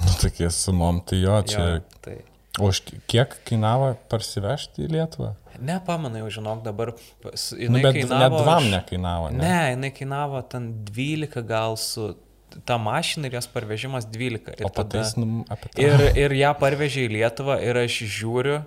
Nu, 0.00 0.14
tokie 0.22 0.48
sumom, 0.54 1.02
tai 1.04 1.18
jo, 1.20 1.36
čia. 1.50 1.66
Jo, 1.74 1.82
tai. 2.06 2.16
O 2.60 2.70
kiek 3.10 3.36
kainavo 3.48 3.92
parsivežti 4.10 4.86
į 4.86 4.92
Lietuvą? 4.96 5.34
Nepamenu, 5.58 6.20
jau 6.22 6.30
žinok, 6.38 6.62
dabar 6.62 6.92
pas- 7.22 7.50
Nu, 7.52 7.58
jinai 7.64 7.82
bet 7.82 7.94
net 7.98 8.32
dvam 8.34 8.68
nekainavo, 8.70 9.30
ne? 9.34 9.42
Ne, 9.42 9.60
jinai 9.74 9.90
kainavo 9.94 10.42
ten 10.48 10.70
12 10.86 11.42
gal 11.46 11.76
su 11.76 12.14
ta 12.64 12.78
mašina 12.78 13.26
ir 13.28 13.34
jos 13.38 13.46
parvežimas 13.50 14.06
12. 14.06 14.54
Ir, 14.60 14.66
O 14.66 14.70
patais, 14.70 15.16
nu, 15.16 15.44
ir, 15.76 16.04
ir 16.16 16.30
ją 16.38 16.54
parvežė 16.58 17.08
į 17.08 17.12
Lietuvą 17.18 17.58
ir 17.62 17.76
aš 17.82 17.98
žiūriu, 18.18 18.62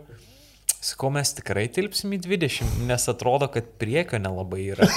sakau, 0.81 1.09
mes 1.13 1.33
tikrai 1.37 1.67
tilpsim 1.73 2.13
į 2.17 2.21
20, 2.27 2.83
nes 2.87 3.07
atrodo, 3.09 3.47
kad 3.51 3.71
priekio 3.81 4.19
nelabai 4.21 4.67
yra. 4.75 4.87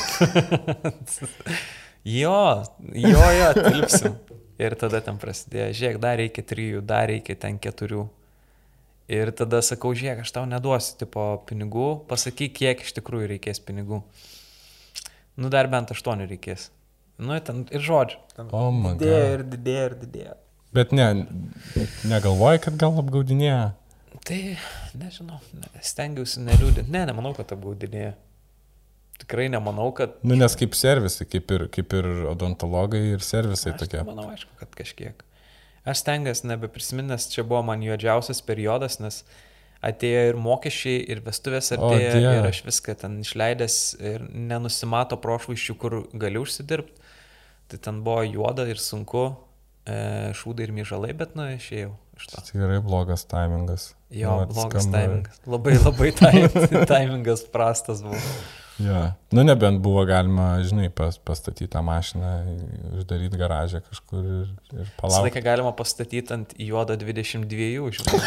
jo, 2.05 2.65
jo, 2.95 3.25
jo, 3.39 3.49
tilpsim. 3.71 4.19
Ir 4.61 4.77
tada 4.79 5.01
ten 5.03 5.17
prasidėjo, 5.19 5.73
žiūrėk, 5.75 5.97
dar 6.03 6.21
reikia 6.21 6.45
trijų, 6.47 6.83
dar 6.87 7.09
reikia 7.11 7.35
ten 7.43 7.57
keturių. 7.59 8.05
Ir 9.13 9.29
tada 9.37 9.61
sakau, 9.61 9.91
žiūrėk, 9.93 10.23
aš 10.25 10.31
tau 10.33 10.47
neduosiu 10.49 10.95
tipo 11.03 11.25
pinigų, 11.49 11.89
pasakyk, 12.09 12.55
kiek 12.57 12.81
iš 12.87 12.95
tikrųjų 12.97 13.27
reikės 13.35 13.61
pinigų. 13.61 14.01
Nu, 15.37 15.51
dar 15.53 15.69
bent 15.69 15.93
aštuonių 15.93 16.29
reikės. 16.31 16.71
Nu, 17.21 17.37
ten 17.45 17.67
ir 17.75 17.83
žodžių. 17.85 18.17
Ten 18.39 18.49
O, 18.55 18.71
my 18.75 18.95
didėja 18.99 19.21
God. 19.27 19.35
ir 19.37 19.45
didėja 19.53 19.85
ir 19.91 19.97
didėja. 20.01 20.37
Bet 20.75 20.95
ne, 20.97 21.09
negalvoji, 22.11 22.63
kad 22.65 22.79
gal 22.81 22.97
apgaudinėja. 23.03 23.75
Tai, 24.25 24.39
nežinau, 24.99 25.37
ne, 25.55 25.69
stengiausi 25.85 26.41
neliūdinti. 26.47 26.89
Ne, 26.91 27.05
nemanau, 27.11 27.35
kad 27.37 27.53
apgaudinėja. 27.55 28.15
Tikrai 29.21 29.47
nemanau, 29.53 29.91
kad... 29.95 30.17
Nu, 30.27 30.35
nes 30.39 30.57
kaip 30.59 30.75
servisai, 30.75 31.27
kaip 31.31 31.53
ir, 31.55 31.69
kaip 31.77 31.93
ir 31.95 32.09
odontologai 32.33 33.05
ir 33.13 33.23
servisai 33.23 33.75
Aš 33.77 33.85
tokie. 33.85 34.01
manau, 34.09 34.27
aišku, 34.33 34.51
kad 34.59 34.73
kažkiek. 34.81 35.23
Aš 35.85 36.01
stengiuosi 36.01 36.47
nebeprisiminti, 36.49 37.11
nes 37.13 37.27
čia 37.29 37.43
buvo 37.45 37.61
man 37.69 37.83
juodžiausias 37.85 38.41
periodas, 38.47 38.99
nes 39.05 39.19
atėjo 39.85 40.21
ir 40.31 40.39
mokesčiai, 40.41 41.03
ir 41.13 41.21
vestuvės 41.27 41.69
O, 41.77 41.77
atėjo, 41.77 42.13
Dieve. 42.17 42.37
ir 42.41 42.47
aš 42.49 42.63
viską 42.65 42.95
ten 43.03 43.19
išleidęs 43.21 43.77
ir 44.01 44.25
nenusimato 44.33 45.19
prošvaiščių, 45.21 45.77
kur 45.83 45.99
gali 46.17 46.41
užsidirbti. 46.41 46.97
Tai 47.69 47.79
ten 47.85 48.01
buvo 48.05 48.23
juoda 48.25 48.65
ir 48.69 48.81
sunku, 48.81 49.27
e, 49.85 50.33
šūdai 50.37 50.67
ir 50.71 50.73
myžalai, 50.81 51.13
bet, 51.17 51.37
na, 51.37 51.51
išėjau 51.59 51.93
iš 52.17 52.27
to. 52.33 52.41
Tikrai 52.49 52.81
blogas 52.85 53.25
taimingas. 53.29 53.91
Jo, 54.15 54.41
Nu, 54.41 54.49
blogas 54.55 54.85
skamba- 54.87 54.99
taimingas. 55.03 55.41
Labai 55.47 55.77
labai 55.85 56.11
tai- 56.17 56.87
taimingas 56.93 57.45
prastas 57.53 58.01
buvo. 58.05 58.17
Jo. 58.83 59.13
Nu, 59.31 59.45
nebent 59.47 59.79
buvo 59.83 60.03
galima, 60.07 60.57
žinai, 60.67 60.89
pas, 60.91 61.15
pastatyti 61.23 61.69
tą 61.71 61.83
mašiną, 61.87 62.31
uždaryti 62.99 63.39
garažę 63.39 63.81
kažkur 63.87 64.25
ir, 64.25 64.49
ir 64.73 64.81
Visą 64.83 64.97
palaukti. 64.99 65.29
laiką 65.29 65.43
galima 65.47 65.73
pastatyti 65.79 66.35
ant 66.35 66.55
juodo 66.59 66.97
22, 66.99 67.93
žinai. 67.95 68.19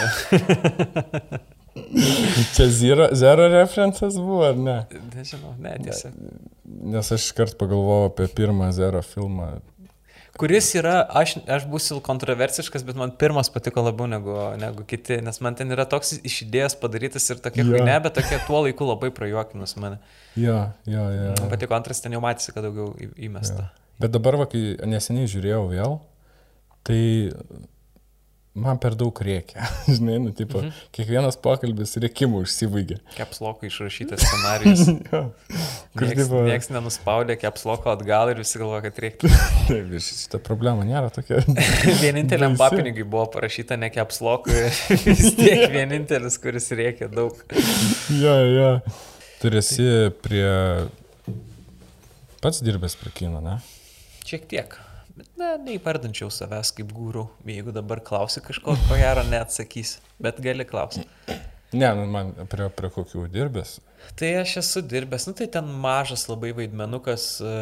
Čia 2.55 2.67
zero, 2.73 3.07
zero 3.13 3.47
referencas 3.51 4.15
buvo, 4.17 4.43
ar 4.47 4.55
ne? 4.57 4.77
Nežinau, 5.13 5.51
ne, 5.61 5.75
tiesiog. 5.83 6.15
Nes 6.95 7.11
aš 7.13 7.27
iškart 7.29 7.57
pagalvojau 7.59 8.09
apie 8.11 8.27
pirmą 8.33 8.71
zero 8.75 9.03
filmą. 9.05 9.57
Kuris 10.38 10.69
yra, 10.77 10.99
aš, 11.21 11.38
aš 11.49 11.65
būsiu 11.71 11.97
kontroversiškas, 12.05 12.83
bet 12.88 12.97
man 12.99 13.13
pirmas 13.19 13.49
patiko 13.53 13.81
labiau 13.85 14.09
negu, 14.11 14.35
negu 14.61 14.85
kiti, 14.88 15.17
nes 15.25 15.41
man 15.43 15.57
ten 15.57 15.73
yra 15.73 15.88
toks 15.89 16.17
iš 16.19 16.43
idėjas 16.45 16.77
padarytas 16.81 17.25
ir 17.33 17.41
tokia 17.43 17.65
yeah. 17.65 17.85
ne, 17.88 17.95
bet 18.05 18.17
tokia 18.19 18.39
tuo 18.45 18.61
laiku 18.65 18.88
labai 18.88 19.09
prajuokinus 19.15 19.75
mane. 19.81 19.97
Jo, 20.38 20.59
jo, 20.85 21.07
jo. 21.15 21.31
Man 21.41 21.51
patiko 21.53 21.77
antras, 21.77 22.03
ten 22.03 22.13
jau 22.13 22.21
matėsi, 22.23 22.53
kad 22.55 22.67
daugiau 22.67 22.93
įmesta. 23.17 23.71
Bet 23.97 24.13
dabar, 24.13 24.38
va, 24.43 24.45
kai 24.51 24.77
neseniai 24.85 25.29
žiūrėjau 25.31 25.63
vėl, 25.71 25.97
tai 26.85 27.01
man 28.58 28.80
per 28.82 28.95
daug 28.97 29.20
reikia. 29.24 29.68
Žinai, 29.95 30.18
nu, 30.24 30.32
tipo, 30.36 30.60
mhm. 30.62 30.86
kiekvienas 30.95 31.38
pokalbis 31.43 31.95
reikimų 32.01 32.41
užsibaigė. 32.45 32.99
Kepsloko 33.18 33.68
išrašytas 33.70 34.24
scenarius. 34.26 34.86
Jo. 35.08 35.22
Kur, 35.97 36.03
Niekas, 36.03 36.28
tipo, 36.28 36.39
nieks 36.45 36.68
nenuspaudė 36.74 37.38
kepsloko 37.39 37.89
atgal 37.93 38.32
ir 38.32 38.41
visi 38.41 38.60
galvoja, 38.60 38.84
kad 38.86 38.99
reikia. 39.01 39.30
taip, 39.70 39.93
šitą 40.03 40.39
problemą 40.43 40.84
nėra 40.86 41.10
tokia. 41.14 41.39
Vieninteliam 42.01 42.58
Baisi. 42.58 42.76
papinigiui 42.76 43.08
buvo 43.08 43.26
parašyta 43.34 43.78
ne 43.80 43.89
kepsloko 43.93 44.51
ir 44.53 44.68
vis 45.05 45.32
tiek 45.38 45.64
vienintelis, 45.74 46.38
kuris 46.43 46.70
reikia 46.78 47.10
daug. 47.14 47.39
jo, 48.14 48.36
jo. 48.58 48.72
Turėsi 49.41 49.88
prie... 50.26 50.49
Pats 52.43 52.62
dirbęs 52.66 52.97
prie 52.99 53.16
kino, 53.24 53.41
ne? 53.41 53.58
Šiek 54.28 54.45
tiek. 54.51 54.78
Bet 55.18 55.30
na, 55.39 55.55
neįvardinčiau 55.57 56.30
savęs 56.34 56.72
kaip 56.78 56.91
gūrų. 56.93 57.24
Jeigu 57.49 57.74
dabar 57.74 57.99
klausi 58.05 58.41
kažko, 58.45 58.76
ko 58.88 58.97
gero 58.99 59.24
neatsakysi. 59.26 59.99
Bet 60.22 60.39
gali 60.45 60.65
klausyti. 60.70 61.07
Ne, 61.74 61.89
nu, 61.97 62.05
man 62.07 62.30
prie, 62.47 62.70
prie 62.72 62.89
kokių 62.93 63.26
dirbęs. 63.34 63.80
Tai 64.15 64.28
aš 64.43 64.53
esu 64.61 64.82
dirbęs, 64.88 65.26
nu 65.28 65.34
tai 65.36 65.47
ten 65.51 65.65
mažas 65.84 66.28
labai 66.30 66.53
vaidmenukas, 66.55 67.26
e, 67.43 67.55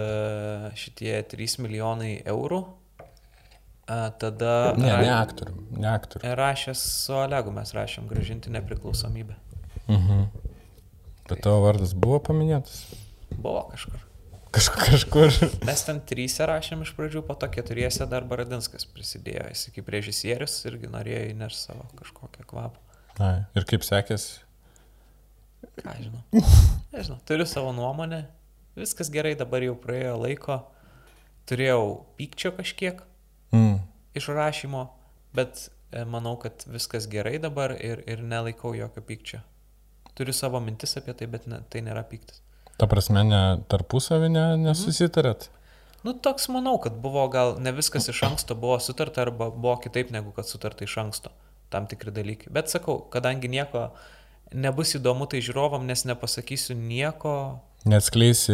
šitie 0.77 1.15
3 1.31 1.55
milijonai 1.63 2.11
eurų. 2.29 2.59
Tada 3.85 4.73
Ne, 4.77 4.89
ra- 4.91 5.01
ne 5.01 5.11
aktorium, 5.13 5.67
ne 5.77 5.87
aktorium. 5.87 6.35
rašęs 6.39 6.79
su 7.05 7.13
Olegu 7.13 7.51
mes 7.53 7.71
rašėm 7.73 8.07
gražinti 8.09 8.49
nepriklausomybę. 8.53 9.35
Mhm. 9.87 10.23
Bet 11.29 11.41
tavo 11.45 11.61
vardas 11.67 11.93
buvo 11.93 12.17
paminėtas? 12.19 12.79
Buvo 13.31 13.67
kažkur. 13.71 14.01
Kažkur. 14.55 15.33
Mes 15.67 15.81
ten 15.83 15.99
trysia 16.07 16.47
rašėm 16.47 16.85
iš 16.85 16.93
pradžių, 16.95 17.21
po 17.27 17.35
to 17.39 17.49
keturiese 17.51 18.05
dar 18.07 18.23
Baradinskas 18.27 18.85
prisidėjo. 18.87 19.49
Jis 19.51 19.65
kaip 19.75 19.89
režisierius 19.91 20.55
irgi 20.69 20.87
norėjo 20.91 21.25
įnešti 21.33 21.59
savo 21.67 21.87
kažkokią 21.99 22.45
kvapą. 22.47 22.79
Na, 23.19 23.31
ir 23.55 23.67
kaip 23.67 23.83
sekėsi? 23.87 24.41
Ką 25.81 25.95
žinau. 25.99 26.21
Nežinau, 26.93 27.17
turiu 27.27 27.47
savo 27.49 27.73
nuomonę. 27.75 28.25
Viskas 28.79 29.11
gerai, 29.11 29.33
dabar 29.39 29.63
jau 29.63 29.75
praėjo 29.79 30.15
laiko. 30.23 30.61
Turėjau 31.47 32.05
pykčio 32.19 32.53
kažkiek 32.57 33.03
Mm. 33.53 33.77
iš 34.17 34.25
rašymo, 34.35 34.81
bet 35.37 35.69
e, 35.91 36.01
manau, 36.03 36.33
kad 36.41 36.65
viskas 36.67 37.05
gerai 37.07 37.37
dabar 37.39 37.71
ir, 37.77 38.01
ir 38.09 38.19
nelaikau 38.25 38.73
jokio 38.75 39.03
pykčio. 39.05 39.39
Turiu 40.15 40.33
savo 40.35 40.59
mintis 40.59 40.97
apie 40.99 41.13
tai, 41.15 41.27
bet 41.31 41.45
ne, 41.47 41.61
tai 41.71 41.83
nėra 41.85 42.03
pyktis. 42.09 42.41
Ta 42.75 42.87
prasme, 42.91 43.23
ne, 43.23 43.43
tarpusavį 43.71 44.29
ne, 44.33 44.45
nesusitarėt? 44.65 45.49
Nu, 46.05 46.13
toks 46.13 46.49
manau, 46.53 46.75
kad 46.81 46.97
buvo 47.01 47.23
gal 47.33 47.55
ne 47.63 47.71
viskas 47.73 48.05
iš 48.11 48.19
anksto 48.27 48.53
buvo 48.59 48.75
sutarta 48.83 49.23
arba 49.23 49.47
buvo 49.49 49.77
kitaip 49.81 50.11
negu 50.13 50.35
kad 50.35 50.45
sutarta 50.45 50.85
iš 50.85 50.99
anksto. 51.01 51.31
Tam 51.73 51.87
tikri 51.89 52.13
dalykai. 52.13 52.51
Bet 52.53 52.69
sakau, 52.69 52.99
kadangi 53.09 53.49
nieko 53.49 53.87
nebus 54.53 54.93
įdomu 54.99 55.25
tai 55.31 55.41
žiūrovam, 55.41 55.87
nes 55.89 56.05
nepasakysiu 56.05 56.75
nieko. 56.77 57.33
Neatskleisi. 57.89 58.53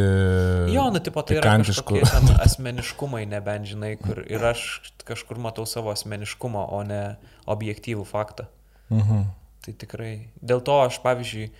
Jo, 0.72 0.88
nu, 0.96 1.02
tipo, 1.04 1.24
tai 1.28 1.42
yra 1.42 1.58
kažkokie 1.60 2.06
ten 2.08 2.32
asmeniškumai, 2.46 3.26
nebent 3.32 3.68
žinai, 3.68 3.94
kur 4.00 4.24
ir 4.24 4.48
aš 4.48 4.94
kažkur 5.08 5.40
matau 5.40 5.68
savo 5.68 5.92
asmeniškumą, 5.92 6.66
o 6.72 6.82
ne 6.88 7.04
objektyvų 7.52 8.08
faktą. 8.08 8.48
Mhm. 8.92 9.28
Tai 9.62 9.76
tikrai. 9.84 10.14
Dėl 10.40 10.64
to 10.66 10.80
aš, 10.88 11.04
pavyzdžiui, 11.04 11.52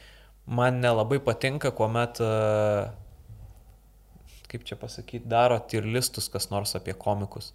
man 0.52 0.82
nelabai 0.84 1.20
patinka, 1.24 1.72
kuomet, 1.72 2.20
e, 2.20 2.32
kaip 4.52 4.66
čia 4.68 4.76
pasakyti, 4.76 5.30
daro 5.32 5.60
tirlistus 5.72 6.28
kas 6.32 6.50
nors 6.52 6.76
apie 6.76 6.94
komikus. 6.94 7.54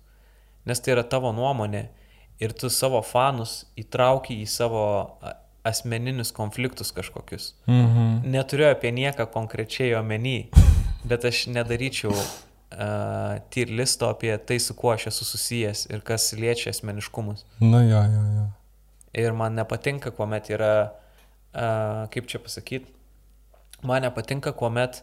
Nes 0.66 0.80
tai 0.80 0.96
yra 0.96 1.04
tavo 1.04 1.32
nuomonė 1.36 1.84
ir 2.42 2.54
tu 2.56 2.70
savo 2.72 3.02
fanus 3.04 3.66
įtrauki 3.78 4.40
į 4.40 4.48
savo 4.50 4.86
asmeninius 5.66 6.32
konfliktus 6.32 6.92
kažkokius. 6.96 7.52
Mhm. 7.68 8.26
Neturiu 8.32 8.70
apie 8.70 8.92
nieką 8.96 9.28
konkrečiai 9.34 9.94
omeny, 10.00 10.48
bet 11.10 11.28
aš 11.28 11.46
nedaryčiau 11.52 12.14
uh, 12.16 13.38
tirlisto 13.52 14.08
apie 14.08 14.32
tai, 14.38 14.58
su 14.62 14.74
kuo 14.74 14.94
aš 14.96 15.10
esu 15.12 15.28
susijęs 15.34 15.88
ir 15.92 16.00
kas 16.06 16.32
liečia 16.32 16.72
asmeniškumus. 16.72 17.44
Nu, 17.60 17.82
jo, 17.84 18.02
jo, 18.14 18.28
jo. 18.38 18.46
Ir 19.16 19.36
man 19.36 19.54
nepatinka, 19.56 20.10
kuomet 20.16 20.50
yra, 20.52 20.72
uh, 20.86 21.05
kaip 22.12 22.28
čia 22.28 22.40
pasakyti, 22.42 22.92
man 23.82 24.04
nepatinka, 24.04 24.52
kuomet 24.52 25.02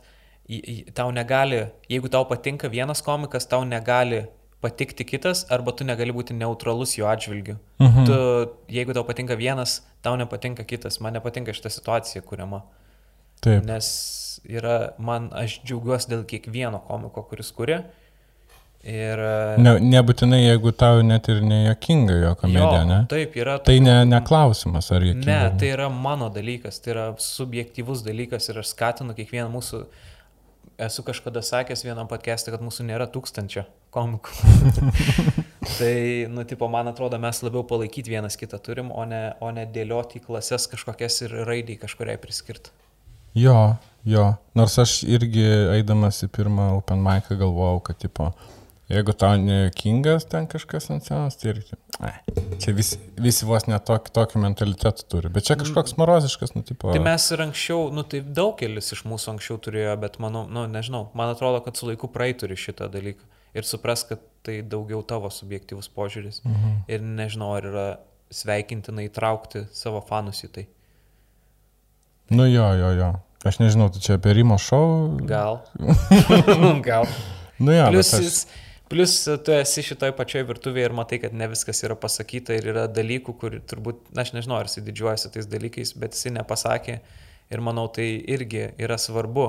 tau 0.93 1.12
negali, 1.16 1.66
jeigu 1.89 2.10
tau 2.12 2.26
patinka 2.30 2.70
vienas 2.70 3.01
komikas, 3.01 3.47
tau 3.49 3.64
negali 3.66 4.26
patikti 4.64 5.04
kitas, 5.04 5.43
arba 5.51 5.74
tu 5.76 5.84
negali 5.84 6.14
būti 6.16 6.36
neutralus 6.36 6.95
jo 6.97 7.08
atžvilgiu. 7.12 7.58
Mhm. 7.84 8.06
Tu, 8.08 8.18
jeigu 8.78 8.95
tau 8.95 9.04
patinka 9.08 9.36
vienas, 9.39 9.82
tau 10.01 10.16
nepatinka 10.20 10.64
kitas. 10.64 10.99
Man 11.04 11.18
nepatinka 11.18 11.56
šitą 11.56 11.72
situaciją 11.72 12.24
kuriama. 12.28 12.64
Taip. 13.43 13.66
Nes 13.68 13.88
yra, 14.47 14.93
man, 14.97 15.30
aš 15.36 15.60
džiaugiuosi 15.66 16.12
dėl 16.14 16.24
kiekvieno 16.28 16.80
komiko, 16.88 17.26
kuris 17.28 17.51
kuria. 17.56 17.84
Ir... 18.84 19.20
Ne, 19.64 19.78
nebūtinai, 19.80 20.42
jeigu 20.42 20.74
tau 20.76 21.00
net 21.08 21.30
ir 21.32 21.38
nejuokinga 21.48 22.16
jo 22.20 22.32
komedija, 22.42 22.82
jo, 22.82 22.88
ne? 22.90 22.98
Taip, 23.12 23.38
yra. 23.40 23.56
Tai 23.64 23.76
ne, 23.80 23.94
ne 24.10 24.20
klausimas, 24.28 24.90
ar 24.92 25.06
juokinga. 25.08 25.28
Ne, 25.30 25.52
tai 25.60 25.70
yra 25.72 25.88
mano 25.88 26.28
dalykas, 26.34 26.82
tai 26.84 26.91
yra 26.91 27.06
subjektyvus 27.24 28.02
dalykas 28.03 28.49
ir 28.52 28.60
aš 28.60 28.74
skatinu 28.74 29.16
kiekvieną 29.16 29.48
mūsų, 29.53 29.80
esu 30.84 31.06
kažkada 31.07 31.40
sakęs 31.48 31.86
vienam 31.88 32.10
podcast'e, 32.12 32.52
kad 32.52 32.66
mūsų 32.66 32.84
nėra 32.90 33.07
tūkstančio 33.14 33.64
komikų. 33.95 34.36
tai, 35.80 35.95
nu, 36.34 36.44
tipo, 36.49 36.68
man 36.68 36.91
atrodo, 36.91 37.16
mes 37.24 37.40
labiau 37.45 37.64
palaikyti 37.70 38.12
vienas 38.12 38.36
kitą 38.40 38.60
turim, 38.66 38.91
o 38.91 39.06
ne, 39.07 39.30
o 39.40 39.53
ne 39.56 39.64
dėlioti 39.64 40.20
į 40.20 40.26
klases 40.26 40.68
kažkokias 40.74 41.22
ir 41.24 41.38
raidai 41.48 41.78
kažkuriai 41.80 42.20
priskirti. 42.20 42.76
Jo, 43.40 43.78
jo. 44.03 44.28
Nors 44.60 44.76
aš 44.84 45.06
irgi 45.07 45.45
eidamas 45.78 46.20
į 46.28 46.30
pirmą 46.36 46.74
Open 46.82 46.99
Mic 47.06 47.32
galvojau, 47.32 47.80
kad, 47.88 48.02
tipo, 48.03 48.34
jeigu 48.91 49.14
tau 49.15 49.38
nejuokingas 49.39 50.26
ten 50.31 50.47
kažkas 50.51 50.89
ant 50.93 51.05
scenos, 51.05 51.38
tai 51.39 51.53
irgi, 51.53 51.77
ai, 52.03 52.14
čia 52.61 52.73
visi, 52.76 52.99
visi 53.22 53.47
vos 53.47 53.68
net 53.69 53.85
tokį, 53.88 54.41
mentalitetą 54.43 55.07
turi. 55.10 55.31
Bet 55.34 55.47
čia 55.47 55.57
kažkoks 55.60 55.95
moroziškas, 55.99 56.55
nu, 56.57 56.64
tipo. 56.68 56.91
Tai 56.91 57.03
mes 57.03 57.27
ir 57.31 57.45
anksčiau, 57.47 57.88
nu 57.95 58.03
tai 58.07 58.22
daugelis 58.22 58.91
iš 58.95 59.05
mūsų 59.10 59.35
anksčiau 59.35 59.60
turėjo, 59.64 59.95
bet 60.03 60.19
manau, 60.23 60.45
nu 60.49 60.65
nežinau, 60.72 61.07
man 61.18 61.34
atrodo, 61.34 61.64
kad 61.65 61.80
su 61.80 61.89
laiku 61.89 62.11
praeituri 62.11 62.60
šitą 62.60 62.89
dalyką 62.93 63.30
ir 63.53 63.68
supras, 63.69 64.03
kad 64.10 64.22
tai 64.43 64.61
daugiau 64.65 65.03
tavo 65.07 65.30
subjektyvus 65.31 65.89
požiūris. 65.93 66.41
Mhm. 66.43 66.80
Ir 66.91 67.05
nežinau, 67.22 67.53
ar 67.57 67.69
yra 67.69 67.85
sveikintina 68.34 69.05
įtraukti 69.07 69.68
savo 69.76 70.01
fanus 70.03 70.41
į 70.43 70.49
tai. 70.57 70.65
Nu 72.34 72.47
jo, 72.49 72.65
jo, 72.80 72.89
jo. 72.97 73.14
Aš 73.43 73.60
nežinau, 73.60 73.89
tai 73.91 74.01
čia 74.03 74.15
apie 74.18 74.34
Rimo 74.34 74.55
šou. 74.57 75.19
Gal. 75.27 75.60
Gal. 76.88 77.07
Nu 77.60 77.72
Plus, 77.91 78.11
bet 78.11 78.19
aš- 78.19 78.23
jis, 78.23 78.38
plus 78.94 79.15
tu 79.45 79.53
esi 79.57 79.82
šitoj 79.90 80.14
pačioj 80.18 80.45
virtuvėje 80.45 80.88
ir 80.90 80.94
matai, 80.94 81.18
kad 81.24 81.34
ne 81.34 81.48
viskas 81.49 81.82
yra 81.86 81.98
pasakyta 81.98 82.53
ir 82.57 82.70
yra 82.76 82.86
dalykų, 82.91 83.34
kur 83.41 83.57
turbūt, 83.70 84.11
na, 84.14 84.22
aš 84.22 84.36
nežinau, 84.38 84.60
ar 84.61 84.70
jis 84.70 84.86
didžiuojasi 84.86 85.32
tais 85.34 85.49
dalykais, 85.49 85.95
bet 85.98 86.14
jis 86.14 86.30
nepasakė 86.38 86.99
ir 87.53 87.64
manau, 87.65 87.88
tai 87.94 88.06
irgi 88.22 88.70
yra 88.78 88.99
svarbu 89.02 89.48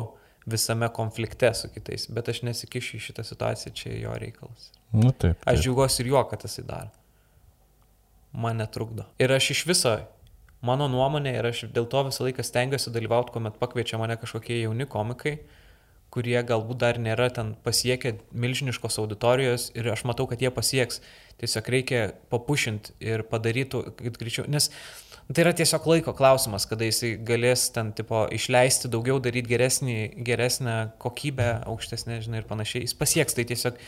visame 0.49 0.89
konflikte 0.97 1.53
su 1.55 1.69
kitais, 1.73 2.07
bet 2.12 2.29
aš 2.33 2.43
nesikišiu 2.49 2.99
į 2.99 3.05
šitą 3.07 3.25
situaciją, 3.25 3.73
čia 3.77 3.95
jo 3.97 4.16
reikalas. 4.21 4.71
Nu 4.93 5.12
taip. 5.12 5.41
Aš 5.41 5.59
taip. 5.59 5.62
džiaugiuosi 5.65 6.03
ir 6.05 6.11
juo, 6.12 6.25
kad 6.31 6.45
tas 6.45 6.57
įdaro. 6.61 6.93
Man 8.33 8.59
netrukdo. 8.61 9.07
Ir 9.21 9.33
aš 9.33 9.53
iš 9.55 9.62
viso, 9.69 9.95
mano 10.65 10.89
nuomonė, 10.91 11.37
ir 11.39 11.49
aš 11.53 11.66
dėl 11.75 11.89
to 11.91 12.03
visą 12.09 12.27
laiką 12.27 12.45
stengiuosi 12.45 12.93
dalyvauti, 12.95 13.37
kuomet 13.37 13.61
pakviečia 13.61 14.01
mane 14.01 14.16
kažkokie 14.21 14.62
jauni 14.62 14.89
komikai, 14.91 15.39
kurie 16.15 16.39
galbūt 16.47 16.81
dar 16.81 16.99
nėra 17.03 17.28
ten 17.35 17.55
pasiekę 17.66 18.15
milžiniškos 18.31 19.01
auditorijos 19.03 19.70
ir 19.74 19.91
aš 19.93 20.05
matau, 20.09 20.28
kad 20.31 20.43
jie 20.43 20.53
pasieks. 20.55 21.03
Tiesiog 21.41 21.70
reikia 21.74 22.03
papušinti 22.31 22.95
ir 23.03 23.24
padarytų, 23.27 23.81
kad 23.99 24.20
greičiau. 24.20 24.47
Nes 24.47 24.69
tai 25.27 25.43
yra 25.43 25.55
tiesiog 25.57 25.89
laiko 25.91 26.15
klausimas, 26.15 26.69
kada 26.70 26.86
jisai 26.86 27.15
galės 27.19 27.66
ten, 27.74 27.91
tipo, 27.97 28.23
išleisti 28.36 28.91
daugiau, 28.93 29.19
daryti 29.24 29.51
geresnį, 29.51 29.97
geresnę 30.27 30.77
kokybę, 31.03 31.49
aukštesnę, 31.73 32.20
žinai, 32.23 32.43
ir 32.45 32.49
panašiai. 32.51 32.85
Jis 32.86 32.95
pasieks, 33.01 33.35
tai 33.35 33.47
tiesiog 33.51 33.81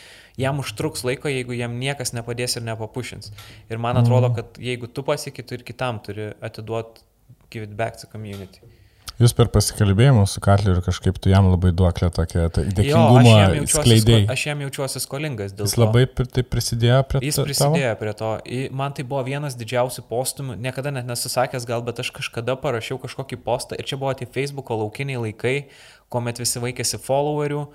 jam 0.43 0.59
užtruks 0.65 1.07
laiko, 1.07 1.31
jeigu 1.31 1.55
jam 1.55 1.78
niekas 1.78 2.16
nepadės 2.16 2.59
ir 2.59 2.66
nepapušins. 2.66 3.31
Ir 3.70 3.82
man 3.82 4.01
atrodo, 4.03 4.32
kad 4.35 4.59
jeigu 4.59 4.90
tu 4.90 5.07
pasieki, 5.07 5.47
tu 5.47 5.61
ir 5.61 5.66
kitam 5.69 6.03
turi 6.03 6.32
atiduoti 6.43 7.07
give 7.51 7.62
it 7.62 7.77
back 7.77 7.97
to 8.01 8.07
community. 8.07 8.61
Jūs 9.17 9.33
per 9.33 9.49
pasikalbėjimus 9.49 10.35
su 10.37 10.41
Katleriu 10.45 10.83
kažkaip 10.85 11.17
tu 11.25 11.31
jam 11.33 11.47
labai 11.49 11.71
duoklę 11.73 12.11
tokią 12.13 12.51
tai 12.53 12.65
sko, 13.65 13.81
skleidėjai. 13.81 14.27
aš 14.35 14.43
jam 14.51 14.61
jaučiuosi 14.61 15.01
skolingas 15.01 15.55
dėl 15.57 15.65
Jis 15.65 15.73
to. 15.79 15.81
labai 15.87 16.03
pri- 16.07 16.29
tai 16.29 16.43
prisidėjo 16.45 16.99
prie 17.09 17.21
Jis 17.25 17.39
ta- 17.41 17.47
prisidėjo 17.49 17.95
prie 18.03 18.13
to. 18.13 18.31
Man 18.77 18.93
tai 18.93 19.05
buvo 19.09 19.23
vienas 19.25 19.57
didžiausių 19.57 20.05
postumių, 20.11 20.59
niekada 20.61 20.93
net 20.93 21.07
nesusakęs 21.09 21.65
gal, 21.65 21.81
bet 21.81 21.99
aš 22.05 22.11
kažkada 22.13 22.59
parašiau 22.61 23.01
kažkokį 23.01 23.41
postą 23.43 23.79
ir 23.81 23.85
čia 23.89 23.97
buvo 23.97 24.13
tie 24.13 24.27
Facebook'o 24.27 24.77
laukiniai 24.85 25.17
laikai, 25.33 25.57
kuomet 26.13 26.37
visi 26.39 26.61
vaikėsi 26.61 27.01
followerių. 27.01 27.67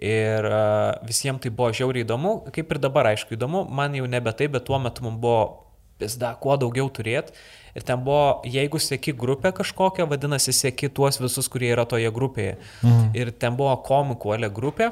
Ir 0.00 0.44
uh, 0.48 0.96
visiems 1.04 1.40
tai 1.40 1.50
buvo 1.50 1.72
žiauriai 1.76 2.04
įdomu, 2.06 2.50
kaip 2.52 2.70
ir 2.72 2.78
dabar, 2.80 3.04
aišku, 3.12 3.36
įdomu, 3.36 3.66
man 3.68 3.92
jau 3.92 4.06
nebe 4.08 4.32
tai, 4.32 4.46
bet 4.48 4.64
tuo 4.64 4.78
metu 4.80 5.04
man 5.04 5.18
buvo 5.20 5.64
pizda, 6.00 6.34
kuo 6.42 6.56
daugiau 6.60 6.90
turėti. 6.92 7.36
Ir 7.76 7.86
ten 7.86 8.02
buvo, 8.02 8.40
jeigu 8.50 8.80
sėki 8.82 9.14
grupę 9.14 9.52
kažkokią, 9.54 10.08
vadinasi, 10.10 10.54
sėki 10.56 10.90
tuos 10.90 11.20
visus, 11.22 11.46
kurie 11.52 11.70
yra 11.70 11.86
toje 11.86 12.10
grupėje. 12.14 12.56
Mhm. 12.82 13.10
Ir 13.20 13.32
ten 13.38 13.58
buvo 13.60 13.76
komikų 13.86 14.34
ale 14.34 14.50
grupė, 14.50 14.90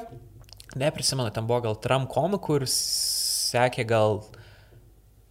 neprisimenu, 0.79 1.33
ten 1.35 1.49
buvo 1.49 1.65
gal 1.67 1.79
tram 1.83 2.07
komikų 2.11 2.61
ir 2.61 2.69
sekė 2.71 3.87
gal 3.89 4.21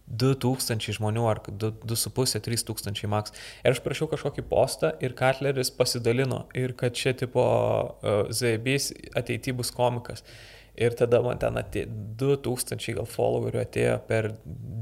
2000 0.08 0.94
žmonių 0.96 1.24
ar 1.28 1.40
2,5-3 1.48 2.64
tūkstančiai 2.68 3.10
maks. 3.12 3.34
Ir 3.60 3.74
aš 3.74 3.82
prašiau 3.84 4.08
kažkokį 4.10 4.44
postą 4.48 4.94
ir 5.04 5.14
Katleris 5.18 5.70
pasidalino 5.74 6.46
ir 6.56 6.72
kad 6.78 6.96
čia 6.96 7.12
tipo 7.16 7.44
uh, 7.44 8.30
Zaibys 8.32 8.90
ateity 9.18 9.52
bus 9.56 9.72
komikas. 9.74 10.24
Ir 10.78 10.94
tada 10.94 11.18
man 11.24 11.38
ten 11.42 11.56
atėjo 11.58 11.88
2000 12.20 12.94
gal 13.00 13.06
followerių 13.10 13.58
atėjo 13.64 13.96
per 14.06 14.28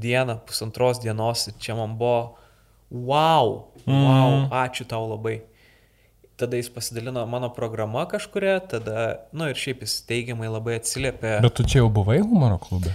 dieną, 0.03 0.35
pusantros 0.45 0.99
dienos 1.01 1.47
ir 1.49 1.55
čia 1.63 1.73
man 1.79 1.95
buvo 1.97 2.35
wow, 2.91 3.65
wow, 3.87 4.29
Mhm. 4.45 4.49
ačiū 4.51 4.85
tau 4.87 5.07
labai. 5.09 5.41
Tada 6.37 6.57
jis 6.59 6.69
pasidalino 6.69 7.25
mano 7.25 7.49
programa 7.49 8.05
kažkuria, 8.05 8.59
tada, 8.69 9.25
na 9.33 9.45
nu, 9.45 9.49
ir 9.49 9.55
šiaip 9.57 9.81
jis 9.81 9.95
teigiamai 10.05 10.47
labai 10.53 10.77
atsiliepė. 10.77 11.39
Bet 11.41 11.55
tu 11.57 11.63
čia 11.65 11.79
jau 11.81 11.89
buvai 11.89 12.19
humoro 12.21 12.59
klube? 12.61 12.93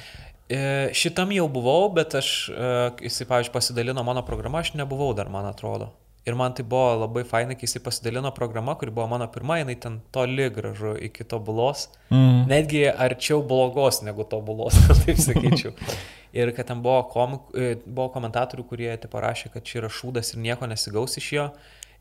E, 0.49 0.91
Šitam 0.95 1.33
jau 1.35 1.49
buvau, 1.51 1.89
bet 1.95 2.15
aš, 2.15 2.29
e, 2.55 2.91
jisai, 3.09 3.27
pavyzdžiui, 3.27 3.53
pasidalino 3.57 4.05
mano 4.07 4.23
programą, 4.23 4.61
aš 4.62 4.74
nebuvau 4.79 5.11
dar, 5.16 5.29
man 5.29 5.49
atrodo. 5.51 5.91
Ir 6.23 6.36
man 6.39 6.55
tai 6.55 6.62
buvo 6.62 7.01
labai 7.01 7.24
fainai, 7.27 7.57
kai 7.59 7.66
jisai 7.66 7.82
pasidalino 7.82 8.31
programą, 8.35 8.77
kuri 8.78 8.93
buvo 8.94 9.09
mano 9.11 9.27
pirma, 9.27 9.57
jinai 9.59 9.74
ten 9.82 9.99
toli 10.15 10.47
gražu 10.55 10.94
iki 11.09 11.27
tobulos. 11.27 11.89
Mm. 12.15 12.44
Netgi 12.51 12.85
arčiau 12.86 13.43
blogos 13.43 14.05
negu 14.07 14.23
tobulos, 14.31 14.78
taip 15.03 15.19
sakyčiau. 15.19 15.74
Ir 16.39 16.55
kad 16.57 16.70
ten 16.70 16.81
buvo, 16.81 17.03
komik, 17.12 17.51
e, 17.59 17.74
buvo 17.85 18.07
komentatorių, 18.15 18.65
kurie 18.70 18.93
tai 19.03 19.11
parašė, 19.12 19.51
kad 19.53 19.66
čia 19.69 19.82
yra 19.82 19.90
šūdas 19.93 20.32
ir 20.32 20.40
nieko 20.47 20.70
nesigaus 20.70 21.19
iš 21.20 21.32
jo. 21.35 21.51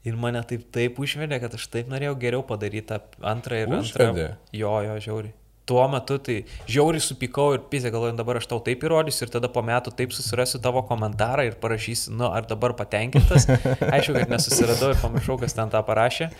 Ir 0.07 0.15
mane 0.17 0.39
taip, 0.47 0.69
taip 0.73 1.01
užvedė, 1.01 1.41
kad 1.41 1.57
aš 1.57 1.67
taip 1.73 1.89
norėjau 1.91 2.15
geriau 2.21 2.45
padaryti 2.47 2.87
tą 2.93 3.01
antrą 3.33 3.59
ir 3.59 3.67
antrą. 3.67 3.83
Užvedė? 3.89 4.29
Jo, 4.55 4.77
jo, 4.85 4.95
žiauri. 5.03 5.33
Tuo 5.69 5.83
metu 5.91 6.17
tai 6.17 6.39
žiauriai 6.65 7.03
supykau 7.03 7.53
ir 7.55 7.61
pizė 7.71 7.91
galvoju, 7.93 8.15
dabar 8.17 8.39
aš 8.39 8.47
tau 8.49 8.57
taip 8.65 8.81
įrodysiu 8.87 9.27
ir 9.27 9.33
tada 9.35 9.49
po 9.51 9.61
metų 9.65 9.93
taip 9.97 10.15
susirasiu 10.15 10.59
tavo 10.63 10.81
komentarą 10.89 11.45
ir 11.47 11.59
parašysiu, 11.61 12.15
nu, 12.17 12.27
ar 12.33 12.47
dabar 12.49 12.73
patenkintas. 12.79 13.45
Aišku, 13.93 14.17
kad 14.17 14.33
nesusiradau 14.33 14.91
ir 14.95 14.99
pamiršau, 15.03 15.37
kas 15.41 15.55
ten 15.57 15.71
tą 15.71 15.83
parašė. 15.87 16.31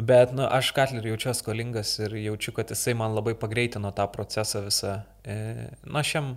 Bet, 0.00 0.34
nu, 0.34 0.44
aš 0.46 0.70
Katlerį 0.74 1.14
jaučiuosi 1.14 1.42
skolingas 1.42 1.94
ir 2.02 2.14
jaučiu, 2.20 2.54
kad 2.56 2.70
jisai 2.72 2.94
man 2.98 3.14
labai 3.16 3.34
pagreitino 3.38 3.90
tą 3.94 4.06
procesą 4.12 4.64
visą. 4.66 5.00
E, 5.24 5.38
na, 5.86 6.02
aš 6.02 6.14
jam 6.16 6.34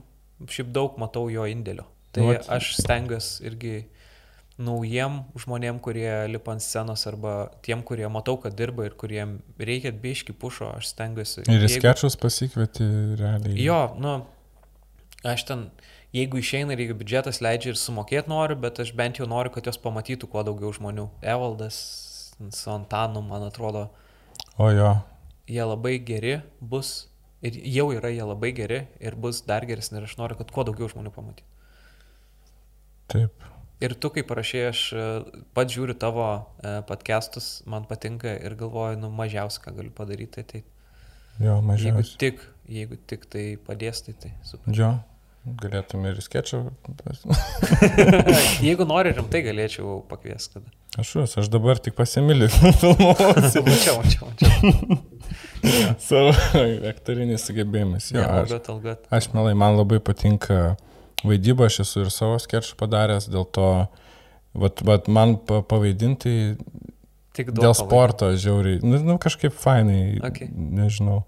šiaip 0.50 0.72
daug 0.76 0.98
matau 1.02 1.28
jo 1.32 1.46
indėlio. 1.50 1.86
Tai 2.14 2.26
Nu, 2.26 2.34
nu, 2.34 2.42
aš 2.54 2.76
stengiuosi 2.78 3.46
irgi 3.50 3.76
naujiem 4.62 5.24
žmonėm, 5.40 5.80
kurie 5.82 6.28
lipa 6.30 6.52
ant 6.54 6.62
scenos 6.62 7.08
arba 7.10 7.50
tiem, 7.66 7.82
kurie 7.84 8.06
matau, 8.14 8.36
kad 8.42 8.54
dirba 8.56 8.86
ir 8.86 8.94
kuriem 9.00 9.40
reikia 9.58 9.92
biški 9.92 10.34
pušo, 10.38 10.70
aš 10.78 10.92
stengiuosi. 10.94 11.42
Ir 11.48 11.64
Jeigu- 11.66 11.80
sketšus 11.82 12.16
pasikvieti 12.22 12.86
realiai. 13.18 13.56
Jo, 13.58 13.80
nu, 13.98 14.26
aš 15.26 15.44
ten, 15.50 15.64
jeigu 16.14 16.38
išeina 16.38 16.74
ir 16.76 16.84
jeigu 16.86 17.00
biudžetas 17.00 17.42
leidžia 17.42 17.74
ir 17.74 17.80
sumokėti 17.82 18.30
noriu, 18.30 18.56
bet 18.62 18.80
aš 18.80 18.94
bent 18.94 19.18
jau 19.18 19.26
noriu, 19.26 19.50
kad 19.56 19.66
jos 19.66 19.78
pamatytų 19.82 20.30
kuo 20.30 20.44
daugiau 20.46 20.70
žmonių. 20.76 21.08
Evaldas 21.22 21.80
su 22.54 22.70
Antanu, 22.70 23.22
man 23.26 23.44
atrodo, 23.50 23.90
O 24.58 24.70
jo. 24.70 24.92
jie 25.48 25.64
labai 25.66 25.98
geri 26.06 26.42
bus 26.62 27.08
ir 27.42 27.58
jau 27.66 27.90
yra 27.92 28.10
jie 28.14 28.22
labai 28.24 28.52
geri 28.54 28.88
ir 29.02 29.16
bus 29.16 29.42
dar 29.42 29.66
geresni 29.66 29.98
ir 29.98 30.04
aš 30.06 30.18
noriu, 30.18 30.38
kad 30.38 30.52
kuo 30.52 30.64
daugiau 30.64 30.88
žmonių 30.94 31.12
pamatytų. 31.12 31.44
Taip. 33.08 33.34
Ir 33.84 33.94
tu, 34.00 34.10
kai 34.16 34.24
parašai, 34.24 34.62
aš 34.70 34.82
e, 34.96 35.06
pats 35.58 35.74
žiūriu 35.76 35.96
tavo 36.00 36.26
e, 36.64 36.76
podcastus, 36.88 37.48
man 37.68 37.84
patinka 37.90 38.32
ir 38.40 38.56
galvoju, 38.60 39.00
nu 39.02 39.10
mažiausia, 39.12 39.60
ką 39.66 39.74
galiu 39.80 39.92
padaryti, 39.98 40.44
tai 40.48 40.62
Jo, 41.42 41.56
jeigu 41.58 41.66
mažiausiai. 41.68 42.20
tik, 42.22 42.44
jeigu 42.70 43.00
tik 43.10 43.26
tai 43.34 43.46
padės, 43.68 44.04
tai 44.06 44.14
tai 44.22 44.32
super. 44.46 44.72
Jo. 44.78 44.92
Galėtume 45.60 46.14
ir 46.14 46.22
sketšą. 46.24 46.60
jeigu 48.64 48.86
nori 48.88 49.12
rimtai, 49.18 49.42
galėčiau 49.46 49.98
pakviesti 50.08 50.60
tada. 50.60 50.72
Aš 51.02 51.10
juos, 51.18 51.34
aš 51.42 51.50
dabar 51.52 51.80
tik 51.82 51.96
pasimiliu 51.98 52.48
filmuosiu 52.54 53.64
Mačiau, 53.68 53.98
mačiau, 54.00 54.30
mačiau. 54.30 55.00
savo 56.04 56.32
aktoriniais 56.92 57.44
sugebėjimais. 57.50 58.12
Jo, 58.14 58.22
Ja, 58.22 58.30
aš, 58.44 58.54
algot, 58.54 58.70
algot. 58.76 59.08
aš 59.20 59.30
melai, 59.34 59.56
man 59.58 59.76
labai 59.80 60.00
patinka 60.04 60.76
vaidyba, 61.28 61.68
aš 61.70 61.82
esu 61.86 62.04
ir 62.06 62.12
savo 62.14 62.38
sketšų 62.42 62.76
padaręs, 62.80 63.30
dėl 63.32 63.46
to, 63.56 63.68
vat, 64.54 64.82
vat 64.86 65.08
man 65.08 65.38
pa- 65.38 65.62
pavaidinti 65.66 66.56
Tik 67.34 67.50
dėl 67.58 67.74
sporto 67.74 68.28
žiauriai, 68.38 68.82
nu, 68.86 69.00
nu 69.02 69.16
kažkaip 69.22 69.56
fainai, 69.58 70.20
Okay. 70.22 70.52
nežinau. 70.54 71.24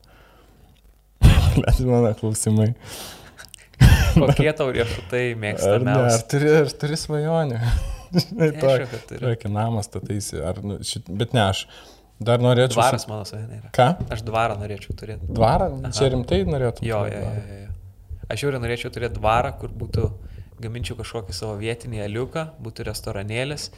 Bet 1.66 1.80
mano 1.88 2.12
klausimai. 2.20 2.74
Kokie 4.16 4.52
tau 4.56 4.70
riešutai 4.72 5.24
Ar, 5.24 5.34
ne, 5.34 5.34
ar, 5.34 5.40
mėgstamiausi? 5.44 6.22
turi, 6.32 6.52
ar 6.62 6.70
turi 6.84 6.98
svajonę? 7.00 7.60
Žinai, 8.16 8.48
Aišku, 8.54 9.00
tokį- 9.20 9.50
namą 9.52 9.82
stataisi, 9.84 10.38
ar, 10.40 10.62
nu, 10.64 10.78
šit, 10.88 11.10
bet 11.10 11.34
ne 11.36 11.42
aš. 11.50 11.66
Dar 12.24 12.40
norėčiau. 12.40 12.78
Dvaras 12.78 13.04
mano 13.12 13.26
svajonė 13.28 13.58
yra. 13.58 13.70
Ką? 13.76 13.88
Aš 14.16 14.22
dvarą 14.24 14.56
norėčiau 14.62 14.94
turėti. 14.96 15.28
Dvarą? 15.36 15.66
Aha. 15.82 15.92
Čia 15.98 16.08
rimtai 16.14 16.38
norėtum? 16.48 16.86
Jo, 16.88 17.02
jo, 17.12 17.24
jo, 17.26 17.58
jo. 17.65 17.65
Aš 18.32 18.46
jau 18.46 18.56
norėčiau 18.56 18.90
turėti 18.94 19.20
dvarą, 19.20 19.52
kur 19.60 19.74
būtų 19.74 20.08
gaminčiau 20.64 20.98
kažkokį 20.98 21.36
savo 21.36 21.60
vietinį 21.60 22.02
aliuką, 22.08 22.48
būtų 22.64 22.88
restoranėlis 22.88 23.70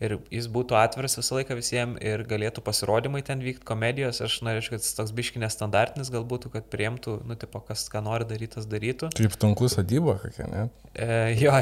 ir 0.00 0.16
jis 0.32 0.46
būtų 0.48 0.76
atviras 0.80 1.18
visą 1.18 1.36
laiką 1.36 1.56
visiems 1.58 2.00
ir 2.04 2.22
galėtų 2.28 2.62
pasirodymai 2.64 3.20
ten 3.26 3.42
vykti, 3.44 3.66
komedijos. 3.68 4.22
Aš 4.24 4.38
norėčiau, 4.46 4.76
kad 4.76 4.86
jis 4.86 4.96
toks 4.96 5.12
biškinės 5.16 5.58
standartinis 5.58 6.10
gal 6.12 6.24
būtų, 6.28 6.52
kad 6.54 6.70
priimtų, 6.72 7.18
nu, 7.28 7.36
tipo, 7.40 7.60
kas 7.66 7.84
ką 7.92 8.00
nori 8.06 8.24
daryti, 8.28 8.54
tas 8.56 8.68
darytų. 8.70 9.12
Kaip 9.18 9.36
tunklų 9.44 9.68
sadyba 9.74 10.16
kokia, 10.22 10.48
ne? 10.48 10.66
E, 10.94 11.08
jo. 11.42 11.52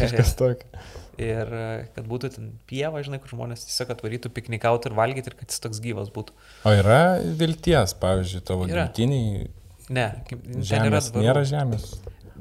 Kažkas 0.00 0.34
tokio. 0.40 0.84
Ir 1.20 1.52
e, 1.52 1.64
kad 1.92 2.06
būtų 2.08 2.32
ten 2.38 2.52
pieva, 2.70 3.02
žinai, 3.04 3.20
kur 3.20 3.34
žmonės 3.34 3.66
tiesiog 3.68 3.92
atvarytų 3.92 4.32
piknikauti 4.32 4.88
ir 4.88 4.96
valgyti 4.96 5.28
ir 5.28 5.36
kad 5.36 5.52
jis 5.52 5.60
toks 5.60 5.82
gyvas 5.84 6.08
būtų. 6.14 6.32
O 6.64 6.72
yra 6.72 7.02
vilties, 7.20 7.92
pavyzdžiui, 8.00 8.46
tavo 8.48 8.70
gimtiniai 8.70 9.50
Ne, 9.90 10.06
kaip- 10.28 10.44
nėra 10.46 10.62
žemės. 10.70 11.10
dvarų. 11.12 11.24
Nėra 11.26 11.42
žemės. 11.48 11.86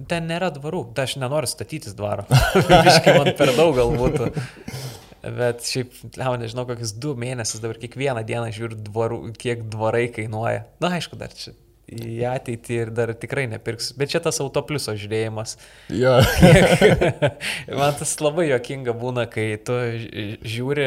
Ten 0.07 0.27
nėra 0.29 0.49
dvarų, 0.55 0.93
tai 0.95 1.03
aš 1.09 1.17
nenoriu 1.21 1.49
statytis 1.49 1.93
dvaro. 1.97 2.25
Visiškai 2.85 3.17
man 3.17 3.31
per 3.37 3.51
daug 3.57 3.75
gal 3.75 3.91
būtų. 3.97 4.29
Bet 5.21 5.61
šiaip, 5.67 5.91
lau, 6.17 6.33
nežinau, 6.41 6.63
kokius 6.65 6.93
du 6.97 7.11
mėnesius 7.19 7.61
dabar 7.61 7.77
kiekvieną 7.81 8.23
dieną 8.25 8.47
žiūriu, 8.55 8.79
dvarų, 8.87 9.19
kiek 9.37 9.67
dvarai 9.69 10.07
kainuoja. 10.15 10.63
Na, 10.81 10.89
aišku, 10.97 11.19
dar 11.19 11.29
čia 11.37 11.53
į 11.91 12.21
ateitį 12.31 12.77
ir 12.85 12.91
dar 12.95 13.11
tikrai 13.19 13.43
nepirksiu. 13.51 13.97
Bet 13.99 14.13
čia 14.13 14.21
tas 14.23 14.39
autopliuso 14.43 14.93
žiūrėjimas. 14.97 15.57
Jo. 15.91 16.17
Man 17.79 17.95
tas 17.99 18.13
labai 18.23 18.47
jokinga 18.51 18.93
būna, 18.97 19.25
kai 19.31 19.49
tu 19.65 19.75
žiūri, 20.47 20.85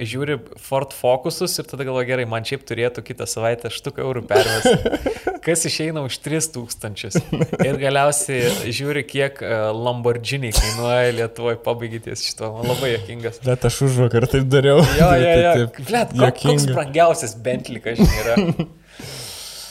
žiūri 0.00 0.38
Ford 0.60 0.92
Focusus 0.96 1.54
ir 1.60 1.68
tada 1.68 1.86
galvoji, 1.86 2.08
gerai, 2.10 2.26
man 2.28 2.44
šiaip 2.46 2.64
turėtų 2.68 3.04
kitą 3.06 3.26
savaitę 3.28 3.70
štuką 3.72 4.04
eurų 4.04 4.24
pervesti. 4.28 4.74
Kas 5.46 5.62
išeina 5.68 6.02
už 6.02 6.16
3000. 6.24 7.20
Ir 7.62 7.76
galiausiai 7.78 8.72
žiūri, 8.74 9.04
kiek 9.06 9.38
e, 9.46 9.50
Lamborghini 9.78 10.50
kainuoja 10.56 11.12
Lietuvoje, 11.20 11.60
pabaigėties 11.62 12.24
šito. 12.26 12.48
Man 12.56 12.66
labai 12.72 12.90
jokingas. 12.96 13.38
Bet 13.46 13.68
aš 13.68 13.76
už 13.86 14.00
vakar 14.08 14.26
taip 14.32 14.48
dariau. 14.50 14.80
Jo, 14.98 15.12
jo, 15.22 15.28
Tai 15.28 15.36
jo. 15.44 15.52
taip 15.60 15.78
Blet, 15.92 16.16
ko- 16.18 16.32
koks 16.48 16.66
brangiausias 16.72 17.36
Bentley, 17.46 17.78
kas 17.84 18.02
žinai, 18.02 18.18
yra. 18.24 18.66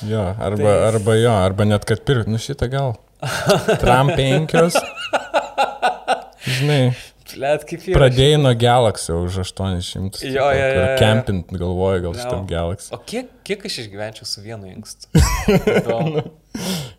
Jo, 0.09 0.23
arba, 0.37 0.61
Tai- 0.63 0.77
arba 0.91 1.15
jo, 1.17 1.31
arba 1.33 1.65
net 1.67 1.85
kad 1.89 2.01
pirkt, 2.05 2.27
nu 2.31 2.37
šitą 2.41 2.69
gal. 2.71 2.95
Tram 3.81 4.11
penkios. 4.13 4.75
Žinai, 6.45 6.93
Blet, 7.35 7.63
kaip 7.67 7.81
yra. 7.89 7.97
pradėjai 7.97 8.37
nuo 8.39 8.51
Galaxy 8.55 9.11
už 9.15 9.39
800. 9.41 10.21
Jo, 10.29 10.45
jo, 10.55 10.67
jo. 10.77 10.83
Kempint 11.01 11.49
galvoju, 11.57 12.03
gal 12.05 12.13
šitam 12.19 12.45
Galaxy. 12.47 12.91
O 12.95 12.99
kiek, 13.01 13.31
kiek 13.47 13.65
aš 13.67 13.79
išgyvenčiau 13.85 14.27
su 14.29 14.43
vienu 14.45 14.69
inkstu? 14.69 15.09
Įdomu. 15.79 16.21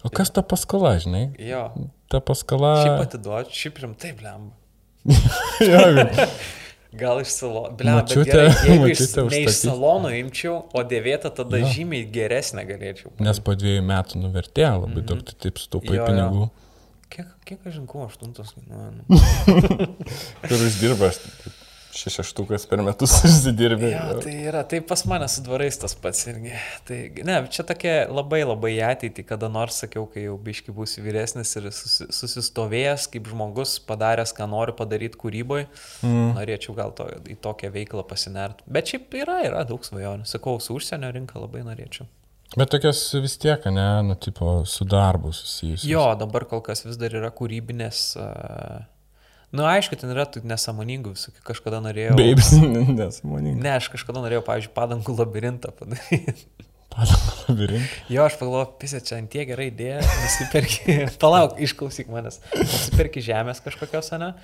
O 0.05 0.11
kas 0.13 0.33
ta 0.35 0.43
paskola, 0.45 0.97
žinai? 1.01 1.29
Jo. 1.41 1.69
Ta 2.13 2.21
paskola. 2.21 2.75
Šiaip 2.83 3.07
atiduočiau, 3.07 3.57
šiaip 3.63 3.81
rimtai, 3.87 4.13
blem. 4.19 4.51
Jo, 5.71 5.85
Gal 6.97 7.21
iš 7.21 7.33
salono. 7.37 7.71
Bet 7.77 7.87
Močiutė- 7.87 8.25
gerai, 8.31 8.53
jeigu 8.71 8.91
iš, 8.93 9.59
salono 9.61 10.09
imčiau, 10.17 10.63
o 10.73 10.83
dėvėtą 10.83 11.31
tada 11.37 11.59
Jo. 11.61 11.67
žymiai 11.75 12.07
geresnę 12.13 12.65
galėčiau. 12.69 13.11
Nes 13.21 13.41
po 13.41 13.53
dviejų 13.59 13.83
metų 13.85 14.23
nuvertėjo 14.23 14.73
labai 14.87 15.03
daug, 15.03 15.23
tai 15.29 15.35
taip 15.47 15.59
staupai 15.61 15.97
Mhm. 15.97 16.01
Jo, 16.01 16.07
pinigų. 16.07 16.51
Kiek, 17.11 17.27
kiek 17.47 17.59
aš 17.67 17.75
žinau, 17.79 18.07
aštuntos 18.09 18.55
kainuoja. 18.57 18.91
nu. 18.97 19.05
Kur 20.49 20.57
uždirbaš? 20.69 21.21
Šešiaštukas 21.97 22.67
per 22.69 22.83
metus 22.85 23.15
užsidirbė. 23.27 23.91
Jo, 23.93 24.19
tai 24.25 24.35
yra, 24.51 24.63
tai 24.69 24.83
pas 24.85 25.03
mane 25.09 25.29
su 25.33 25.45
dvarais 25.47 25.79
tas 25.81 25.95
pats 25.99 26.27
irgi. 26.29 26.53
Tai, 26.89 26.99
ne, 27.29 27.39
čia 27.53 27.65
tokia 27.69 27.95
labai 28.11 28.43
labai 28.45 28.75
ateitį, 28.91 29.25
kada 29.31 29.49
nors 29.53 29.81
sakiau, 29.85 30.05
kai 30.13 30.27
jau 30.27 30.37
biški 30.49 30.75
būsiu 30.77 31.05
vyresnis 31.07 31.55
ir 31.61 31.71
susi, 31.75 32.09
susistovėjęs 32.19 33.09
kaip 33.15 33.31
žmogus, 33.33 33.79
padaręs, 33.89 34.35
ką 34.37 34.49
noriu 34.53 34.77
padaryti 34.77 35.21
kūryboje, 35.21 35.71
mm. 36.05 36.37
norėčiau 36.37 36.77
gal 36.77 36.93
to, 36.97 37.09
į 37.33 37.39
tokią 37.45 37.73
veiklą 37.75 38.05
pasinert. 38.09 38.61
Bet 38.69 38.93
šiaip 38.93 39.17
yra, 39.23 39.41
yra 39.49 39.65
daug 39.69 39.87
svajonių. 39.87 40.29
Sakau, 40.29 40.59
su 40.61 40.77
užsienio 40.77 41.15
rinka 41.17 41.41
labai 41.41 41.65
norėčiau. 41.67 42.09
Bet 42.55 42.71
tokias 42.71 43.01
vis 43.19 43.35
tiek, 43.43 43.65
ne, 43.75 43.87
nu, 44.07 44.15
tipo, 44.23 44.61
su 44.71 44.87
darbu 44.87 45.33
susijusios. 45.35 45.89
Jo, 45.91 46.05
dabar 46.19 46.47
kol 46.49 46.63
kas 46.65 46.85
vis 46.87 47.01
dar 47.01 47.17
yra 47.19 47.33
kūrybinės. 47.35 48.03
Uh, 48.21 48.85
nu, 49.57 49.65
aišku, 49.69 49.97
ten 50.01 50.13
yra 50.13 50.27
tų 50.29 50.43
nesąmoningų 50.47 51.15
visokių. 51.15 51.43
Kažkada 51.47 51.81
norėjau. 51.85 52.17
Babes, 52.19 52.53
nesąmoningai. 53.01 53.63
Ne, 53.65 53.75
aš 53.79 53.91
kažkada 53.95 54.23
norėjau, 54.25 54.45
pavyzdžiui, 54.47 54.73
padangų 54.77 55.17
labirintą 55.21 55.73
padaryti. 55.77 56.47
Padangų 56.97 57.35
labirintą. 57.49 58.05
Jo, 58.13 58.29
aš 58.29 58.39
pagalvoju, 58.41 58.71
pisė, 58.81 59.03
čia 59.05 59.19
ant 59.21 59.33
tiek 59.33 59.49
gerai 59.51 59.71
idėja, 59.73 60.01
nusipirki, 60.05 60.99
palauk, 61.23 61.59
išklausyk 61.67 62.13
manęs, 62.13 62.41
nusipirki 62.55 63.25
žemės 63.25 63.65
kažkokios, 63.65 64.13
ne? 64.23 64.35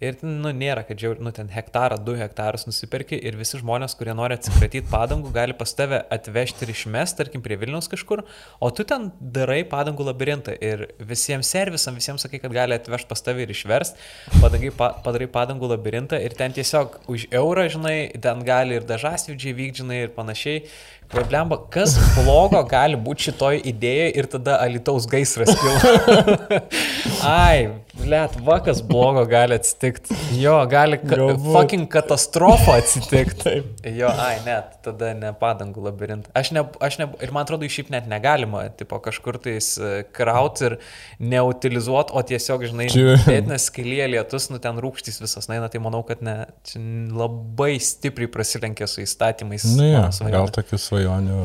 Ir, 0.00 0.16
nu, 0.24 0.48
nėra, 0.56 0.80
kad 0.88 1.02
jau, 1.02 1.10
nu, 1.20 1.28
ten 1.36 1.50
hektarą, 1.52 1.98
du 2.00 2.14
hektarus 2.16 2.62
nusipirki 2.64 3.18
ir 3.20 3.34
visi 3.36 3.58
žmonės, 3.60 3.92
kurie 3.98 4.14
nori 4.16 4.38
atsikratyti 4.38 4.88
padangų, 4.88 5.28
gali 5.34 5.52
pas 5.58 5.74
tave 5.76 5.98
atvežti 6.16 6.64
ir 6.64 6.72
išmest, 6.72 7.18
tarkim, 7.18 7.42
prie 7.44 7.58
Vilniaus 7.60 7.90
kažkur, 7.92 8.22
o 8.64 8.70
tu 8.72 8.86
ten 8.88 9.10
darai 9.20 9.58
padangų 9.68 10.06
labirintą 10.08 10.54
ir 10.56 10.86
visiems 11.04 11.50
servisam, 11.52 11.98
visiems 12.00 12.24
sakai, 12.24 12.40
kad 12.40 12.54
gali 12.56 12.78
atvežti 12.78 13.10
pas 13.12 13.20
tave 13.26 13.44
ir 13.44 13.52
išverst, 13.52 14.00
padangai, 14.38 14.70
pa, 14.72 14.88
padarai 15.04 15.28
padangų 15.34 15.68
labirintą 15.74 16.22
ir 16.24 16.32
ten 16.38 16.56
tiesiog 16.56 16.96
už 17.12 17.28
eurą, 17.42 17.68
žinai, 17.76 17.98
ten 18.24 18.40
gali 18.48 18.80
ir 18.80 18.88
dažasvydžiai 18.88 19.52
vykdžinai 19.60 20.00
ir 20.06 20.16
panašiai. 20.16 20.64
Problemba, 21.10 21.56
kas 21.74 21.96
blogo 22.14 22.60
gali 22.70 22.94
būti 22.94 23.28
šitoj 23.28 23.56
idėjai 23.66 24.10
ir 24.22 24.28
tada 24.30 24.60
alitaus 24.62 25.08
gaisras 25.10 25.50
kilo. 25.58 26.60
Ai, 27.26 27.66
blėt, 27.98 28.36
vakas 28.44 28.80
blogo 28.86 29.22
gali 29.28 29.56
atsitikti. 29.58 30.14
Jo, 30.38 30.56
gali 30.70 30.98
ka 31.00 31.16
Galbūt. 31.18 31.48
fucking 31.54 31.88
katastrofa 31.90 32.78
atsitikti. 32.80 33.56
Jo, 34.00 34.10
ai, 34.12 34.38
net, 34.44 34.76
tada 34.84 35.10
ne 35.16 35.30
padangų 35.36 35.82
labirintą. 35.88 36.30
Aš 36.36 36.52
ne, 36.54 36.62
aš 36.84 36.98
ne, 37.00 37.06
ir 37.24 37.32
man 37.34 37.46
atrodo, 37.46 37.66
iš 37.66 37.80
šiaip 37.80 37.90
net 37.92 38.06
negalima, 38.10 38.62
tipo, 38.76 39.00
kažkur 39.02 39.40
tais 39.42 39.72
e, 39.80 39.90
kraut 40.14 40.60
ir 40.64 40.76
neutilizuot, 41.18 42.12
o 42.14 42.22
tiesiog, 42.26 42.66
žinai, 42.70 42.86
pėtinas 43.26 43.66
skailyje 43.70 44.06
lietus, 44.14 44.50
nu 44.52 44.60
ten 44.62 44.78
rūkštys 44.80 45.20
visas, 45.24 45.50
na, 45.50 45.60
tai 45.72 45.82
manau, 45.82 46.04
kad 46.06 46.22
ne, 46.24 46.36
čia 46.68 46.80
labai 47.16 47.74
stipriai 47.82 48.30
prasilenkia 48.32 48.88
su 48.90 49.02
įstatymais. 49.04 49.66
Nu, 49.74 49.88
jo, 49.88 50.06
mano 50.06 50.16
svajonė. 50.16 50.36
gal 50.36 50.54
tokių 50.60 50.82
svajonių. 50.86 51.42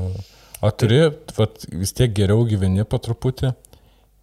O 0.65 0.71
turi, 0.71 1.01
vat, 1.35 1.65
vis 1.69 1.91
tiek 1.93 2.13
geriau 2.15 2.45
gyveni 2.47 2.85
po 2.87 2.97
truputį. 3.01 3.51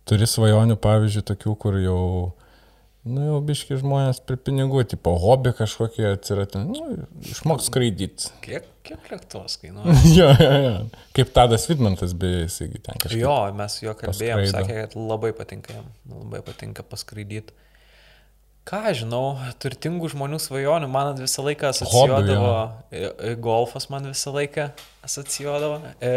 Turi 0.09 0.27
svajonių, 0.27 0.77
pavyzdžiui, 0.83 1.23
tokių, 1.31 1.55
kur 1.63 1.77
jau, 1.79 2.03
nu, 3.07 3.25
jau 3.29 3.39
biški 3.47 3.79
žmonės 3.79 4.19
prie 4.27 4.37
pinigų, 4.49 4.83
tipo, 4.91 5.15
hobi 5.23 5.53
kažkokie 5.55 6.09
atsirati, 6.11 6.63
nu, 6.67 7.07
išmok 7.31 7.63
skraidyti. 7.63 8.33
Kiek, 8.43 8.67
kiek 8.87 9.11
lėktuvas 9.13 9.59
kainuoja? 9.63 9.95
jo, 10.19 10.31
jo, 10.43 10.53
jo. 10.67 10.73
Kaip 11.15 11.35
Tadas 11.37 11.69
Vidmantas, 11.71 12.17
beje, 12.19 12.49
jisai 12.49 12.71
ten 12.75 12.99
kažkaip. 12.99 13.21
Jo, 13.23 13.37
mes 13.59 13.79
juo 13.85 13.95
kalbėjom, 13.99 14.43
paskraido. 14.43 14.57
sakė, 14.57 14.81
kad 14.81 14.99
labai 14.99 15.31
patinka 15.39 15.77
jam, 15.79 15.93
labai 16.11 16.43
patinka 16.51 16.87
paskraidyti. 16.87 17.55
Ką 18.63 18.93
žinau, 18.95 19.41
turtingų 19.63 20.13
žmonių 20.13 20.39
svajonių 20.39 20.89
man 20.91 21.17
visą 21.19 21.43
laiką 21.43 21.73
asocijuodavo, 21.73 22.53
e, 22.95 23.09
e, 23.11 23.33
golfas 23.43 23.89
man 23.91 24.07
visą 24.07 24.31
laiką 24.37 24.69
asocijuodavo, 25.03 25.81
e, 25.99 26.13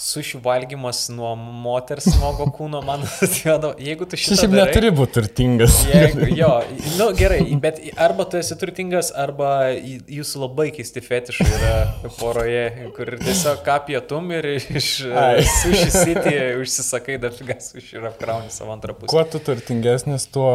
sušių 0.00 0.40
valgymas 0.44 1.02
nuo 1.12 1.34
moters 1.36 2.06
nuogo 2.20 2.46
kūno 2.56 2.80
man 2.86 3.04
asocijuodavo, 3.08 3.74
jeigu 3.84 4.08
tu 4.08 4.18
šitą 4.20 4.38
šiaip 4.40 4.54
neturi 4.56 4.92
būti 4.96 5.16
turtingas. 5.18 5.80
Jeigu, 5.90 6.28
jo, 6.38 6.50
nu 6.96 7.10
gerai, 7.18 7.40
bet 7.62 7.82
arba 8.00 8.24
tu 8.30 8.40
esi 8.40 8.56
turtingas, 8.60 9.12
arba 9.24 9.50
jūsų 9.74 10.44
labai 10.46 10.70
keisti 10.76 11.02
fetišai 11.04 11.48
yra 11.58 11.74
poroje, 12.16 12.64
kur 12.96 13.12
tiesiog 13.20 13.60
ką 13.66 13.76
pietum 13.90 14.32
ir 14.38 14.50
iš 14.56 14.90
Ai. 15.10 15.44
sushi 15.44 15.88
city 15.92 16.36
užsisakai 16.60 17.20
dafiga 17.20 17.58
sushi 17.62 17.98
ir 18.00 18.08
apkrauni 18.10 18.52
savo 18.54 18.72
antrą 18.76 18.96
pusę. 18.96 19.12
Kuo 19.12 19.24
tu 19.28 19.42
turtingesnis, 19.50 20.26
tuo 20.32 20.50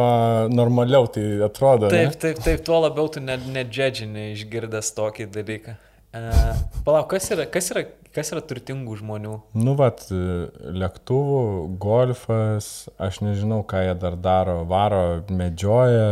normaliau 0.52 1.06
tai 1.12 1.28
atrodo. 1.46 1.90
ne? 1.90 2.06
Taip, 2.06 2.20
taip, 2.22 2.42
taip, 2.42 2.64
tuo 2.66 2.82
labiau 2.82 3.10
tu 3.12 3.22
nedžedžini 3.22 4.16
ne 4.16 4.30
išgirdęs 4.34 4.94
tokį 4.96 5.28
dalyką. 5.34 5.76
Uh, 6.16 6.56
palauk, 6.86 7.10
kas 7.12 7.26
yra, 7.34 7.44
kas, 7.52 7.68
yra, 7.74 7.82
kas 8.16 8.30
yra 8.32 8.40
turtingų 8.48 8.96
žmonių? 9.02 9.34
Nu, 9.58 9.74
vat, 9.76 10.06
lėktuvų, 10.10 11.40
golfas, 11.82 12.68
aš 13.02 13.20
nežinau, 13.26 13.60
ką 13.68 13.82
jie 13.84 13.94
dar 14.00 14.16
daro, 14.16 14.60
varo, 14.70 15.02
medžioja, 15.28 16.06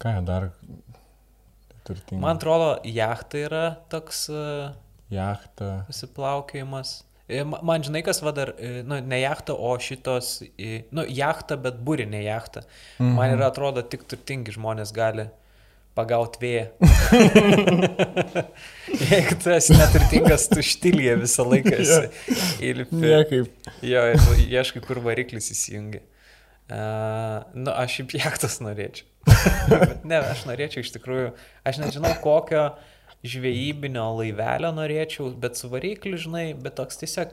ką 0.00 0.14
jie 0.16 0.22
dar 0.30 0.48
turtingi. 1.84 2.22
Man 2.22 2.38
atrodo, 2.38 2.70
jachta 2.88 3.42
yra 3.44 3.64
toks 3.92 4.28
uh, 4.32 4.70
Jachta. 5.12 5.84
Pasiplaukėjimas. 5.88 7.02
E, 7.28 7.42
ma- 7.44 7.60
Man 7.64 7.84
žinai, 7.84 8.02
kas 8.04 8.20
vadar, 8.24 8.54
nu, 8.84 8.98
ne 9.04 9.18
jachta, 9.22 9.54
o 9.56 9.70
šitos, 9.80 10.42
e, 10.60 10.82
nu, 10.92 11.04
jachta, 11.08 11.56
bet 11.60 11.78
būrinė 11.84 12.22
jachta. 12.24 12.62
Mhm. 12.98 13.14
Man 13.16 13.34
yra 13.36 13.48
atrodo, 13.52 13.84
tik 13.84 14.04
turtingi 14.08 14.52
žmonės 14.56 14.92
gali 14.96 15.28
pagauti 15.98 16.40
vėją. 16.42 16.66
Jeigu 19.10 19.38
tu 19.42 19.52
esi 19.54 19.74
neturtingas, 19.76 20.46
tu 20.52 20.62
štilėje 20.64 21.16
visą 21.24 21.46
laiką 21.48 21.74
esi. 21.82 22.38
Įlipi. 22.70 23.00
Niekaip. 23.02 23.72
Jo, 23.86 24.04
ieškai, 24.46 24.82
kur 24.86 25.02
variklis 25.04 25.50
įsijungia. 25.54 26.04
Uh, 26.68 27.46
nu, 27.56 27.72
aš 27.72 27.98
šiaip 27.98 28.18
jachtas 28.18 28.58
norėčiau. 28.64 29.08
Ne, 30.08 30.18
aš 30.20 30.44
norėčiau 30.48 30.84
iš 30.84 30.92
tikrųjų, 30.94 31.32
aš 31.68 31.80
nežinau 31.82 32.12
kokio 32.24 32.70
žvejybinio 33.26 34.04
laivelio 34.20 34.70
norėčiau, 34.76 35.32
bet 35.42 35.58
su 35.58 35.66
varikliu, 35.72 36.18
žinai, 36.20 36.52
bet 36.54 36.76
toks 36.78 37.00
tiesiog 37.00 37.32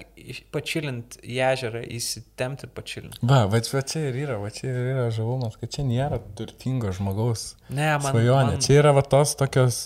pačilint 0.55 1.17
į 1.21 1.37
ežerą, 1.51 1.83
įsitemti 1.93 2.65
ir 2.65 2.71
pačilint. 2.73 3.19
Va, 3.21 3.43
va, 3.51 3.61
va 3.61 3.83
čia 3.85 4.07
ir 4.09 4.17
yra, 4.25 4.39
va 4.41 4.49
čia 4.53 4.71
ir 4.71 4.79
yra 4.95 5.03
žavumas, 5.13 5.57
kad 5.61 5.69
čia 5.75 5.85
nėra 5.85 6.17
turtingo 6.37 6.89
žmogaus 6.95 7.51
Ne, 7.69 7.91
man. 8.01 8.09
svajonė. 8.09 8.55
man 8.57 8.65
Čia 8.65 8.79
yra 8.81 8.95
va 8.97 9.03
tos 9.05 9.35
tokios, 9.37 9.83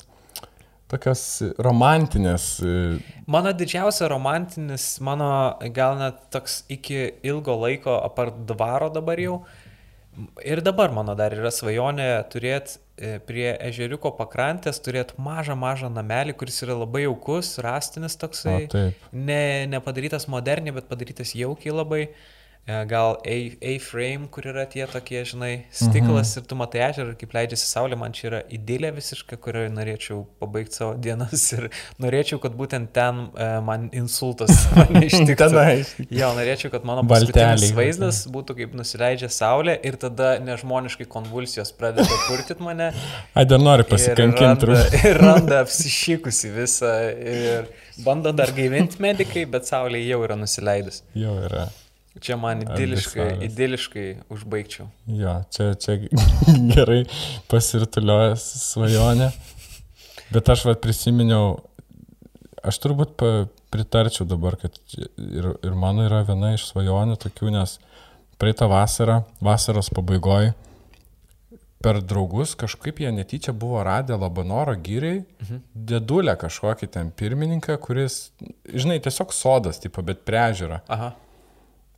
tokios 0.90 1.24
romantinės. 1.60 2.48
e, 2.64 3.00
Mano 3.28 3.52
didžiausia 3.54 4.08
romantinis, 4.10 4.88
mano 5.06 5.30
gal 5.76 6.00
net 6.00 6.30
toks 6.32 6.64
iki 6.72 7.10
ilgo 7.28 7.60
laiko 7.60 8.00
apart 8.08 8.40
dvaro 8.50 8.88
dabar 8.96 9.20
jau, 9.20 9.42
Ir 10.44 10.62
dabar 10.66 10.92
mano 10.96 11.16
dar 11.18 11.34
yra 11.36 11.52
svajonė 11.54 12.08
turėti 12.32 12.80
prie 13.28 13.54
ežeriuko 13.70 14.12
pakrantės, 14.18 14.82
turėti 14.84 15.16
mažą, 15.24 15.56
mažą 15.56 15.88
namelį, 15.94 16.36
kuris 16.40 16.58
yra 16.66 16.76
labai 16.82 17.06
jaukus, 17.06 17.54
rastinis 17.64 18.18
toksai. 18.20 18.58
O, 18.66 18.72
taip. 18.74 19.06
ne, 19.16 19.66
nepadarytas 19.72 20.28
moderniai, 20.32 20.76
bet 20.76 20.90
padarytas 20.92 21.32
jaukiai 21.38 21.76
labai. 21.78 22.02
E, 22.10 22.39
gal 22.90 23.18
A-frame, 23.26 24.28
kur 24.32 24.46
yra 24.52 24.66
tie 24.70 24.86
tokie, 24.90 25.22
žinai, 25.26 25.52
stiklas 25.72 26.34
mhm. 26.34 26.42
ir 26.42 26.48
tu 26.50 26.58
matai 26.60 26.82
ežerą, 26.90 27.16
kaip 27.20 27.34
leidžiasi 27.34 27.66
saulė, 27.70 27.98
man 28.00 28.14
čia 28.16 28.28
yra 28.30 28.42
idilė 28.54 28.92
visiška, 28.98 29.40
kurioje 29.42 29.72
norėčiau 29.74 30.22
pabaigti 30.42 30.80
savo 30.82 30.94
dienas 31.00 31.46
ir 31.56 31.70
norėčiau, 32.04 32.40
kad 32.44 32.56
būtent 32.60 32.92
ten 32.96 33.26
e, 33.32 33.50
man 33.66 33.90
insultas 33.96 34.66
mane 34.78 35.06
ištiktų. 35.08 35.38
Tenais. 35.40 35.96
Jo, 36.14 36.32
norėčiau, 36.38 36.72
kad 36.74 36.86
mano 36.88 37.06
paskutinis 37.10 37.74
vaizdas 37.78 38.22
būtų 38.32 38.58
kaip 38.62 38.78
nusileidžia 38.78 39.32
saulė 39.34 39.78
ir 39.88 39.98
tada 40.02 40.36
nežmoniškai 40.44 41.08
konvulsijos 41.10 41.74
pradeda 41.78 42.22
purtyti 42.28 42.66
mane. 42.66 42.92
Ai, 43.34 43.48
dar 43.50 43.64
nori 43.64 43.84
Ir 43.88 43.92
pasikankinti. 43.92 44.70
randa, 44.70 44.88
ir 45.10 45.22
randa 45.24 45.62
apsišykusi 45.66 46.54
visą 46.54 46.96
ir 47.18 47.70
bando 48.06 48.34
dar 48.36 48.54
gaivinti 48.56 49.02
medikai, 49.04 49.46
bet 49.50 49.70
saulė 49.70 50.04
jau 50.06 50.24
yra 50.28 50.40
nusileidus. 50.40 51.04
Jau 51.18 51.36
yra. 51.48 51.70
Čia 52.18 52.36
man 52.42 52.64
idiliškai, 52.66 53.28
idiliškai 53.46 54.06
užbaigčiau. 54.34 54.88
Jo, 55.14 55.36
čia, 55.54 55.72
čia 55.80 56.00
gerai 56.74 57.04
pasirtuliojęs 57.52 58.46
svajonė. 58.64 59.30
Bet 60.34 60.50
aš 60.50 60.66
vad 60.68 60.82
prisiminiau, 60.82 61.60
aš 62.66 62.82
turbūt 62.84 63.14
pritarčiau 63.74 64.26
dabar, 64.30 64.58
kad 64.62 64.76
ir, 64.96 65.54
ir 65.66 65.78
mano 65.78 66.06
yra 66.10 66.24
viena 66.28 66.56
iš 66.56 66.68
svajonių 66.72 67.18
tokių, 67.22 67.54
nes 67.54 67.78
praeitą 68.42 68.70
vasarą, 68.72 69.22
vasaros 69.46 69.92
pabaigoje, 69.94 70.56
per 71.80 72.02
draugus 72.04 72.56
kažkaip 72.60 73.00
jie 73.00 73.12
netyčia 73.16 73.54
buvo 73.56 73.84
radę 73.88 74.18
Labanoro 74.20 74.76
gyriai, 74.76 75.24
mhm. 75.44 75.64
dėdulę 75.94 76.36
kažkokį 76.42 76.92
ten 76.98 77.14
pirmininką, 77.16 77.78
kuris, 77.82 78.30
žinai, 78.68 79.00
tiesiog 79.04 79.34
sodas, 79.36 79.80
tipo, 79.80 80.04
bet 80.06 80.26
priežiūra. 80.28 80.84
Aha. 80.92 81.14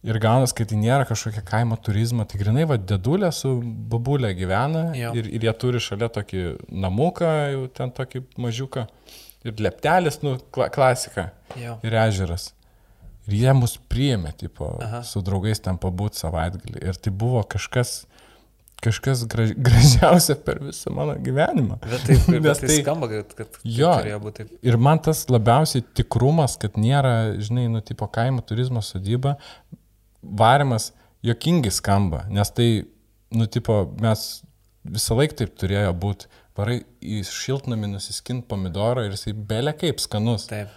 Ir 0.01 0.17
gaunas, 0.17 0.49
kad 0.57 0.71
tai 0.71 0.79
nėra 0.81 1.05
kažkokia 1.05 1.43
kaimo 1.45 1.75
turizmo, 1.77 2.23
tai 2.25 2.39
grinai 2.41 2.63
va 2.65 2.79
dėdulė 2.81 3.29
su 3.37 3.51
babulė 3.61 4.31
gyvena 4.33 4.87
Jo. 4.97 5.11
ir, 5.19 5.27
ir 5.29 5.43
jie 5.45 5.53
turi 5.61 5.81
šalia 5.83 6.07
tokį 6.09 6.41
namuką, 6.73 7.29
jau 7.53 7.67
ten 7.77 7.93
tokį 7.93 8.23
mažiuką. 8.41 8.87
Ir 9.45 9.61
leptelis, 9.61 10.17
nu, 10.25 10.35
kla, 10.53 10.71
klasika. 10.73 11.27
Jo. 11.57 11.75
Ir 11.85 11.93
ežeras. 12.01 12.51
Ir 13.29 13.35
jie 13.43 13.53
mus 13.53 13.75
priėmė, 13.89 14.33
tipo, 14.41 14.71
Aha. 14.81 15.03
su 15.05 15.21
draugais 15.25 15.61
ten 15.61 15.77
pabūt 15.81 16.17
savaitgalį. 16.17 16.81
Ir 16.89 16.97
tai 16.97 17.13
buvo 17.13 17.43
kažkas, 17.45 18.03
kažkas 18.81 19.21
graž, 19.29 19.53
gražiausia 19.57 20.33
per 20.41 20.63
visą 20.65 20.89
mano 20.97 21.13
gyvenimą. 21.21 21.77
Bet 21.85 22.05
taip, 22.09 22.25
bet 22.33 22.45
Nes 22.49 22.61
tai 22.65 22.79
skamba, 22.81 23.09
kad, 23.13 23.33
kad 23.37 23.53
tai 23.59 23.61
Jo. 23.77 23.93
turėjo 24.01 24.19
būti 24.25 24.45
taip. 24.47 24.57
Ir 24.65 24.77
man 24.81 25.01
tas 25.05 25.21
labiausiai 25.29 25.85
tikrumas, 26.01 26.57
kad 26.61 26.77
nėra, 26.81 27.13
žinai, 27.37 27.67
nu, 27.69 27.81
tipo 27.85 28.09
kaimo 28.09 28.41
turizmo 28.45 28.81
sodyba, 28.85 29.37
varimas 30.21 30.91
jokingai 31.25 31.71
skamba, 31.73 32.25
nes 32.29 32.51
tai, 32.55 32.69
nu, 33.35 33.47
tipo, 33.47 33.83
mes 34.01 34.41
visą 34.87 35.17
laiką 35.19 35.41
taip 35.41 35.57
turėjo 35.61 35.91
būti. 36.03 36.29
Varai 36.57 36.81
į 36.99 37.21
šiltnamį 37.25 37.93
nusiskint 37.93 38.45
pomidorą 38.49 39.05
ir 39.07 39.15
jisai 39.15 39.33
belia 39.33 39.73
kaip 39.77 40.01
skanus. 40.03 40.49
Taip. 40.49 40.73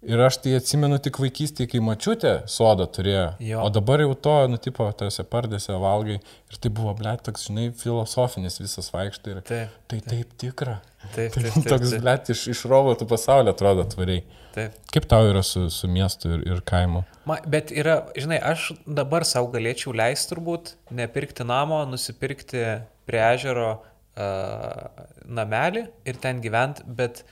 Ir 0.00 0.20
aš 0.24 0.38
tai 0.40 0.54
atsimenu 0.56 0.96
tik 1.04 1.18
vaikystėje, 1.20 1.68
kai 1.74 1.80
mačiutė 1.84 2.30
sodą 2.48 2.86
turėjo. 2.88 3.24
Jo. 3.44 3.58
O 3.66 3.70
dabar 3.74 4.00
jau 4.00 4.14
to, 4.16 4.36
nu, 4.48 4.56
tipo, 4.56 4.86
tose 4.96 5.24
pardėse 5.28 5.74
valgai. 5.76 6.16
Ir 6.48 6.56
tai 6.64 6.70
buvo, 6.72 6.94
ble, 6.96 7.12
toks, 7.20 7.44
žinai, 7.50 7.66
filosofinis 7.76 8.56
visas 8.62 8.88
vaikštai. 8.94 9.34
Ir 9.34 9.42
Taip. 9.44 9.74
tai 9.92 9.98
taip 10.06 10.30
tikra. 10.40 10.78
Taip, 11.12 11.34
Tai 11.34 11.42
taip, 11.42 11.52
taip. 11.52 11.66
toks, 11.68 11.92
taip, 11.92 12.00
ble, 12.06 12.14
iš, 12.32 12.46
iš 12.54 12.62
robotų 12.72 13.08
pasaulio 13.10 13.52
atrodo 13.52 13.84
tvariai. 13.92 14.24
taip. 14.56 14.78
Kaip 14.92 15.08
tau 15.12 15.28
yra 15.28 15.42
su, 15.44 15.66
su 15.72 15.88
miestu 15.92 16.32
ir, 16.38 16.46
ir 16.48 16.62
kaimu? 16.64 17.04
Ma, 17.28 17.36
bet 17.44 17.68
yra, 17.72 17.98
žinai, 18.16 18.40
aš 18.40 18.70
dabar 18.88 19.28
savo 19.28 19.52
galėčiau 19.52 19.92
leisti 20.00 20.32
turbūt 20.32 20.74
nepirkti 20.96 21.44
namo, 21.44 21.82
nusipirkti 21.92 22.64
prie 23.08 23.20
ežero 23.34 23.68
uh, 23.76 25.04
namelį 25.28 25.84
ir 26.08 26.18
ten 26.24 26.40
gyventi, 26.44 26.84
bet 26.88 27.22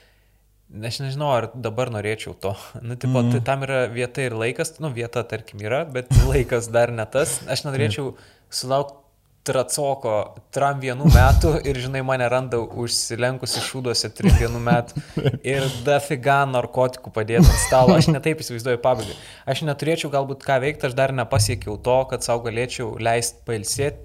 aš 0.68 1.00
nežinau, 1.04 1.32
ar 1.34 1.50
dabar 1.54 1.92
norėčiau 1.94 2.36
to. 2.38 2.54
Nu, 2.86 2.96
tipo, 2.96 3.22
mm. 3.22 3.34
tai 3.34 3.42
tam 3.44 3.66
yra 3.66 3.86
vieta 3.92 4.24
ir 4.24 4.36
laikas, 4.38 4.76
nu, 4.82 4.92
vieta, 4.94 5.24
tarkim, 5.26 5.62
yra, 5.64 5.84
bet 5.88 6.12
laikas 6.30 6.70
dar 6.72 6.92
ne 6.94 7.06
tas. 7.08 7.40
Aš 7.48 7.66
nenorėčiau 7.66 8.14
sulaukti 8.48 9.06
tracoko 9.48 10.14
tram 10.52 10.80
vienų 10.82 11.08
metų 11.12 11.52
ir, 11.68 11.78
žinai, 11.80 12.02
mane 12.04 12.26
randa 12.28 12.60
užsilenkusi 12.60 13.62
šūduose 13.64 14.10
trim 14.16 14.34
vienų 14.36 14.60
metų 14.64 15.04
ir 15.46 15.64
dafiga 15.86 16.42
narkotikų 16.50 17.12
padėti 17.14 17.46
ant 17.46 17.62
stalo. 17.62 17.94
Aš 17.96 18.10
netaip 18.12 18.42
įsivaizduoju 18.44 18.82
pabaigą. 18.84 19.16
Aš 19.48 19.64
neturėčiau 19.68 20.12
galbūt 20.12 20.44
ką 20.44 20.58
veikti, 20.64 20.90
aš 20.90 20.98
dar 20.98 21.14
nepasiekiau 21.16 21.78
to, 21.84 21.96
kad 22.10 22.26
savo 22.26 22.44
galėčiau 22.48 22.92
leisti 23.00 23.40
pailsėti 23.48 24.04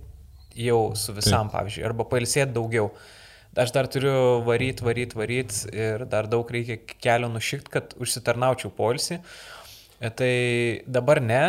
jau 0.63 0.93
su 0.95 1.15
visam, 1.17 1.51
pavyzdžiui, 1.51 1.85
arba 1.89 2.07
pailsėti 2.07 2.53
daugiau. 2.55 2.91
Aš 3.53 3.69
dar 3.69 3.85
turiu 3.85 4.41
varyt, 4.47 4.79
varyt, 4.81 5.11
varyt 5.13 5.57
ir 5.69 6.07
dar 6.09 6.25
daug 6.25 6.49
reikia 6.49 6.79
kelio 6.97 7.29
nušikt, 7.29 7.69
kad 7.69 7.93
užsitarnaučiau 8.01 8.71
poilsį. 8.73 9.19
E, 10.01 10.09
Tai 10.09 10.33
dabar 10.89 11.21
ne. 11.21 11.43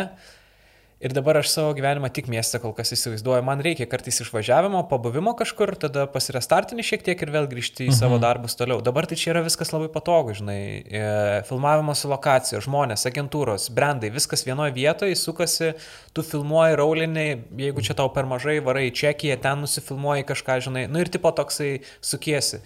Ir 1.03 1.11
dabar 1.11 1.35
aš 1.41 1.49
savo 1.51 1.73
gyvenimą 1.75 2.07
tik 2.15 2.29
mieste 2.31 2.55
kol 2.63 2.71
kas 2.75 2.93
įsivaizduoju. 2.95 3.43
Man 3.43 3.59
reikia 3.63 3.83
kartais 3.91 4.21
išvažiavimo, 4.23 4.85
pabuvimo 4.87 5.33
kažkur, 5.35 5.73
tada 5.75 6.05
pasirestartini 6.07 6.85
šiek 6.87 7.03
tiek 7.03 7.19
ir 7.19 7.33
vėl 7.33 7.49
grįžti 7.51 7.89
į 7.89 7.95
savo 7.97 8.15
darbus 8.23 8.55
toliau. 8.55 8.79
Dabar 8.85 9.03
tai 9.11 9.17
čia 9.19 9.33
yra 9.33 9.41
viskas 9.43 9.73
labai 9.75 9.89
patogu, 9.91 10.31
žinai. 10.39 10.57
E, 10.87 11.03
Filmavimas 11.49 12.05
lokacijos, 12.07 12.63
žmonės, 12.69 13.03
agentūros, 13.11 13.67
brandai, 13.75 14.13
viskas 14.15 14.47
vienoje 14.47 14.71
vietoje, 14.79 15.19
sukasi, 15.19 15.73
tu 16.15 16.23
filmuoji 16.23 16.79
rauliniai, 16.79 17.37
jeigu 17.59 17.83
čia 17.83 17.99
tau 17.99 18.07
per 18.15 18.31
mažai, 18.31 18.61
varai 18.63 18.87
į 18.87 18.95
Čekiją, 18.95 19.41
ten 19.43 19.65
nusifilmuoji 19.67 20.29
kažką, 20.31 20.61
žinai. 20.69 20.87
Nu 20.87 21.03
ir 21.03 21.11
tipo 21.11 21.35
toksai 21.35 21.81
sukiesi. 21.99 22.63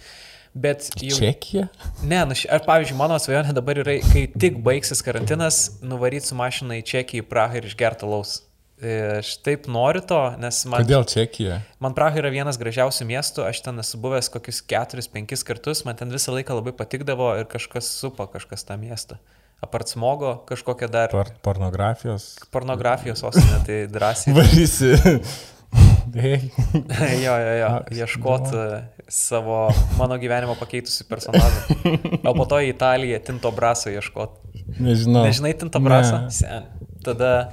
Bet 0.54 0.88
jau... 0.98 1.14
Čekija? 1.20 1.68
Ne, 2.02 2.24
nu, 2.26 2.34
ar 2.50 2.62
pavyzdžiui, 2.66 2.96
mano 2.98 3.18
svajonė 3.22 3.52
dabar 3.54 3.78
yra, 3.84 3.98
kai 4.10 4.24
tik 4.34 4.56
baigsis 4.66 5.02
karantinas, 5.06 5.60
nuvaryti 5.86 6.26
su 6.32 6.38
mašina 6.38 6.80
į 6.80 6.86
Čekiją, 6.90 7.22
į 7.22 7.28
Prahą 7.30 7.60
ir 7.60 7.68
išgerti 7.70 8.08
laus. 8.10 8.40
E, 8.82 9.20
Aš 9.20 9.34
taip 9.44 9.68
noriu 9.70 10.00
to, 10.02 10.18
nes 10.40 10.62
man, 10.66 10.82
Kodėl 10.82 11.04
Čekija? 11.06 11.60
man 11.84 11.94
Praha 11.94 12.18
yra 12.22 12.32
vienas 12.32 12.58
gražiausių 12.58 13.06
miestų, 13.12 13.44
aš 13.46 13.60
ten 13.66 13.78
esu 13.82 14.00
buvęs 14.00 14.30
kokius 14.32 14.62
4-5 14.66 15.44
kartus, 15.46 15.84
man 15.86 15.98
ten 16.00 16.10
visą 16.10 16.32
laiką 16.34 16.56
labai 16.58 16.72
patikdavo 16.78 17.28
ir 17.42 17.46
kažkas 17.52 17.92
supa 18.00 18.26
kažkas 18.32 18.64
tą 18.66 18.78
miestą. 18.80 19.20
Apart 19.60 19.92
smogo, 19.92 20.38
kažkokia 20.48 20.88
dar 20.88 21.10
Por, 21.12 21.28
pornografijos? 21.44 22.30
pornografijos 22.50 23.20
sostinė, 23.20 23.60
tai 23.68 23.82
drąsiai. 23.92 24.34
Varysi. 24.40 24.94
Jo, 26.10 27.34
jo, 27.38 27.52
jo, 27.60 27.68
ieškot 27.94 28.48
e, 28.58 28.62
savo 29.10 29.64
mano 29.98 30.16
gyvenimo 30.22 30.54
pakeitusių 30.60 31.06
personažų. 31.10 31.80
O 32.22 32.34
po 32.36 32.46
to 32.46 32.60
į 32.62 32.70
Italiją 32.74 33.18
Tinto 33.26 33.50
Braso 33.54 33.90
ieškot. 33.90 34.38
Nežinau. 34.78 35.26
Nežinai 35.26 35.52
Tinto 35.58 35.82
Braso? 35.82 36.22
Ne. 36.24 36.30
Sen. 36.30 36.70
Tada... 37.04 37.50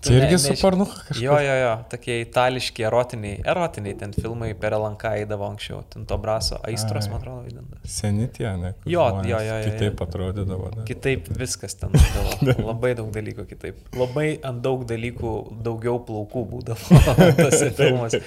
tu 0.00 0.08
Čia 0.08 0.20
ne- 0.20 0.26
irgi 0.26 0.38
su 0.38 0.54
pornucha 0.60 1.00
kažkas. 1.02 1.20
Jo, 1.20 1.36
jo, 1.42 1.54
jo, 1.60 1.72
tokie 1.90 2.20
itališki, 2.22 2.84
erotiniai, 2.86 3.40
erotiniai 3.48 3.96
ten 3.98 4.12
filmai 4.14 4.52
per 4.54 4.76
Elanką 4.76 5.10
eidavo 5.18 5.48
anksčiau. 5.50 5.82
Tinto 5.92 6.16
Braso, 6.22 6.60
aistros, 6.68 7.08
Ai. 7.08 7.12
man 7.12 7.20
atrodo, 7.20 7.42
vaidinta. 7.42 7.80
Seni 7.96 8.28
tie, 8.32 8.48
ne? 8.60 8.72
Jo, 8.86 9.08
jo, 9.26 9.26
jo, 9.26 9.40
jo, 9.48 9.58
Kitaip 9.66 10.00
atrodydavo. 10.06 10.70
Ne? 10.76 10.86
Kitaip 10.88 11.28
viskas 11.40 11.74
ten 11.80 11.92
būdavo. 11.96 12.64
Labai 12.70 12.94
daug 12.98 13.10
dalykų 13.14 13.48
kitaip. 13.50 13.82
Labai 13.98 14.28
ant 14.46 14.62
daug 14.64 14.86
dalykų 14.88 15.34
daugiau 15.66 15.98
plaukų 16.08 16.46
būdavo 16.54 17.02
tose 17.42 17.72
filmuose. 17.76 18.22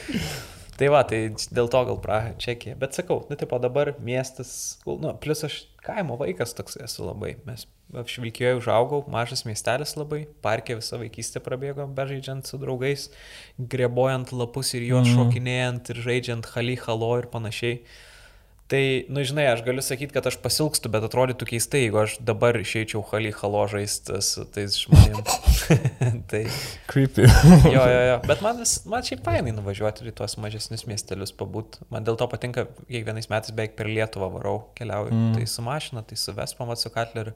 Tai 0.79 0.87
va, 0.93 1.01
tai 1.03 1.25
dėl 1.51 1.67
to 1.67 1.81
gal 1.89 1.97
Praha, 1.99 2.31
Čekija. 2.39 2.77
Bet 2.79 2.95
sakau, 2.95 3.25
nu, 3.27 3.35
tipo 3.35 3.57
dabar 3.59 3.91
miestas, 3.99 4.79
nu, 4.87 5.11
plus 5.19 5.43
aš 5.43 5.57
kaimo 5.83 6.15
vaikas 6.19 6.55
toks 6.55 6.77
esu 6.79 7.03
labai. 7.03 7.33
Mes 7.47 7.65
apšvilkėjoje 7.99 8.59
užaugau, 8.61 9.01
mažas 9.11 9.43
miestelis 9.49 9.95
labai, 9.97 10.21
parke 10.45 10.77
visą 10.77 10.99
vaikystę 11.01 11.41
prabėgo, 11.43 11.87
bežaidžiant 11.97 12.47
su 12.47 12.59
draugais, 12.61 13.07
grebojant 13.59 14.31
lapus 14.31 14.71
ir 14.77 14.85
juos 14.87 15.07
Mhm. 15.09 15.17
šokinėjant 15.17 15.89
ir 15.89 16.01
žaidžiant 16.05 16.45
hali 16.53 16.75
halo 16.85 17.17
ir 17.19 17.27
panašiai. 17.33 17.81
Tai, 18.69 19.05
nu 19.09 19.23
žinai, 19.25 19.47
aš 19.49 19.63
galiu 19.65 19.81
sakyti, 19.81 20.13
kad 20.13 20.27
aš 20.29 20.35
pasilgstu, 20.43 20.91
bet 20.93 21.01
atrodytų 21.07 21.47
keistai, 21.49 21.79
jeigu 21.87 22.03
aš 22.03 22.19
dabar 22.21 22.53
išeičiau 22.59 23.01
hali 23.09 23.31
halo 23.33 23.63
žaisti 23.71 24.19
su 24.21 24.45
tais 24.45 24.75
žmonėmis. 24.83 25.65
tai 26.29 26.43
Creepy. 26.91 27.25
jo, 27.65 27.81
jo, 27.81 28.03
jo. 28.11 28.19
Bet 28.29 28.43
man, 28.45 28.61
vis, 28.61 28.75
man 28.85 29.07
šiaip 29.07 29.25
fainai 29.25 29.55
nuvažiuoti 29.57 30.05
į 30.11 30.13
tuos 30.21 30.37
mažesnius 30.37 30.85
miestelius 30.85 31.33
pabūt. 31.33 31.79
Man 31.89 32.05
dėl 32.05 32.21
to 32.21 32.29
patinka, 32.29 32.67
kiekvienais 32.85 33.31
metais 33.33 33.57
beveik 33.57 33.73
per 33.79 33.89
Lietuvą 33.89 34.29
varau, 34.37 34.55
keliauju. 34.77 35.17
Mm. 35.17 35.33
Tai 35.39 35.49
su 35.49 35.65
mašina, 35.65 36.05
tai 36.05 36.21
su 36.21 36.37
Vespa, 36.37 36.69
mat 36.69 36.85
su 36.85 36.93
Katleriu. 36.93 37.33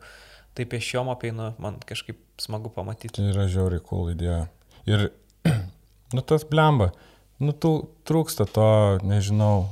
Tai 0.54 0.70
pešiom 0.70 1.10
apeinu, 1.10 1.56
man 1.58 1.82
kažkaip 1.82 2.22
smagu 2.38 2.70
pamatyti. 2.78 3.18
Tai 3.18 3.32
yra 3.34 3.50
žiauriai 3.50 3.82
cool 3.90 4.14
idėja. 4.14 4.44
Ir, 4.86 5.10
nu 6.14 6.22
tas 6.22 6.46
blemba. 6.46 6.94
nu, 7.42 7.58
tu, 7.58 7.80
trūksta 8.06 8.46
to, 8.46 8.68
nežinau, 9.02 9.66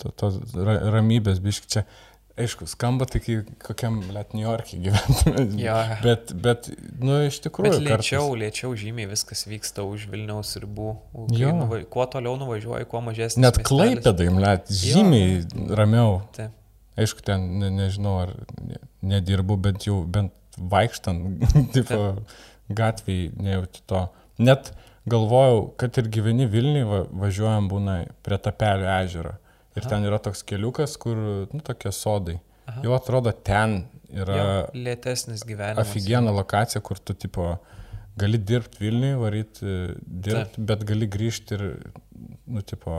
to, 0.00 0.12
to 0.18 0.30
ra, 0.66 0.78
ramybės, 0.98 1.40
biški 1.44 1.70
čia. 1.74 1.84
Aišku, 2.38 2.68
skamba 2.70 3.02
tai 3.10 3.18
kaip 3.18 3.48
kokiam 3.66 3.96
Liet 4.14 4.30
New 4.36 4.44
York'e 4.44 4.76
gyventume. 4.78 5.42
Jo. 5.64 5.74
Bet, 6.04 6.30
bet, 6.38 6.68
nu, 7.02 7.16
iš 7.26 7.40
tikrųjų. 7.42 7.72
Bet 7.80 7.82
lėčiau, 7.82 8.28
kartais- 8.28 8.38
lėčiau 8.44 8.70
žymiai 8.78 9.08
viskas 9.10 9.42
vyksta 9.50 9.82
už 9.82 10.04
Vilniaus 10.12 10.52
ribų. 10.62 10.92
Jo. 11.34 11.50
Nuva, 11.58 11.80
kuo 11.90 12.06
toliau 12.06 12.36
nuvažiuoji, 12.38 12.86
kuo 12.92 13.00
mažesnis. 13.02 13.42
Net 13.42 13.58
klaipėdai, 13.66 14.28
mlet, 14.36 14.70
žymiai 14.70 15.42
ramiau. 15.74 16.20
Taip. 16.38 16.54
Aišku, 16.98 17.22
ten 17.26 17.42
ne, 17.58 17.72
nežinau, 17.74 18.14
ar 18.28 18.36
ne, 18.62 18.78
nedirbu, 19.16 19.58
bet 19.66 19.84
jau 19.90 20.00
bent 20.06 20.30
vaikštant, 20.58 21.42
tipo, 21.74 21.98
gatviai 22.70 23.32
nejauti 23.34 23.82
to. 23.90 24.04
Net 24.38 24.70
galvojau, 25.10 25.72
kad 25.80 25.98
ir 25.98 26.06
gyveni 26.14 26.46
Vilniui, 26.50 26.86
va, 26.86 27.02
važiuojam 27.26 27.66
būna 27.70 27.98
prie 28.26 28.38
Tapelio 28.46 28.86
ežero. 29.00 29.34
Ir 29.78 29.84
Aha. 29.86 29.90
ten 29.94 30.06
yra 30.08 30.18
toks 30.22 30.42
keliukas, 30.48 30.96
kur, 31.00 31.16
nu, 31.52 31.62
tokie 31.64 31.92
sodai. 31.94 32.38
Aha. 32.68 32.82
Jau 32.84 32.94
atrodo, 32.96 33.32
ten 33.32 33.80
yra 34.12 34.36
Jo, 34.38 34.46
lėtesnis 34.76 35.44
gyvenimas. 35.46 35.86
aфиgiena 35.86 36.32
lokacija, 36.34 36.82
kur 36.84 36.98
tu, 37.00 37.14
tipo, 37.16 37.52
gali 38.18 38.38
dirbti 38.42 38.80
Vilniui, 38.82 39.14
varyti 39.20 39.74
dirbti, 40.02 40.64
bet 40.68 40.82
gali 40.88 41.06
grįžti 41.08 41.54
ir, 41.56 41.66
nu, 42.48 42.62
tipo, 42.66 42.94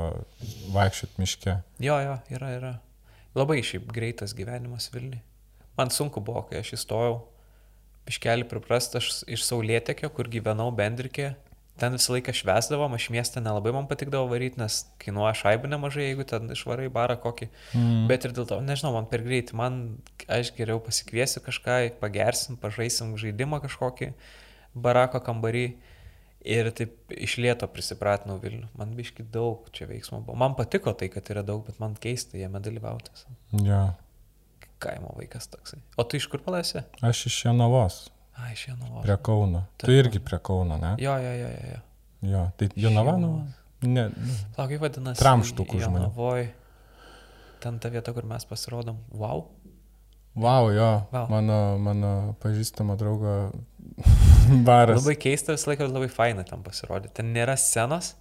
vaikščioti 0.74 1.22
miške. 1.22 1.58
Jo, 1.84 1.98
jo, 2.06 2.16
yra, 2.38 2.54
yra. 2.58 2.74
Labai 3.38 3.60
šiaip 3.66 3.90
greitas 3.94 4.34
gyvenimas 4.38 4.90
Vilniui. 4.94 5.22
Man 5.78 5.92
sunku 5.94 6.22
buvo, 6.26 6.42
kai 6.50 6.64
aš 6.64 6.74
įstojau. 6.80 7.20
Piškelį 8.10 8.48
priprasta, 8.50 8.98
aš 9.02 9.22
iš 9.30 9.44
Saulėtekio, 9.46 10.10
kur 10.16 10.28
gyvenau 10.32 10.72
Bendrikė. 10.76 11.34
Ten 11.80 11.96
visą 11.96 12.16
laiką 12.16 12.34
švesdavom, 12.36 12.94
aš 12.98 13.08
miestą 13.14 13.42
nelabai 13.44 13.72
man 13.76 13.88
patikdavo 13.88 14.28
varyti, 14.32 14.60
nes 14.60 14.82
kainuoja 15.00 15.32
šaibų 15.40 15.70
nemažai, 15.72 16.10
jeigu 16.10 16.26
ten 16.28 16.52
išvarai 16.52 16.90
barą 16.94 17.16
kokį. 17.22 17.48
Mm. 17.78 18.08
Bet 18.12 18.28
ir 18.28 18.36
dėl 18.36 18.48
to, 18.50 18.58
nežinau, 18.66 18.92
man 18.98 19.08
per 19.12 19.24
greitai, 19.26 19.56
man 19.60 19.80
aš 20.28 20.52
geriau 20.58 20.82
pasikviesiu 20.84 21.44
kažką, 21.46 21.80
pagersim, 22.02 22.60
pažaisim 22.60 23.16
žaidimą 23.20 23.62
kažkokį 23.64 24.12
barako 24.76 25.24
kambarį. 25.30 25.70
Ir 26.50 26.70
taip 26.72 27.12
išlieto 27.12 27.68
prisipratinau 27.68 28.38
Vilnių. 28.40 28.70
Man 28.80 28.94
biški 28.96 29.26
daug 29.28 29.66
čia 29.76 29.90
veiksmo 29.90 30.22
buvo. 30.24 30.38
Man 30.40 30.54
patiko 30.56 30.94
tai, 30.96 31.10
kad 31.12 31.28
yra 31.34 31.44
daug, 31.44 31.66
bet 31.68 31.82
man 31.84 31.98
keista 32.00 32.40
jame 32.40 32.62
dalyvauti. 32.64 33.12
Ja. 33.66 33.82
Kaimo 34.80 35.12
vaikas 35.18 35.50
toksai. 35.52 35.82
O 36.00 36.06
tu 36.08 36.16
iš 36.16 36.30
kur 36.32 36.40
palasi? 36.46 36.86
Aš 37.04 37.26
iš 37.28 37.42
Jonavos, 37.44 38.06
Ai, 38.50 38.56
iš 38.58 38.66
Jonavos. 38.72 39.04
prie 39.06 39.16
Kauno. 39.30 39.64
Tu 39.78 39.94
irgi 39.94 40.20
prie 40.26 40.40
Kauno, 40.42 40.78
ne? 40.82 40.96
Jo, 41.02 41.14
jo, 41.22 41.34
jo, 41.44 41.50
jo. 41.54 41.70
jo. 41.76 41.80
Jo, 42.34 42.42
tai 42.60 42.68
Jonava, 42.76 43.14
nu, 43.22 43.30
ne, 43.88 44.08
Lauk, 44.58 44.72
kaip 44.74 44.82
vadinasi? 44.84 45.22
Tramštukų 45.22 45.80
žmonių. 45.86 46.02
Jonavoj. 46.10 46.48
Ten 47.64 47.78
ta 47.80 47.92
vieta, 47.94 48.12
kur 48.16 48.26
mes 48.28 48.44
pasirodom. 48.48 48.98
Wow. 49.12 49.46
wow, 50.40 50.68
jo, 50.72 50.90
Vau. 51.12 51.26
mano, 51.32 51.60
mano 51.84 52.12
pažįstamo 52.44 52.96
draugo 53.00 53.38
baras. 54.68 55.00
Labai 55.02 55.16
keista, 55.20 55.56
visą 55.56 55.72
laiką 55.74 55.88
labai 55.92 56.10
faina 56.12 56.44
tam 56.48 56.64
pasirodyti. 56.66 57.14
Ten 57.22 57.32
nėra 57.36 57.56
scenos. 57.60 58.14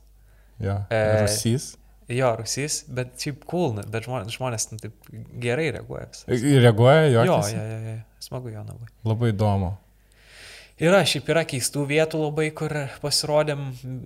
Jo, 0.63 0.81
E, 0.91 1.03
Rusys. 1.23 1.73
Jo, 2.09 2.31
rusys, 2.41 2.81
bet 2.89 3.19
šiaip 3.21 3.43
cool, 3.51 3.77
bet 3.85 4.07
žmonės, 4.07 4.33
žmonės 4.39 4.65
taip 4.81 5.11
gerai 5.43 5.67
reaguoja. 5.77 6.07
visą. 6.15 6.55
Reaguoja, 6.65 7.03
Jo, 7.13 7.27
jo. 7.29 7.37
jo, 7.53 7.67
jo, 7.69 7.79
jo, 7.93 7.99
smagu 8.25 8.55
jo 8.55 8.63
labai. 8.65 8.89
Labai 9.11 9.31
įdomu. 9.35 9.75
Yra, 10.79 11.01
šiaip 11.03 11.27
yra 11.33 11.41
keistų 11.43 11.81
vietų 11.91 12.21
labai, 12.23 12.45
kur 12.55 12.71
pasirodėm, 13.03 13.65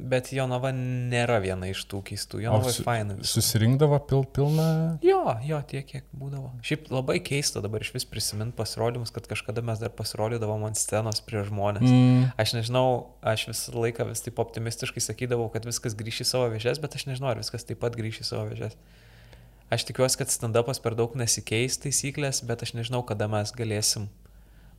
bet 0.09 0.31
Jonava 0.33 0.71
nėra 0.73 1.37
viena 1.45 1.67
iš 1.69 1.83
tų 1.91 1.99
keistų. 2.09 2.41
Jonava 2.47 2.71
su- 2.73 2.85
faina. 2.87 3.13
viskas. 3.19 3.35
Susirinkdavo 3.37 3.99
pil, 4.09 4.23
pilną. 4.25 4.69
Jo, 5.05 5.19
jo, 5.45 5.59
tiek, 5.69 5.85
kiek 5.91 6.07
būdavo. 6.17 6.49
Šiaip 6.65 6.89
labai 6.95 7.19
keista 7.21 7.61
dabar 7.61 7.85
iš 7.85 7.93
vis 7.93 8.07
prisiminti 8.09 8.57
pasirodymus, 8.57 9.13
kad 9.13 9.29
kažkada 9.29 9.61
mes 9.69 9.83
dar 9.85 9.93
pasirodydavom 9.93 10.65
ant 10.71 10.81
scenos 10.81 11.21
prie 11.21 11.45
žmonės. 11.45 11.85
Mm, 11.85 12.33
Aš 12.41 12.55
nežinau, 12.57 12.87
aš 13.21 13.47
visą 13.53 13.77
laiką 13.77 14.09
vis 14.09 14.25
taip 14.25 14.41
optimistiškai 14.41 15.05
sakydavau, 15.05 15.51
kad 15.53 15.69
viskas 15.69 15.93
grįš 15.95 16.25
į 16.25 16.29
savo 16.33 16.49
vėžes, 16.57 16.81
bet 16.81 16.97
aš 16.97 17.05
nežinau, 17.13 17.35
ar 17.37 17.37
viskas 17.45 17.69
taip 17.69 17.85
pat 17.85 17.93
grįš 18.01 18.25
į 18.25 18.29
savo 18.33 18.49
vėžes. 18.49 18.81
Aš 19.73 19.85
tikiuosi, 19.93 20.17
kad 20.25 20.33
stand-upas 20.33 20.81
per 20.81 20.97
daug 20.97 21.13
nesikeis 21.21 21.77
taisyklės, 21.85 22.41
bet 22.49 22.65
aš 22.65 22.73
nežinau, 22.81 23.05
kada 23.05 23.29
mes 23.29 23.53
galėsim 23.53 24.09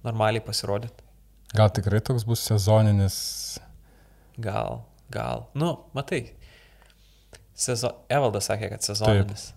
normaliai 0.03 0.41
pasirodyti. 0.41 1.05
Gal 1.53 1.73
tikrai 1.73 2.01
toks 2.05 2.25
bus 2.27 2.43
sezoninis. 2.47 3.17
Gal, 4.41 4.81
gal. 5.13 5.47
Nu, 5.53 5.75
matai. 5.93 6.25
Sezo... 7.53 7.93
Evaldas 8.09 8.49
sakė, 8.49 8.71
kad 8.73 8.85
sezoninis. 8.85 9.51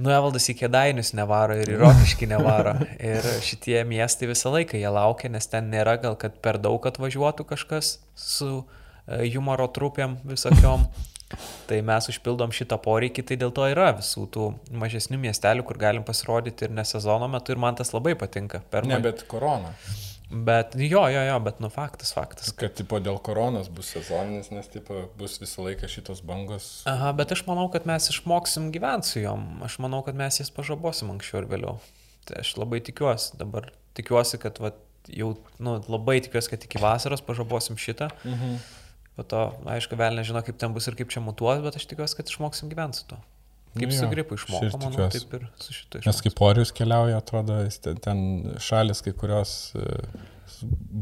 Nu, 0.00 0.08
Evaldas 0.08 0.48
į 0.48 0.56
kėdainius 0.62 1.12
nevaro 1.14 1.54
ir 1.60 1.68
į 1.74 1.76
rokiškį 1.82 2.30
nevaro. 2.30 2.72
Ir 3.12 3.26
šitie 3.44 3.82
miestai 3.86 4.30
visą 4.30 4.50
laiką 4.54 4.80
jie 4.80 4.88
laukia, 4.88 5.28
nes 5.32 5.46
ten 5.52 5.68
nėra 5.72 5.98
gal, 6.00 6.16
kad 6.18 6.38
per 6.42 6.58
daug 6.62 6.82
atvažiuotų 6.88 7.44
kažkas 7.52 7.98
su 8.16 8.50
e, 8.56 9.28
humoro 9.34 9.68
trupėm 9.68 10.16
visokiom. 10.26 10.88
Tai 11.68 11.78
mes 11.88 12.08
užpildom 12.12 12.50
šitą 12.52 12.76
poreikį, 12.84 13.22
tai 13.24 13.38
dėl 13.40 13.54
to 13.56 13.64
yra 13.72 13.86
visų 13.96 14.26
tų 14.34 14.50
mažesnių 14.76 15.16
miestelių, 15.22 15.64
kur 15.64 15.78
galim 15.80 16.04
pasirodyti 16.04 16.66
ir 16.66 16.74
ne 16.76 16.84
sezono 16.84 17.24
metu 17.32 17.54
ir 17.54 17.62
man 17.62 17.78
tas 17.78 17.94
labai 17.94 18.12
patinka. 18.20 18.60
Per 18.68 18.84
Ne, 18.84 18.98
bet 19.00 19.24
korona. 19.30 19.72
Bet 20.32 20.74
jo, 20.78 21.02
jo, 21.12 21.22
jo, 21.28 21.38
bet 21.44 21.60
nu 21.60 21.68
faktas, 21.72 22.12
faktas. 22.16 22.50
Kad, 22.56 22.74
tipo, 22.78 22.98
dėl 23.04 23.18
koronos 23.24 23.68
bus 23.72 23.92
sezoninis, 23.92 24.48
nes, 24.54 24.68
tipo, 24.72 25.04
bus 25.20 25.36
visą 25.42 25.66
laiką 25.66 25.90
šitos 25.90 26.22
bangos. 26.26 26.68
Aha, 26.90 27.12
bet 27.16 27.34
aš 27.36 27.44
manau, 27.48 27.68
kad 27.72 27.86
mes 27.88 28.08
išmoksim 28.12 28.70
gyventi 28.74 29.12
su 29.12 29.22
juom. 29.22 29.44
Aš 29.66 29.78
manau, 29.84 30.00
kad 30.06 30.18
mes 30.18 30.40
jas 30.40 30.52
pažabosim 30.54 31.12
anksčiau 31.12 31.42
ir 31.42 31.50
vėliau. 31.52 31.76
Tai 32.28 32.40
aš 32.40 32.54
labai 32.56 32.80
tikiuosi. 32.84 33.36
Dabar 33.40 33.68
tikiuosi, 33.98 34.40
kad 34.42 34.60
va, 34.62 34.72
jau, 35.12 35.34
nu, 35.62 35.76
labai 35.92 36.20
tikiuosi, 36.24 36.54
kad 36.54 36.64
iki 36.64 36.80
vasaros 36.82 37.24
pažabosim 37.26 37.80
šitą. 37.80 38.08
Mhm. 38.24 38.56
Po 39.12 39.26
to, 39.28 39.42
aišku, 39.68 39.98
vėl 40.00 40.16
nežino, 40.16 40.40
kaip 40.40 40.56
ten 40.56 40.72
bus 40.72 40.88
ir 40.88 40.96
kaip 40.96 41.10
čia 41.12 41.20
mutuos, 41.20 41.60
bet 41.60 41.76
aš 41.76 41.84
tikiuosi, 41.90 42.16
kad 42.16 42.32
išmoksim 42.32 42.72
gyventi 42.72 43.02
su 43.02 43.10
to. 43.10 43.18
Kaip 43.72 43.88
Nu 43.88 43.96
su 43.96 44.08
gripu 44.10 44.36
išmokau, 44.36 44.80
manau, 44.82 45.06
taip 45.12 45.32
ir 45.38 45.46
su 45.56 45.72
šitu 45.72 46.02
Nes 46.02 46.04
išmoksim. 46.04 46.26
kaip 46.26 46.42
Orijus 46.44 46.72
keliauja, 46.76 47.22
atrodo, 47.22 47.56
ten, 47.84 48.00
ten 48.04 48.20
šalis 48.60 49.00
kai 49.04 49.14
kurios 49.16 49.54
e, 49.72 49.86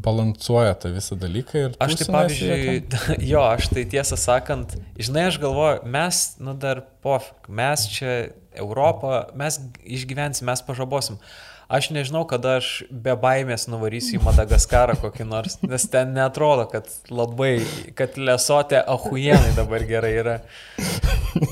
balansuoja 0.04 0.76
tą 0.78 0.92
visą 0.94 1.18
dalyką 1.18 1.64
ir... 1.64 1.74
Aš 1.82 1.96
tai 2.00 2.06
pavyzdžiui, 2.14 2.78
jo, 3.32 3.42
aš 3.42 3.70
tai 3.74 3.84
tiesą 3.90 4.18
sakant, 4.20 4.76
žinai, 4.98 5.26
aš 5.32 5.40
galvoju, 5.42 5.82
mes, 5.96 6.22
nu 6.38 6.54
dar 6.62 6.84
pofik, 7.02 7.50
mes 7.60 7.88
čia 7.90 8.14
Europą, 8.54 9.24
mes 9.38 9.58
išgyvensim, 9.82 10.46
mes 10.50 10.62
pažabosim. 10.66 11.18
Aš 11.70 11.92
nežinau, 11.94 12.24
kada 12.26 12.56
aš 12.58 12.68
be 12.90 13.12
baimės 13.14 13.68
nuvarysiu 13.70 14.16
į 14.18 14.24
Madagaskarą 14.24 14.96
kokį 14.98 15.26
nors, 15.30 15.54
nes 15.62 15.84
ten 15.92 16.10
netrodo, 16.16 16.64
kad 16.72 16.90
labai, 17.14 17.60
kad 17.94 18.18
lesotė 18.18 18.80
ahujenai 18.90 19.52
dabar 19.54 19.84
gerai 19.86 20.10
yra. 20.18 20.34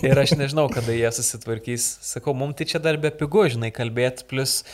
Ir 0.02 0.18
aš 0.18 0.34
nežinau, 0.34 0.66
kada 0.74 0.90
jie 0.90 1.06
susitvarkys. 1.14 1.86
Sakau, 2.02 2.34
mums 2.34 2.58
tai 2.58 2.66
čia 2.66 2.82
dar 2.82 2.98
be 2.98 3.14
pigų, 3.14 3.46
žinai, 3.54 3.70
kalbėti, 3.70 4.26
plus 4.26 4.64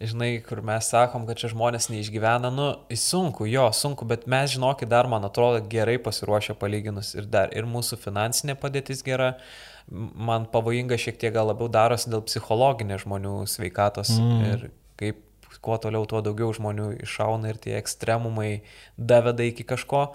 žinai, 0.00 0.38
kur 0.48 0.64
mes 0.64 0.88
sakom, 0.88 1.28
kad 1.28 1.36
čia 1.36 1.52
žmonės 1.52 1.90
neišgyvena, 1.92 2.48
nu, 2.54 2.70
sunku, 2.96 3.44
jo, 3.50 3.68
sunku, 3.76 4.08
bet 4.08 4.24
mes, 4.30 4.54
žinokit, 4.56 4.88
dar, 4.88 5.10
man 5.12 5.28
atrodo, 5.28 5.60
gerai 5.68 5.98
pasiruošę 6.00 6.56
palyginus 6.56 7.12
ir 7.18 7.28
dar 7.28 7.52
ir 7.52 7.68
mūsų 7.68 8.00
finansinė 8.08 8.56
padėtis 8.56 9.04
gera, 9.04 9.34
M- 9.36 9.67
man 9.90 10.46
pavojinga 10.52 10.98
šiek 11.00 11.18
tiek 11.20 11.32
gal 11.34 11.48
labiau 11.50 11.70
darosi 11.72 12.10
dėl 12.12 12.24
psichologinės 12.26 13.06
žmonių 13.06 13.34
sveikatos 13.48 14.12
mm. 14.16 14.44
ir 14.52 14.68
kaip 15.00 15.24
kuo 15.62 15.78
toliau, 15.80 16.04
tuo 16.06 16.20
daugiau 16.22 16.52
žmonių 16.54 16.92
iššauna 17.02 17.52
ir 17.52 17.58
tie 17.62 17.74
ekstremumai 17.78 18.60
daveda 18.96 19.46
iki 19.46 19.66
kažko. 19.66 20.08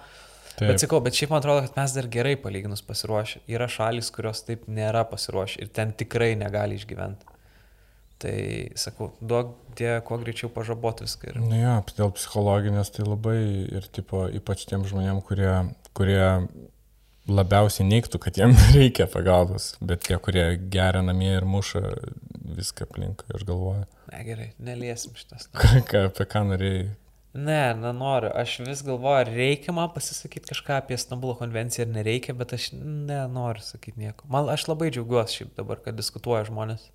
Taip. 0.54 0.70
Bet 0.70 0.84
sakau, 0.84 1.00
bet 1.02 1.18
šiaip 1.18 1.34
man 1.34 1.42
atrodo, 1.42 1.66
kad 1.66 1.78
mes 1.80 1.96
dar 1.96 2.08
gerai 2.14 2.36
palyginus 2.40 2.84
pasiruošę. 2.86 3.42
Yra 3.50 3.68
šalis, 3.72 4.12
kurios 4.14 4.44
taip 4.46 4.68
nėra 4.70 5.02
pasiruošę 5.10 5.64
ir 5.66 5.72
ten 5.74 5.94
tikrai 5.98 6.36
negali 6.40 6.78
išgyventi. 6.78 7.32
Tai 8.24 8.36
sakau, 8.80 9.10
duok 9.20 9.56
tie, 9.76 9.98
kuo 10.06 10.20
greičiau 10.22 10.52
pažaboti 10.54 11.08
viską. 11.08 11.34
Ir... 11.34 11.40
Nu 11.42 11.58
jo, 11.58 11.74
dėl 11.98 12.14
psichologinės 12.16 12.94
tai 12.96 13.08
labai 13.08 13.40
ir 13.66 13.90
tipo, 13.92 14.28
ypač 14.30 14.68
tiem 14.70 14.86
žmonėm, 14.88 15.24
kurie, 15.26 15.56
kurie 15.98 16.22
labiausiai 17.30 17.88
neiktų, 17.88 18.20
kad 18.24 18.38
jiem 18.40 18.56
reikia 18.76 19.08
pagalbos, 19.12 19.74
bet 19.82 20.06
tie, 20.08 20.18
kurie 20.22 20.46
geria 20.74 21.04
namie 21.06 21.32
ir 21.38 21.48
muša 21.48 21.84
viską 22.58 22.88
aplink, 22.90 23.24
aš 23.34 23.46
galvoju. 23.48 23.86
Ne, 24.12 24.26
gerai, 24.28 24.50
neliesim 24.62 25.16
šitas. 25.18 25.48
Ką, 25.90 26.08
apie 26.10 26.28
ką 26.30 26.44
norėjai? 26.52 26.92
Ne, 27.34 27.74
nenoriu. 27.74 28.30
Aš 28.38 28.60
vis 28.62 28.84
galvoju, 28.86 29.24
ar 29.24 29.30
reikia 29.34 29.74
man 29.74 29.90
pasisakyti 29.90 30.52
kažką 30.52 30.76
apie 30.84 31.00
Stambulo 31.02 31.34
konvenciją 31.40 31.88
ar 31.88 31.96
nereikia, 31.96 32.36
bet 32.38 32.54
aš 32.54 32.68
nenoriu 32.78 33.64
sakyti 33.66 34.04
nieko. 34.04 34.28
Man 34.30 34.52
aš 34.54 34.68
labai 34.70 34.92
džiaugiuosi 34.94 35.40
šiaip 35.40 35.56
dabar, 35.58 35.82
kad 35.82 35.98
diskutuoja 35.98 36.44
žmonės. 36.52 36.92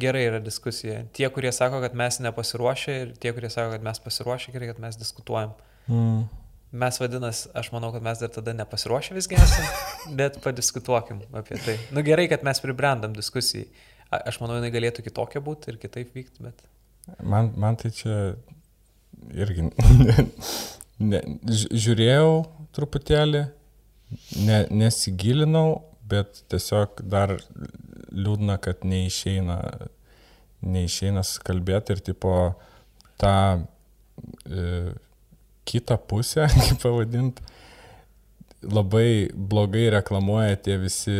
Gerai 0.00 0.24
yra 0.26 0.40
diskusija. 0.42 1.04
Tie, 1.14 1.26
kurie 1.34 1.52
sako, 1.54 1.78
kad 1.84 1.94
mes 1.98 2.18
nepasiruošę 2.22 2.98
ir 3.04 3.14
tie, 3.22 3.30
kurie 3.34 3.50
sako, 3.50 3.76
kad 3.76 3.86
mes 3.86 4.02
pasiruošę, 4.02 4.50
gerai, 4.54 4.72
kad 4.72 4.82
mes 4.82 4.98
diskutuojam. 4.98 5.54
Mm. 5.86 6.26
Mes 6.70 6.98
vadinas, 7.02 7.48
aš 7.58 7.72
manau, 7.74 7.90
kad 7.90 8.04
mes 8.06 8.20
dar 8.22 8.30
tada 8.30 8.52
nepasiruošę 8.54 9.16
visgi 9.16 9.34
esame, 9.34 9.70
bet 10.20 10.38
padiskutuokim 10.44 11.24
apie 11.34 11.58
tai. 11.64 11.74
Nu 11.90 12.04
gerai, 12.06 12.28
kad 12.30 12.44
mes 12.46 12.62
pribrendam 12.62 13.16
diskusijai. 13.16 13.66
A- 14.10 14.22
Aš 14.30 14.38
manau, 14.42 14.58
jinai 14.60 14.70
galėtų 14.74 15.02
kitokia 15.06 15.42
būti 15.42 15.72
ir 15.72 15.80
kitaip 15.82 16.14
vykti, 16.14 16.46
bet... 16.46 16.62
Man, 17.26 17.50
man 17.58 17.78
tai 17.80 17.90
čia 17.94 18.16
irgi 19.34 19.66
ne, 21.10 21.20
žiūrėjau 21.50 22.30
truputėlį, 22.76 23.44
ne, 24.46 24.62
nesigilinau, 24.70 25.80
bet 26.10 26.44
tiesiog 26.50 27.02
dar 27.10 27.36
liūdna, 28.10 28.58
kad 28.62 28.86
neišeina, 28.86 29.58
neišeina 30.66 31.22
kalbėti 31.46 31.96
ir 31.96 32.02
tipo 32.12 32.34
tą 33.20 33.34
e, 34.46 34.64
kitą 35.70 35.98
pusę, 36.10 36.48
kaip 36.66 36.82
pavadinti, 36.82 37.44
labai 38.66 39.30
blogai 39.34 39.88
reklamuoja 39.96 40.58
tie 40.66 40.76
visi 40.82 41.16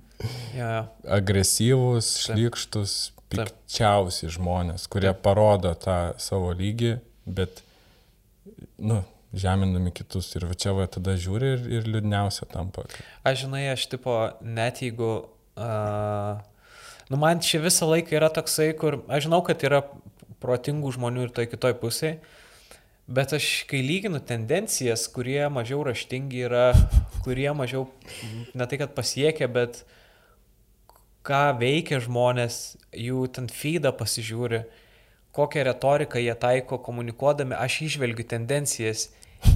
jo. 0.60 0.70
agresyvūs, 1.18 2.14
šlikštus, 2.26 2.96
pikčiausi 3.34 4.30
žmonės, 4.34 4.88
kurie 4.90 5.12
parodo 5.24 5.72
tą 5.78 5.98
savo 6.22 6.52
lygį, 6.56 6.96
bet, 7.26 7.62
nu, 8.78 9.02
žemindami 9.34 9.92
kitus. 9.94 10.30
Ir 10.38 10.46
va 10.48 10.56
čia 10.58 10.74
va 10.76 10.86
tada 10.90 11.16
žiūri 11.20 11.52
ir, 11.56 11.68
ir 11.78 11.88
liūdniausia 11.90 12.48
tampa. 12.52 12.86
Aš 13.26 13.44
žinai, 13.44 13.66
aš 13.74 13.88
tipo, 13.92 14.16
net 14.40 14.82
jeigu... 14.84 15.12
Uh, 15.54 16.40
nu, 17.10 17.18
man 17.20 17.42
čia 17.44 17.60
visą 17.62 17.88
laiką 17.90 18.16
yra 18.18 18.30
toksai, 18.34 18.72
kur 18.78 19.02
aš 19.06 19.28
žinau, 19.28 19.42
kad 19.46 19.62
yra 19.66 19.84
protingų 20.42 20.94
žmonių 20.96 21.28
ir 21.28 21.34
toj 21.34 21.48
kitoj 21.52 21.76
pusėje, 21.80 22.18
bet 23.06 23.32
aš 23.36 23.64
kai 23.68 23.82
lyginu 23.84 24.20
tendencijas, 24.24 25.06
kurie 25.12 25.42
mažiau 25.52 25.82
raštingi 25.84 26.46
yra, 26.46 26.70
kurie 27.24 27.50
mažiau, 27.56 27.88
ne 28.54 28.68
tai 28.68 28.80
kad 28.80 28.94
pasiekia, 28.96 29.48
bet 29.48 29.82
ką 31.24 31.44
veikia 31.60 32.00
žmonės, 32.04 32.76
jų 32.92 33.26
ten 33.32 33.48
feedą 33.52 33.92
pasižiūri, 33.96 34.64
kokią 35.34 35.66
retoriką 35.68 36.22
jie 36.22 36.34
taiko 36.38 36.78
komunikuodami, 36.78 37.56
aš 37.58 37.82
išvelgiu 37.88 38.26
tendencijas. 38.30 39.10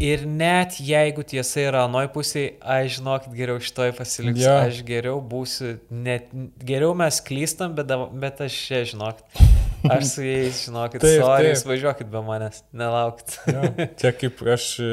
Ir 0.04 0.26
net 0.28 0.76
jeigu 0.84 1.22
tiesa 1.24 1.62
yra 1.64 1.86
anoj 1.86 2.10
pusėje, 2.12 2.58
aš 2.60 2.98
žinokit, 2.98 3.32
geriau 3.32 3.62
šitoj 3.62 3.94
pasiliksiu, 3.96 4.44
yeah. 4.44 4.66
aš 4.68 4.82
geriau 4.84 5.22
būsiu, 5.24 5.78
net, 5.88 6.28
geriau 6.60 6.92
mes 6.98 7.22
klystam, 7.24 7.72
bet, 7.78 7.94
bet 8.20 8.42
aš 8.44 8.58
čia, 8.66 8.82
žinokit, 8.92 9.40
aš 9.86 10.04
su 10.12 10.24
jais, 10.26 10.60
žinokit, 10.66 11.02
Taip, 11.02 11.22
sorry, 11.22 11.52
taip. 11.54 11.66
važiuokit 11.70 12.10
be 12.12 12.22
manęs, 12.26 12.62
nelaukit. 12.76 13.38
Jo, 13.50 13.72
čia 14.00 14.12
kaip 14.16 14.42
aš 14.54 14.68
e, 14.84 14.92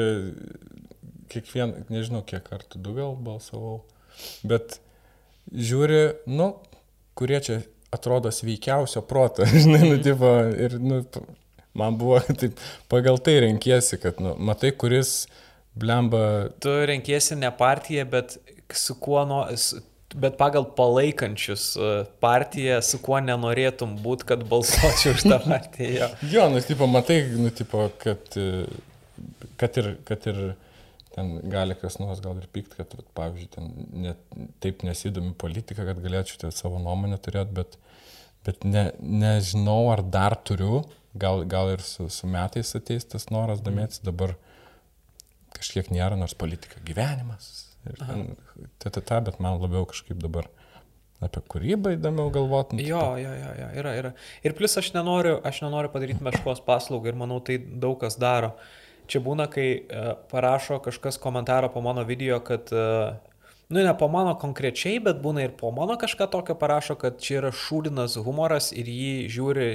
kiekvieną, 1.32 1.86
nežinau 1.92 2.22
kiek 2.26 2.44
kartų, 2.46 2.82
du 2.84 2.94
gal 2.96 3.16
balsavau, 3.26 3.80
bet 4.46 4.78
žiūri, 5.52 6.02
nu, 6.30 6.52
kurie 7.18 7.40
čia 7.44 7.60
atrodo 7.94 8.32
sveikiausio 8.34 9.02
proto, 9.08 9.46
žinai, 9.64 9.82
nu, 9.88 9.98
tipo, 10.02 10.30
ir, 10.54 10.78
nu, 10.82 11.02
man 11.76 11.98
buvo 12.00 12.20
taip, 12.40 12.60
pagal 12.92 13.20
tai 13.22 13.40
renkiesi, 13.46 14.00
kad, 14.02 14.22
nu, 14.22 14.36
matai, 14.38 14.72
kuris 14.76 15.24
blemba, 15.76 16.52
Tu 16.62 16.72
renkiesi 16.88 17.36
ne 17.36 17.50
partiją, 17.52 18.06
bet 18.10 18.38
su 18.72 18.96
kuo, 19.00 19.22
nu, 19.28 19.42
bet 20.16 20.36
pagal 20.40 20.64
palaikančius 20.76 21.64
e, 21.76 21.94
partiją, 22.22 22.80
su 22.84 23.00
kuo 23.04 23.18
nenorėtum 23.22 23.96
būti, 24.02 24.28
kad 24.32 24.44
balsuočiau 24.48 25.16
už 25.16 25.26
tą 25.26 25.38
partiją. 25.50 26.10
jo, 26.32 26.46
nu, 26.52 26.62
tipo, 26.64 26.88
matai, 26.90 27.20
nu, 27.36 27.50
tipo, 27.54 27.88
kad, 28.02 28.30
e, 28.40 28.64
kad 29.60 29.76
ir, 29.82 29.92
kad 30.08 30.28
ir 30.32 30.40
ten 31.16 31.36
gali 31.52 31.76
kas 31.80 31.98
nors 32.00 32.20
gal 32.24 32.36
ir 32.40 32.48
pykt, 32.52 32.76
kad, 32.78 32.92
vat, 32.96 33.08
pavyzdžiui, 33.16 33.50
ten 33.52 33.70
net, 34.06 34.24
taip 34.64 34.84
nesidomi 34.88 35.34
politika, 35.38 35.84
kad 35.88 36.00
galėčiau 36.04 36.46
ten 36.46 36.56
savo 36.56 36.80
nuomonę 36.82 37.20
turėti, 37.24 37.56
bet, 37.56 37.78
bet 38.48 38.64
ne, 38.68 38.88
nežinau, 39.00 39.86
ar 39.92 40.04
dar 40.04 40.36
turiu, 40.48 40.82
gal, 41.16 41.44
gal 41.48 41.72
ir 41.76 41.84
su, 41.84 42.08
su 42.12 42.28
metais 42.28 42.72
ateis 42.76 43.08
tas 43.08 43.28
noras 43.32 43.64
domėtis, 43.64 44.04
dabar 44.04 44.36
kažkiek 45.56 45.88
nėra, 45.92 46.16
nors 46.20 46.36
politika 46.36 46.80
gyvenimas. 46.84 47.65
Ir, 47.86 47.98
ten, 48.00 48.24
ta, 48.82 48.90
ta, 48.90 49.00
ta, 49.00 49.20
bet 49.24 49.40
man 49.42 49.60
labiau 49.62 49.86
kažkaip 49.88 50.18
dabar 50.22 50.48
apie 51.24 51.40
kūrybą 51.52 51.94
įdomiau 51.96 52.32
galvoti. 52.32 52.80
Jo, 52.84 53.14
jo, 53.20 53.32
jo, 53.32 53.52
jo, 53.60 53.68
yra, 53.80 53.94
yra. 54.00 54.10
Ir 54.44 54.56
plus 54.56 54.76
aš 54.76 54.92
nenoriu, 54.96 55.38
aš 55.46 55.62
nenoriu 55.64 55.92
padaryti 55.92 56.24
meškos 56.24 56.60
paslaugą 56.66 57.12
ir 57.12 57.16
manau, 57.18 57.38
tai 57.44 57.56
daug 57.58 57.96
kas 58.00 58.18
daro. 58.20 58.52
Čia 59.06 59.22
būna, 59.22 59.46
kai 59.48 59.68
uh, 59.78 60.10
parašo 60.32 60.80
kažkas 60.84 61.16
komentarą 61.22 61.70
po 61.72 61.80
mano 61.84 62.02
video, 62.04 62.40
kad, 62.44 62.72
uh, 62.74 63.14
nu 63.70 63.84
ne 63.86 63.94
po 63.98 64.10
mano 64.12 64.34
konkrečiai, 64.40 64.98
bet 65.02 65.22
būna 65.22 65.46
ir 65.46 65.54
po 65.56 65.70
mano 65.74 65.96
kažką 66.00 66.28
tokio 66.32 66.58
parašo, 66.58 66.98
kad 67.00 67.22
čia 67.22 67.38
yra 67.40 67.54
šūdinas 67.54 68.18
humoras 68.26 68.72
ir 68.74 68.90
jį 68.90 69.14
žiūri 69.32 69.70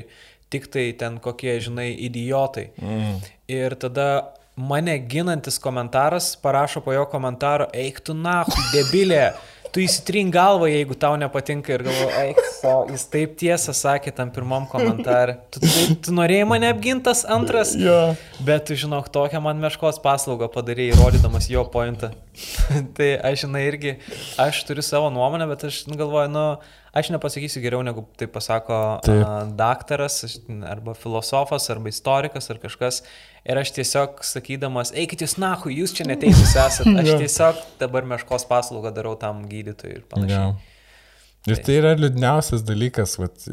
tik 0.51 0.67
tai 0.67 0.89
ten 0.99 1.17
kokie, 1.23 1.55
žinai, 1.63 1.93
idiotai. 1.95 2.69
Mm. 2.75 3.17
Ir 3.55 3.75
tada 3.79 4.07
mane 4.55 4.97
ginantis 4.99 5.57
komentaras 5.59 6.35
parašo 6.35 6.81
po 6.81 6.93
jo 6.93 7.05
komentaro, 7.05 7.69
eik 7.73 8.01
tu 8.03 8.13
nahu, 8.13 8.51
debilė, 8.73 9.31
tu 9.71 9.79
įsitrink 9.79 10.33
galvą, 10.35 10.67
jeigu 10.67 10.95
tau 10.99 11.15
nepatinka 11.19 11.71
ir 11.71 11.85
galvoju, 11.87 12.09
eik 12.25 12.41
savo, 12.57 12.81
jis 12.91 13.05
taip 13.13 13.37
tiesą 13.39 13.73
sakė 13.75 14.11
tam 14.15 14.31
pirmam 14.35 14.67
komentarui. 14.71 15.37
Tu, 15.53 15.63
tu, 15.63 15.95
tu 16.07 16.15
norėjai 16.17 16.49
mane 16.49 16.67
apgintas 16.71 17.23
antras, 17.23 17.71
Jo. 17.79 18.11
bet 18.43 18.67
tu 18.67 18.75
žinok, 18.75 19.07
tokią 19.13 19.41
man 19.43 19.63
meškos 19.63 20.01
paslaugą 20.03 20.51
padarėjai, 20.51 20.99
rodydamas 20.99 21.47
jo 21.51 21.63
pointą. 21.71 22.11
tai 22.97 23.13
aš 23.31 23.45
žinai 23.45 23.63
irgi, 23.69 23.97
aš 24.41 24.63
turiu 24.67 24.83
savo 24.85 25.09
nuomonę, 25.13 25.47
bet 25.51 25.65
aš 25.71 25.85
nu, 25.87 25.95
galvoju, 25.99 26.31
nu, 26.35 26.45
aš 26.91 27.13
nepasakysiu 27.15 27.63
geriau 27.63 27.83
negu 27.87 28.03
tai 28.19 28.27
pasako 28.31 28.99
Taip. 29.07 29.55
daktaras, 29.59 30.21
arba 30.67 30.95
filosofas, 30.99 31.69
arba 31.71 31.91
istorikas, 31.91 32.51
ar 32.51 32.59
kažkas. 32.59 33.05
Ir 33.49 33.57
aš 33.57 33.71
tiesiog 33.73 34.19
sakydamas, 34.27 34.91
eikit 34.93 35.23
jūs 35.25 35.37
nahu, 35.41 35.71
jūs 35.73 35.95
čia 35.97 36.05
neteisūs 36.05 36.51
esate. 36.61 36.91
Aš 37.01 37.15
tiesiog 37.23 37.61
dabar 37.81 38.05
meškos 38.05 38.45
paslaugą 38.49 38.91
darau 38.93 39.15
tam 39.17 39.41
gydytojui 39.49 39.95
ir 39.97 40.03
panašiai. 40.11 40.51
Jo. 40.51 40.59
Ir 41.49 41.57
tai 41.65 41.79
yra 41.79 41.95
liūdniausias 41.97 42.61
dalykas, 42.67 43.15
vat, 43.17 43.47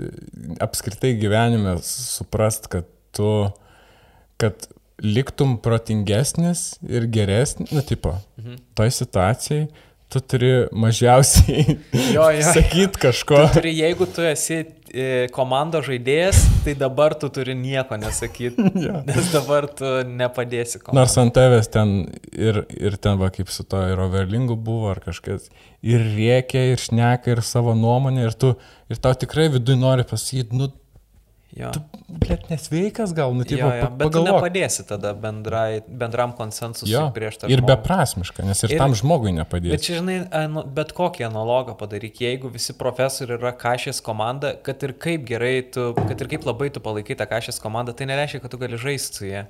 apskritai 0.61 1.15
gyvenime 1.17 1.79
suprast, 1.81 2.69
kad 2.69 2.85
tu, 3.17 3.31
kad 4.37 4.67
liktum 5.01 5.57
protingesnis 5.65 6.75
ir 6.85 7.07
geresnis, 7.09 7.73
nu, 7.73 7.81
tipo, 7.87 8.13
Mhm. 8.37 8.59
toj 8.77 8.91
situacijai 8.93 9.69
tu 10.09 10.21
turi 10.25 10.51
mažiausiai 10.73 11.79
Jo, 12.15 12.31
jo. 12.33 12.43
sakyti 12.55 13.01
kažko. 13.03 13.43
Tu 13.49 13.59
turi, 13.61 13.73
jeigu 13.77 14.07
tu 14.09 14.25
esi 14.25 14.63
e, 14.63 15.27
komandos 15.35 15.85
žaidėjas, 15.89 16.39
tai 16.65 16.73
dabar 16.81 17.13
tu 17.21 17.29
turi 17.35 17.53
nieko 17.59 17.99
nesakyti, 18.01 18.71
Jo. 18.87 19.03
nes 19.09 19.29
dabar 19.35 19.69
tu 19.69 19.91
nepadėsi 20.09 20.81
komandai. 20.81 21.03
Nors 21.03 21.17
ant 21.21 21.35
tavęs 21.37 21.69
ten 21.75 21.95
ir, 22.33 22.63
ir 22.73 22.97
ten 22.97 23.21
va 23.21 23.29
kaip 23.35 23.53
su 23.53 23.67
to 23.69 23.83
ir 23.93 24.01
overlingu 24.07 24.57
buvo 24.57 24.89
ar 24.95 25.03
kažkas. 25.05 25.51
Ir 25.85 26.03
rėkia, 26.17 26.65
ir 26.73 26.81
šneka, 26.83 27.37
ir 27.37 27.45
savo 27.47 27.77
nuomonę, 27.79 28.25
ir 28.31 28.35
tu, 28.35 28.55
ir 28.91 28.99
tau 29.05 29.13
tikrai 29.15 29.51
viduje 29.53 29.79
nori 29.79 30.09
pasakyti, 30.09 30.57
nu, 30.59 30.73
Jo. 31.57 31.71
tu, 31.73 31.81
blėt, 32.13 32.43
nesveikas 32.51 33.15
gal, 33.17 33.33
nu, 33.35 33.43
jo, 33.49 33.65
pa- 33.71 33.89
bet 33.89 34.13
tu 34.13 34.21
nepadėsi 34.23 34.85
tada 34.87 35.15
bendrai, 35.17 35.81
bendram 35.89 36.35
konsensusui 36.37 36.93
Jo, 36.93 37.07
prieš 37.17 37.39
tą 37.41 37.49
ir 37.49 37.63
žmogų. 37.63 37.71
beprasmiška, 37.73 38.45
nes 38.45 38.61
ir, 38.67 38.75
Ir- 38.75 38.79
tam 38.83 38.93
žmogui 38.95 39.33
Bet 39.33 39.39
nepadės. 39.49 39.81
čia, 39.81 39.97
žinai, 40.03 40.29
ano- 40.31 40.63
bet 40.65 40.93
kokį 40.93 41.25
analogą 41.31 41.75
padaryk, 41.81 42.21
jeigu 42.21 42.51
visi 42.53 42.75
profesoriai 42.77 43.39
yra 43.41 43.53
kažės 43.57 44.03
komanda, 44.05 44.53
kad 44.63 44.83
ir 44.83 44.93
kaip 44.93 45.25
gerai 45.25 45.63
tu, 45.73 45.95
kad 45.95 46.21
ir 46.21 46.29
kaip 46.29 46.45
labai 46.45 46.69
tu 46.71 46.81
palaikai 46.81 47.17
tą 47.17 47.27
kažės 47.27 47.59
komandą, 47.65 47.97
tai 47.97 48.05
nereiškia, 48.07 48.43
kad 48.43 48.51
tu 48.51 48.59
gali 48.59 48.77
žaisti 48.77 49.15
su 49.17 49.25
jie. 49.25 49.47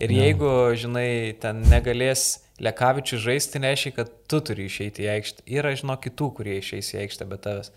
Ir 0.00 0.08
jeigu, 0.08 0.72
žinai, 0.78 1.34
ten 1.40 1.62
negalės 1.64 2.38
Lekavičių 2.60 3.16
žaisti, 3.18 3.52
tai 3.52 3.60
nereiškia, 3.66 3.94
kad 3.96 4.08
tu 4.28 4.38
turi 4.40 4.66
išeiti 4.68 5.02
į 5.02 5.08
aikštę. 5.18 5.42
Yra, 5.48 5.74
žinau, 5.74 5.96
kitų, 5.96 6.34
kurie 6.36 6.58
išeis 6.60 6.92
į 6.94 7.06
aikštę, 7.08 7.26
bet 7.28 7.40
tavęs. 7.42 7.70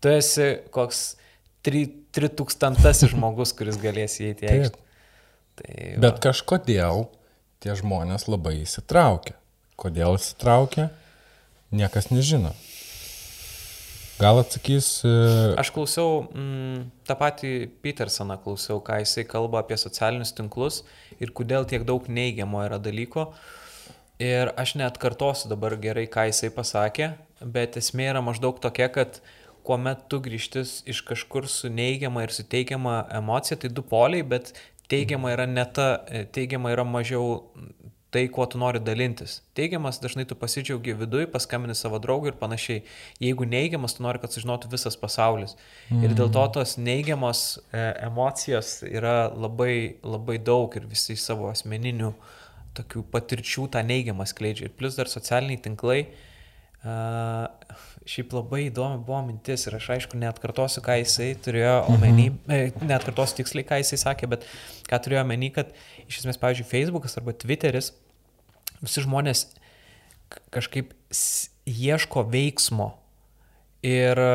Tu 0.00 0.08
esi 0.08 0.58
koks 0.72 1.16
tri, 1.66 1.86
tritūkstantasis 2.14 3.10
žmogus, 3.14 3.54
kuris 3.56 3.80
galės 3.82 4.18
įeiti 4.22 4.46
į 4.46 4.52
aikštę. 4.56 4.82
Tai, 5.60 5.72
va. 5.76 6.02
Bet 6.06 6.20
kažkodėl 6.24 7.06
tie 7.62 7.76
žmonės 7.78 8.28
labai 8.30 8.58
įsitraukia. 8.62 9.36
Kodėl 9.80 10.16
įsitraukia, 10.18 10.90
niekas 11.74 12.10
nežino. 12.12 12.52
Gal 14.22 14.38
atsakys. 14.38 15.00
e, 15.02 15.12
Aš 15.58 15.72
klausiau 15.74 16.22
mm, 16.28 16.84
tą 17.08 17.16
patį 17.18 17.52
Petersoną, 17.82 18.36
klausiau, 18.44 18.78
ką 18.84 19.00
jisai 19.02 19.24
kalba 19.26 19.62
apie 19.62 19.78
socialinius 19.80 20.34
tinklus 20.36 20.82
ir 21.18 21.32
kodėl 21.34 21.66
tiek 21.66 21.82
daug 21.88 22.06
neigiamo 22.06 22.62
yra 22.62 22.78
dalyko. 22.82 23.32
Ir 24.22 24.52
aš 24.60 24.76
net 24.78 25.00
kartosiu 25.02 25.50
dabar 25.50 25.74
gerai, 25.80 26.04
ką 26.06 26.28
jisai 26.28 26.52
pasakė, 26.54 27.14
bet 27.42 27.78
esmė 27.80 28.12
yra 28.12 28.22
maždaug 28.22 28.60
tokia, 28.62 28.86
kad 28.94 29.18
kuomet 29.66 30.06
tu 30.10 30.20
grįžtis 30.22 30.80
iš 30.90 31.02
kažkur 31.06 31.48
su 31.48 31.70
neigiama 31.70 32.24
ir 32.26 32.34
su 32.34 32.44
teigiama 32.44 33.06
emocija, 33.14 33.58
tai 33.58 33.70
du 33.70 33.84
poliai, 33.86 34.24
bet 34.26 34.52
teigiama 34.90 35.32
yra 35.34 35.46
ne 35.46 35.64
ta, 35.64 35.88
e, 36.08 36.24
teigiama 36.24 36.72
yra 36.74 36.84
mažiau 36.84 37.40
tai, 38.12 38.26
kuo 38.28 38.44
tu 38.46 38.58
nori 38.60 38.80
dalintis. 38.84 39.38
Teigiamas 39.56 39.96
dažnai 40.02 40.26
tu 40.28 40.36
pasidžiaugi 40.36 40.92
viduje, 41.00 41.28
paskambini 41.32 41.74
savo 41.76 41.96
draugui 42.02 42.28
ir 42.28 42.36
panašiai. 42.36 42.82
Jeigu 43.24 43.46
neigiamas, 43.48 43.96
tu 43.96 44.04
nori, 44.04 44.20
kad 44.20 44.34
sužinotų 44.34 44.68
visas 44.74 44.98
pasaulis. 45.00 45.56
Mm. 45.88 46.02
Ir 46.04 46.16
dėl 46.18 46.28
to 46.34 46.42
tos 46.58 46.76
neigiamos 46.76 47.44
e, 47.72 47.86
emocijos 48.04 48.82
yra 48.90 49.30
labai, 49.32 49.96
labai 50.04 50.36
daug 50.44 50.76
ir 50.76 50.90
visi 50.90 51.16
savo 51.16 51.48
asmeninių 51.52 52.12
tokių 52.76 53.06
patirčių 53.14 53.70
tą 53.72 53.80
neigiamą 53.88 54.28
skleidžia. 54.28 54.68
Ir 54.68 54.76
plus 54.76 55.00
dar 55.00 55.08
socialiniai 55.08 55.60
tinklai. 55.64 56.04
Uh, 56.82 57.46
šiaip 58.08 58.32
labai 58.34 58.66
įdomi 58.66 59.00
buvo 59.06 59.20
mintis 59.26 59.66
ir 59.68 59.76
aš 59.78 59.88
aišku 59.96 60.18
net 60.18 60.38
kartosiu, 60.42 60.82
ką 60.84 60.98
jisai 61.00 61.32
turėjo 61.42 61.76
omeny, 61.92 62.30
mhm. 62.34 62.86
net 62.90 63.06
kartosiu 63.06 63.40
tiksliai, 63.40 63.66
ką 63.68 63.80
jisai 63.82 64.00
sakė, 64.02 64.30
bet 64.34 64.46
ką 64.88 65.00
turėjo 65.04 65.24
omeny, 65.26 65.52
kad 65.54 65.70
iš 66.06 66.22
esmės, 66.22 66.40
pavyzdžiui, 66.42 66.68
Facebookas 66.70 67.18
arba 67.20 67.34
Twitteris 67.36 67.92
visi 68.82 69.04
žmonės 69.04 69.46
kažkaip 70.54 70.94
ieško 71.68 72.26
veiksmo. 72.32 72.92
Ir 73.86 74.18
e, 74.18 74.34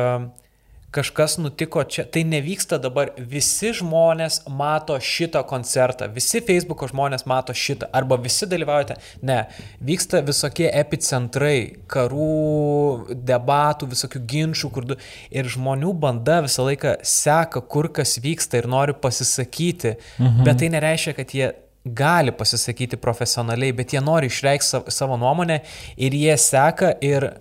kažkas 0.90 1.36
nutiko 1.38 1.82
čia, 1.84 2.04
tai 2.08 2.22
nevyksta 2.24 2.78
dabar, 2.80 3.10
visi 3.18 3.74
žmonės 3.76 4.40
mato 4.48 4.96
šitą 4.96 5.42
koncertą, 5.48 6.08
visi 6.14 6.40
Facebook'o 6.44 6.88
žmonės 6.88 7.26
mato 7.28 7.52
šitą, 7.52 7.90
arba 7.92 8.16
visi 8.24 8.48
dalyvaujate, 8.48 8.96
ne, 9.28 9.42
vyksta 9.84 10.22
visokie 10.24 10.70
epicentrai, 10.72 11.58
karų, 11.92 13.12
debatų, 13.28 13.90
visokių 13.92 14.24
ginčių, 14.32 14.72
kur 14.72 14.88
du, 14.88 14.98
ir 15.28 15.52
žmonių 15.52 15.92
banda 16.00 16.40
visą 16.46 16.64
laiką 16.70 16.98
seka, 17.04 17.60
kur 17.60 17.92
kas 17.92 18.16
vyksta 18.24 18.62
ir 18.62 18.70
nori 18.72 18.96
pasisakyti, 18.96 19.98
mhm. 20.16 20.44
bet 20.48 20.62
tai 20.62 20.72
nereiškia, 20.72 21.16
kad 21.20 21.36
jie 21.36 21.52
gali 21.84 22.32
pasisakyti 22.32 22.96
profesionaliai, 23.00 23.76
bet 23.76 23.92
jie 23.92 24.00
nori 24.04 24.28
išreikšti 24.32 24.88
savo 24.92 25.16
nuomonę 25.20 25.60
ir 25.96 26.16
jie 26.16 26.36
seka 26.40 26.94
ir 27.04 27.28
e, 27.28 27.34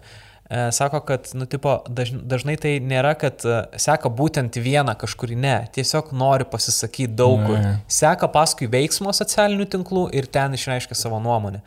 sako, 0.71 1.01
kad, 1.07 1.27
nu, 1.35 1.45
tipo, 1.45 1.73
dažnai 1.91 2.55
tai 2.61 2.77
nėra, 2.79 3.17
kad 3.19 3.43
e, 3.43 3.57
seka 3.83 4.11
būtent 4.13 4.55
vieną 4.63 4.95
kažkurį, 4.99 5.35
ne, 5.43 5.57
tiesiog 5.75 6.13
nori 6.15 6.47
pasisakyti 6.47 7.11
daug 7.19 7.43
kur. 7.43 7.59
Seka 7.91 8.29
paskui 8.31 8.69
veiksmo 8.71 9.11
socialinių 9.15 9.67
tinklų 9.75 10.07
ir 10.15 10.31
ten 10.31 10.55
išreiškia 10.55 10.95
savo 10.95 11.19
nuomonę. 11.23 11.63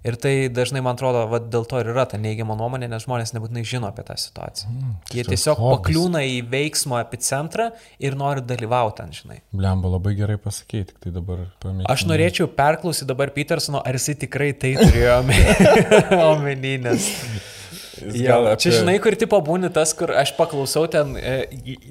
Ir 0.00 0.16
tai 0.16 0.48
dažnai, 0.48 0.80
man 0.80 0.96
atrodo, 0.96 1.26
va, 1.28 1.42
dėl 1.44 1.66
to 1.68 1.76
ir 1.82 1.90
yra 1.92 2.06
ta 2.08 2.16
neigiama 2.16 2.54
nuomonė, 2.56 2.86
nes 2.88 3.04
žmonės 3.04 3.34
nebūtinai 3.36 3.66
žino 3.68 3.90
apie 3.90 4.00
tą 4.08 4.14
situaciją. 4.16 4.70
Mm, 4.72 4.94
Jie 5.12 5.26
tiesiog 5.28 5.60
hobis. 5.60 5.82
pakliūna 5.82 6.22
į 6.24 6.38
veiksmo 6.54 6.96
epicentrą 7.02 7.66
ir 8.00 8.16
nori 8.16 8.40
dalyvauti 8.40 8.96
ten, 9.02 9.12
žinai. 9.12 9.42
Blemba 9.52 9.92
labai 9.92 10.14
gerai 10.16 10.38
pasakyti, 10.40 10.94
tik 10.94 11.04
tai 11.04 11.12
dabar 11.18 11.44
paminėti. 11.60 11.90
Aš 11.92 12.06
norėčiau 12.08 12.48
perklausyti 12.48 13.10
dabar 13.12 13.34
Petersono, 13.36 13.84
ar 13.84 14.00
jisai 14.00 14.16
tikrai 14.24 14.54
tai 14.56 14.72
turėjo 14.80 15.20
omeny, 15.20 16.78
Jo, 18.00 18.38
apie... 18.50 18.56
Čia 18.64 18.72
žinai, 18.80 18.96
kur 19.02 19.14
tipo 19.18 19.38
būni 19.44 19.70
tas, 19.74 19.92
kur 19.96 20.12
aš 20.16 20.32
paklausau 20.38 20.86
ten, 20.90 21.12
e, 21.18 21.36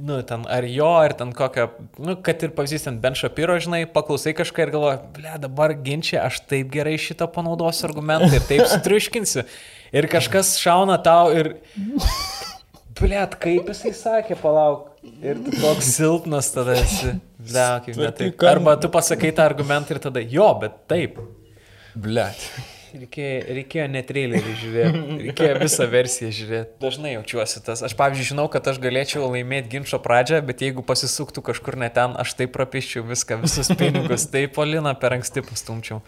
nu, 0.06 0.20
ten 0.28 0.46
ar 0.50 0.68
jo, 0.68 0.90
ar 1.00 1.14
ten 1.18 1.32
kokią, 1.36 1.68
nu, 2.02 2.16
kad 2.26 2.46
ir 2.46 2.54
pavyzdys 2.58 2.88
ten 2.88 3.00
Ben 3.04 3.18
Shapiro, 3.18 3.58
žinai, 3.62 3.84
paklausai 3.94 4.34
kažką 4.38 4.66
ir 4.66 4.74
galvoji, 4.76 5.02
ble, 5.18 5.36
dabar 5.46 5.76
ginčia, 5.86 6.24
aš 6.26 6.42
taip 6.50 6.72
gerai 6.74 6.98
šitą 7.02 7.30
panaudosiu 7.34 7.88
argumentą 7.90 8.32
ir 8.34 8.46
taip 8.50 8.66
sutriuškinsiu. 8.74 9.46
Ir 9.96 10.10
kažkas 10.12 10.56
šauna 10.62 11.00
tau 11.06 11.34
ir... 11.36 11.56
Ble, 13.00 13.20
kaip 13.40 13.70
jisai 13.72 13.94
sakė, 13.96 14.36
palauk. 14.40 14.90
Ir 15.24 15.38
tu 15.46 15.54
toks 15.56 15.94
silpnas 15.96 16.50
tada 16.52 16.76
esi. 16.82 17.14
Ble, 17.40 17.68
kaip 17.86 18.02
ne 18.02 18.10
taip. 18.18 18.44
Arba 18.50 18.76
tu 18.82 18.90
pasakai 18.92 19.32
tą 19.36 19.46
argumentą 19.48 19.96
ir 19.96 20.02
tada, 20.04 20.24
jo, 20.36 20.50
bet 20.60 20.76
taip. 20.92 21.22
Ble. 21.96 22.28
Reikėjo, 22.90 23.42
reikėjo 23.58 23.86
ne 23.92 24.02
trailerį 24.06 24.56
žiūrėti, 24.62 25.02
reikėjo 25.28 25.60
visą 25.62 25.86
versiją 25.92 26.32
žiūrėti. 26.34 26.74
Dažnai 26.82 27.14
jaučiuosi 27.14 27.62
tas. 27.66 27.84
Aš 27.86 27.94
pavyzdžiui 28.00 28.32
žinau, 28.32 28.48
kad 28.52 28.66
aš 28.72 28.82
galėčiau 28.82 29.28
laimėti 29.28 29.76
ginčio 29.76 30.02
pradžią, 30.02 30.42
bet 30.48 30.64
jeigu 30.66 30.82
pasisuktų 30.88 31.44
kažkur 31.52 31.78
ne 31.82 31.92
ten, 31.94 32.18
aš 32.20 32.34
taip 32.40 32.54
prapiščiau 32.58 33.06
viską, 33.10 33.40
visus 33.46 33.70
pinigus, 33.78 34.26
tai 34.34 34.48
Polina 34.52 34.96
per 34.98 35.20
anksti 35.20 35.46
pastumčiau. 35.46 36.02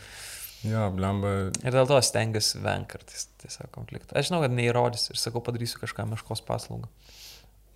Jo, 0.66 0.90
blemba. 0.94 1.49
Ir 1.62 1.74
dėl 1.74 1.88
to 1.90 1.98
stengiuosi 2.06 2.62
vengti 2.62 2.95
kartais 2.95 3.26
tiesiog 3.41 3.72
konfliktą. 3.74 4.14
Aš 4.18 4.30
žinau, 4.30 4.44
kad 4.44 4.53
neįrodys 4.53 5.10
ir 5.10 5.22
sakau, 5.22 5.41
padarysiu 5.45 5.82
kažką 5.82 6.06
meškos 6.12 6.44
paslaugą. 6.45 6.90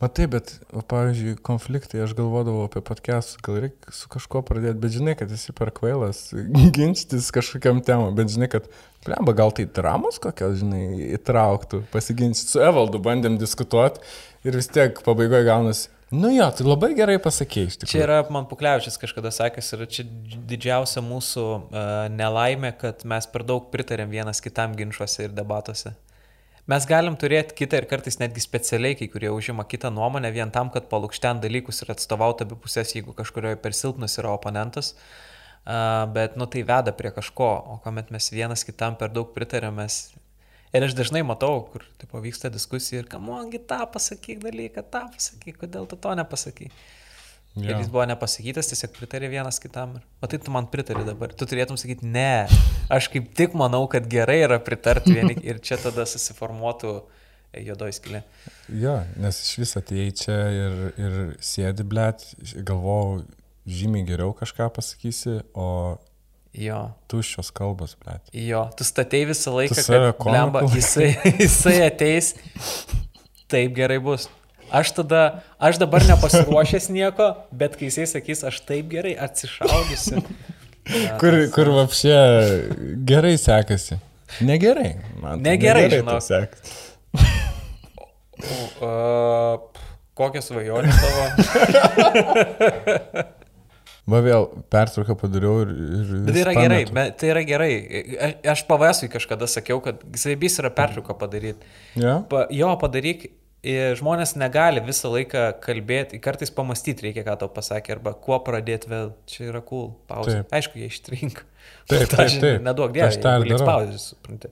Matai, 0.04 0.26
bet, 0.28 0.58
o, 0.76 0.82
pavyzdžiui, 0.84 1.38
konfliktai, 1.46 2.02
aš 2.04 2.12
galvodavau 2.18 2.66
apie 2.68 2.82
podcastus, 2.84 3.40
gal 3.44 3.62
reikia 3.64 3.94
su 3.96 4.10
kažkuo 4.12 4.42
pradėti, 4.44 4.76
bet 4.84 4.92
žinai, 4.92 5.14
kad 5.16 5.32
esi 5.32 5.56
per 5.56 5.72
kvailas 5.74 6.28
ginčytis 6.76 7.30
kažkokiam 7.36 7.80
temam, 7.86 8.12
bet 8.18 8.34
žinai, 8.34 8.50
kad, 8.52 8.68
blemba, 9.06 9.34
gal 9.38 9.54
tai 9.56 9.68
dramos 9.70 10.20
kokios, 10.22 10.60
žinai, 10.62 11.14
įtrauktų, 11.20 11.84
pasiginčyti. 11.94 12.56
Su 12.56 12.64
Evaldu 12.64 13.02
bandėm 13.04 13.38
diskutuoti 13.42 14.02
ir 14.48 14.58
vis 14.58 14.72
tiek 14.72 14.98
pabaigoje 15.06 15.46
gaunasi. 15.48 15.92
Nu 16.16 16.30
jo, 16.30 16.46
tai 16.54 16.66
labai 16.68 16.92
gerai 16.96 17.18
pasakėjai 17.22 17.70
iš 17.72 17.78
tikrųjų. 17.82 17.92
Čia 17.92 18.04
yra, 18.06 18.18
man 18.32 18.46
Puklevičius 18.50 19.00
kažkada 19.02 19.32
sakęs, 19.34 19.72
ir 19.74 19.86
čia 19.90 20.06
didžiausia 20.52 21.02
mūsų 21.04 21.46
uh, 21.46 21.86
nelaimė, 22.14 22.76
kad 22.78 23.02
mes 23.10 23.26
per 23.32 23.44
daug 23.48 23.72
pritarėm 23.74 24.14
vienas 24.14 24.42
kitam 24.44 24.78
ginčiuose 24.78 25.26
ir 25.26 25.34
debatuose. 25.36 25.96
Mes 26.70 26.86
galim 26.90 27.18
turėti 27.22 27.58
kitą 27.58 27.82
ir 27.82 27.90
kartais 27.90 28.18
netgi 28.22 28.42
specialiai, 28.42 28.98
kai 28.98 29.10
kurie 29.14 29.30
užima 29.34 29.66
kitą 29.70 29.92
nuomonę 29.94 30.32
vien 30.34 30.54
tam, 30.54 30.72
kad 30.74 30.88
palūkštent 30.94 31.44
dalykus 31.44 31.84
ir 31.84 31.94
atstovauti 31.94 32.46
abi 32.46 32.58
pusės, 32.62 32.94
jeigu 32.96 33.14
kažkurioje 33.18 33.60
per 33.62 33.76
silpnas 33.78 34.18
yra 34.22 34.34
oponentas. 34.38 34.94
Uh, 34.94 35.35
bet, 36.14 36.36
nu, 36.38 36.46
tai 36.46 36.62
veda 36.68 36.94
prie 36.94 37.12
kažko, 37.16 37.50
o 37.74 37.80
kuomet 37.84 38.12
mes 38.14 38.30
vienas 38.34 38.66
kitam 38.68 38.98
per 39.00 39.14
daug 39.14 39.32
pritarėmės. 39.34 40.04
Ir 40.76 40.84
aš 40.84 40.94
dažnai 40.98 41.24
matau, 41.24 41.62
kur 41.72 41.86
tipo, 42.02 42.20
vyksta 42.20 42.52
diskusija 42.52 43.02
ir 43.02 43.10
kamongi 43.10 43.62
tą 43.64 43.80
pasakyk 43.94 44.44
dalyką, 44.44 44.84
tą 44.92 45.06
pasakyk, 45.14 45.58
kodėl 45.64 45.88
tu 45.90 45.98
to 45.98 46.14
nepasakai. 46.20 46.68
Ja. 47.56 47.70
Ir 47.70 47.78
jis 47.80 47.88
buvo 47.88 48.04
nepasakytas, 48.10 48.68
tiesiog 48.68 48.92
pritarė 48.98 49.30
vienas 49.32 49.62
kitam. 49.64 49.94
O 50.20 50.28
tai 50.28 50.42
tu 50.44 50.52
man 50.52 50.68
pritari 50.68 51.06
dabar. 51.08 51.32
Tu 51.32 51.48
turėtum 51.48 51.80
sakyti, 51.80 52.04
ne, 52.12 52.50
aš 52.92 53.08
kaip 53.14 53.30
tik 53.38 53.56
manau, 53.56 53.86
kad 53.92 54.10
gerai 54.12 54.42
yra 54.44 54.60
pritarti 54.60 55.16
vieni 55.16 55.38
ir 55.50 55.62
čia 55.64 55.80
tada 55.80 56.04
susiformuotų 56.10 56.98
juodoji 57.64 57.96
skilė. 57.96 58.22
Jo, 58.76 58.98
nes 59.24 59.40
iš 59.46 59.54
vis 59.62 59.76
atėjai 59.80 60.12
čia 60.20 60.38
ir, 60.52 60.78
ir 61.00 61.18
sėdi, 61.40 61.86
blėt, 61.88 62.28
galvojau, 62.68 63.24
žymiai 63.66 64.06
geriau 64.08 64.34
kažką 64.38 64.70
pasakysi, 64.74 65.42
o 65.54 65.98
Jo. 66.56 66.94
Tuščios 67.12 67.50
kalbos, 67.56 67.98
blėt. 68.00 68.30
Jo, 68.32 68.62
tu 68.80 68.86
statei 68.88 69.26
visą 69.28 69.52
laiką, 69.58 69.76
kad 69.76 70.22
blemba, 70.24 70.62
jisai, 70.72 71.10
jisai 71.42 71.82
ateis, 71.84 72.32
taip 73.52 73.76
gerai 73.76 74.00
bus. 74.04 74.30
Aš 74.74 74.94
tada, 74.98 75.44
aš 75.62 75.78
dabar 75.84 76.06
nepasiruošęs 76.08 76.88
nieko, 76.96 77.34
bet 77.54 77.76
kai 77.78 77.90
jisai 77.90 78.08
sakys, 78.10 78.46
aš 78.48 78.62
taip 78.66 78.88
gerai 78.94 79.14
atsišaudysiu. 79.28 80.24
Ja, 80.96 81.16
kur, 81.22 81.38
kur 81.54 81.74
vapšė 81.76 82.18
gerai 83.08 83.36
sekasi. 83.42 84.00
Negerai. 84.46 84.96
Man 85.20 85.44
negerai, 85.46 85.90
negerai 85.92 86.22
sekasi. 86.24 86.72
uh, 88.80 89.60
kokią 90.18 90.42
svajonę 90.42 90.92
tavo? 91.04 91.24
Va 94.06 94.20
vėl 94.22 94.46
pertrauką 94.70 95.16
padariau 95.18 95.64
ir... 95.64 95.72
ir 95.74 96.10
bet 96.28 96.36
tai 96.36 96.42
yra 96.44 96.52
pametu. 96.54 96.66
gerai, 96.68 96.82
bet 96.94 97.16
tai 97.22 97.32
yra 97.32 97.42
gerai. 97.48 97.72
Aš 98.54 98.62
pavasui 98.70 99.10
kažkada 99.10 99.50
sakiau, 99.50 99.80
kad 99.86 100.04
vis 100.14 100.60
yra 100.62 100.70
pertrauką 100.74 101.18
padaryti. 101.18 101.74
Ja? 101.98 102.20
Pa, 102.30 102.46
jo, 102.54 102.70
padaryk 102.82 103.26
žmonės 103.66 104.36
negali 104.38 104.82
visą 104.86 105.10
laiką 105.10 105.46
kalbėti, 105.64 106.20
kartais 106.22 106.52
pamastyti 106.54 107.08
reikia, 107.08 107.24
ką 107.26 107.38
tau 107.42 107.50
pasakė, 107.50 107.96
arba 107.98 108.14
kuo 108.14 108.38
pradėti 108.46 108.92
vėl, 108.92 109.12
čia 109.30 109.50
yra 109.50 109.62
cool, 109.66 109.90
pauzė. 110.10 110.44
Taip. 110.44 110.54
Aišku, 110.60 110.80
jie 110.82 110.90
ištrink. 110.92 111.42
Taip, 111.90 112.06
taip, 112.14 112.38
taip. 112.44 112.62
Neduok 112.66 112.94
dievą, 112.94 113.10
aš 113.10 113.18
tą 113.24 113.34
liks 113.42 113.66
pauzės, 113.66 114.08
supranti. 114.14 114.52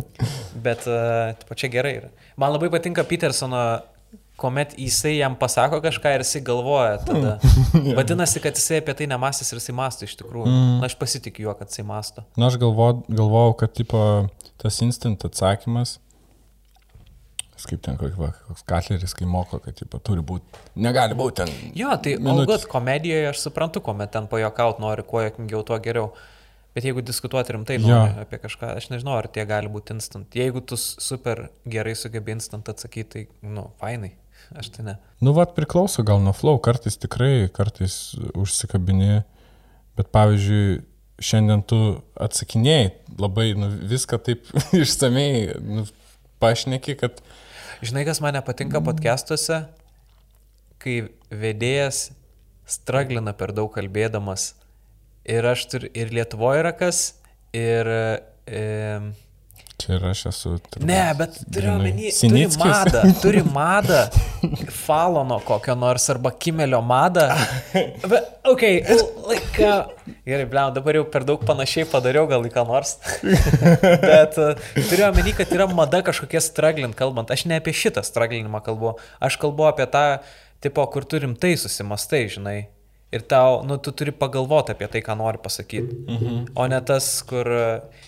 Bet 0.66 0.86
uh, 0.90 1.38
pačia 1.46 1.70
gerai 1.70 1.94
yra. 2.00 2.10
Man 2.40 2.56
labai 2.56 2.72
patinka 2.74 3.06
Petersono, 3.06 3.62
kuomet 4.40 4.74
jisai 4.80 5.16
jam 5.18 5.36
pasako 5.38 5.82
kažką 5.84 6.14
ir 6.16 6.24
jisai 6.24 6.42
galvoja 6.44 6.98
tada. 7.04 7.36
Vadinasi, 7.98 8.42
kad 8.44 8.56
jisai 8.56 8.80
apie 8.80 8.96
tai 8.98 9.08
nemastys 9.10 9.52
ir 9.52 9.60
jisai 9.60 9.76
masto 9.76 10.08
iš 10.08 10.16
tikrųjų. 10.20 10.48
Mm. 10.48 10.76
Na, 10.80 10.90
aš 10.90 10.96
pasitikiu 11.00 11.48
juo, 11.48 11.56
kad 11.58 11.72
jisai 11.72 11.86
masto. 11.88 12.24
Na, 12.36 12.48
aš 12.48 12.60
galvojau, 12.62 13.02
galvojau 13.08 13.58
kad 13.64 13.76
tipo, 13.76 14.04
tas 14.62 14.80
instant 14.86 15.28
atsakymas 15.28 15.98
kaip 17.68 17.80
ten 17.84 17.96
koks 17.98 18.64
katleris, 18.68 19.14
kai 19.16 19.26
moko, 19.28 19.60
kad 19.62 19.76
tipo, 19.76 20.00
turi 20.04 20.22
būti, 20.26 20.60
negali 20.80 21.16
būti 21.18 21.42
ten. 21.42 21.50
Jo, 21.76 21.92
tai 22.02 22.16
algot 22.32 22.66
komedijoje 22.70 23.30
aš 23.32 23.42
suprantu, 23.46 23.82
kuomet 23.84 24.12
ten 24.14 24.28
pajokaut 24.30 24.80
nori, 24.82 25.04
kuo 25.06 25.24
jokingiau, 25.24 25.64
tuo 25.66 25.78
geriau. 25.82 26.12
Bet 26.70 26.86
jeigu 26.86 27.02
diskutuoti 27.02 27.56
rimtai 27.56 27.80
nori 27.82 28.22
apie 28.22 28.38
kažką, 28.38 28.76
aš 28.78 28.92
nežinau, 28.92 29.16
ar 29.18 29.26
tie 29.32 29.42
gali 29.48 29.70
būti 29.72 29.96
instant. 29.96 30.36
Jeigu 30.38 30.62
tu 30.62 30.78
super 30.78 31.48
gerai 31.66 31.96
sugebi 31.98 32.36
instant 32.36 32.70
atsakyti, 32.70 33.10
tai, 33.10 33.50
nu, 33.56 33.66
fainai. 33.82 34.12
Aš 34.58 34.70
tai 34.74 34.84
ne. 34.84 34.96
Nu, 35.22 35.32
vad 35.36 35.54
priklauso 35.54 36.02
gal 36.06 36.22
nuo 36.22 36.32
flow, 36.34 36.58
kartais 36.62 36.98
tikrai, 36.98 37.48
kartais 37.54 38.16
užsikabini, 38.34 39.20
bet 39.98 40.10
pavyzdžiui, 40.14 40.80
šiandien 41.20 41.62
tu 41.68 41.78
atsakinėjai 42.18 42.88
labai, 43.20 43.50
nu, 43.58 43.68
viską 43.90 44.18
taip 44.26 44.48
išsamei 44.82 45.60
nu, 45.62 45.86
pašneki, 46.42 46.96
kad... 46.98 47.20
Žinai, 47.84 48.04
kas 48.08 48.20
mane 48.24 48.42
patinka 48.44 48.82
podcastuose, 48.84 49.62
kai 50.80 50.96
vedėjas 51.30 52.08
straglina 52.70 53.34
per 53.36 53.54
daug 53.56 53.70
kalbėdamas. 53.74 54.54
Ir 55.30 55.46
aš 55.46 55.66
turiu, 55.70 55.90
ir 55.94 56.14
Lietuvoje 56.16 56.64
yra 56.64 56.74
kas, 56.76 57.04
ir... 57.56 57.94
E, 58.50 58.62
Čia 59.80 59.94
ir 59.96 60.02
aš 60.10 60.22
esu. 60.28 60.52
Turbūt, 60.60 60.86
ne, 60.88 60.98
bet 61.16 61.36
turiu 61.54 61.70
omeny, 61.72 62.10
turi 62.12 62.46
madą, 62.60 63.02
turi 63.22 63.42
madą, 63.58 64.00
falono 64.74 65.38
kokio 65.46 65.76
nors 65.78 66.08
arba 66.12 66.32
kimelio 66.36 66.82
madą. 66.84 67.26
Bet, 67.72 68.28
ok, 68.50 68.64
like, 69.30 69.68
gerai, 70.26 70.48
blem, 70.50 70.74
dabar 70.76 71.00
jau 71.00 71.06
per 71.12 71.24
daug 71.28 71.46
panašiai 71.48 71.88
padariau 71.88 72.28
gal 72.30 72.44
į 72.44 72.52
ką 72.52 72.66
nors. 72.68 72.98
bet 74.10 74.36
uh, 74.42 74.52
turiu 74.76 75.06
omeny, 75.08 75.32
kad 75.38 75.54
yra 75.56 75.68
mada 75.72 76.02
kažkokie 76.06 76.42
straglint 76.44 76.98
kalbant. 76.98 77.32
Aš 77.32 77.46
ne 77.48 77.60
apie 77.60 77.72
šitą 77.76 78.04
straglinimą 78.04 78.60
kalbu, 78.66 78.98
aš 79.22 79.40
kalbu 79.40 79.70
apie 79.70 79.88
tą, 79.92 80.04
tipo, 80.60 80.84
kur 80.92 81.08
turim 81.08 81.38
tai 81.40 81.56
susimastai, 81.60 82.26
žinai. 82.36 82.58
Ir 83.10 83.24
tau, 83.26 83.64
nu, 83.66 83.74
tu 83.82 83.90
turi 83.90 84.12
pagalvoti 84.14 84.70
apie 84.70 84.86
tai, 84.86 85.00
ką 85.02 85.16
nori 85.18 85.40
pasakyti. 85.42 85.96
Mhm. 86.06 86.34
O 86.54 86.66
ne 86.70 86.78
tas, 86.86 87.08
kur, 87.26 87.48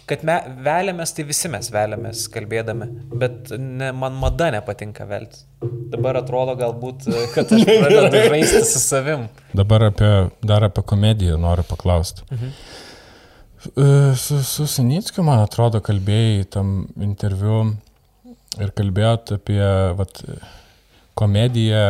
kad 0.06 0.22
me, 0.28 0.36
veliamės, 0.62 1.10
tai 1.16 1.24
visi 1.26 1.50
mes 1.50 1.70
veliamės 1.74 2.28
kalbėdami, 2.30 2.86
bet 3.18 3.50
ne, 3.58 3.88
man 3.98 4.14
mada 4.20 4.52
nepatinka 4.54 5.08
veltis. 5.10 5.42
Dabar 5.90 6.20
atrodo 6.20 6.54
galbūt, 6.60 7.08
kad 7.34 7.50
aš 7.50 7.66
pradedu 7.82 8.22
žaisti 8.30 8.62
su 8.70 8.84
savim. 8.84 9.26
Dabar 9.58 9.88
apie, 9.88 10.12
dar 10.46 10.68
apie 10.68 10.86
komediją 10.94 11.40
noriu 11.42 11.66
paklausti. 11.66 12.22
Mhm. 12.30 12.54
E, 13.74 14.14
su, 14.18 14.38
su 14.46 14.68
Sinickiu, 14.70 15.26
man 15.26 15.42
atrodo, 15.42 15.82
kalbėjai 15.82 16.46
tam 16.58 16.72
interviu 17.02 17.72
ir 18.62 18.70
kalbėjot 18.78 19.34
apie 19.40 19.62
vat, 19.98 20.22
komediją 21.18 21.84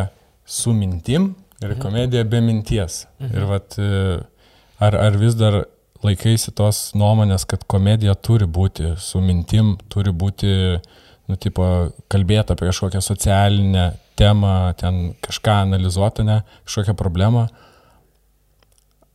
su 0.48 0.72
mintim 0.76 1.34
Ir 1.62 1.74
mhm. 1.74 1.82
komedija 1.82 2.24
be 2.28 2.40
minties. 2.44 3.05
Mhm. 3.20 3.36
Ir 3.36 3.48
vat, 3.51 3.78
e, 3.78 4.18
ar, 4.82 4.98
ar 4.98 5.18
vis 5.20 5.39
dar 5.39 5.62
laikaisi 6.02 6.52
tos 6.59 6.90
nuomonės, 6.98 7.47
kad 7.48 7.64
komedija 7.70 8.14
turi 8.18 8.48
būti 8.51 8.97
su 8.98 9.22
mintim, 9.22 9.76
turi 9.93 10.10
būti, 10.10 10.52
nu, 11.30 11.39
tipo, 11.39 11.66
kalbėti 12.10 12.55
apie 12.55 12.68
kažkokią 12.70 13.02
socialinę 13.05 13.93
temą, 14.18 14.72
ten 14.78 15.12
kažką 15.22 15.62
analizuoti, 15.68 16.26
ne, 16.26 16.40
kažkokią 16.66 16.97
problemą. 16.98 17.47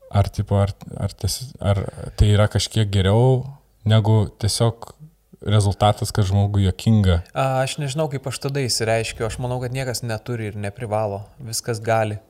Ar, 0.07 0.29
tipo, 0.31 0.55
ar, 0.63 0.71
ar, 0.95 1.11
ties, 1.19 1.41
ar 1.59 1.83
tai 2.15 2.31
yra 2.31 2.47
kažkiek 2.47 2.87
geriau 2.87 3.41
negu 3.87 4.21
tiesiog 4.39 4.93
rezultatas, 5.47 6.11
kad 6.15 6.27
žmogui 6.27 6.65
jokinga? 6.65 7.21
Aš 7.35 7.77
nežinau, 7.81 8.07
kaip 8.11 8.25
aš 8.29 8.39
tada 8.47 8.63
įsireiškiu. 8.63 9.27
Aš 9.27 9.37
manau, 9.43 9.59
kad 9.63 9.75
niekas 9.75 10.03
neturi 10.07 10.51
ir 10.51 10.57
neprivalo. 10.59 11.25
Viskas 11.43 11.83
gali. 11.83 12.21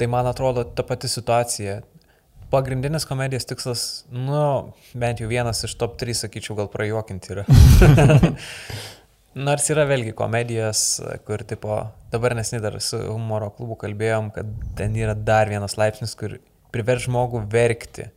Tai 0.00 0.06
man 0.08 0.26
atrodo 0.26 0.64
ta 0.64 0.80
pati 0.88 1.08
situacija. 1.12 1.82
Pagrindinis 2.50 3.04
komedijos 3.04 3.44
tikslas, 3.46 3.82
nu, 4.10 4.72
bent 4.96 5.20
jau 5.20 5.28
vienas 5.28 5.60
iš 5.68 5.74
top 5.78 5.98
3, 6.00 6.16
sakyčiau, 6.24 6.56
gal 6.58 6.70
prajuokinti 6.72 7.34
yra. 7.34 7.44
Nors 9.46 9.68
yra 9.70 9.84
vėlgi 9.86 10.14
komedijos, 10.16 10.80
kur, 11.28 11.44
tipo, 11.46 11.76
dabar 12.10 12.34
nesnį 12.38 12.62
dar 12.64 12.80
su 12.82 12.98
humoro 13.04 13.52
klubu 13.54 13.76
kalbėjom, 13.84 14.32
kad 14.34 14.48
ten 14.80 14.96
yra 14.98 15.12
dar 15.14 15.52
vienas 15.52 15.76
laipsnis, 15.78 16.16
kur 16.18 16.40
priver 16.72 17.04
žmogų 17.04 17.44
verkti. 17.52 18.08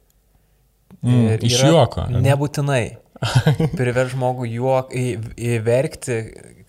Mm, 1.03 1.35
iš 1.43 1.59
juoko. 1.67 2.07
Nebūtinai. 2.15 2.83
priver 3.79 4.07
žmogų 4.15 4.47
juok, 4.55 4.95
į, 4.95 5.07
įverkti, 5.51 6.19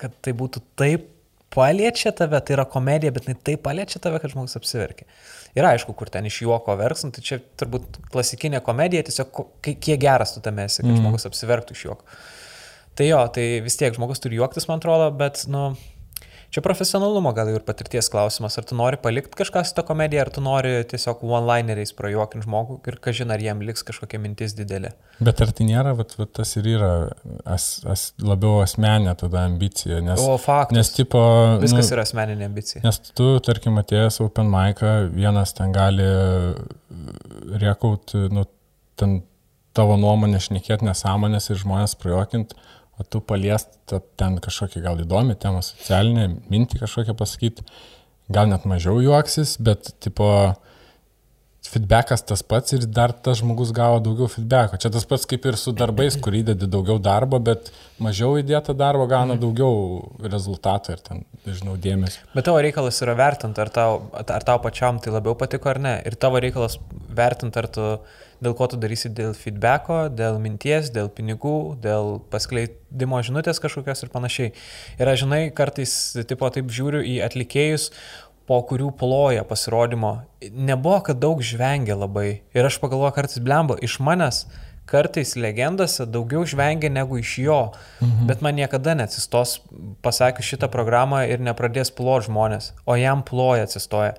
kad 0.03 0.19
tai 0.27 0.35
būtų 0.37 0.67
taip 0.75 1.14
paliečia 1.55 2.13
tave, 2.17 2.41
tai 2.45 2.57
yra 2.59 2.67
komedija, 2.71 3.13
bet 3.15 3.29
jinai 3.29 3.41
taip 3.47 3.63
paliečia 3.65 4.01
tave, 4.03 4.21
kad 4.23 4.33
žmogus 4.35 4.59
apsiverkia. 4.59 5.07
Ir 5.55 5.67
aišku, 5.69 5.95
kur 5.95 6.11
ten 6.11 6.27
iš 6.27 6.41
juoko 6.43 6.75
verksam, 6.79 7.13
tai 7.15 7.23
čia 7.25 7.39
turbūt 7.61 8.01
klasikinė 8.13 8.61
komedija, 8.67 9.05
tiesiog 9.07 9.45
kiek 9.63 10.01
geras 10.03 10.35
tu 10.35 10.43
tame 10.45 10.67
esi, 10.67 10.83
kad 10.83 10.91
mm. 10.91 11.01
žmogus 11.03 11.29
apsiverktų 11.31 11.77
iš 11.77 11.85
juoko. 11.87 12.19
Tai 12.99 13.07
jo, 13.09 13.21
tai 13.35 13.45
vis 13.63 13.79
tiek 13.79 13.95
žmogus 13.95 14.23
turi 14.23 14.39
juoktis, 14.39 14.67
man 14.71 14.83
atrodo, 14.83 15.09
bet, 15.19 15.45
nu, 15.51 15.73
Čia 16.55 16.63
profesionalumo 16.63 17.33
gal 17.35 17.49
ir 17.51 17.65
patirties 17.67 18.07
klausimas, 18.13 18.55
ar 18.61 18.67
tu 18.69 18.77
nori 18.79 18.95
palikti 19.03 19.35
kažką 19.41 19.65
su 19.67 19.75
tą 19.75 19.83
komediją, 19.89 20.23
ar 20.23 20.29
tu 20.31 20.43
nori 20.45 20.71
tiesiog 20.87 21.25
one-lineriais 21.27 21.91
prajuokinti 21.99 22.47
žmogų 22.47 22.77
ir 22.93 22.99
kažin 23.03 23.35
ar 23.35 23.43
jam 23.43 23.65
liks 23.67 23.83
kažkokia 23.89 24.21
mintis 24.23 24.55
didelė. 24.55 24.93
Bet 25.19 25.43
ar 25.43 25.51
tai 25.51 25.67
nėra, 25.67 25.97
vat, 25.99 26.15
vat, 26.15 26.31
tas 26.39 26.55
ir 26.61 26.69
yra 26.77 26.93
as, 27.43 27.67
as, 27.91 28.05
labiau 28.23 28.61
asmeninė 28.63 29.17
tada 29.19 29.43
ambicija, 29.49 29.99
nes... 30.07 30.23
O, 30.23 30.37
faktas. 30.39 30.79
Nes 30.79 30.93
tipo... 30.95 31.25
Viskas 31.65 31.91
nu, 31.91 31.97
yra 31.97 32.07
asmeninė 32.07 32.47
ambicija. 32.47 32.85
Nes 32.87 33.03
tu, 33.11 33.33
tarkim, 33.43 33.83
atėjęs 33.83 34.21
Open 34.23 34.55
Mic'ą, 34.55 34.95
vienas 35.11 35.57
ten 35.59 35.75
gali 35.75 36.07
riekauti, 37.65 38.29
nu, 38.31 38.47
ten 38.95 39.25
tavo 39.75 39.99
nuomonę 39.99 40.39
šnekėti 40.39 40.87
nesąmonės 40.87 41.51
ir 41.51 41.59
žmonės 41.67 41.99
prajuokinti 41.99 42.63
o 42.99 43.07
tu 43.07 43.21
paliest 43.25 43.75
ten 44.19 44.39
kažkokią 44.43 44.83
gal 44.85 45.01
įdomią 45.03 45.39
temą, 45.41 45.63
socialinę 45.67 46.29
mintį 46.53 46.83
kažkokią 46.85 47.17
pasakyti, 47.19 47.67
gal 48.33 48.51
net 48.51 48.69
mažiau 48.69 49.01
juoksis, 49.03 49.57
bet 49.63 49.95
tipo 50.05 50.29
feedbackas 51.65 52.23
tas 52.29 52.43
pats 52.45 52.75
ir 52.77 52.85
dar 52.87 53.13
tas 53.13 53.41
žmogus 53.41 53.73
gavo 53.75 54.01
daugiau 54.05 54.29
feedbacko. 54.31 54.79
Čia 54.81 54.91
tas 54.95 55.07
pats 55.09 55.25
kaip 55.29 55.47
ir 55.49 55.57
su 55.61 55.73
darbais, 55.77 56.17
kur 56.23 56.37
įdedi 56.37 56.69
daugiau 56.71 57.01
darbo, 57.03 57.41
bet 57.43 57.71
mažiau 58.05 58.37
įdėta 58.41 58.77
darbo 58.77 59.07
gauna 59.11 59.39
daugiau 59.41 60.05
rezultatų 60.23 60.95
ir 60.95 61.05
ten, 61.09 61.25
nežinau, 61.49 61.79
dėmesio. 61.81 62.27
Bet 62.35 62.47
tavo 62.49 62.61
reikalas 62.65 63.01
yra 63.05 63.17
vertinti, 63.19 63.65
ar 63.65 63.73
tau, 63.75 63.97
ar 64.21 64.47
tau 64.47 64.61
pačiam 64.65 65.01
tai 65.03 65.15
labiau 65.15 65.37
patiko 65.41 65.73
ar 65.73 65.81
ne. 65.83 65.97
Ir 66.07 66.19
tavo 66.21 66.43
reikalas 66.45 66.79
vertinti, 67.17 67.61
ar 67.63 67.71
tu 67.73 67.89
dėl 68.45 68.57
ko 68.59 68.69
tu 68.71 68.79
darysi, 68.81 69.11
dėl 69.13 69.33
feedbacko, 69.39 70.05
dėl 70.13 70.39
minties, 70.43 70.91
dėl 70.95 71.09
pinigų, 71.13 71.77
dėl 71.85 72.19
paskleidimo 72.33 73.23
žinutės 73.25 73.63
kažkokios 73.65 74.05
ir 74.05 74.13
panašiai. 74.13 74.53
Ir 75.01 75.11
aš 75.11 75.25
žinai, 75.25 75.43
kartais 75.57 75.97
tipo 76.29 76.51
taip 76.55 76.69
žiūriu 76.73 77.03
į 77.03 77.19
atlikėjus, 77.27 77.91
po 78.45 78.61
kurių 78.69 78.91
ploja 79.01 79.45
pasirodymo. 79.49 80.19
Nebuvo, 80.53 81.01
kad 81.07 81.21
daug 81.21 81.41
žvengia 81.41 81.97
labai. 81.97 82.45
Ir 82.53 82.69
aš 82.69 82.79
pagalvoju 82.83 83.17
kartais 83.17 83.41
blemba, 83.41 83.79
iš 83.81 83.99
manęs 84.05 84.45
kartais 84.85 85.33
legendose 85.37 86.05
daugiau 86.05 86.45
žvengia 86.45 86.91
negu 86.93 87.17
iš 87.17 87.39
jo, 87.41 87.61
mhm. 88.05 88.27
bet 88.29 88.45
man 88.45 88.57
niekada 88.59 88.95
neatsistos 88.99 89.59
pasakius 90.05 90.51
šitą 90.53 90.69
programą 90.73 91.25
ir 91.29 91.41
nepradės 91.41 91.93
plot 91.95 92.29
žmonės, 92.29 92.75
o 92.85 92.97
jam 93.01 93.25
ploja 93.25 93.65
atsistoja. 93.65 94.15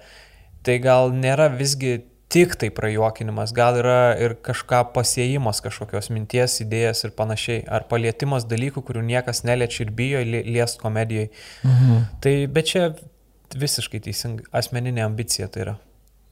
Tai 0.66 0.80
gal 0.82 1.14
nėra 1.14 1.52
visgi 1.54 2.00
tik 2.30 2.56
tai 2.60 2.70
prajuokinimas, 2.74 3.54
gal 3.56 3.78
yra 3.80 4.16
ir 4.22 4.36
kažką 4.46 4.82
pasiejimas 4.96 5.62
kažkokios 5.64 6.10
minties, 6.14 6.60
idėjas 6.64 7.06
ir 7.06 7.14
panašiai, 7.18 7.64
ar 7.70 7.86
palietimas 7.90 8.48
dalykų, 8.50 8.84
kurių 8.88 9.06
niekas 9.06 9.44
neliečia 9.48 9.86
ir 9.86 9.94
bijo 9.96 10.24
liest 10.26 10.82
komedijai. 10.82 11.30
Mhm. 11.64 12.08
Tai 12.26 12.36
bet 12.56 12.72
čia 12.72 12.88
visiškai 13.56 14.02
teisinga 14.08 14.50
asmeninė 14.56 15.06
ambicija 15.06 15.48
tai 15.52 15.68
yra. 15.68 15.76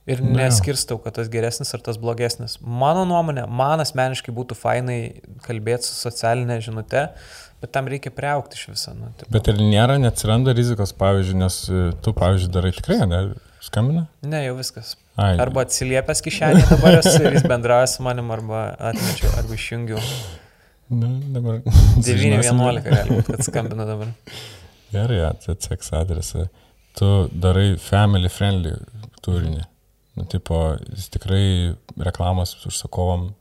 Ir 0.10 0.20
neskirstau, 0.20 0.98
kad 1.00 1.16
tas 1.16 1.30
geresnis 1.32 1.70
ar 1.76 1.80
tas 1.84 1.96
blogesnis. 2.00 2.58
Mano 2.60 3.06
nuomonė, 3.08 3.46
man 3.48 3.80
asmeniškai 3.80 4.34
būtų 4.36 4.58
fainai 4.60 4.98
kalbėti 5.46 5.88
su 5.88 5.96
socialinė 5.96 6.58
žinute, 6.66 7.06
bet 7.64 7.72
tam 7.72 7.88
reikia 7.88 8.12
priaukti 8.12 8.60
iš 8.60 8.66
viso. 8.74 8.92
Nu, 8.98 9.14
tipo. 9.16 9.32
bet 9.32 9.48
ir 9.48 9.62
nėra, 9.64 9.96
neatsiranda 10.04 10.52
rizikos, 10.58 10.92
pavyzdžiui, 11.00 11.38
nes 11.40 11.62
tu, 12.04 12.16
pavyzdžiui, 12.20 12.52
darai 12.52 12.74
tikrai, 12.76 13.00
ne? 13.08 13.24
Skambina? 13.64 14.10
Ne, 14.28 14.44
jau 14.44 14.58
viskas. 14.60 14.98
Ai. 15.14 15.36
Arba 15.38 15.62
atsiliepęs 15.68 16.24
kišenį 16.26 16.64
dabar 16.72 16.98
esu 16.98 17.20
ir 17.22 17.36
jis 17.38 17.46
bendrauja 17.50 17.90
su 17.92 18.06
manim, 18.06 18.32
arba 18.34 18.64
atmečiau, 18.92 19.30
arba 19.38 19.54
išjungiau. 19.58 20.02
Na, 20.94 21.10
dabar. 21.36 21.60
9.11 22.08 22.82
gali 22.88 23.20
būti, 23.20 23.28
kad 23.30 23.46
skambina 23.46 23.86
dabar. 23.90 24.10
Gerai, 24.94 25.22
atseks 25.30 25.94
adresą. 25.98 26.48
Tu 26.98 27.12
darai 27.46 27.74
family 27.82 28.30
friendly 28.30 28.74
turinį. 29.26 29.64
Nu, 30.18 30.26
tipo, 30.30 30.60
jis 30.94 31.08
tikrai 31.14 31.46
reklamos 32.06 32.54
užsakovom 32.70 33.32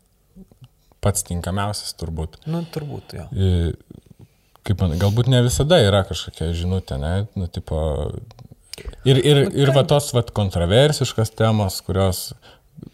pats 1.05 1.27
tinkamiausias 1.29 1.97
turbūt. 2.01 2.39
Nu, 2.49 2.63
turbūt, 2.73 3.17
jo. 3.19 3.27
Kaip 4.63 4.79
man, 4.79 4.95
galbūt 5.01 5.29
ne 5.33 5.43
visada 5.45 5.81
yra 5.83 6.05
kažkokia 6.07 6.53
žinutė, 6.57 6.97
ne? 7.03 7.27
Nu, 7.37 7.49
tipo, 7.51 7.81
Ir, 9.05 9.19
ir, 9.21 9.41
ir 9.53 9.73
va 9.75 9.85
tos 9.89 10.11
va 10.17 10.23
kontroversiškas 10.25 11.35
temos, 11.37 11.81
kurios 11.85 12.31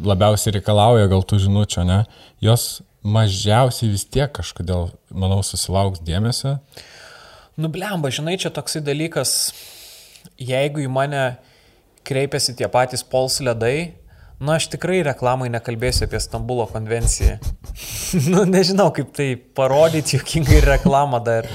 labiausiai 0.03 0.57
reikalauja 0.59 1.09
gal 1.11 1.23
tų 1.25 1.41
žinučių, 1.45 1.85
ne, 1.89 1.99
jos 2.45 2.81
mažiausiai 3.07 3.93
vis 3.93 4.05
tiek 4.09 4.33
kažkodėl, 4.35 4.91
manau, 5.15 5.41
susilauks 5.47 6.03
dėmesio. 6.05 6.59
Nublemba, 7.59 8.11
žinai, 8.15 8.37
čia 8.43 8.51
toksai 8.55 8.83
dalykas, 8.87 9.53
jeigu 10.39 10.83
į 10.85 10.91
mane 10.93 11.23
kreipiasi 12.09 12.57
tie 12.59 12.69
patys 12.73 13.05
pols 13.07 13.41
ledai, 13.45 13.95
Nu, 14.39 14.53
aš 14.55 14.69
tikrai 14.71 15.01
reklamai 15.03 15.49
nekalbėsiu 15.51 16.05
apie 16.07 16.21
Stambulo 16.23 16.69
konvenciją. 16.71 17.41
nu, 18.33 18.45
nežinau, 18.47 18.93
kaip 18.95 19.11
tai 19.17 19.33
parodyti 19.35 20.15
juokingai 20.15 20.61
reklamą 20.63 21.19
dar. 21.27 21.49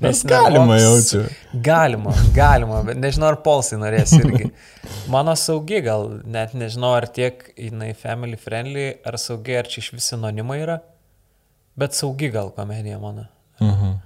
Nes 0.00 0.22
galima 0.24 0.76
jaučiu. 0.80 1.22
Galima, 1.52 2.12
galima, 2.34 2.82
bet 2.86 2.98
nežinau, 3.00 3.30
ar 3.34 3.40
polsai 3.44 3.78
norės 3.80 4.14
irgi. 4.16 4.50
Mano 5.12 5.34
saugi 5.36 5.82
gal, 5.84 6.06
net 6.24 6.54
nežinau, 6.56 6.94
ar 6.96 7.08
tiek 7.12 7.42
jinai 7.58 7.92
family 7.98 8.38
friendly, 8.40 8.86
ar 9.06 9.18
saugi, 9.20 9.58
ar 9.60 9.68
čia 9.70 9.82
iš 9.84 9.90
visi 9.96 10.14
anonimai 10.16 10.60
yra, 10.62 10.78
bet 11.80 11.96
saugi 11.98 12.30
gal 12.32 12.52
komedija 12.56 13.00
mano. 13.02 13.26
Mhm. 13.60 13.98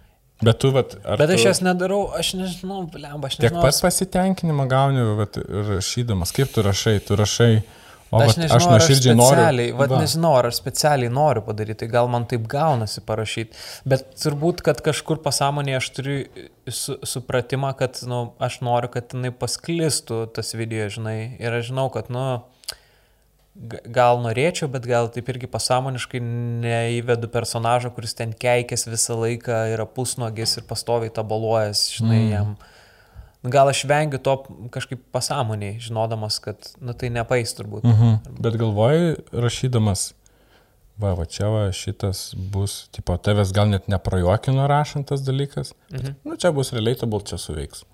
Bet 0.45 0.59
tu, 0.61 0.73
vat, 0.75 0.97
Bet 1.19 1.31
aš 1.31 1.45
jas 1.47 1.61
nedarau, 1.63 2.09
aš 2.19 2.33
nežinau, 2.37 2.83
blemba, 2.91 3.31
aš 3.31 3.37
tiek 3.39 3.47
nežinau. 3.47 3.63
pat 3.63 3.79
pasitenkinimą 3.87 4.67
gauni, 4.69 5.05
vat, 5.17 5.39
rašydamas. 5.71 6.35
Kaip 6.35 6.51
tu 6.53 6.65
rašai? 6.67 6.99
Tu 7.07 7.17
rašai, 7.17 7.53
o 8.15 8.23
aš 8.23 8.39
nežinau, 8.41 8.57
aš 8.57 8.69
nuoširdžiai 8.71 9.17
noriu. 9.19 9.67
Vat, 9.81 9.95
nežinau, 9.99 10.33
ar 10.39 10.49
aš 10.51 10.61
specialiai 10.63 11.13
noriu 11.13 11.45
padaryti, 11.47 11.81
tai 11.83 11.91
gal 11.93 12.11
man 12.13 12.29
taip 12.31 12.47
gaunasi 12.51 13.05
parašyti. 13.05 13.59
Bet 13.91 14.07
turbūt, 14.23 14.65
kad 14.67 14.81
kažkur 14.87 15.21
pasąmonėje 15.25 15.81
aš 15.81 15.91
turiu 15.99 16.17
su, 16.71 16.97
supratimą, 17.15 17.75
kad 17.79 18.01
nu, 18.09 18.25
aš 18.43 18.61
noriu, 18.65 18.93
kad 18.95 19.13
jinai 19.17 19.35
pasklistų 19.37 20.25
tas 20.37 20.55
video, 20.57 20.89
žinai. 20.93 21.19
Ir 21.43 21.61
aš 21.61 21.73
žinau, 21.73 21.91
kad, 21.95 22.13
nu, 22.15 22.27
gal 23.55 24.19
norėčiau, 24.23 24.69
bet 24.71 24.87
gal 24.89 25.09
taip 25.15 25.29
irgi 25.31 25.49
pasąmoniškai 25.51 26.21
neįvedu 26.65 27.31
personažą, 27.33 27.93
kuris 27.95 28.17
ten 28.19 28.35
keikės 28.35 28.89
visą 28.91 29.17
laiką, 29.21 29.61
yra 29.75 29.87
pusnuogis 29.87 30.59
ir 30.59 30.67
pastoviai 30.71 31.13
tabaluojas, 31.15 31.87
žinai, 31.95 32.19
mm. 32.19 32.33
jam. 32.33 32.55
Gal 33.45 33.69
aš 33.69 33.83
vengiu 33.85 34.19
to 34.25 34.39
kažkaip 34.73 35.03
pasąmoniai, 35.13 35.77
žinodamas, 35.85 36.39
kad, 36.41 36.71
nu, 36.81 36.95
tai 36.97 37.11
nepais 37.13 37.53
turbūt. 37.59 37.85
Mhm. 37.85 38.39
Bet 38.41 38.57
galvoji, 38.61 39.19
rašydamas, 39.33 40.15
va, 40.97 41.11
va 41.19 41.27
čia 41.29 41.51
va, 41.53 41.67
šitas 41.77 42.31
bus, 42.55 42.87
tipo, 42.95 43.17
tavęs 43.21 43.53
gal 43.53 43.69
net 43.69 43.91
neprajuokino 43.93 44.65
rašantas 44.71 45.21
dalykas. 45.27 45.75
Mhm. 45.93 46.17
Nu, 46.25 46.39
čia 46.41 46.53
bus 46.57 46.73
relatable, 46.73 47.21
čia 47.29 47.37
suveiks. 47.41 47.85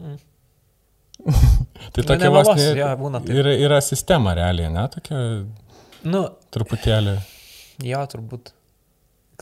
Mm. 0.00 0.18
tai 1.92 2.02
Nu, 2.02 2.06
tokia 2.08 2.30
vos 2.32 2.48
nemeluosiu, 2.48 2.70
ne, 2.74 2.80
jo, 2.80 2.86
būna 2.96 3.20
taip. 3.20 3.34
yra, 3.42 3.52
yra 3.66 3.80
sistema 3.84 4.32
realiai, 4.38 4.70
ne, 4.72 4.86
tokia 4.94 5.18
Nu, 6.08 6.22
truputėlį. 6.54 7.18
jo, 7.84 8.00
turbūt. 8.08 8.54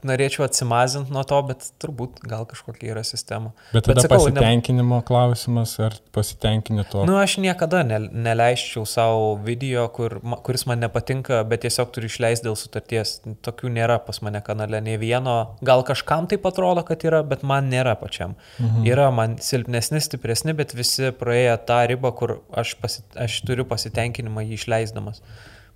Norėčiau 0.07 0.45
atsimazinti 0.47 1.11
nuo 1.15 1.23
to, 1.27 1.39
bet 1.49 1.65
turbūt 1.83 2.21
gal 2.29 2.45
kažkokia 2.49 2.93
yra 2.93 3.03
sistema. 3.07 3.51
Bet 3.73 3.89
tada 3.89 4.05
sakau, 4.05 4.29
ne- 4.29 4.35
pasitenkinimo 4.37 5.01
klausimas, 5.09 5.73
ar 5.83 5.97
pasitenkini 6.15 6.85
to. 6.91 7.03
Nu, 7.09 7.17
aš 7.19 7.39
niekada 7.43 7.83
ne, 7.87 7.99
neleisčiau 8.13 8.85
savo 8.87 9.33
video, 9.43 9.89
kur, 9.95 10.19
kuris 10.47 10.67
man 10.71 10.83
nepatinka, 10.85 11.41
bet 11.49 11.65
tiesiog 11.67 11.91
turiu 11.95 12.11
išleisti 12.13 12.47
dėl 12.47 12.57
sutarties. 12.59 13.17
Tokių 13.47 13.73
nėra 13.75 13.99
pas 14.07 14.23
mane 14.23 14.43
kanale, 14.47 14.81
ne 14.85 14.95
vieno. 15.01 15.37
Gal 15.65 15.83
kažkam 15.89 16.29
tai 16.31 16.39
atrodo, 16.39 16.85
kad 16.87 17.03
yra, 17.09 17.23
bet 17.27 17.43
man 17.43 17.71
nėra 17.73 17.97
pačiam. 18.01 18.37
Mhm. 18.59 18.87
Yra 18.89 19.11
man 19.15 19.39
silpnesni, 19.43 20.01
stipresni, 20.05 20.55
bet 20.59 20.75
visi 20.79 21.11
praėję 21.13 21.59
tą 21.69 21.83
ribą, 21.91 22.15
kur 22.15 22.39
aš, 22.53 22.77
pasi, 22.83 23.03
aš 23.19 23.41
turiu 23.49 23.67
pasitenkinimą 23.69 24.47
jį 24.47 24.61
išleisdamas. 24.63 25.23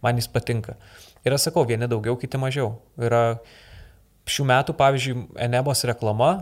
Man 0.03 0.19
jis 0.19 0.27
patinka. 0.31 0.75
Ir 1.23 1.35
aš 1.37 1.49
sakau, 1.51 1.63
vieni 1.69 1.87
daugiau, 1.87 2.17
kiti 2.19 2.39
mažiau. 2.41 2.73
Yra 2.99 3.39
šių 4.29 4.49
metų, 4.49 4.75
pavyzdžiui, 4.79 5.15
Enebos 5.47 5.85
reklama, 5.89 6.33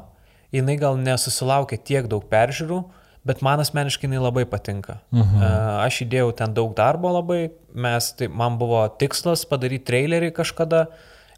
jinai 0.54 0.76
gal 0.80 0.98
nesusilaukė 1.00 1.78
tiek 1.78 2.08
daug 2.10 2.26
peržiūrų, 2.30 2.82
bet 3.26 3.42
man 3.44 3.60
asmeniškai 3.60 4.08
jinai 4.08 4.20
labai 4.22 4.46
patinka. 4.48 5.00
Mhm. 5.12 5.46
Aš 5.84 6.02
įdėjau 6.06 6.32
ten 6.36 6.56
daug 6.56 6.74
darbo 6.76 7.12
labai, 7.14 7.50
mes, 7.74 8.12
tai 8.16 8.28
man 8.28 8.58
buvo 8.60 8.86
tikslas 9.00 9.46
padaryti 9.48 9.88
trailerį 9.92 10.32
kažkada 10.36 10.86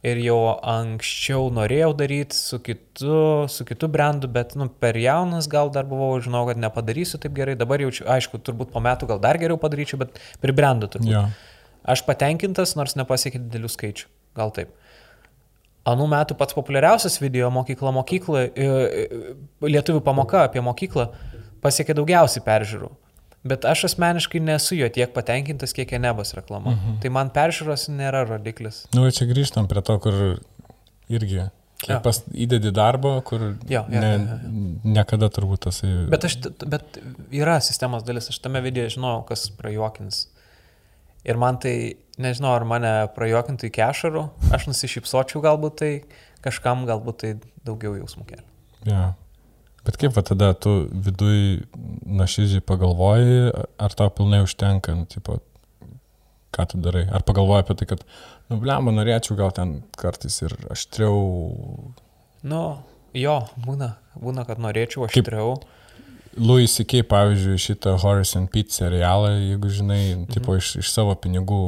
ir 0.03 0.19
jau 0.19 0.39
anksčiau 0.67 1.47
norėjau 1.55 1.93
daryti 1.95 2.35
su 2.35 2.59
kitu, 2.63 3.47
su 3.51 3.67
kitu 3.67 3.89
brandu, 3.91 4.27
bet 4.31 4.57
nu, 4.59 4.67
per 4.67 4.99
jaunas 4.99 5.47
gal 5.51 5.71
dar 5.75 5.87
buvau, 5.87 6.17
žinau, 6.23 6.43
kad 6.49 6.59
nepadarysiu 6.59 7.21
taip 7.23 7.37
gerai, 7.37 7.55
dabar 7.59 7.83
jaučiu, 7.83 8.09
aišku, 8.11 8.43
turbūt 8.43 8.73
po 8.75 8.83
metų 8.83 9.13
gal 9.13 9.23
dar 9.23 9.39
geriau 9.39 9.61
padaryčiau, 9.63 10.01
bet 10.03 10.19
pribrendu 10.43 10.91
turbūt. 10.91 11.15
Jo. 11.15 11.27
Aš 11.83 12.03
patenkintas, 12.07 12.75
nors 12.79 12.99
nepasiekė 12.99 13.41
didelių 13.43 13.71
skaičių. 13.71 14.11
Gal 14.39 14.55
taip. 14.55 14.75
Anų 15.89 16.07
metų 16.13 16.37
pats 16.39 16.55
populiariausias 16.55 17.19
video 17.19 17.49
mokykla 17.51 17.91
mokykla, 17.95 18.43
e, 18.55 18.67
e, 18.67 19.23
lietuvių 19.67 20.03
pamoka 20.07 20.45
apie 20.47 20.63
mokyklą 20.63 21.09
pasiekė 21.63 21.97
daugiausiai 21.99 22.45
peržiūrų. 22.47 22.91
Bet 23.43 23.65
aš 23.67 23.89
asmeniškai 23.89 24.39
nesu 24.39 24.77
jo 24.79 24.87
tiek 24.95 25.11
patenkintas, 25.15 25.75
kiek 25.75 25.91
Enebos 25.99 26.31
reklama. 26.39 26.71
Uh 26.71 26.77
-huh. 26.77 27.01
Tai 27.03 27.11
man 27.11 27.31
peržiūros 27.35 27.89
nėra 27.91 28.23
rodiklis. 28.29 28.87
Nu, 28.95 29.11
čia 29.11 29.27
grįžtam 29.27 29.67
prie 29.69 29.83
to, 29.83 29.99
kur 29.99 30.39
irgi. 31.09 31.49
Kiek 31.83 31.97
Jo. 31.97 32.01
pas 32.01 32.21
įdedi 32.31 32.71
darbo, 32.71 33.21
kur 33.27 33.41
Jo, 33.41 33.85
jo, 33.91 34.01
ne, 34.01 34.13
jo, 34.13 34.19
jo. 34.19 34.39
niekada 34.85 35.27
turbūt 35.27 35.59
tas... 35.67 35.81
Bet, 35.83 36.25
aš, 36.25 36.37
bet 36.67 36.99
yra 37.35 37.61
sistemos 37.61 38.05
dalis, 38.07 38.29
aš 38.29 38.39
tame 38.39 38.61
video 38.63 38.87
žinau, 38.87 39.25
kas 39.27 39.51
prajuokins. 39.51 40.29
Ir 41.25 41.37
man 41.37 41.59
tai, 41.59 41.97
nežinau, 42.21 42.53
ar 42.57 42.67
mane 42.69 42.93
prajuokintų 43.17 43.69
iki 43.71 43.85
ašarų, 43.85 44.27
aš 44.53 44.69
nusišypsočiau 44.71 45.43
galbūt 45.45 45.79
tai, 45.81 45.93
kažkam 46.45 46.87
galbūt 46.89 47.21
tai 47.23 47.33
daugiau 47.67 47.95
jausmų 47.97 48.27
kelia. 48.29 48.49
Ja. 48.89 49.05
Bet 49.83 49.99
kaip 49.99 50.15
va 50.15 50.23
tada 50.23 50.53
tu 50.55 50.85
viduj 50.93 51.65
nuoširdžiai 52.07 52.63
pagalvoji, 52.67 53.51
ar 53.83 53.97
tau 53.99 54.13
pilnai 54.15 54.45
užtenka, 54.45 54.95
nu, 54.95 55.09
tipo, 55.11 55.41
ką 56.55 56.69
tu 56.71 56.79
darai? 56.85 57.09
Ar 57.11 57.25
pagalvoji 57.27 57.65
apie 57.65 57.77
tai, 57.81 57.89
kad, 57.91 58.05
nu, 58.51 58.61
blemba, 58.63 58.95
norėčiau 58.95 59.39
gal 59.41 59.51
ten 59.57 59.81
kartais 59.99 60.39
ir 60.45 60.55
aštriau. 60.71 61.19
Nu, 62.47 62.63
jo, 63.17 63.37
būna, 63.67 63.97
būna 64.15 64.47
kad 64.47 64.63
norėčiau 64.63 65.09
Kaip- 65.09 65.25
aštriau. 65.27 65.57
Louis 66.33 66.73
C.K. 66.73 67.03
pavyzdžiui, 67.11 67.59
šitą 67.61 67.99
Horace 68.01 68.39
and 68.39 68.49
Pete 68.49 68.73
serialą, 68.73 69.35
jeigu 69.35 69.69
žinai, 69.69 70.03
mhm. 70.15 70.31
tipo, 70.33 70.55
iš, 70.57 70.77
iš 70.81 70.93
savo 70.95 71.13
pinigų 71.19 71.59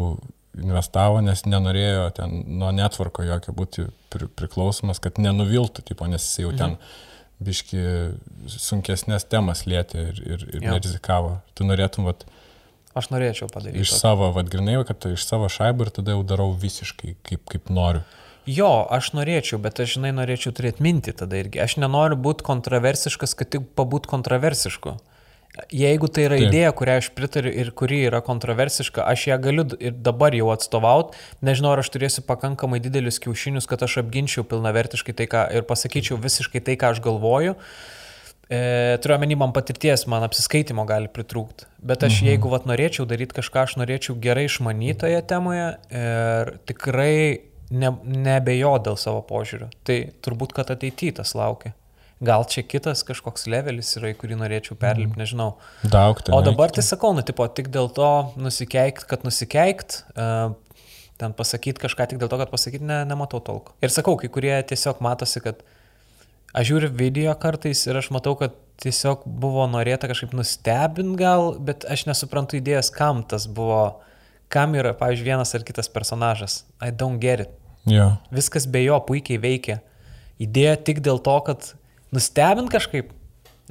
investavo, 0.61 1.21
nes 1.25 1.45
nenorėjo 1.47 2.05
ten 2.19 2.37
nuo 2.61 2.71
netvarko 2.75 3.25
jokio 3.27 3.55
būti 3.57 3.87
pri, 4.13 4.29
priklausomas, 4.39 5.01
kad 5.03 5.19
nenuviltų, 5.23 5.85
tipo, 5.91 6.07
nes 6.11 6.23
jis 6.23 6.45
jau 6.45 6.53
ten 6.57 6.77
biški 7.45 7.81
sunkesnės 8.51 9.27
temas 9.29 9.65
lietė 9.67 10.09
ir, 10.13 10.21
ir, 10.23 10.45
ir 10.55 10.61
Jo. 10.63 10.75
nerizikavo. 10.77 11.39
Tu 11.59 11.67
norėtum, 11.67 12.07
vat, 12.09 12.25
Aš 12.95 13.09
norėčiau 13.11 13.49
padaryti. 13.51 13.83
iš 13.83 13.97
savo, 13.99 14.31
vad 14.33 14.51
grinai, 14.53 14.77
kad 14.87 15.03
iš 15.11 15.25
savo 15.27 15.49
šaibų 15.51 15.89
ir 15.89 15.91
tada 15.97 16.15
jau 16.15 16.23
darau 16.23 16.53
visiškai 16.55 17.17
kaip, 17.27 17.43
kaip 17.51 17.73
noriu. 17.75 18.05
Jo, 18.47 18.85
aš 18.93 19.15
norėčiau, 19.17 19.59
bet 19.59 19.81
aš, 19.81 19.97
žinai, 19.97 20.13
norėčiau 20.15 20.53
turėti 20.53 20.85
mintį 20.85 21.15
tada 21.25 21.39
irgi. 21.41 21.63
Aš 21.65 21.79
nenoriu 21.81 22.19
būti 22.21 22.45
kontroversiškas, 22.45 23.33
kad 23.35 23.51
tik 23.51 23.71
pabūt 23.75 24.07
kontroversišku. 24.11 24.99
Jeigu 25.71 26.09
tai 26.11 26.25
yra 26.27 26.37
Taip. 26.39 26.49
idėja, 26.49 26.71
kurią 26.75 26.95
aš 26.99 27.09
pritariu 27.15 27.51
ir 27.55 27.69
kuri 27.79 28.01
yra 28.09 28.19
kontroversiška, 28.27 29.05
aš 29.07 29.29
ją 29.29 29.37
galiu 29.43 29.65
ir 29.79 29.95
dabar 29.95 30.35
jau 30.35 30.49
atstovauti. 30.51 31.15
Nežinau, 31.47 31.77
ar 31.77 31.83
aš 31.85 31.93
turėsiu 31.95 32.25
pakankamai 32.27 32.81
didelius 32.83 33.21
kiaušinius, 33.23 33.69
kad 33.71 33.85
aš 33.87 34.01
apginčiau 34.03 34.43
pilnavertiškai 34.51 35.15
tai, 35.15 35.29
ką 35.31 35.45
ir 35.55 35.67
pasakyčiau 35.69 36.19
visiškai 36.19 36.65
tai, 36.67 36.75
ką 36.81 36.91
aš 36.97 37.03
galvoju. 37.05 37.55
E, 38.51 38.99
turiu 38.99 39.15
omeny, 39.15 39.39
man 39.39 39.55
patirties, 39.55 40.09
man 40.11 40.27
apsiskaitimo 40.27 40.83
gali 40.91 41.07
pritrūkti. 41.15 41.71
Bet 41.79 42.03
aš 42.03 42.19
mhm. 42.19 42.33
jeigu 42.33 42.51
vat, 42.51 42.67
norėčiau 42.67 43.07
daryti 43.07 43.39
kažką, 43.39 43.69
aš 43.69 43.79
norėčiau 43.79 44.19
gerai 44.27 44.49
išmanyti 44.51 45.05
toje 45.07 45.23
temoje 45.31 45.71
ir 45.95 46.53
tikrai 46.67 47.15
ne, 47.71 47.95
nebejo 48.03 48.75
dėl 48.83 48.99
savo 48.99 49.23
požiūrio. 49.31 49.71
Tai 49.87 50.03
turbūt, 50.25 50.59
kad 50.59 50.75
ateityje 50.75 51.21
tas 51.23 51.39
laukia. 51.39 51.77
Gal 52.23 52.45
čia 52.47 52.63
kitas 52.63 53.03
kažkoks 53.07 53.49
levelis 53.51 53.91
yra, 53.99 54.13
į 54.13 54.19
kurį 54.21 54.37
norėčiau 54.39 54.77
perlipti, 54.79 55.19
nežinau. 55.19 55.57
Daug 55.83 56.21
ten. 56.23 56.35
O 56.37 56.39
dabar 56.47 56.71
tai 56.73 56.85
sakau, 56.87 57.11
nu, 57.17 57.25
tipo, 57.27 57.47
tik 57.51 57.73
dėl 57.75 57.91
to 57.93 58.11
nusikeikt, 58.39 59.09
kad 59.11 59.27
nusikeikt, 59.27 60.05
uh, 60.15 60.55
ten 61.19 61.35
pasakyti 61.35 61.83
kažką 61.83 62.07
tik 62.13 62.23
dėl 62.23 62.31
to, 62.31 62.39
kad 62.39 62.53
pasakyti, 62.55 62.87
ne, 62.87 63.03
nematau 63.09 63.43
tolko. 63.45 63.75
Ir 63.83 63.93
sakau, 63.93 64.15
kai 64.21 64.31
kurie 64.33 64.55
tiesiog 64.71 65.03
matosi, 65.05 65.43
kad 65.43 65.67
aš 66.55 66.71
žiūriu 66.71 66.93
video 66.95 67.35
kartais 67.41 67.83
ir 67.89 67.99
aš 67.99 68.13
matau, 68.15 68.37
kad 68.39 68.55
tiesiog 68.83 69.27
buvo 69.27 69.67
norėta 69.71 70.11
kažkaip 70.11 70.35
nustebinti 70.39 71.19
gal, 71.19 71.55
bet 71.59 71.87
aš 71.91 72.07
nesuprantu 72.11 72.59
idėjas, 72.59 72.95
kam 72.95 73.23
tas 73.27 73.47
buvo, 73.51 74.01
kam 74.55 74.79
yra, 74.79 74.95
pavyzdžiui, 74.99 75.31
vienas 75.35 75.55
ar 75.55 75.67
kitas 75.67 75.91
personažas. 75.91 76.63
I 76.79 76.95
don't 76.95 77.23
get 77.23 77.47
it. 77.47 77.55
Jo. 77.91 78.15
Viskas 78.35 78.67
be 78.71 78.87
jo 78.87 78.99
puikiai 79.05 79.43
veikia. 79.43 79.81
Idėja 80.43 80.79
tik 80.89 81.03
dėl 81.05 81.21
to, 81.23 81.35
kad 81.47 81.75
nustebint 82.15 82.71
kažkaip, 82.73 83.13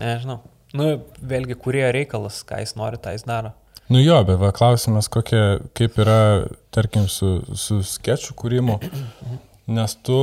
nežinau. 0.02 0.42
Nu, 0.74 0.88
vėlgi, 1.22 1.58
kurie 1.62 1.86
reikalas, 1.94 2.42
ką 2.48 2.64
jis 2.64 2.74
nori, 2.80 3.00
tą 3.02 3.14
jis 3.14 3.26
daro. 3.30 3.54
Nu 3.92 4.00
jo, 4.02 4.16
bet 4.26 4.40
va 4.42 4.50
klausimas, 4.56 5.10
kokia, 5.12 5.60
kaip 5.78 6.00
yra, 6.02 6.48
tarkim, 6.74 7.06
su, 7.12 7.36
su 7.60 7.82
sketšų 7.86 8.36
kūrimu, 8.40 8.80
nes 9.78 9.98
tu, 10.08 10.20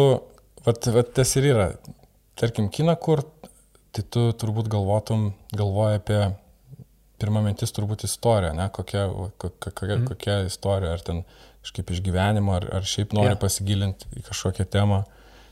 vat, 0.66 0.88
vat 0.94 1.12
tas 1.18 1.34
ir 1.38 1.50
yra, 1.52 1.68
tarkim, 2.40 2.70
kiną 2.72 2.96
kur, 2.98 3.22
tai 3.94 4.06
tu 4.06 4.30
turbūt 4.40 4.70
galvotum, 4.72 5.30
galvoji 5.54 6.00
apie 6.00 6.20
pirma 7.20 7.42
mintis 7.44 7.74
turbūt 7.76 8.06
istorija, 8.08 8.54
ne, 8.56 8.66
kokia, 8.72 9.04
kokia, 9.36 9.70
kokia, 9.70 9.96
mm. 9.98 10.08
kokia 10.08 10.36
istorija, 10.48 10.94
ar 10.96 11.04
ten 11.04 11.22
kažkaip 11.60 11.92
išgyvenimo, 11.92 12.54
ar, 12.56 12.66
ar 12.80 12.86
šiaip 12.88 13.12
nori 13.16 13.34
yeah. 13.34 13.40
pasigilinti 13.40 14.08
į 14.16 14.24
kažkokią 14.30 14.66
temą. 14.72 15.02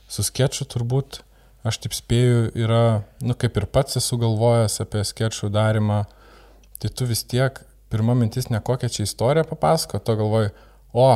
Su 0.09 0.25
sketšu 0.25 0.65
turbūt, 0.73 1.21
aš 1.69 1.81
taip 1.85 1.97
spėju, 1.97 2.49
yra, 2.59 3.03
nu 3.25 3.37
kaip 3.39 3.59
ir 3.61 3.69
pats 3.71 4.01
esu 4.01 4.19
galvojęs 4.21 4.81
apie 4.85 5.05
sketšų 5.07 5.51
darimą, 5.55 6.03
tai 6.83 6.91
tu 6.95 7.09
vis 7.09 7.25
tiek, 7.29 7.61
pirma 7.93 8.17
mintis 8.19 8.51
ne 8.53 8.61
kokią 8.65 8.91
čia 8.93 9.07
istoriją 9.07 9.47
papasako, 9.49 10.01
to 10.05 10.17
galvoju, 10.19 10.51
o, 10.93 11.11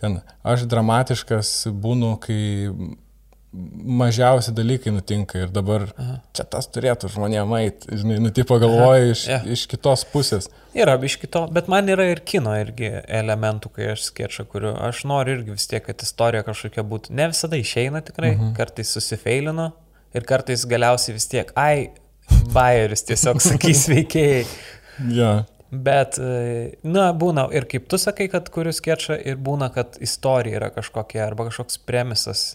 ten 0.00 0.20
aš 0.46 0.66
dramatiškas 0.70 1.54
būnu, 1.82 2.16
kai 2.24 2.40
mažiausi 4.00 4.52
dalykai 4.54 4.92
nutinka 4.94 5.40
ir 5.42 5.50
dabar 5.50 5.88
Aha. 5.98 6.20
čia 6.36 6.44
tas 6.46 6.68
turėtų 6.70 7.08
žmonėm 7.10 7.50
ait, 7.58 7.82
žinai, 7.90 8.20
nu, 8.22 8.30
tipo 8.34 8.54
galvoju 8.62 9.10
iš, 9.10 9.24
ja. 9.26 9.40
iš 9.42 9.64
kitos 9.70 10.04
pusės. 10.12 10.46
Yra 10.76 10.94
iš 11.02 11.16
kito, 11.18 11.42
bet 11.50 11.66
man 11.72 11.90
yra 11.90 12.06
ir 12.12 12.22
kino 12.22 12.54
irgi 12.60 12.92
elementų, 13.02 13.72
kai 13.74 13.90
aš 13.96 14.06
skečia, 14.12 14.46
kuriuo 14.46 14.76
aš 14.86 15.02
noriu 15.10 15.40
irgi 15.40 15.56
vis 15.56 15.66
tiek, 15.70 15.82
kad 15.82 16.06
istorija 16.06 16.46
kažkokia 16.46 16.86
būtų. 16.86 17.16
Ne 17.18 17.26
visada 17.32 17.58
išeina 17.58 18.04
tikrai, 18.06 18.36
mhm. 18.36 18.54
kartais 18.58 18.94
susifeilinu 18.94 19.72
ir 20.16 20.26
kartais 20.28 20.66
galiausiai 20.68 21.16
vis 21.16 21.28
tiek, 21.30 21.52
ai, 21.58 21.90
Bayeris 22.54 23.06
tiesiog 23.08 23.42
sakys 23.50 23.88
veikėjai. 23.92 24.44
ja. 25.16 25.32
Bet, 25.70 26.16
e, 26.18 26.80
na, 26.82 27.12
būna 27.14 27.44
ir 27.54 27.68
kaip 27.70 27.84
tu 27.86 27.98
sakai, 28.00 28.26
kad 28.32 28.48
kuriu 28.50 28.72
sketšą, 28.74 29.20
ir 29.22 29.36
būna, 29.38 29.68
kad 29.70 30.00
istorija 30.02 30.58
yra 30.58 30.72
kažkokia 30.74 31.22
arba 31.28 31.46
kažkoks 31.46 31.78
premisas 31.86 32.48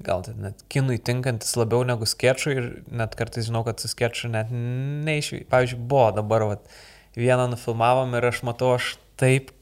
gal 0.00 0.22
tai 0.24 0.32
net 0.40 0.62
kinui 0.72 0.96
tinkantis 1.04 1.52
labiau 1.58 1.84
negu 1.84 2.06
sketšui 2.08 2.54
ir 2.56 2.68
net 2.88 3.16
kartais 3.18 3.48
žinau, 3.48 3.62
kad 3.66 3.80
su 3.82 3.90
sketšu 3.90 4.30
net 4.32 4.52
neišvy. 4.52 5.44
Pavyzdžiui, 5.52 5.80
buvo 5.88 6.08
dabar, 6.16 6.46
vat, 6.48 6.70
vieną 7.18 7.50
nufilmavom 7.52 8.16
ir 8.16 8.28
aš 8.30 8.40
matau, 8.48 8.72
aš 8.78 8.94
taip, 9.20 9.52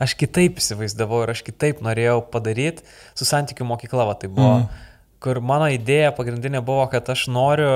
aš 0.00 0.14
kitaip 0.20 0.60
įsivaizdavau 0.62 1.24
ir 1.24 1.34
aš 1.34 1.42
kitaip 1.46 1.82
norėjau 1.84 2.20
padaryti 2.32 2.86
su 3.18 3.26
santykių 3.28 3.66
mokykla, 3.72 4.06
va, 4.12 4.16
tai 4.20 4.30
buvo, 4.30 4.60
mm. 4.60 4.86
Kur 5.20 5.40
mano 5.44 5.68
idėja 5.72 6.14
pagrindinė 6.16 6.62
buvo, 6.64 6.86
kad 6.92 7.08
aš 7.12 7.26
noriu 7.32 7.72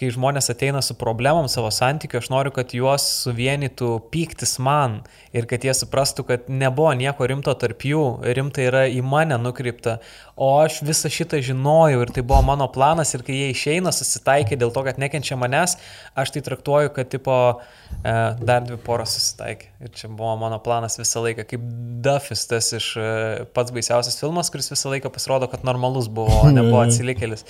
kai 0.00 0.08
žmonės 0.14 0.48
ateina 0.48 0.80
su 0.80 0.94
problemom 0.96 1.44
savo 1.52 1.68
santykiu, 1.74 2.22
aš 2.22 2.30
noriu, 2.32 2.52
kad 2.56 2.72
juos 2.72 3.04
suvienytų 3.26 3.90
pyktis 4.12 4.54
man 4.62 5.02
ir 5.36 5.44
kad 5.50 5.64
jie 5.66 5.74
suprastų, 5.76 6.24
kad 6.30 6.46
nebuvo 6.48 6.94
nieko 6.96 7.26
rimto 7.28 7.52
tarp 7.60 7.84
jų, 7.84 8.04
rimta 8.36 8.64
yra 8.64 8.86
į 8.88 9.02
mane 9.04 9.36
nukreipta, 9.36 9.98
o 10.40 10.48
aš 10.62 10.78
visą 10.88 11.10
šitą 11.12 11.42
žinojau 11.44 12.00
ir 12.06 12.12
tai 12.16 12.24
buvo 12.24 12.40
mano 12.48 12.70
planas 12.72 13.12
ir 13.12 13.24
kai 13.26 13.36
jie 13.36 13.50
išeina 13.52 13.92
susitaikė 13.92 14.56
dėl 14.60 14.72
to, 14.72 14.84
kad 14.86 15.00
nekenčia 15.02 15.36
manęs, 15.40 15.76
aš 16.16 16.32
tai 16.32 16.42
traktuoju, 16.46 16.94
kad 16.96 17.10
tipo 17.12 17.36
e, 17.52 18.14
dar 18.40 18.64
dvi 18.64 18.78
poros 18.80 19.18
susitaikė. 19.18 19.68
Ir 19.84 19.92
čia 20.00 20.08
buvo 20.08 20.32
mano 20.40 20.62
planas 20.64 20.96
visą 21.00 21.26
laiką, 21.26 21.44
kaip 21.52 21.66
Duffis, 22.00 22.46
tas 22.48 22.72
iš 22.78 22.94
e, 22.96 23.10
pats 23.52 23.76
baisiausias 23.76 24.16
filmas, 24.22 24.48
kuris 24.48 24.72
visą 24.72 24.94
laiką 24.94 25.12
pasirodo, 25.12 25.50
kad 25.52 25.68
normalus 25.68 26.08
buvo, 26.08 26.46
nebuvo 26.48 26.80
atsilikėlis. 26.86 27.44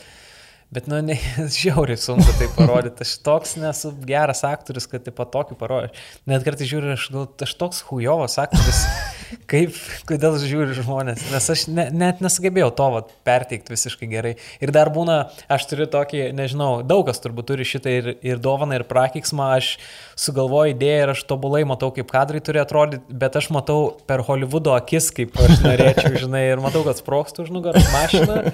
Bet, 0.71 0.87
nu, 0.87 1.01
ne, 1.03 1.17
žiauriai 1.59 1.99
sunku 1.99 2.31
tai 2.39 2.47
parodyti. 2.55 3.03
Aš 3.03 3.17
toks 3.27 3.57
nesu 3.59 3.91
geras 4.07 4.45
aktorius, 4.47 4.87
kad 4.91 5.03
taip 5.03 5.17
pat 5.19 5.33
tokį 5.35 5.57
parodyti. 5.59 6.03
Net 6.31 6.45
kartais 6.47 6.69
žiūriu, 6.71 6.93
aš, 6.95 7.09
gal, 7.11 7.25
aš 7.43 7.55
toks 7.59 7.81
hujovas 7.89 8.37
aktorius, 8.39 8.85
kaip, 9.51 9.75
kodėl 10.07 10.39
žiūri 10.39 10.77
žmonės. 10.79 11.25
Nes 11.33 11.49
aš 11.57 11.65
ne, 11.75 11.89
net 11.91 12.23
nesugebėjau 12.23 12.69
to 12.79 12.87
vat, 12.95 13.11
perteikti 13.27 13.75
visiškai 13.75 14.07
gerai. 14.13 14.33
Ir 14.63 14.71
dar 14.77 14.93
būna, 14.95 15.17
aš 15.51 15.67
turiu 15.73 15.89
tokį, 15.91 16.23
nežinau, 16.39 16.71
daug 16.87 17.03
kas 17.11 17.19
turbūt 17.25 17.51
turi 17.51 17.67
šitą 17.67 17.97
ir, 17.97 18.13
ir 18.23 18.39
dovaną, 18.39 18.79
ir 18.79 18.87
prakiksmą. 18.87 19.51
Aš 19.59 19.73
sugalvoju 20.15 20.77
idėją 20.77 21.03
ir 21.03 21.15
aš 21.17 21.25
tobulai 21.27 21.65
matau, 21.67 21.91
kaip 21.97 22.15
kadrai 22.15 22.45
turi 22.47 22.63
atrodyti, 22.63 23.03
bet 23.11 23.43
aš 23.43 23.51
matau 23.59 23.97
per 24.07 24.23
Hollywoodo 24.23 24.79
akis, 24.79 25.11
kaip 25.19 25.35
aš 25.35 25.65
norėčiau, 25.67 26.15
žinai, 26.29 26.47
ir 26.53 26.63
matau, 26.63 26.87
kad 26.87 27.03
sproksta 27.03 27.43
už 27.43 27.51
nugaros 27.59 27.91
mašina. 27.91 28.45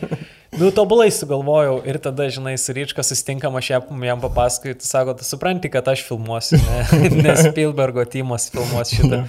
Nu, 0.54 0.70
tobulai 0.70 1.08
sugalvojau 1.10 1.80
ir 1.88 1.98
tada, 2.02 2.28
žinai, 2.32 2.54
su 2.60 2.74
Ryčka 2.76 3.02
susitinkam, 3.04 3.56
aš 3.58 3.70
jam 3.74 4.20
papasakoju, 4.22 4.76
tu 4.78 4.86
sako, 4.86 5.16
tu 5.18 5.26
supranti, 5.26 5.70
kad 5.72 5.88
aš 5.90 6.04
filmuosiu, 6.06 6.60
ne, 6.62 6.84
nes 7.26 7.42
Spielbergo 7.48 8.04
tymas 8.08 8.46
filmuos 8.54 8.94
šitą. 8.94 9.24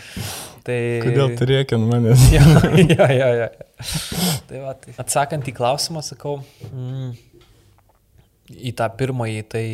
Tai... 0.67 0.77
Kodėl 1.03 1.33
tu 1.39 1.47
reikia 1.47 1.79
manęs? 1.79 2.27
ja, 2.35 2.43
ja, 2.83 3.07
ja, 3.11 3.29
ja. 3.39 3.49
Tai 4.49 4.61
va, 4.65 4.75
tai 4.77 4.93
atsakant 4.99 5.47
į 5.47 5.55
klausimą, 5.57 6.03
sakau, 6.05 6.37
mm, 6.69 7.13
į 8.51 8.75
tą 8.77 8.89
pirmąjį, 8.99 9.43
tai 9.51 9.65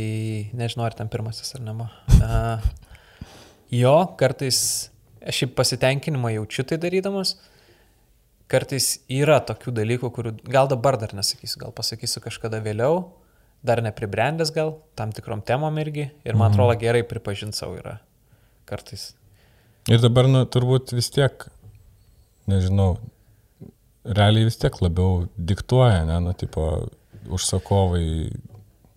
nežinau, 0.58 0.88
ar 0.88 0.96
ten 0.98 1.12
pirmasis 1.12 1.58
ar 1.58 1.66
ne. 1.66 1.76
Uh, 2.20 2.68
jo, 3.74 3.96
kartais 4.22 4.60
aš 5.24 5.44
šį 5.44 5.50
pasitenkinimą 5.58 6.36
jaučiu 6.38 6.66
tai 6.68 6.80
darydamas, 6.82 7.36
kartais 8.54 9.00
yra 9.12 9.40
tokių 9.44 9.74
dalykų, 9.80 10.12
kurių 10.14 10.36
gal 10.54 10.70
dabar 10.72 11.00
dar 11.02 11.16
nesakysiu, 11.18 11.64
gal 11.66 11.74
pasakysiu 11.76 12.22
kažkada 12.24 12.62
vėliau, 12.64 13.02
dar 13.66 13.82
nepribrendęs 13.84 14.54
gal, 14.54 14.78
tam 15.00 15.14
tikrom 15.16 15.42
temom 15.46 15.80
irgi, 15.82 16.10
ir 16.24 16.38
man 16.38 16.52
mhm. 16.52 16.54
atrodo 16.54 16.78
gerai 16.82 17.04
pripažinti 17.08 17.58
savo 17.58 17.80
yra 17.80 17.98
kartais. 18.70 19.14
Ir 19.92 20.00
dabar, 20.04 20.30
nu, 20.32 20.46
turbūt 20.48 20.94
vis 20.96 21.10
tiek, 21.12 21.48
nežinau, 22.48 22.96
realiai 24.08 24.48
vis 24.48 24.60
tiek 24.60 24.76
labiau 24.84 25.26
diktuoja, 25.36 26.06
ne, 26.08 26.20
nu, 26.24 26.36
tipo, 26.40 26.70
užsakovai. 27.32 28.06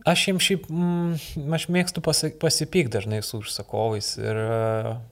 Aš 0.07 0.29
jiems 0.29 0.47
šiaip, 0.47 0.69
mm, 0.71 1.49
aš 1.59 1.67
mėgstu 1.75 2.03
pasipyk 2.05 2.93
dažnai 2.95 3.19
su 3.27 3.41
užsakovais 3.43 4.13
ir, 4.21 4.39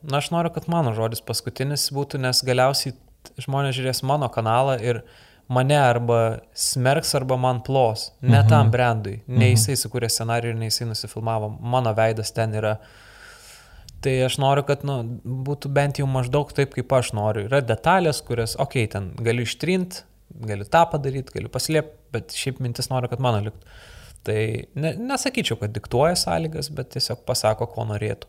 na, 0.06 0.20
aš 0.20 0.30
noriu, 0.34 0.52
kad 0.54 0.70
mano 0.70 0.94
žodis 0.94 1.24
paskutinis 1.26 1.88
būtų, 1.94 2.22
nes 2.22 2.44
galiausiai 2.46 2.94
žmonės 3.40 3.76
žiūrės 3.78 4.02
mano 4.06 4.28
kanalą 4.32 4.76
ir 4.82 5.02
mane 5.52 5.76
arba 5.76 6.20
smerks, 6.56 7.14
arba 7.18 7.36
man 7.40 7.62
plos. 7.64 8.10
Ne 8.22 8.38
mhm. 8.40 8.50
tam 8.50 8.70
brandui. 8.74 9.18
Ne 9.26 9.46
mhm. 9.46 9.54
jisai 9.54 9.78
sukūrė 9.80 10.10
scenarijų, 10.12 10.56
ne 10.58 10.70
jisai 10.70 10.88
nusifilmavo. 10.90 11.50
Mano 11.60 11.94
veidas 11.96 12.32
ten 12.34 12.56
yra. 12.56 12.76
Tai 14.04 14.12
aš 14.26 14.36
noriu, 14.40 14.66
kad 14.68 14.82
nu, 14.84 14.98
būtų 15.46 15.70
bent 15.72 16.00
jau 16.00 16.06
maždaug 16.10 16.50
taip, 16.56 16.74
kaip 16.76 16.92
aš 16.92 17.14
noriu. 17.16 17.46
Yra 17.48 17.62
detalės, 17.64 18.20
kurias, 18.24 18.52
okei, 18.60 18.84
okay, 18.84 18.90
ten 18.92 19.06
galiu 19.24 19.46
ištrint, 19.48 20.02
galiu 20.44 20.66
tą 20.68 20.82
padaryti, 20.92 21.32
galiu 21.38 21.48
paslėpti, 21.52 21.96
bet 22.12 22.36
šiaip 22.36 22.60
mintis 22.64 22.90
noriu, 22.92 23.08
kad 23.08 23.22
mano 23.24 23.40
liktų. 23.46 23.78
Tai 24.24 24.38
ne, 24.80 24.92
nesakyčiau, 25.12 25.56
kad 25.60 25.72
diktuoja 25.72 26.16
sąlygas, 26.20 26.70
bet 26.76 26.92
tiesiog 26.96 27.24
pasako, 27.28 27.68
ko 27.72 27.84
norėtų. 27.88 28.28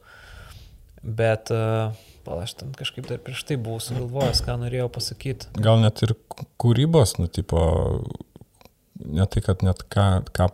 Bet 1.05 1.51
uh, 1.53 1.91
Pal, 2.26 2.41
aš 2.41 2.56
ten 2.60 2.72
kažkaip 2.73 3.06
dar 3.10 3.19
prieš 3.22 3.43
tai 3.45 3.57
buvau 3.61 3.81
sugalvojęs, 3.84 4.41
ką 4.45 4.57
norėjau 4.64 4.88
pasakyti. 4.97 5.52
Gal 5.61 5.81
net 5.84 6.02
ir 6.06 6.15
kūrybos, 6.61 7.18
nu, 7.22 7.30
tipo, 7.30 7.60
ne 8.97 9.27
tai, 9.30 9.43
kad 9.45 9.61
net 9.65 9.84
ką, 9.93 10.07
ką 10.34 10.49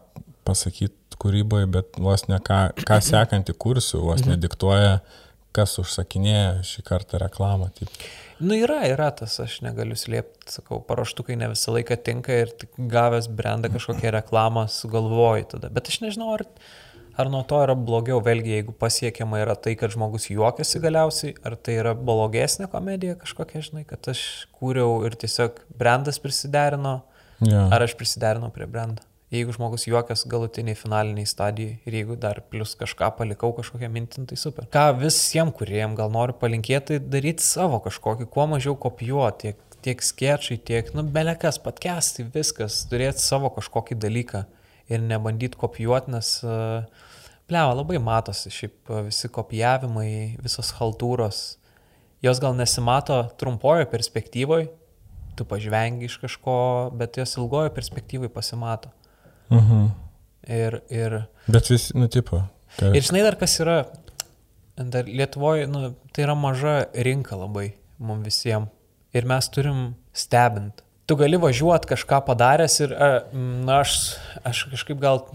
pasakyti 0.47 1.19
kūryboje, 1.21 1.69
bet 1.71 1.99
vos 2.01 2.25
ne 2.27 2.41
ką, 2.43 2.61
ką 2.87 2.97
sekantį 3.05 3.55
kursių, 3.61 4.01
vos 4.09 4.23
mhm. 4.23 4.35
nediktuoja, 4.35 4.99
kas 5.55 5.77
užsakinėja 5.81 6.59
šį 6.67 6.83
kartą 6.87 7.19
reklamą. 7.21 7.69
Taip. 7.77 8.03
Nu 8.41 8.55
yra, 8.57 8.81
yra 8.89 9.11
tas, 9.13 9.35
aš 9.43 9.59
negaliu 9.61 9.95
slėpti, 9.99 10.49
sakau, 10.55 10.79
paruoštukai 10.83 11.35
ne 11.37 11.51
visą 11.51 11.75
laiką 11.75 11.97
tinka 12.01 12.39
ir 12.43 12.53
tik 12.57 12.71
gavęs 12.91 13.27
brandą 13.31 13.69
kažkokią 13.71 14.15
reklamą 14.17 14.65
sugalvoju 14.71 15.51
tada. 15.55 15.69
Bet 15.73 15.91
aš 15.91 16.01
nežinau, 16.03 16.31
ar 16.35 16.47
Ar 16.47 16.47
nuo 17.31 17.41
to 17.47 17.59
yra 17.63 17.75
blogiau, 17.75 18.21
vėlgi, 18.23 18.55
jeigu 18.55 18.73
pasiekiama 18.77 19.41
yra 19.43 19.55
tai, 19.59 19.73
kad 19.79 19.91
žmogus 19.93 20.29
juokiasi 20.31 20.79
galiausiai, 20.83 21.35
ar 21.47 21.57
tai 21.59 21.77
yra 21.81 21.93
blogesnė 21.97 22.69
komedija 22.71 23.17
kažkokia, 23.19 23.63
žinai, 23.67 23.83
kad 23.89 24.11
aš 24.13 24.21
kūriau 24.55 25.01
ir 25.07 25.17
tiesiog 25.19 25.59
brandas 25.77 26.21
prisiderino, 26.23 27.01
ja. 27.43 27.67
ar 27.67 27.83
aš 27.87 27.97
prisiderinau 27.99 28.51
prie 28.55 28.69
brandą. 28.69 29.03
Jeigu 29.31 29.53
žmogus 29.55 29.85
juokias 29.87 30.25
galutiniai 30.27 30.75
finaliniai 30.75 31.27
stadijai 31.27 31.77
ir 31.87 31.95
jeigu 31.95 32.17
dar 32.19 32.41
plus 32.51 32.73
kažką 32.75 33.13
palikau 33.15 33.53
kažkokią 33.55 33.87
mintį, 33.91 34.25
tai 34.27 34.37
super. 34.39 34.67
Ką 34.71 34.89
visiems 34.99 35.55
kuriems 35.55 35.95
gal 35.99 36.11
noriu 36.11 36.35
palinkėti, 36.39 36.97
tai 36.97 37.11
daryti 37.13 37.45
savo 37.45 37.79
kažkokį, 37.85 38.27
kuo 38.31 38.49
mažiau 38.51 38.75
kopijuoti, 38.75 39.53
tiek, 39.53 39.77
tiek 39.87 40.03
sketšai, 40.03 40.59
tiek, 40.67 40.91
nu, 40.97 41.05
belekas, 41.15 41.61
patkesti, 41.63 42.27
viskas, 42.33 42.81
turėti 42.91 43.23
savo 43.23 43.53
kažkokį 43.55 43.99
dalyką 44.03 44.43
ir 44.91 45.01
nebandyti 45.03 45.59
kopijuoti, 45.59 46.11
nes 46.13 46.33
pleva 47.49 47.73
labai 47.75 47.99
matosi 48.03 48.51
šiaip 48.53 48.91
visi 49.07 49.29
kopijavimai, 49.31 50.11
visos 50.43 50.71
haltūros. 50.77 51.41
Jos 52.21 52.39
gal 52.43 52.53
nesimato 52.55 53.23
trumpojo 53.39 53.87
perspektyvoje, 53.91 54.69
tu 55.35 55.47
pažvengi 55.47 56.05
iš 56.05 56.19
kažko, 56.21 56.55
bet 56.97 57.17
jos 57.17 57.33
ilgojo 57.39 57.71
perspektyvai 57.73 58.29
pasimato. 58.29 58.91
Mhm. 59.51 59.89
Ir, 60.51 60.79
ir... 60.89 61.17
Bet 61.47 61.69
vis, 61.69 61.91
nu, 61.93 62.07
tipo. 62.11 62.41
Tai... 62.77 62.91
Ir 62.97 63.05
žinai 63.05 63.23
dar 63.25 63.37
kas 63.37 63.57
yra, 63.61 63.81
dar 64.77 65.09
Lietuvoje, 65.09 65.67
nu, 65.69 65.91
tai 66.13 66.25
yra 66.25 66.35
maža 66.37 66.75
rinka 66.93 67.37
labai 67.37 67.71
mums 68.01 68.25
visiems. 68.25 68.71
Ir 69.11 69.27
mes 69.27 69.49
turim 69.51 69.91
stebint 70.15 70.79
tu 71.11 71.19
gali 71.19 71.35
važiuoti 71.35 71.89
kažką 71.91 72.21
padaręs 72.23 72.77
ir 72.85 72.93
na, 73.35 73.81
aš, 73.81 73.97
aš 74.47 74.69
kažkaip 74.71 75.01
gal 75.01 75.25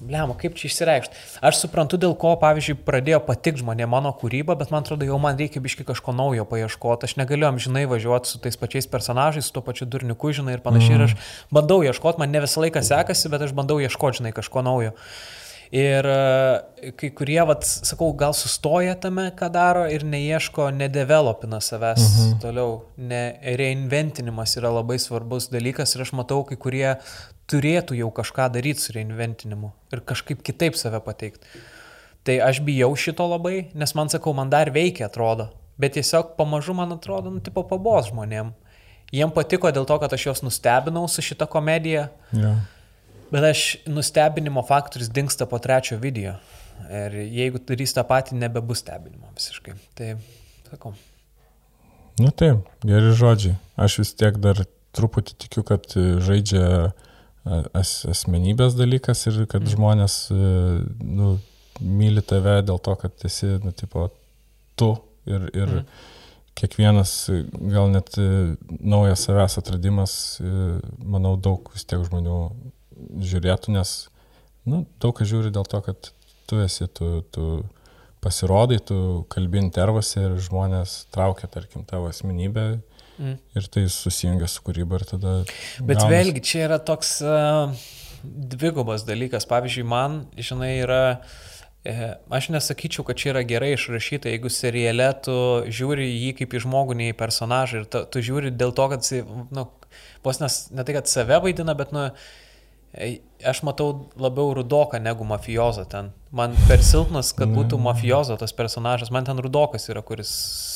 blemo, 0.00 0.32
kaip 0.38 0.56
čia 0.56 0.70
išsireikšti. 0.70 1.18
Aš 1.44 1.60
suprantu, 1.60 1.98
dėl 2.00 2.14
ko, 2.18 2.32
pavyzdžiui, 2.40 2.78
pradėjo 2.86 3.20
patikti 3.26 3.60
žmonė 3.60 3.86
mano 3.92 4.14
kūryba, 4.16 4.56
bet 4.58 4.72
man 4.72 4.86
atrodo, 4.86 5.04
jau 5.06 5.18
man 5.22 5.36
reikia 5.38 5.60
biški 5.62 5.84
kažko 5.86 6.14
naujo 6.16 6.46
paieškoti. 6.48 7.10
Aš 7.10 7.16
negaliu 7.20 7.50
amžinai 7.50 7.84
važiuoti 7.90 8.32
su 8.32 8.40
tais 8.42 8.56
pačiais 8.58 8.88
personažais, 8.90 9.46
su 9.46 9.54
tuo 9.54 9.62
pačiu 9.66 9.86
durniuku, 9.92 10.32
žinai, 10.40 10.56
ir 10.56 10.64
panašiai. 10.64 10.96
Mm. 10.96 11.04
Ir 11.04 11.06
aš 11.10 11.52
bandau 11.54 11.82
ieškoti, 11.84 12.22
man 12.22 12.34
ne 12.34 12.42
visą 12.46 12.64
laiką 12.64 12.82
sekasi, 12.88 13.30
bet 13.32 13.46
aš 13.46 13.54
bandau 13.58 13.78
ieškoti, 13.84 14.22
žinai, 14.22 14.34
kažko 14.34 14.64
naujo. 14.66 14.96
Ir 15.72 16.04
e, 16.04 16.90
kai 17.00 17.08
kurie, 17.16 17.38
vat, 17.48 17.64
sakau, 17.64 18.10
gal 18.18 18.34
sustoja 18.36 18.92
tame, 19.00 19.30
ką 19.32 19.48
daro 19.54 19.86
ir 19.88 20.02
neieško, 20.04 20.66
nedevelopina 20.76 21.62
savęs 21.64 22.02
mhm. 22.02 22.34
toliau. 22.42 22.74
Ne, 23.00 23.22
reinventinimas 23.56 24.52
yra 24.60 24.72
labai 24.74 24.98
svarbus 25.00 25.48
dalykas 25.52 25.96
ir 25.96 26.04
aš 26.04 26.12
matau, 26.18 26.42
kai 26.48 26.58
kurie 26.60 26.90
turėtų 27.48 27.96
jau 28.02 28.10
kažką 28.12 28.50
daryti 28.52 28.84
su 28.84 28.92
reinventinimu 28.98 29.72
ir 29.96 30.04
kažkaip 30.12 30.44
kitaip 30.44 30.76
save 30.76 31.00
pateikti. 31.06 31.62
Tai 32.22 32.36
aš 32.44 32.60
bijau 32.62 32.92
šito 32.92 33.24
labai, 33.26 33.72
nes 33.74 33.96
man 33.98 34.12
sakau, 34.12 34.36
man 34.36 34.52
dar 34.52 34.70
veikia, 34.70 35.08
atrodo. 35.08 35.48
Bet 35.80 35.96
tiesiog 35.96 36.36
pamažu, 36.36 36.76
man 36.76 36.92
atrodo, 36.94 37.32
nu, 37.32 37.40
tipo 37.42 37.64
pabos 37.66 38.12
žmonėm. 38.12 38.52
Jiem 39.12 39.32
patiko 39.32 39.72
dėl 39.72 39.88
to, 39.88 39.96
kad 40.04 40.12
aš 40.12 40.28
juos 40.28 40.44
nustebinau 40.44 41.08
su 41.08 41.24
šita 41.24 41.48
komedija. 41.50 42.06
Ja. 42.36 42.54
Bet 43.32 43.46
aš 43.48 43.62
nustebinimo 43.88 44.60
faktorius 44.68 45.08
dinksta 45.12 45.46
po 45.48 45.60
trečio 45.62 45.96
video. 46.00 46.34
Ir 46.92 47.14
jeigu 47.22 47.60
darys 47.64 47.94
tą 47.96 48.04
patį, 48.04 48.36
nebebus 48.42 48.82
stebinimo 48.82 49.30
visiškai. 49.36 49.76
Tai 49.96 50.10
sakau. 50.68 50.92
Nu 52.20 52.28
taip, 52.36 52.66
geri 52.84 53.14
žodžiai. 53.16 53.56
Aš 53.80 54.02
vis 54.02 54.12
tiek 54.20 54.36
dar 54.42 54.60
truputį 54.92 55.36
tikiu, 55.46 55.64
kad 55.64 55.86
žaidžia 55.96 56.92
as, 57.72 58.02
asmenybės 58.08 58.76
dalykas 58.76 59.24
ir 59.30 59.44
kad 59.46 59.64
mm. 59.64 59.70
žmonės 59.72 60.16
nu, 60.32 61.36
myli 61.80 62.24
tave 62.24 62.58
dėl 62.66 62.80
to, 62.84 62.98
kad 63.00 63.24
esi, 63.26 63.54
nu, 63.64 63.72
tipo, 63.72 64.10
tu 64.76 64.92
ir, 65.24 65.48
ir 65.56 65.72
mm. 65.78 65.88
kiekvienas 66.60 67.14
gal 67.72 67.88
net 67.94 68.12
naujas 68.76 69.24
savęs 69.24 69.56
atradimas, 69.62 70.14
manau, 71.00 71.38
daug 71.40 71.72
vis 71.72 71.88
tiek 71.88 72.04
žmonių 72.04 72.38
žiūrėtų, 73.32 73.76
nes 73.76 73.94
nu, 74.68 74.84
daug 75.02 75.16
kas 75.18 75.30
žiūri 75.30 75.52
dėl 75.54 75.66
to, 75.68 75.82
kad 75.84 76.12
tu 76.50 76.60
esi, 76.62 76.86
tu, 76.86 77.22
tu 77.34 77.64
pasirodai, 78.22 78.78
tu 78.78 78.96
kalbi 79.32 79.58
intervose 79.62 80.28
ir 80.28 80.38
žmonės 80.42 81.02
traukia, 81.14 81.50
tarkim, 81.50 81.86
tavo 81.88 82.10
asmenybę 82.12 82.66
Mm. 83.18 83.38
Ir 83.54 83.68
tai 83.70 83.84
susijungia 83.92 84.48
su 84.48 84.62
kūryba 84.64 84.98
ir 84.98 85.06
tada... 85.06 85.32
Bet 85.78 86.00
gaunas... 86.00 86.10
vėlgi, 86.10 86.42
čia 86.48 86.64
yra 86.66 86.78
toks 86.82 87.18
uh, 87.24 87.74
dvigubas 88.22 89.04
dalykas. 89.08 89.46
Pavyzdžiui, 89.50 89.86
man, 89.88 90.22
žinai, 90.38 90.74
yra... 90.82 91.02
E, 91.82 92.12
aš 92.30 92.52
nesakyčiau, 92.54 93.02
kad 93.02 93.18
čia 93.18 93.32
yra 93.32 93.40
gerai 93.42 93.72
išrašyta, 93.74 94.30
jeigu 94.30 94.50
seriale 94.54 95.08
tu 95.26 95.34
žiūri 95.66 96.04
jį 96.06 96.28
kaip 96.38 96.52
į 96.54 96.60
žmogų, 96.62 96.94
ne 96.94 97.08
į 97.10 97.16
personažą 97.18 97.80
ir 97.80 97.88
tu, 97.90 98.04
tu 98.06 98.22
žiūri 98.22 98.52
dėl 98.54 98.70
to, 98.78 98.86
kad 98.92 99.02
jis, 99.02 99.26
nu, 99.50 99.64
vos 100.22 100.38
nes 100.38 100.58
ne 100.70 100.84
tai, 100.86 100.94
kad 100.94 101.10
save 101.10 101.40
vaidina, 101.42 101.74
bet, 101.74 101.90
nu, 101.90 102.04
Aš 102.92 103.62
matau 103.64 104.10
labiau 104.20 104.52
rudoką 104.54 104.98
negu 105.00 105.24
mafiozą 105.24 105.86
ten. 105.88 106.10
Man 106.32 106.52
per 106.68 106.82
silpnas, 106.84 107.30
kad 107.36 107.48
būtų 107.52 107.78
mafiozo 107.80 108.36
tas 108.40 108.52
personažas. 108.56 109.10
Man 109.12 109.24
ten 109.24 109.40
rudokas 109.40 109.88
yra, 109.88 110.02
kuris 110.04 110.32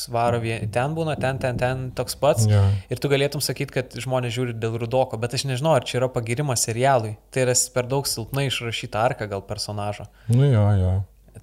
varo 0.09 0.39
vien... 0.41 0.65
ten 0.73 0.95
būna, 0.97 1.13
ten, 1.21 1.37
ten, 1.41 1.59
ten 1.61 1.83
toks 1.97 2.17
pats. 2.17 2.47
Yeah. 2.49 2.73
Ir 2.89 3.01
tu 3.01 3.11
galėtum 3.11 3.41
sakyti, 3.41 3.75
kad 3.75 3.97
žmonės 4.01 4.33
žiūri 4.33 4.55
dėl 4.57 4.79
rudoko, 4.81 5.19
bet 5.21 5.37
aš 5.37 5.45
nežinau, 5.49 5.75
ar 5.77 5.85
čia 5.85 5.99
yra 6.01 6.09
pagirimas 6.13 6.65
serialui. 6.65 7.13
Tai 7.29 7.45
yra 7.45 7.53
per 7.73 7.89
daug 7.89 8.09
silpnai 8.09 8.47
išrašyta 8.49 9.03
arka 9.11 9.29
gal 9.29 9.45
personažo. 9.45 10.07
Nu 10.33 10.49
jo, 10.49 10.63
jo. 10.81 10.95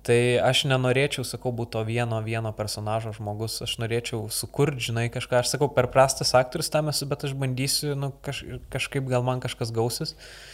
Tai 0.04 0.18
aš 0.42 0.64
nenorėčiau, 0.68 1.22
sakau, 1.24 1.52
būti 1.54 1.76
to 1.76 1.84
vieno, 1.86 2.18
vieno 2.26 2.50
personažo 2.52 3.14
žmogus, 3.14 3.60
aš 3.64 3.76
norėčiau 3.78 4.26
sukurti, 4.26 4.90
žinai, 4.90 5.06
kažką, 5.14 5.38
aš 5.38 5.54
sakau, 5.54 5.70
per 5.72 5.86
prastas 5.94 6.34
aktorius 6.34 6.68
tam 6.74 6.90
esu, 6.90 7.06
bet 7.08 7.24
aš 7.24 7.32
bandysiu, 7.38 7.94
nu, 7.96 8.10
kaž, 8.26 8.42
kažkaip 8.74 9.06
gal 9.08 9.24
man 9.24 9.40
kažkas 9.40 9.72
gausis. 9.72 10.12
Uh, 10.18 10.53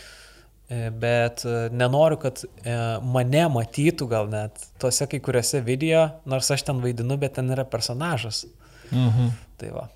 bet 0.71 1.45
e, 1.45 1.55
nenoriu, 1.75 2.19
kad 2.23 2.43
e, 2.47 2.75
mane 3.03 3.47
matytų 3.51 4.07
gal 4.11 4.29
net 4.31 4.61
tose 4.83 5.09
kai 5.11 5.19
kuriuose 5.23 5.63
video, 5.67 6.05
nors 6.31 6.51
aš 6.55 6.69
ten 6.69 6.83
vaidinu, 6.85 7.17
bet 7.19 7.35
ten 7.39 7.51
yra 7.51 7.65
personažas. 7.67 8.45
Mhm. 8.91 9.33
Tai 9.59 9.73
va. 9.75 9.89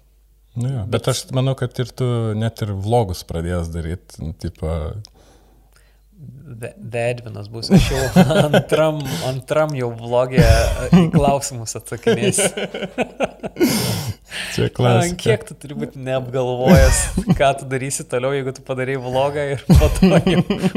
Nu 0.55 0.71
jo, 0.71 0.83
bet, 0.83 0.91
bet 0.97 1.11
aš 1.15 1.25
manau, 1.35 1.55
kad 1.59 1.79
ir 1.83 1.91
tu 1.99 2.07
net 2.39 2.63
ir 2.63 2.75
vlogus 2.79 3.25
pradėjęs 3.27 3.71
daryti, 3.75 4.21
nu, 4.23 4.35
tipo, 4.39 4.71
Vedvinas 6.79 7.49
bus, 7.51 7.69
aš 7.75 7.89
jau 7.91 8.03
antram, 8.39 9.01
antram 9.29 9.75
jau 9.77 9.91
vlogė 9.99 10.45
į 10.95 11.09
klausimus 11.13 11.75
atsakinėsiu. 11.81 12.49
Čia 14.55 14.69
klasika. 14.75 15.19
Kiek 15.19 15.45
tu 15.49 15.57
turi 15.59 15.77
būti 15.79 16.01
neapgalvojęs, 16.05 17.01
ką 17.39 17.51
tu 17.61 17.69
darysi 17.71 18.07
toliau, 18.11 18.35
jeigu 18.37 18.55
tu 18.55 18.65
padarai 18.67 18.97
vlogą 19.03 19.47
ir 19.55 19.65
po 19.67 19.91
to 19.99 20.11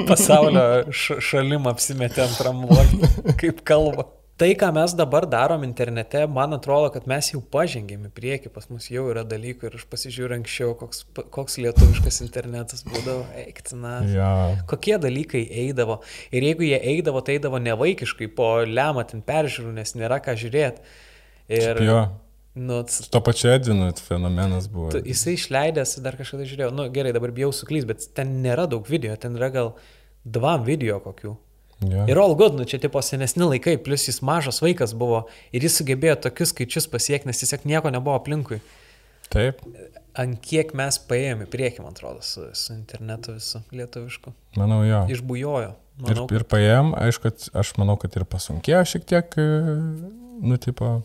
pasaulio 0.10 0.66
šalim 0.94 1.70
apsimetė 1.70 2.26
antram 2.26 2.66
vlogį, 2.68 3.12
kaip 3.40 3.62
kalba 3.68 4.08
tai, 4.38 4.52
ką 4.60 4.70
mes 4.76 4.94
dabar 4.98 5.26
darom 5.30 5.64
internete, 5.66 6.22
man 6.30 6.54
atrodo, 6.58 6.92
kad 6.94 7.08
mes 7.10 7.32
jau 7.34 7.42
pažengėm 7.54 8.06
į 8.08 8.12
priekį, 8.18 8.52
pas 8.54 8.70
mus 8.70 8.90
jau 8.94 9.08
yra 9.12 9.24
dalykų 9.28 9.70
ir 9.70 9.78
aš 9.80 9.88
pasižiūriu 9.90 10.38
anksčiau, 10.38 10.76
koks, 10.78 11.04
koks 11.34 11.58
lietuviškas 11.64 12.22
internetas 12.26 12.86
būdavo, 12.88 13.26
eiktina. 13.42 13.96
Ja. 14.14 14.30
Kokie 14.70 14.96
dalykai 15.02 15.42
eidavo. 15.66 16.00
Ir 16.30 16.46
jeigu 16.50 16.68
jie 16.70 16.78
eidavo, 16.94 17.24
tai 17.26 17.40
eidavo 17.40 17.62
nevaikiškai, 17.66 18.30
po 18.38 18.54
lemą 18.68 19.08
ten 19.10 19.26
peržiūrų, 19.26 19.74
nes 19.80 19.98
nėra 19.98 20.22
ką 20.24 20.38
žiūrėti. 20.38 20.96
Ir... 21.58 21.84
Jo. 21.88 22.00
Nu, 22.58 22.80
to 23.14 23.20
pačiu 23.22 23.52
Edvinu 23.54 23.92
fenomenas 24.02 24.66
buvo. 24.72 24.90
Tu, 24.96 25.04
jisai 25.06 25.36
išleidęs, 25.38 26.00
dar 26.02 26.16
kažkada 26.18 26.46
žiūrėjau, 26.50 26.72
nu 26.74 26.88
gerai, 26.90 27.12
dabar 27.14 27.30
bijau 27.36 27.52
suklys, 27.54 27.86
bet 27.86 28.08
ten 28.18 28.40
nėra 28.42 28.66
daug 28.70 28.88
video, 28.90 29.14
ten 29.22 29.38
yra 29.38 29.52
gal 29.54 29.76
dvam 30.26 30.66
video 30.66 30.98
kokių. 31.04 31.36
Yeah. 31.78 32.08
Ir 32.10 32.18
all 32.18 32.34
good, 32.34 32.56
nu 32.58 32.66
čia 32.66 32.80
tipo 32.82 33.02
senesni 33.06 33.46
laikai, 33.46 33.76
plus 33.78 34.08
jis 34.08 34.24
mažas 34.26 34.64
vaikas 34.64 34.96
buvo 34.98 35.28
ir 35.54 35.62
jis 35.62 35.76
sugebėjo 35.78 36.16
tokius 36.26 36.50
skaičius 36.56 36.90
pasiekti, 36.90 37.30
nes 37.30 37.42
tiesiog 37.44 37.68
nieko 37.70 37.92
nebuvo 37.94 38.16
aplinkui. 38.18 38.58
Taip. 39.30 39.62
Ant 40.18 40.40
kiek 40.42 40.72
mes 40.78 40.98
paėjome 41.06 41.46
į 41.46 41.52
priekį, 41.54 41.84
man 41.86 41.94
atrodo, 41.94 42.24
su, 42.26 42.48
su 42.58 42.72
internetu 42.74 43.36
visu 43.36 43.62
lietuvišku. 43.76 44.34
Manau, 44.58 44.82
jo. 44.88 45.04
Išbujojo. 45.14 45.76
Manau, 46.02 46.26
ir, 46.30 46.40
ir 46.40 46.48
paėjom, 46.50 46.96
aišku, 46.98 47.34
aš 47.58 47.76
manau, 47.78 47.98
kad 48.02 48.18
ir 48.18 48.26
pasunkėjo 48.30 48.82
šiek 48.94 49.06
tiek, 49.10 49.38
nu, 49.38 50.58
tipo, 50.62 50.96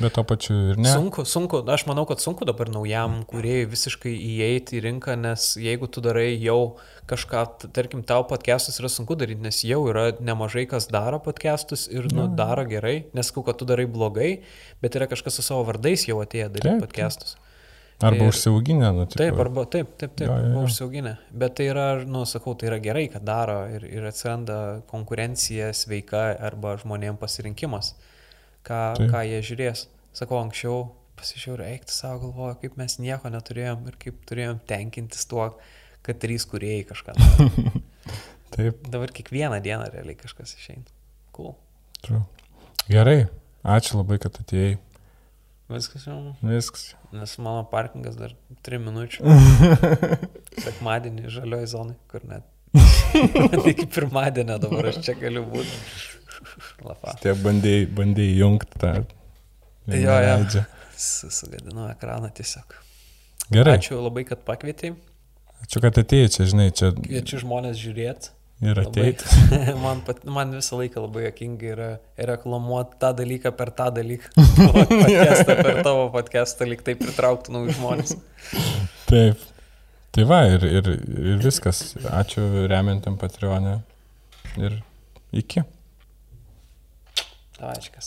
Bet 0.00 0.14
to 0.16 0.22
pačiu 0.26 0.54
ir 0.72 0.78
ne. 0.80 0.88
Sunku, 0.88 1.22
sunku, 1.28 1.60
aš 1.70 1.84
manau, 1.86 2.06
kad 2.08 2.18
sunku 2.22 2.46
dabar 2.48 2.70
naujam 2.72 3.18
kuriejui 3.28 3.68
visiškai 3.68 4.10
įeiti 4.16 4.78
į 4.78 4.82
rinką, 4.88 5.14
nes 5.20 5.50
jeigu 5.60 5.86
tu 5.92 6.00
darai 6.02 6.32
jau 6.40 6.76
kažką, 7.10 7.44
tarkim, 7.76 8.00
tau 8.06 8.24
podcastus 8.26 8.80
yra 8.80 8.88
sunku 8.90 9.14
daryti, 9.20 9.44
nes 9.44 9.60
jau 9.68 9.82
yra 9.92 10.06
nemažai 10.24 10.64
kas 10.70 10.88
daro 10.90 11.20
podcastus 11.22 11.84
ir 11.92 12.08
nu, 12.16 12.26
daro 12.32 12.64
gerai, 12.70 13.04
nesakau, 13.14 13.44
kad 13.46 13.60
tu 13.60 13.68
darai 13.68 13.84
blogai, 13.84 14.30
bet 14.82 14.96
yra 14.98 15.06
kažkas 15.10 15.36
su 15.38 15.44
savo 15.46 15.66
vardais 15.68 16.08
jau 16.08 16.16
atėję 16.24 16.48
daryti 16.56 16.80
podcastus. 16.80 17.36
Arba 18.02 18.24
ir, 18.24 18.32
užsiauginę, 18.32 18.88
nu, 18.96 19.04
taip. 19.06 19.20
Taip, 19.20 19.36
arba 19.44 19.62
taip, 19.70 19.92
taip, 20.00 20.16
taip, 20.16 20.26
jo, 20.26 20.40
jo, 20.40 20.48
jo. 20.56 20.64
užsiauginę. 20.66 21.12
Bet 21.30 21.54
tai 21.60 21.68
yra, 21.70 21.86
nu, 22.08 22.24
sakau, 22.26 22.56
tai 22.58 22.72
yra 22.72 22.80
gerai, 22.82 23.04
kad 23.12 23.22
daro 23.22 23.60
ir, 23.70 23.84
ir 23.86 24.08
atsiranda 24.08 24.80
konkurencija 24.90 25.70
sveika 25.76 26.26
arba 26.48 26.74
žmonėms 26.80 27.20
pasirinkimas 27.20 27.92
ką, 28.66 28.82
Taip. 28.98 29.10
ką 29.12 29.22
jie 29.28 29.40
žiūrės. 29.48 29.86
Sakau, 30.14 30.38
anksčiau 30.42 30.84
pasižiūrėjau, 31.18 31.76
eikti 31.76 31.94
savo 31.94 32.26
galvoju, 32.26 32.58
kaip 32.62 32.78
mes 32.80 32.98
nieko 33.02 33.30
neturėjom 33.32 33.88
ir 33.90 33.98
kaip 34.02 34.20
turėjom 34.28 34.60
tenkintis 34.68 35.26
tuo, 35.30 35.48
kad 36.06 36.20
trys 36.22 36.46
kuriejai 36.50 36.86
kažką. 36.90 37.16
Taip. 38.54 38.82
Dabar 38.86 39.12
kiekvieną 39.14 39.60
dieną 39.64 39.90
realiai 39.92 40.18
kažkas 40.18 40.54
išeina. 40.58 40.86
Cool. 41.34 41.54
True. 42.04 42.22
Gerai, 42.86 43.24
ačiū 43.64 43.98
labai, 43.98 44.20
kad 44.22 44.36
atėjai. 44.42 44.76
Viskas 45.72 46.04
jau. 46.04 46.18
Viskas. 46.44 46.90
Nes 47.16 47.38
mano 47.40 47.64
parkingas 47.70 48.18
dar 48.20 48.34
3 48.68 48.82
minučių. 48.84 49.24
Sekmadienį 50.66 51.32
žalioji 51.32 51.70
zonai, 51.72 51.96
kur 52.10 52.26
net. 52.28 52.44
Iki 53.72 53.86
pirmadienio 53.94 54.58
dabar 54.60 54.90
aš 54.90 55.00
čia 55.06 55.14
galiu 55.18 55.46
būti. 55.48 55.78
Tiek 57.24 57.42
bandėjai, 57.44 57.88
bandėjai 57.96 58.38
jungti 58.40 58.80
tą. 58.80 58.94
Jo, 59.92 60.16
jo. 60.24 60.64
Sugadinau 60.96 61.90
ekraną 61.90 62.30
tiesiog. 62.34 62.78
Gerai. 63.52 63.76
Ačiū 63.78 63.98
labai, 64.00 64.24
kad 64.28 64.44
pakvietei. 64.46 64.94
Ačiū, 65.64 65.82
kad 65.84 65.98
atėjai 66.00 66.30
čia, 66.32 66.48
žinai, 66.48 66.70
čia. 66.76 66.94
Kviečiu 66.96 67.42
žmonės 67.44 67.76
žiūrėti. 67.80 68.32
Ir 68.64 68.78
ateiti. 68.80 69.26
man, 69.84 70.00
pat, 70.06 70.22
man 70.30 70.54
visą 70.54 70.78
laiką 70.78 71.02
labai 71.04 71.26
jokinga 71.26 71.66
yra 71.72 71.88
reklamuoti 72.30 72.96
tą 73.02 73.10
dalyką 73.18 73.52
per 73.58 73.72
tą 73.76 73.90
dalyką. 73.96 74.30
podcastą 74.76 75.56
per 75.58 75.80
tavo 75.84 76.06
podcastą, 76.14 76.68
lyg 76.70 76.84
tai 76.86 76.94
pritrauktų 77.00 77.56
naujus 77.56 77.80
žmonės. 77.80 78.14
Taip. 79.10 79.42
Tai 80.14 80.26
va, 80.30 80.44
ir, 80.46 80.64
ir, 80.70 80.90
ir 81.34 81.42
viskas. 81.42 81.82
Ačiū 82.06 82.46
remiantam 82.70 83.18
Patreonė. 83.18 83.80
Ir 84.62 84.78
iki. 85.34 85.64
tavaiškas. 87.64 88.02